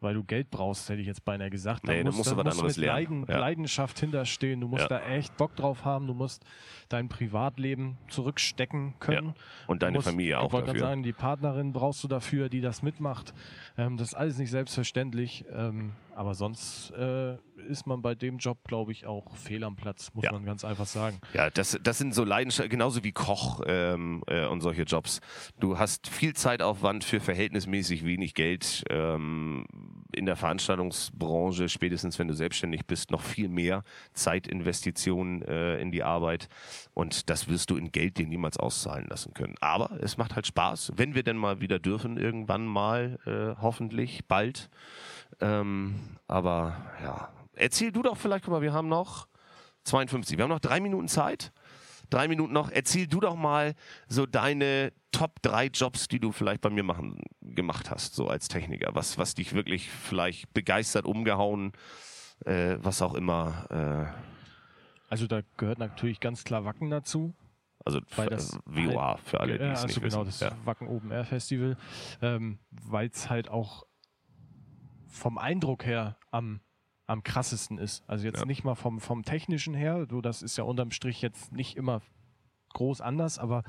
weil 0.00 0.14
du 0.14 0.24
Geld 0.24 0.50
brauchst, 0.50 0.88
hätte 0.88 1.00
ich 1.00 1.06
jetzt 1.06 1.24
beinahe 1.24 1.50
gesagt. 1.50 1.84
Nee, 1.86 2.02
da 2.02 2.10
musst 2.10 2.30
du 2.30 2.36
was 2.36 2.46
anderes 2.46 2.76
mit 2.76 2.86
lernen. 2.86 3.20
Leiden, 3.20 3.26
Ja. 3.28 3.38
Leidenschaft 3.38 3.98
hinterstehen. 4.00 4.60
Du 4.60 4.68
musst 4.68 4.82
Ja. 4.82 4.88
da 4.88 5.00
echt 5.06 5.36
Bock 5.36 5.56
drauf 5.56 5.84
haben. 5.84 6.06
Du 6.06 6.14
musst 6.14 6.44
dein 6.88 7.08
Privatleben 7.08 7.96
zurückstecken 8.08 8.94
können. 8.98 9.34
Und 9.66 9.82
deine 9.82 9.98
musst- 9.98 10.08
Familie 10.08 10.40
auch 10.40 10.46
Ich 10.48 10.52
wollte 10.52 10.66
gerade 10.66 10.78
dafür. 10.78 10.88
sagen, 10.90 11.02
die 11.02 11.12
Partnerin 11.12 11.72
brauchst 11.72 12.02
du 12.04 12.08
dafür, 12.08 12.48
die 12.48 12.60
das 12.60 12.82
mitmacht. 12.82 13.34
Ähm, 13.76 13.96
das 13.98 14.08
ist 14.08 14.14
alles 14.14 14.38
nicht 14.38 14.50
selbstverständlich. 14.50 15.44
Ähm, 15.52 15.92
aber 16.14 16.34
sonst 16.34 16.90
äh, 16.92 17.36
ist 17.68 17.86
man 17.86 18.02
bei 18.02 18.14
dem 18.14 18.38
Job, 18.38 18.58
glaube 18.66 18.92
ich, 18.92 19.06
auch 19.06 19.36
fehl 19.36 19.64
am 19.64 19.76
Platz, 19.76 20.10
muss 20.14 20.24
Ja. 20.24 20.32
man 20.32 20.44
ganz 20.44 20.64
einfach 20.64 20.86
sagen. 20.86 21.18
Ja, 21.32 21.50
das, 21.50 21.78
das 21.82 21.98
sind 21.98 22.14
so 22.14 22.24
Leidenschaften, 22.24 22.70
genauso 22.70 23.02
wie 23.04 23.12
Koch 23.12 23.60
ähm, 23.66 24.22
äh, 24.26 24.46
und 24.46 24.60
solche 24.60 24.82
Jobs. 24.82 25.20
Du 25.60 25.78
hast 25.78 26.08
viel 26.08 26.34
Zeitaufwand 26.34 27.04
für 27.04 27.20
verhältnismäßig 27.20 28.04
wenig 28.04 28.34
Geld. 28.34 28.84
Ähm, 28.90 29.66
in 30.12 30.26
der 30.26 30.36
Veranstaltungsbranche, 30.36 31.68
spätestens 31.68 32.20
wenn 32.20 32.28
du 32.28 32.34
selbstständig 32.34 32.86
bist, 32.86 33.10
noch 33.10 33.20
viel 33.20 33.48
mehr 33.48 33.82
Zeitinvestitionen 34.12 35.42
äh, 35.42 35.78
in 35.78 35.90
die 35.90 36.02
Arbeit. 36.02 36.48
Und 36.94 37.30
das 37.30 37.48
wirst 37.48 37.70
du 37.70 37.76
in 37.76 37.90
Geld 37.92 38.18
dir 38.18 38.26
niemals 38.26 38.56
auszahlen 38.58 39.06
lassen 39.08 39.34
können. 39.34 39.54
Aber 39.60 39.90
es 40.00 40.16
macht 40.16 40.34
halt 40.36 40.46
Spaß, 40.46 40.92
wenn 40.96 41.14
wir 41.14 41.22
denn 41.22 41.36
mal 41.36 41.60
wieder 41.60 41.78
dürfen, 41.78 42.16
irgendwann 42.16 42.66
mal, 42.66 43.18
äh, 43.26 43.60
hoffentlich, 43.60 44.26
bald. 44.26 44.70
Ähm, 45.40 45.94
aber 46.26 46.76
ja, 47.02 47.30
erzähl 47.54 47.92
du 47.92 48.02
doch 48.02 48.16
vielleicht, 48.16 48.44
guck 48.44 48.52
mal, 48.52 48.62
wir 48.62 48.72
haben 48.72 48.88
noch 48.88 49.28
52. 49.84 50.36
Wir 50.38 50.44
haben 50.44 50.50
noch 50.50 50.60
drei 50.60 50.80
Minuten 50.80 51.08
Zeit. 51.08 51.52
Drei 52.10 52.28
Minuten 52.28 52.52
noch. 52.52 52.70
Erzähl 52.70 53.06
du 53.06 53.18
doch 53.20 53.34
mal 53.34 53.74
so 54.08 54.26
deine 54.26 54.92
Top 55.10 55.40
3 55.42 55.66
Jobs, 55.66 56.06
die 56.06 56.20
du 56.20 56.32
vielleicht 56.32 56.60
bei 56.60 56.70
mir 56.70 56.82
machen, 56.82 57.18
gemacht 57.40 57.90
hast, 57.90 58.14
so 58.14 58.28
als 58.28 58.48
Techniker. 58.48 58.94
Was, 58.94 59.16
was 59.16 59.34
dich 59.34 59.54
wirklich 59.54 59.88
vielleicht 59.90 60.52
begeistert, 60.52 61.06
umgehauen, 61.06 61.72
äh, 62.44 62.76
was 62.80 63.00
auch 63.00 63.14
immer. 63.14 63.66
Äh, 63.70 64.12
Also 65.08 65.26
da 65.26 65.40
gehört 65.56 65.78
natürlich 65.78 66.20
ganz 66.20 66.44
klar 66.44 66.64
Wacken 66.64 66.90
dazu. 66.90 67.34
also 67.84 68.00
Weil 68.16 68.28
das 68.28 68.54
äh, 68.54 68.58
VOA 68.90 69.16
für 69.16 69.40
alle, 69.40 69.58
die 69.58 69.64
ja, 69.64 69.72
es 69.72 69.82
also 69.82 69.86
nicht 70.00 70.12
genau, 70.12 70.26
wissen. 70.26 70.26
das 70.26 70.40
Ja. 70.40 70.66
Wacken 70.66 70.88
Open 70.88 71.10
Air 71.10 71.24
Festival, 71.24 71.76
ähm, 72.20 72.58
weil 72.70 73.08
es 73.08 73.30
halt 73.30 73.48
auch 73.48 73.84
vom 75.14 75.38
Eindruck 75.38 75.84
her 75.86 76.16
am, 76.30 76.60
am 77.06 77.22
krassesten 77.22 77.78
ist. 77.78 78.02
Also 78.08 78.24
jetzt 78.26 78.40
Ja. 78.40 78.46
nicht 78.46 78.64
mal 78.64 78.74
vom, 78.74 79.00
vom 79.00 79.22
technischen 79.22 79.74
her, 79.74 80.06
so 80.10 80.20
das 80.20 80.42
ist 80.42 80.56
ja 80.58 80.64
unterm 80.64 80.90
Strich 80.90 81.22
jetzt 81.22 81.52
nicht 81.52 81.76
immer 81.76 82.02
groß 82.74 83.00
anders, 83.00 83.38
aber 83.38 83.62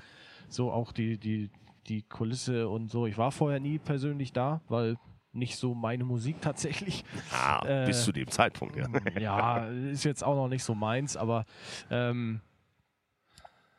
so 0.50 0.72
auch 0.72 0.92
die, 0.92 1.18
die, 1.20 1.52
die 1.88 2.02
Kulisse 2.04 2.68
und 2.68 2.90
so. 2.90 3.06
Ich 3.06 3.18
war 3.18 3.32
vorher 3.32 3.60
nie 3.60 3.78
persönlich 3.78 4.34
da, 4.34 4.62
weil 4.68 4.98
nicht 5.32 5.58
so 5.58 5.76
meine 5.76 6.04
Musik 6.04 6.38
tatsächlich. 6.42 7.04
Ah, 7.32 7.64
Äh, 7.66 7.86
bis 7.86 8.04
zu 8.04 8.12
dem 8.12 8.30
Zeitpunkt, 8.30 8.76
ja. 8.76 8.88
ja, 9.20 9.66
ist 9.68 10.04
jetzt 10.04 10.24
auch 10.24 10.36
noch 10.36 10.48
nicht 10.48 10.64
so 10.64 10.74
meins, 10.74 11.16
aber 11.16 11.46
ähm, 11.92 12.42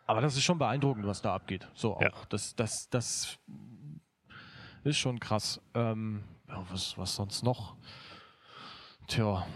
aber 0.09 0.20
das 0.20 0.36
ist 0.36 0.44
schon 0.44 0.59
beeindruckend, 0.59 1.05
was 1.05 1.20
da 1.20 1.34
abgeht. 1.34 1.68
So 1.74 1.97
auch. 1.97 2.01
Ja. 2.02 2.10
Das, 2.28 2.55
das, 2.55 2.88
das 2.90 3.38
ist 4.84 4.98
schon 4.98 5.18
krass. 5.18 5.60
Ähm, 5.74 6.22
ja, 6.48 6.64
was, 6.70 6.97
was 6.98 7.14
sonst 7.14 7.43
noch? 7.43 7.77
Tja, 9.06 9.47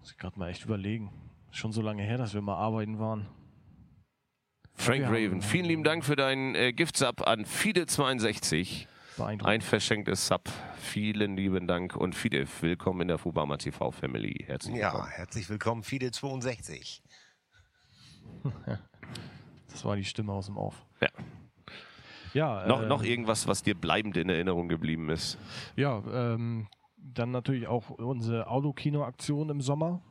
muss 0.00 0.10
ich 0.10 0.18
gerade 0.18 0.38
mal 0.38 0.48
echt 0.50 0.64
überlegen. 0.64 1.10
Schon 1.50 1.72
so 1.72 1.80
lange 1.82 2.02
her, 2.02 2.18
dass 2.18 2.34
wir 2.34 2.40
mal 2.42 2.56
arbeiten 2.56 2.98
waren. 2.98 3.28
Frank 4.74 5.04
haben- 5.06 5.14
Raven, 5.14 5.40
vielen 5.42 5.64
lieben 5.64 5.84
Dank 5.84 6.04
für 6.04 6.16
deinen 6.16 6.54
äh, 6.54 6.72
Gift-Sub 6.72 7.26
an 7.26 7.44
Fide62. 7.44 8.86
Beeindruckend. 9.16 9.46
Ein 9.54 9.60
verschenktes 9.62 10.26
Sub. 10.26 10.50
Vielen 10.76 11.36
lieben 11.36 11.66
Dank 11.66 11.96
und 11.96 12.14
Fide, 12.14 12.46
willkommen 12.60 13.00
in 13.02 13.08
der 13.08 13.16
Fubama 13.18 13.56
TV 13.56 13.90
Family. 13.90 14.44
Herzlich 14.46 14.76
Ja, 14.76 14.92
willkommen. 14.92 15.10
herzlich 15.12 15.48
willkommen, 15.48 15.82
Fide 15.82 16.10
62. 16.10 17.02
Das 19.68 19.84
war 19.84 19.96
die 19.96 20.04
Stimme 20.06 20.32
aus 20.32 20.46
dem 20.46 20.56
Off. 20.56 20.86
Ja. 21.02 21.08
Ja, 22.36 22.66
Noch, 22.66 22.82
äh, 22.82 22.86
noch 22.86 23.02
irgendwas, 23.02 23.48
was 23.48 23.62
dir 23.62 23.74
bleibend 23.74 24.18
in 24.18 24.28
Erinnerung 24.28 24.68
geblieben 24.68 25.08
ist? 25.08 25.38
Ja, 25.74 26.02
ähm, 26.12 26.68
dann 26.98 27.30
natürlich 27.30 27.66
auch 27.66 27.88
unsere 27.88 28.48
Audokino-Aktion 28.48 29.48
im 29.48 29.62
Sommer. 29.62 30.02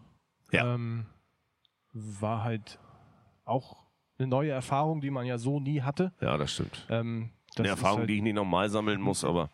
Ja. 0.51 0.73
Ähm, 0.73 1.05
war 1.93 2.43
halt 2.43 2.79
auch 3.43 3.77
eine 4.17 4.27
neue 4.27 4.49
Erfahrung, 4.49 5.01
die 5.01 5.11
man 5.11 5.27
ja 5.27 5.37
so 5.37 5.59
nie 5.59 5.81
hatte. 5.83 6.13
Ja, 6.19 6.35
das 6.37 6.53
stimmt. 6.53 6.87
Ähm, 6.89 7.29
das 7.49 7.59
Eine 7.59 7.67
Erfahrung, 7.69 7.99
halt- 7.99 8.09
die 8.09 8.15
ich 8.17 8.21
nicht 8.23 8.33
nochmal 8.35 8.69
sammeln 8.69 9.01
muss, 9.01 9.23
aber 9.23 9.51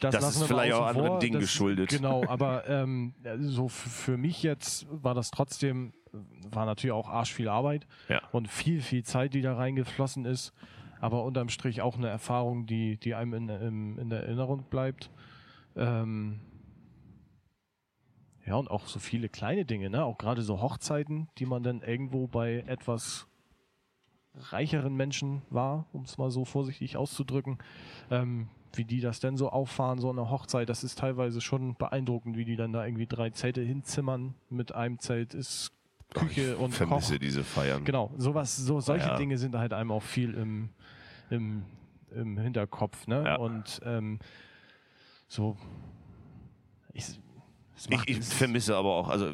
Das 0.00 0.14
lassen 0.14 0.42
ist 0.42 0.46
vielleicht 0.46 0.74
auch 0.74 0.86
anderen 0.86 1.08
vor. 1.08 1.18
Dingen 1.18 1.34
Das- 1.34 1.42
geschuldet. 1.42 1.90
Genau, 1.90 2.24
aber 2.28 2.68
ähm, 2.68 3.14
so 3.40 3.66
für 3.68 4.16
mich 4.16 4.44
jetzt 4.44 4.86
war 4.90 5.14
das 5.14 5.32
trotzdem, 5.32 5.92
war 6.12 6.66
natürlich 6.66 6.92
auch 6.92 7.08
arsch 7.08 7.32
viel 7.34 7.48
Arbeit 7.48 7.88
ja. 8.08 8.22
und 8.30 8.46
viel, 8.46 8.80
viel 8.80 9.02
Zeit, 9.02 9.34
die 9.34 9.42
da 9.42 9.56
reingeflossen 9.56 10.24
ist. 10.24 10.52
Aber 11.02 11.24
unterm 11.24 11.48
Strich 11.48 11.82
auch 11.82 11.96
eine 11.96 12.08
Erfahrung, 12.08 12.64
die, 12.64 12.96
die 12.96 13.16
einem 13.16 13.34
in, 13.34 13.48
in, 13.48 13.98
in 13.98 14.08
der 14.08 14.22
Erinnerung 14.22 14.62
bleibt. 14.70 15.10
Ähm 15.74 16.38
ja, 18.46 18.54
und 18.54 18.70
auch 18.70 18.86
so 18.86 19.00
viele 19.00 19.28
kleine 19.28 19.64
Dinge, 19.64 19.90
ne? 19.90 20.04
Auch 20.04 20.16
gerade 20.16 20.42
so 20.42 20.62
Hochzeiten, 20.62 21.28
die 21.38 21.46
man 21.46 21.64
dann 21.64 21.82
irgendwo 21.82 22.28
bei 22.28 22.62
etwas 22.68 23.26
reicheren 24.52 24.94
Menschen 24.94 25.42
war, 25.50 25.86
um 25.92 26.02
es 26.02 26.18
mal 26.18 26.30
so 26.30 26.44
vorsichtig 26.44 26.96
auszudrücken. 26.96 27.58
Ähm, 28.08 28.48
wie 28.72 28.84
die 28.84 29.00
das 29.00 29.18
denn 29.18 29.36
so 29.36 29.50
auffahren, 29.50 29.98
so 29.98 30.08
eine 30.08 30.30
Hochzeit, 30.30 30.68
das 30.68 30.84
ist 30.84 31.00
teilweise 31.00 31.40
schon 31.40 31.74
beeindruckend, 31.74 32.36
wie 32.36 32.44
die 32.44 32.56
dann 32.56 32.72
da 32.72 32.86
irgendwie 32.86 33.08
drei 33.08 33.30
Zelte 33.30 33.60
hinzimmern. 33.60 34.34
Mit 34.50 34.72
einem 34.72 35.00
Zelt 35.00 35.34
ist 35.34 35.72
Küche 36.14 36.52
ich 36.52 36.58
und 36.58 36.72
vermisse 36.74 37.12
Koch. 37.14 37.18
diese 37.20 37.44
Feiern. 37.44 37.84
Genau, 37.84 38.10
sowas, 38.16 38.56
so 38.56 38.80
solche 38.80 39.08
Ja. 39.08 39.16
Dinge 39.16 39.38
sind 39.38 39.54
halt 39.56 39.72
einem 39.72 39.90
auch 39.90 40.02
viel 40.02 40.34
im, 40.34 40.68
im, 41.30 41.64
im 42.14 42.38
Hinterkopf, 42.38 43.06
ne? 43.06 43.22
Ja. 43.24 43.36
Und 43.36 43.80
ähm, 43.84 44.18
so 45.28 45.56
ich, 46.92 47.04
Ich, 47.88 48.08
ich 48.08 48.24
vermisse 48.24 48.76
aber 48.76 48.90
auch, 48.94 49.08
also 49.08 49.32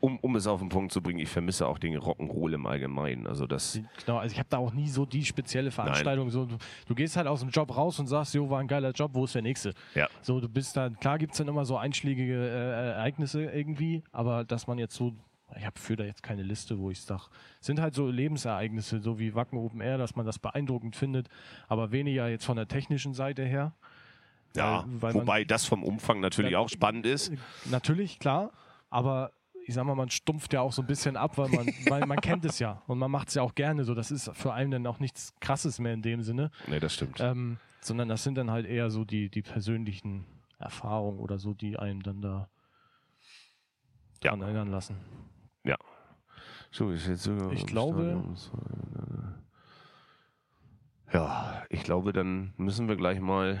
um, 0.00 0.18
um 0.18 0.34
es 0.34 0.48
auf 0.48 0.58
den 0.58 0.68
Punkt 0.68 0.90
zu 0.92 1.00
bringen, 1.00 1.20
ich 1.20 1.28
vermisse 1.28 1.64
auch 1.68 1.78
den 1.78 1.96
Rock'n'Roll 1.96 2.54
im 2.54 2.66
Allgemeinen. 2.66 3.28
Also 3.28 3.46
das, 3.46 3.78
Genau, 4.04 4.18
also 4.18 4.32
ich 4.32 4.38
habe 4.40 4.48
da 4.50 4.56
auch 4.58 4.72
nie 4.72 4.88
so 4.88 5.06
die 5.06 5.24
spezielle 5.24 5.70
Veranstaltung. 5.70 6.28
So, 6.30 6.46
du, 6.46 6.56
du 6.88 6.94
gehst 6.96 7.16
halt 7.16 7.28
aus 7.28 7.38
dem 7.38 7.50
Job 7.50 7.76
raus 7.76 8.00
und 8.00 8.08
sagst, 8.08 8.34
jo, 8.34 8.50
war 8.50 8.58
ein 8.58 8.66
geiler 8.66 8.90
Job, 8.90 9.12
wo 9.14 9.26
ist 9.26 9.34
der 9.36 9.42
nächste? 9.42 9.74
ja. 9.94 10.08
So, 10.20 10.40
du 10.40 10.48
bist 10.48 10.76
dann, 10.76 10.98
klar 10.98 11.18
gibt 11.18 11.32
es 11.34 11.38
dann 11.38 11.46
immer 11.46 11.64
so 11.64 11.76
einschlägige 11.76 12.34
äh, 12.34 12.90
Ereignisse 12.94 13.44
irgendwie, 13.44 14.02
aber 14.10 14.44
dass 14.44 14.66
man 14.66 14.78
jetzt 14.78 14.96
so, 14.96 15.12
ich 15.56 15.64
habe 15.66 15.78
für 15.78 15.96
da 15.96 16.04
jetzt 16.04 16.22
keine 16.22 16.42
Liste, 16.42 16.78
wo 16.78 16.90
ich 16.90 17.00
sage, 17.00 17.24
sind 17.60 17.80
halt 17.80 17.94
so 17.94 18.08
Lebensereignisse, 18.08 19.00
so 19.00 19.18
wie 19.18 19.34
Wacken 19.34 19.58
Open 19.58 19.80
Air, 19.80 19.98
dass 19.98 20.16
man 20.16 20.26
das 20.26 20.38
beeindruckend 20.38 20.96
findet, 20.96 21.28
aber 21.68 21.92
weniger 21.92 22.28
jetzt 22.28 22.44
von 22.44 22.56
der 22.56 22.68
technischen 22.68 23.14
Seite 23.14 23.44
her. 23.44 23.74
Ja, 24.54 24.84
Weil- 24.86 25.00
weil 25.02 25.14
wobei 25.14 25.44
das 25.44 25.64
vom 25.64 25.82
Umfang 25.82 26.20
natürlich 26.20 26.52
Ja, 26.52 26.58
auch 26.58 26.68
spannend 26.68 27.06
ist. 27.06 27.32
Natürlich, 27.70 28.18
klar, 28.18 28.52
aber 28.90 29.32
ich 29.66 29.74
sag 29.74 29.84
mal, 29.84 29.94
man 29.94 30.10
stumpft 30.10 30.52
ja 30.52 30.60
auch 30.60 30.72
so 30.72 30.82
ein 30.82 30.86
bisschen 30.88 31.16
ab, 31.16 31.38
weil 31.38 31.48
man, 31.48 31.66
weil 31.88 32.06
man 32.06 32.20
kennt 32.20 32.44
es 32.44 32.58
ja 32.58 32.82
und 32.86 32.98
man 32.98 33.10
macht 33.10 33.28
es 33.28 33.34
ja 33.34 33.42
auch 33.42 33.54
gerne 33.54 33.84
so. 33.84 33.94
Das 33.94 34.10
ist 34.10 34.30
für 34.34 34.52
einen 34.52 34.70
dann 34.72 34.86
auch 34.86 34.98
nichts 34.98 35.32
Krasses 35.40 35.78
mehr 35.78 35.94
in 35.94 36.02
dem 36.02 36.22
Sinne. 36.22 36.50
Nee, 36.66 36.80
das 36.80 36.94
stimmt. 36.94 37.18
Ähm, 37.20 37.58
sondern 37.80 38.08
das 38.08 38.24
sind 38.24 38.34
dann 38.36 38.50
halt 38.50 38.66
eher 38.66 38.90
so 38.90 39.04
die, 39.04 39.28
die 39.30 39.42
persönlichen 39.42 40.24
Erfahrungen 40.58 41.18
oder 41.20 41.38
so, 41.38 41.54
die 41.54 41.78
einen 41.78 42.00
dann 42.02 42.20
da 42.20 42.48
Ja. 44.22 44.32
erinnern 44.36 44.70
lassen. 44.70 44.96
So, 46.72 46.90
ist 46.90 47.06
jetzt 47.06 47.22
sogar 47.22 47.52
Ich 47.52 47.66
glaube-. 47.66 48.22
Ja, 51.12 51.62
ich 51.68 51.82
glaube, 51.84 52.12
dann 52.12 52.54
müssen 52.56 52.88
wir 52.88 52.96
gleich 52.96 53.20
mal 53.20 53.60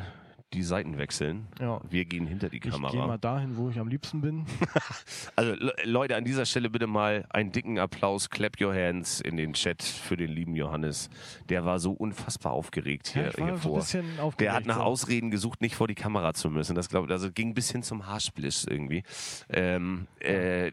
die 0.54 0.62
Seiten 0.62 0.98
wechseln. 0.98 1.46
Ja. 1.60 1.80
Wir 1.88 2.04
gehen 2.04 2.26
hinter 2.26 2.48
die 2.50 2.56
Ich 2.56 2.62
gehe 2.62 2.72
Kamera. 2.72 3.06
mal 3.06 3.18
dahin, 3.18 3.56
wo 3.56 3.70
ich 3.70 3.78
am 3.78 3.88
liebsten 3.88 4.20
bin. 4.20 4.44
Also 5.36 5.54
Le 5.54 5.72
Leute, 5.84 6.14
an 6.16 6.24
dieser 6.24 6.44
Stelle 6.44 6.68
bitte 6.68 6.86
mal 6.86 7.24
einen 7.30 7.52
dicken 7.52 7.78
Applaus, 7.78 8.28
clap 8.28 8.60
your 8.60 8.74
hands 8.74 9.20
in 9.22 9.38
den 9.38 9.54
Chat 9.54 9.82
für 9.82 10.16
den 10.16 10.30
lieben 10.30 10.54
Johannes. 10.54 11.08
Der 11.48 11.64
war 11.64 11.78
so 11.78 11.92
unfassbar 11.92 12.52
aufgeregt 12.52 13.08
hier, 13.08 13.22
Ja, 13.22 13.28
ich 13.30 13.38
war 13.38 13.46
hier 13.46 13.56
so 13.56 13.60
ein 13.60 13.62
vor. 13.62 13.78
bisschen 13.78 14.04
aufgeregt. 14.20 14.40
Der 14.40 14.52
hat 14.52 14.66
nach 14.66 14.76
so. 14.76 14.82
Ausreden 14.82 15.30
gesucht, 15.30 15.62
nicht 15.62 15.74
vor 15.74 15.88
die 15.88 15.94
Kamera 15.94 16.34
zu 16.34 16.50
müssen. 16.50 16.74
Das 16.74 16.90
glaube 16.90 17.10
also 17.10 17.30
ging 17.32 17.54
bis 17.54 17.70
hin 17.70 17.82
zum 17.82 18.06
Haarspliss 18.06 18.64
irgendwie. 18.64 19.04
Ähm, 19.48 20.06
äh, 20.20 20.72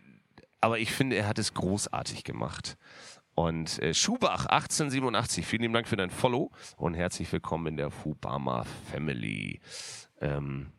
aber 0.61 0.79
ich 0.79 0.91
finde, 0.91 1.15
er 1.15 1.27
hat 1.27 1.39
es 1.39 1.53
großartig 1.53 2.23
gemacht. 2.23 2.77
Und 3.35 3.79
äh, 3.79 3.93
Schubach 3.93 4.47
1887, 4.47 5.45
vielen 5.45 5.61
lieben 5.61 5.73
Dank 5.73 5.87
für 5.87 5.95
dein 5.95 6.09
Follow 6.09 6.51
und 6.75 6.93
herzlich 6.93 7.31
willkommen 7.31 7.67
in 7.67 7.77
der 7.77 7.89
Fubama 7.89 8.65
Family. 8.91 9.61
Ähm, 10.19 10.73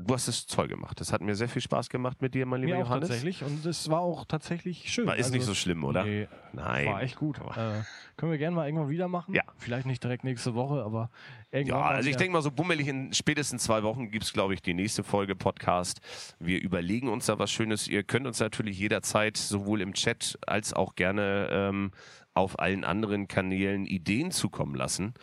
du 0.00 0.14
hast 0.14 0.28
es 0.28 0.46
toll 0.46 0.68
gemacht. 0.68 1.00
Das 1.00 1.12
hat 1.12 1.20
mir 1.20 1.34
sehr 1.34 1.48
viel 1.48 1.62
Spaß 1.62 1.88
gemacht 1.88 2.20
mit 2.22 2.34
dir, 2.34 2.46
mein 2.46 2.60
lieber 2.60 2.74
Mir 2.76 2.82
auch 2.82 2.88
Johannes. 2.88 3.08
tatsächlich 3.08 3.44
und 3.44 3.64
es 3.66 3.88
war 3.90 4.00
auch 4.00 4.24
tatsächlich 4.24 4.92
schön. 4.92 5.06
War, 5.06 5.16
ist 5.16 5.26
Also, 5.26 5.36
nicht 5.36 5.44
so 5.46 5.54
schlimm, 5.54 5.84
oder? 5.84 6.04
Nee, 6.04 6.28
Nein. 6.52 6.86
war 6.86 7.02
echt 7.02 7.16
gut. 7.16 7.38
Äh, 7.38 7.82
können 8.16 8.32
wir 8.32 8.38
gerne 8.38 8.56
mal 8.56 8.66
irgendwann 8.66 8.88
wieder 8.90 9.08
machen. 9.08 9.34
Ja. 9.34 9.42
Vielleicht 9.56 9.86
nicht 9.86 10.02
direkt 10.02 10.24
nächste 10.24 10.54
Woche, 10.54 10.82
aber 10.82 11.10
irgendwann. 11.50 11.80
Ja, 11.80 11.86
also 11.86 12.00
ich 12.00 12.14
wieder. 12.14 12.18
denke 12.18 12.32
mal, 12.32 12.42
so 12.42 12.50
bummelig 12.50 12.88
in 12.88 13.12
spätestens 13.12 13.62
zwei 13.64 13.82
Wochen 13.82 14.10
gibt 14.10 14.24
es, 14.24 14.32
glaube 14.32 14.54
ich, 14.54 14.62
die 14.62 14.74
nächste 14.74 15.02
Folge 15.04 15.36
Podcast. 15.36 16.00
Wir 16.38 16.60
überlegen 16.60 17.08
uns 17.08 17.26
da 17.26 17.38
was 17.38 17.50
Schönes. 17.50 17.88
Ihr 17.88 18.02
könnt 18.02 18.26
uns 18.26 18.40
natürlich 18.40 18.78
jederzeit 18.78 19.36
sowohl 19.36 19.80
im 19.80 19.94
Chat 19.94 20.38
als 20.46 20.72
auch 20.72 20.94
gerne 20.94 21.48
ähm, 21.50 21.90
auf 22.34 22.58
allen 22.58 22.84
anderen 22.84 23.26
Kanälen 23.28 23.86
Ideen 23.86 24.30
zukommen 24.30 24.74
lassen. 24.74 25.14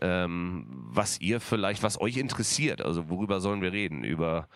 Ähm, 0.00 0.66
was 0.68 1.20
ihr 1.20 1.40
vielleicht, 1.40 1.82
was 1.82 2.00
euch 2.00 2.16
interessiert. 2.18 2.82
Also 2.82 3.08
worüber 3.08 3.40
sollen 3.40 3.62
wir 3.62 3.72
reden? 3.72 4.04
Über, 4.04 4.48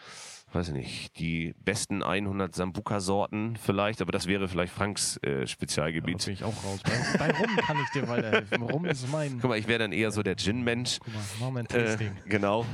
weiß 0.53 0.69
ich 0.69 0.75
nicht, 0.75 1.19
die 1.19 1.55
besten 1.65 2.03
100 2.03 2.55
Sambuka-Sorten 2.55 3.57
vielleicht, 3.57 4.03
aber 4.03 4.13
das 4.13 4.27
wäre 4.27 4.49
vielleicht 4.49 4.73
Franks 4.73 5.17
äh, 5.19 5.47
Spezialgebiet. 5.47 6.25
bin 6.25 6.35
ich 6.35 6.45
auch 6.45 6.65
raus. 6.65 6.81
Bei, 6.85 7.19
bei 7.31 7.39
Rum 7.39 7.57
kann 7.57 7.77
ich 7.83 7.91
dir 7.91 8.07
weiterhelfen. 8.09 8.63
Rum 8.63 8.85
ist 8.85 9.11
mein. 9.11 9.39
Guck 9.41 9.51
mal, 9.51 9.59
ich 9.59 9.67
wäre 9.69 9.79
dann 9.79 9.93
eher 9.93 10.11
so 10.11 10.23
der 10.23 10.37
Gin-Mensch. 10.37 10.99
Guck 11.03 11.15
mal, 11.15 11.21
machen 11.41 11.55
wir 11.55 11.61
ein 11.61 11.67
Äh, 11.67 11.87
Tasting. 11.87 12.13
genau. 12.27 12.67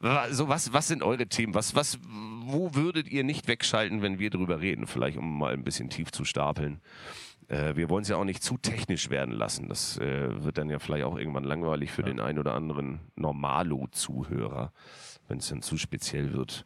Wa- 0.00 0.26
so, 0.32 0.48
was, 0.48 0.72
was 0.72 0.88
sind 0.88 1.02
eure 1.02 1.26
Themen? 1.28 1.54
Was, 1.54 1.74
was, 1.74 1.98
wo 2.44 2.74
würdet 2.74 3.08
ihr 3.08 3.24
nicht 3.24 3.48
wegschalten, 3.48 4.02
wenn 4.02 4.18
wir 4.18 4.30
drüber 4.30 4.60
reden? 4.60 4.86
Vielleicht, 4.86 5.16
um 5.16 5.38
mal 5.38 5.52
ein 5.54 5.64
bisschen 5.64 5.88
tief 5.90 6.12
zu 6.12 6.24
stapeln. 6.24 6.80
Äh, 7.48 7.76
wir 7.76 7.88
wollen 7.88 8.02
es 8.02 8.08
ja 8.08 8.16
auch 8.16 8.24
nicht 8.24 8.42
zu 8.42 8.56
technisch 8.56 9.10
werden 9.10 9.32
lassen. 9.32 9.68
Das 9.68 9.98
äh, 9.98 10.44
wird 10.44 10.58
dann 10.58 10.70
ja 10.70 10.78
vielleicht 10.78 11.04
auch 11.04 11.16
irgendwann 11.16 11.44
langweilig 11.44 11.92
für 11.92 12.02
den 12.02 12.20
einen 12.20 12.38
oder 12.38 12.54
anderen 12.54 13.00
Normalo-Zuhörer, 13.16 14.72
wenn 15.28 15.38
es 15.38 15.48
dann 15.48 15.62
zu 15.62 15.76
speziell 15.76 16.32
wird. 16.32 16.64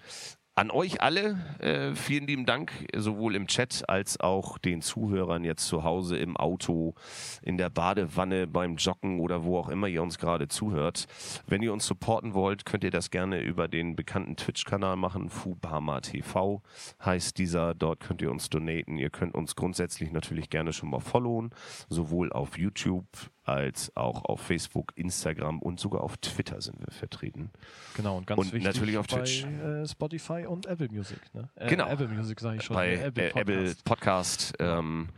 An 0.61 0.71
euch 0.71 1.01
alle 1.01 1.39
äh, 1.61 1.95
vielen 1.95 2.27
lieben 2.27 2.45
Dank, 2.45 2.71
sowohl 2.95 3.35
im 3.35 3.47
Chat 3.47 3.89
als 3.89 4.21
auch 4.21 4.59
den 4.59 4.83
Zuhörern 4.83 5.43
jetzt 5.43 5.67
zu 5.67 5.85
Hause 5.85 6.19
im 6.19 6.37
Auto, 6.37 6.93
in 7.41 7.57
der 7.57 7.71
Badewanne, 7.71 8.47
beim 8.47 8.77
Joggen 8.77 9.21
oder 9.21 9.43
wo 9.43 9.57
auch 9.57 9.71
immer 9.71 9.87
ihr 9.87 10.03
uns 10.03 10.19
gerade 10.19 10.49
zuhört. 10.49 11.07
Wenn 11.47 11.63
ihr 11.63 11.73
uns 11.73 11.87
supporten 11.87 12.35
wollt, 12.35 12.67
könnt 12.67 12.85
ihr 12.85 12.91
das 12.91 13.11
gerne 13.11 13.41
über 13.41 13.69
den 13.69 13.97
bekannten 13.97 14.37
Twitch-Kanal 14.37 14.97
machen. 14.97 15.31
Fubama 15.31 16.03
TV 16.03 16.61
heißt 17.03 17.39
dieser. 17.39 17.75
Dort 17.75 18.01
könnt 18.01 18.21
ihr 18.21 18.31
uns 18.31 18.51
donaten. 18.51 18.99
Ihr 18.99 19.09
könnt 19.09 19.35
uns 19.35 19.57
grundsätzlich 19.57 20.13
natürlich 20.13 20.51
gerne 20.51 20.75
schon 20.75 20.91
mal 20.91 21.01
followen, 21.01 21.53
sowohl 21.89 22.35
auf 22.35 22.59
YouTube 22.59 23.07
als 23.45 23.95
auch 23.97 24.25
auf 24.25 24.41
Facebook, 24.41 24.93
Instagram 24.97 25.61
und 25.61 25.81
sogar 25.81 26.03
auf 26.03 26.17
Twitter 26.19 26.61
sind 26.61 26.79
wir 26.81 26.93
vertreten. 26.93 27.51
Genau, 27.97 28.19
und 28.19 28.27
ganz 28.27 28.39
und 28.39 28.53
wichtig 28.53 28.65
natürlich 28.65 28.99
auf 28.99 29.07
bei 29.07 29.19
Twitch. 29.19 29.45
äh, 29.45 29.87
Spotify 29.87 30.47
und 30.47 30.67
Apple 30.67 30.89
Music. 30.91 31.19
Ne? 31.35 31.49
Äh, 31.57 31.69
Genau. 31.69 31.89
Apple 31.89 32.09
Music 32.09 32.39
sage 32.41 32.57
ich 32.59 32.63
schon. 32.65 32.75
bei 32.75 32.95
äh, 32.95 33.03
Apple, 33.07 33.25
äh, 33.35 33.41
Apple 33.41 33.75
Podcast. 33.85 34.53
Ähm, 34.59 35.09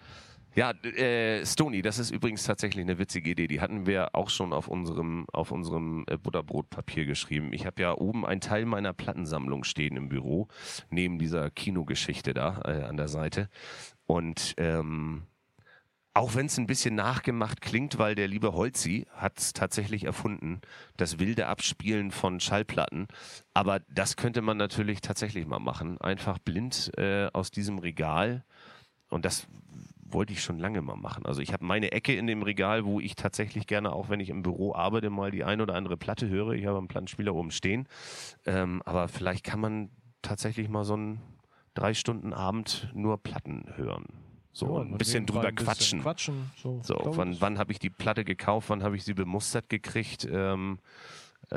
ja, 0.55 0.73
äh, 0.73 1.47
Stony, 1.47 1.81
das 1.81 1.99
ist 1.99 2.11
übrigens 2.11 2.45
tatsächlich 2.45 2.83
eine 2.85 2.99
witzige 2.99 3.31
Idee. 3.31 3.47
Die 3.47 3.63
hatten 3.63 3.87
wir 3.87 4.15
auch 4.15 4.29
schon 4.29 4.53
auf 4.53 4.69
unserem, 4.69 5.25
auf 5.33 5.51
unserem 5.51 6.05
äh, 6.09 6.19
Butterbrotpapier 6.19 7.07
geschrieben. 7.07 7.55
Ich 7.55 7.65
habe 7.65 7.81
ja 7.81 7.95
oben 7.97 8.27
einen 8.27 8.43
Teil 8.43 8.67
meiner 8.67 8.93
Plattensammlung 8.93 9.65
stehen 9.65 9.97
im 9.97 10.11
Büro, 10.11 10.49
neben 10.91 11.19
dieser 11.19 11.51
Kinogeschichte 11.51 12.35
da 12.35 12.61
äh, 12.67 12.83
an 12.85 12.99
der 12.99 13.09
Seite. 13.09 13.49
Und 14.07 14.55
ähm, 14.59 15.23
auch 16.15 16.35
wenn 16.35 16.47
es 16.47 16.59
ein 16.59 16.67
bisschen 16.67 16.95
nachgemacht 16.95 17.61
klingt, 17.63 17.99
weil 17.99 18.15
der 18.15 18.29
liebe 18.29 18.53
Holzi 18.53 19.07
hat 19.17 19.39
es 19.39 19.53
tatsächlich 19.55 20.05
erfunden, 20.05 20.61
das 20.97 21.19
wilde 21.19 21.47
Abspielen 21.47 22.11
von 22.11 22.39
Schallplatten. 22.39 23.09
Aber 23.55 23.81
das 23.89 24.17
könnte 24.17 24.43
man 24.43 24.59
natürlich 24.59 25.01
tatsächlich 25.01 25.47
mal 25.47 25.59
machen. 25.59 25.99
Einfach 26.01 26.39
blind 26.39 26.93
äh, 26.99 27.29
aus 27.33 27.51
diesem 27.51 27.79
Regal. 27.79 28.45
Und 29.09 29.25
das 29.25 29.47
wollte 30.05 30.35
ich 30.35 30.43
schon 30.43 30.59
lange 30.59 30.83
mal 30.83 30.97
machen. 30.97 31.25
Also 31.25 31.41
ich 31.41 31.55
habe 31.55 31.65
meine 31.65 31.93
Ecke 31.93 32.15
in 32.15 32.27
dem 32.27 32.43
Regal, 32.43 32.85
wo 32.85 33.01
ich 33.01 33.15
tatsächlich 33.15 33.67
gerne, 33.67 33.93
auch 33.93 34.11
wenn 34.11 34.21
ich 34.21 34.29
im 34.29 34.43
Büro 34.43 34.75
arbeite, 34.75 35.09
mal 35.09 35.31
die 35.31 35.45
ein 35.45 35.63
oder 35.63 35.75
andere 35.75 35.97
Platte 35.97 36.29
höre. 36.29 36.53
Ich 36.53 36.67
habe 36.67 36.77
einen 36.77 36.89
Plattenspieler 36.89 37.35
oben 37.35 37.51
stehen. 37.51 37.89
Ähm, 38.45 38.83
aber 38.85 39.09
vielleicht 39.09 39.45
kann 39.45 39.61
man 39.61 39.91
tatsächlich 40.21 40.69
mal 40.69 40.85
so 40.85 40.95
einen 40.95 41.23
drei 41.73 41.95
Stunden 41.95 42.35
Abend 42.35 42.91
nur 42.93 43.23
Platten 43.23 43.65
hören. 43.77 44.22
So 44.53 44.77
Ja, 44.79 44.83
ein 44.85 44.99
bisschen 44.99 45.27
drüber 45.27 45.49
ein 45.49 45.55
bisschen 45.55 45.67
quatschen. 45.67 46.03
quatschen. 46.03 46.51
So, 46.63 46.81
So, 46.83 46.99
wann, 47.17 47.41
wann 47.41 47.59
habe 47.59 47.73
ich 47.73 47.79
die 47.79 47.91
Platte 47.91 48.25
gekauft, 48.25 48.69
wann 48.71 48.83
habe 48.83 48.97
ich 48.97 49.05
sie 49.05 49.15
bemustert 49.15 49.69
gekriegt? 49.69 50.29
Ähm, 50.31 50.79
äh, 51.51 51.57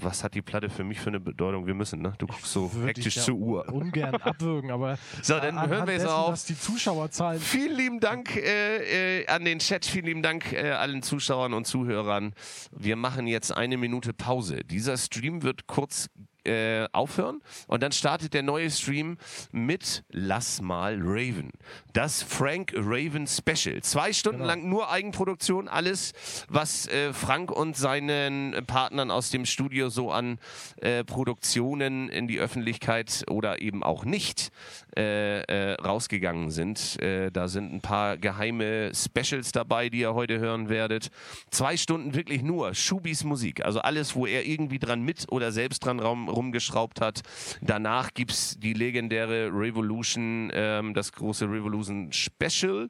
was 0.00 0.24
hat 0.24 0.34
die 0.34 0.40
Platte 0.42 0.70
für 0.70 0.84
mich 0.84 0.98
für 0.98 1.08
eine 1.10 1.20
Bedeutung? 1.20 1.66
Wir 1.66 1.74
müssen, 1.74 2.00
ne? 2.00 2.12
Du 2.18 2.26
guckst 2.26 2.52
so 2.52 2.70
hektisch 2.84 3.16
ja 3.16 3.22
zur 3.22 3.34
Uhr. 3.36 3.68
Ungern 3.72 4.14
abwürgen, 4.22 4.70
aber 4.70 4.98
So, 5.20 5.34
dann 5.38 5.54
hören 5.68 5.86
wir 5.86 5.92
jetzt 5.94 6.02
dessen, 6.04 6.14
auf. 6.14 6.30
dass 6.30 6.44
die 6.46 6.58
Zuschauerzahlen 6.58 7.40
Vielen 7.40 7.76
lieben 7.76 8.00
Dank 8.00 8.34
äh, 8.36 9.20
äh, 9.20 9.26
an 9.28 9.44
den 9.44 9.58
Chat, 9.58 9.84
vielen 9.84 10.06
lieben 10.06 10.22
Dank 10.22 10.52
äh, 10.52 10.70
allen 10.70 11.02
Zuschauern 11.02 11.52
und 11.54 11.66
Zuhörern. 11.66 12.34
Wir 12.70 12.96
machen 12.96 13.26
jetzt 13.26 13.52
eine 13.52 13.76
Minute 13.76 14.12
Pause. 14.14 14.60
Dieser 14.64 14.96
Stream 14.96 15.42
wird 15.42 15.66
kurz 15.66 16.08
äh, 16.44 16.86
aufhören 16.92 17.40
und 17.66 17.82
dann 17.82 17.92
startet 17.92 18.34
der 18.34 18.42
neue 18.42 18.70
Stream 18.70 19.18
mit 19.52 20.04
Lass 20.10 20.60
mal 20.60 20.98
Raven. 21.00 21.50
Das 21.92 22.22
Frank 22.22 22.72
Raven 22.76 23.26
Special. 23.26 23.80
Zwei 23.82 24.12
Stunden 24.12 24.38
Genau. 24.38 24.48
lang 24.48 24.68
nur 24.68 24.90
Eigenproduktion, 24.90 25.68
alles, 25.68 26.12
was 26.48 26.86
äh, 26.88 27.12
Frank 27.12 27.50
und 27.50 27.76
seinen 27.76 28.54
Partnern 28.66 29.10
aus 29.10 29.30
dem 29.30 29.44
Studio 29.46 29.88
so 29.88 30.10
an 30.10 30.38
äh, 30.80 31.04
Produktionen 31.04 32.08
in 32.08 32.26
die 32.28 32.38
Öffentlichkeit 32.38 33.24
oder 33.28 33.60
eben 33.60 33.82
auch 33.82 34.04
nicht 34.04 34.50
äh, 34.96 35.40
äh, 35.42 35.72
rausgegangen 35.74 36.50
sind. 36.50 36.98
Da 37.32 37.48
sind 37.48 37.72
ein 37.72 37.80
paar 37.80 38.16
geheime 38.16 38.92
Specials 38.94 39.52
dabei, 39.52 39.88
die 39.88 40.00
ihr 40.00 40.14
heute 40.14 40.38
hören 40.38 40.68
werdet. 40.68 41.08
Zwei 41.50 41.76
Stunden 41.76 42.14
wirklich 42.14 42.42
nur 42.42 42.74
Schubis 42.74 43.24
Musik. 43.24 43.64
Also 43.64 43.80
alles, 43.80 44.14
wo 44.14 44.26
er 44.26 44.46
irgendwie 44.46 44.78
dran 44.78 45.02
mit 45.02 45.26
oder 45.30 45.52
selbst 45.52 45.84
dran 45.84 46.00
rum, 46.00 46.28
rumgeschraubt 46.32 47.00
hat. 47.00 47.22
Danach 47.60 48.14
gibt 48.14 48.32
es 48.32 48.58
die 48.58 48.72
legendäre 48.72 49.50
Revolution, 49.52 50.50
ähm, 50.54 50.94
das 50.94 51.12
große 51.12 51.46
Revolution 51.46 52.12
Special. 52.12 52.88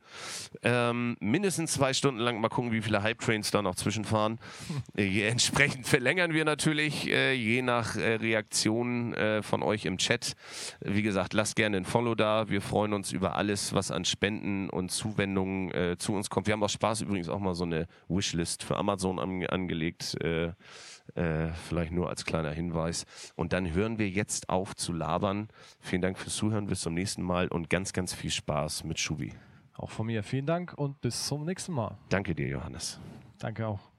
Ähm, 0.62 1.16
mindestens 1.20 1.72
zwei 1.72 1.92
Stunden 1.92 2.20
lang. 2.20 2.40
Mal 2.40 2.48
gucken, 2.48 2.72
wie 2.72 2.82
viele 2.82 3.02
Hype-Trains 3.02 3.50
da 3.50 3.62
noch 3.62 3.74
zwischenfahren. 3.74 4.38
Äh, 4.96 5.28
entsprechend 5.28 5.86
verlängern 5.86 6.34
wir 6.34 6.44
natürlich, 6.44 7.08
äh, 7.08 7.32
je 7.32 7.62
nach 7.62 7.96
äh, 7.96 8.16
Reaktion 8.16 9.14
äh, 9.14 9.42
von 9.42 9.62
euch 9.62 9.86
im 9.86 9.96
Chat. 9.96 10.34
Wie 10.80 11.02
gesagt, 11.02 11.32
lasst 11.32 11.56
gerne 11.56 11.78
ein 11.78 11.84
Follow 11.84 12.14
da. 12.14 12.48
Wir 12.50 12.60
freuen 12.60 12.92
uns 12.92 13.12
über 13.12 13.36
alles, 13.36 13.72
was 13.72 13.90
an 13.90 14.04
Spenden 14.04 14.68
und 14.68 14.90
Zuwendungen 14.90 15.70
äh, 15.72 15.96
zu 15.98 16.12
uns 16.12 16.28
kommt. 16.30 16.46
Wir 16.46 16.52
haben 16.52 16.62
aus 16.62 16.72
Spaß 16.72 17.02
übrigens 17.02 17.28
auch 17.28 17.38
mal 17.38 17.54
so 17.54 17.64
eine 17.64 17.86
Wishlist 18.08 18.64
für 18.64 18.76
Amazon 18.76 19.18
an, 19.18 19.46
angelegt. 19.46 20.16
Äh, 21.14 21.52
vielleicht 21.68 21.92
nur 21.92 22.08
als 22.08 22.24
kleiner 22.24 22.50
Hinweis. 22.50 23.04
Und 23.36 23.52
dann 23.52 23.72
hören 23.72 23.98
wir 23.98 24.08
jetzt 24.08 24.48
auf 24.48 24.74
zu 24.74 24.92
labern. 24.92 25.48
Vielen 25.80 26.02
Dank 26.02 26.18
fürs 26.18 26.36
Zuhören. 26.36 26.66
Bis 26.66 26.80
zum 26.80 26.94
nächsten 26.94 27.22
Mal 27.22 27.48
und 27.48 27.68
ganz, 27.68 27.92
ganz 27.92 28.14
viel 28.14 28.30
Spaß 28.30 28.84
mit 28.84 28.98
Schubi. 28.98 29.34
Auch 29.74 29.90
von 29.90 30.06
mir 30.06 30.22
vielen 30.22 30.46
Dank 30.46 30.74
und 30.74 31.00
bis 31.00 31.26
zum 31.26 31.44
nächsten 31.44 31.72
Mal. 31.72 31.98
Danke 32.08 32.34
dir, 32.34 32.48
Johannes. 32.48 33.00
Danke 33.38 33.66
auch. 33.66 33.91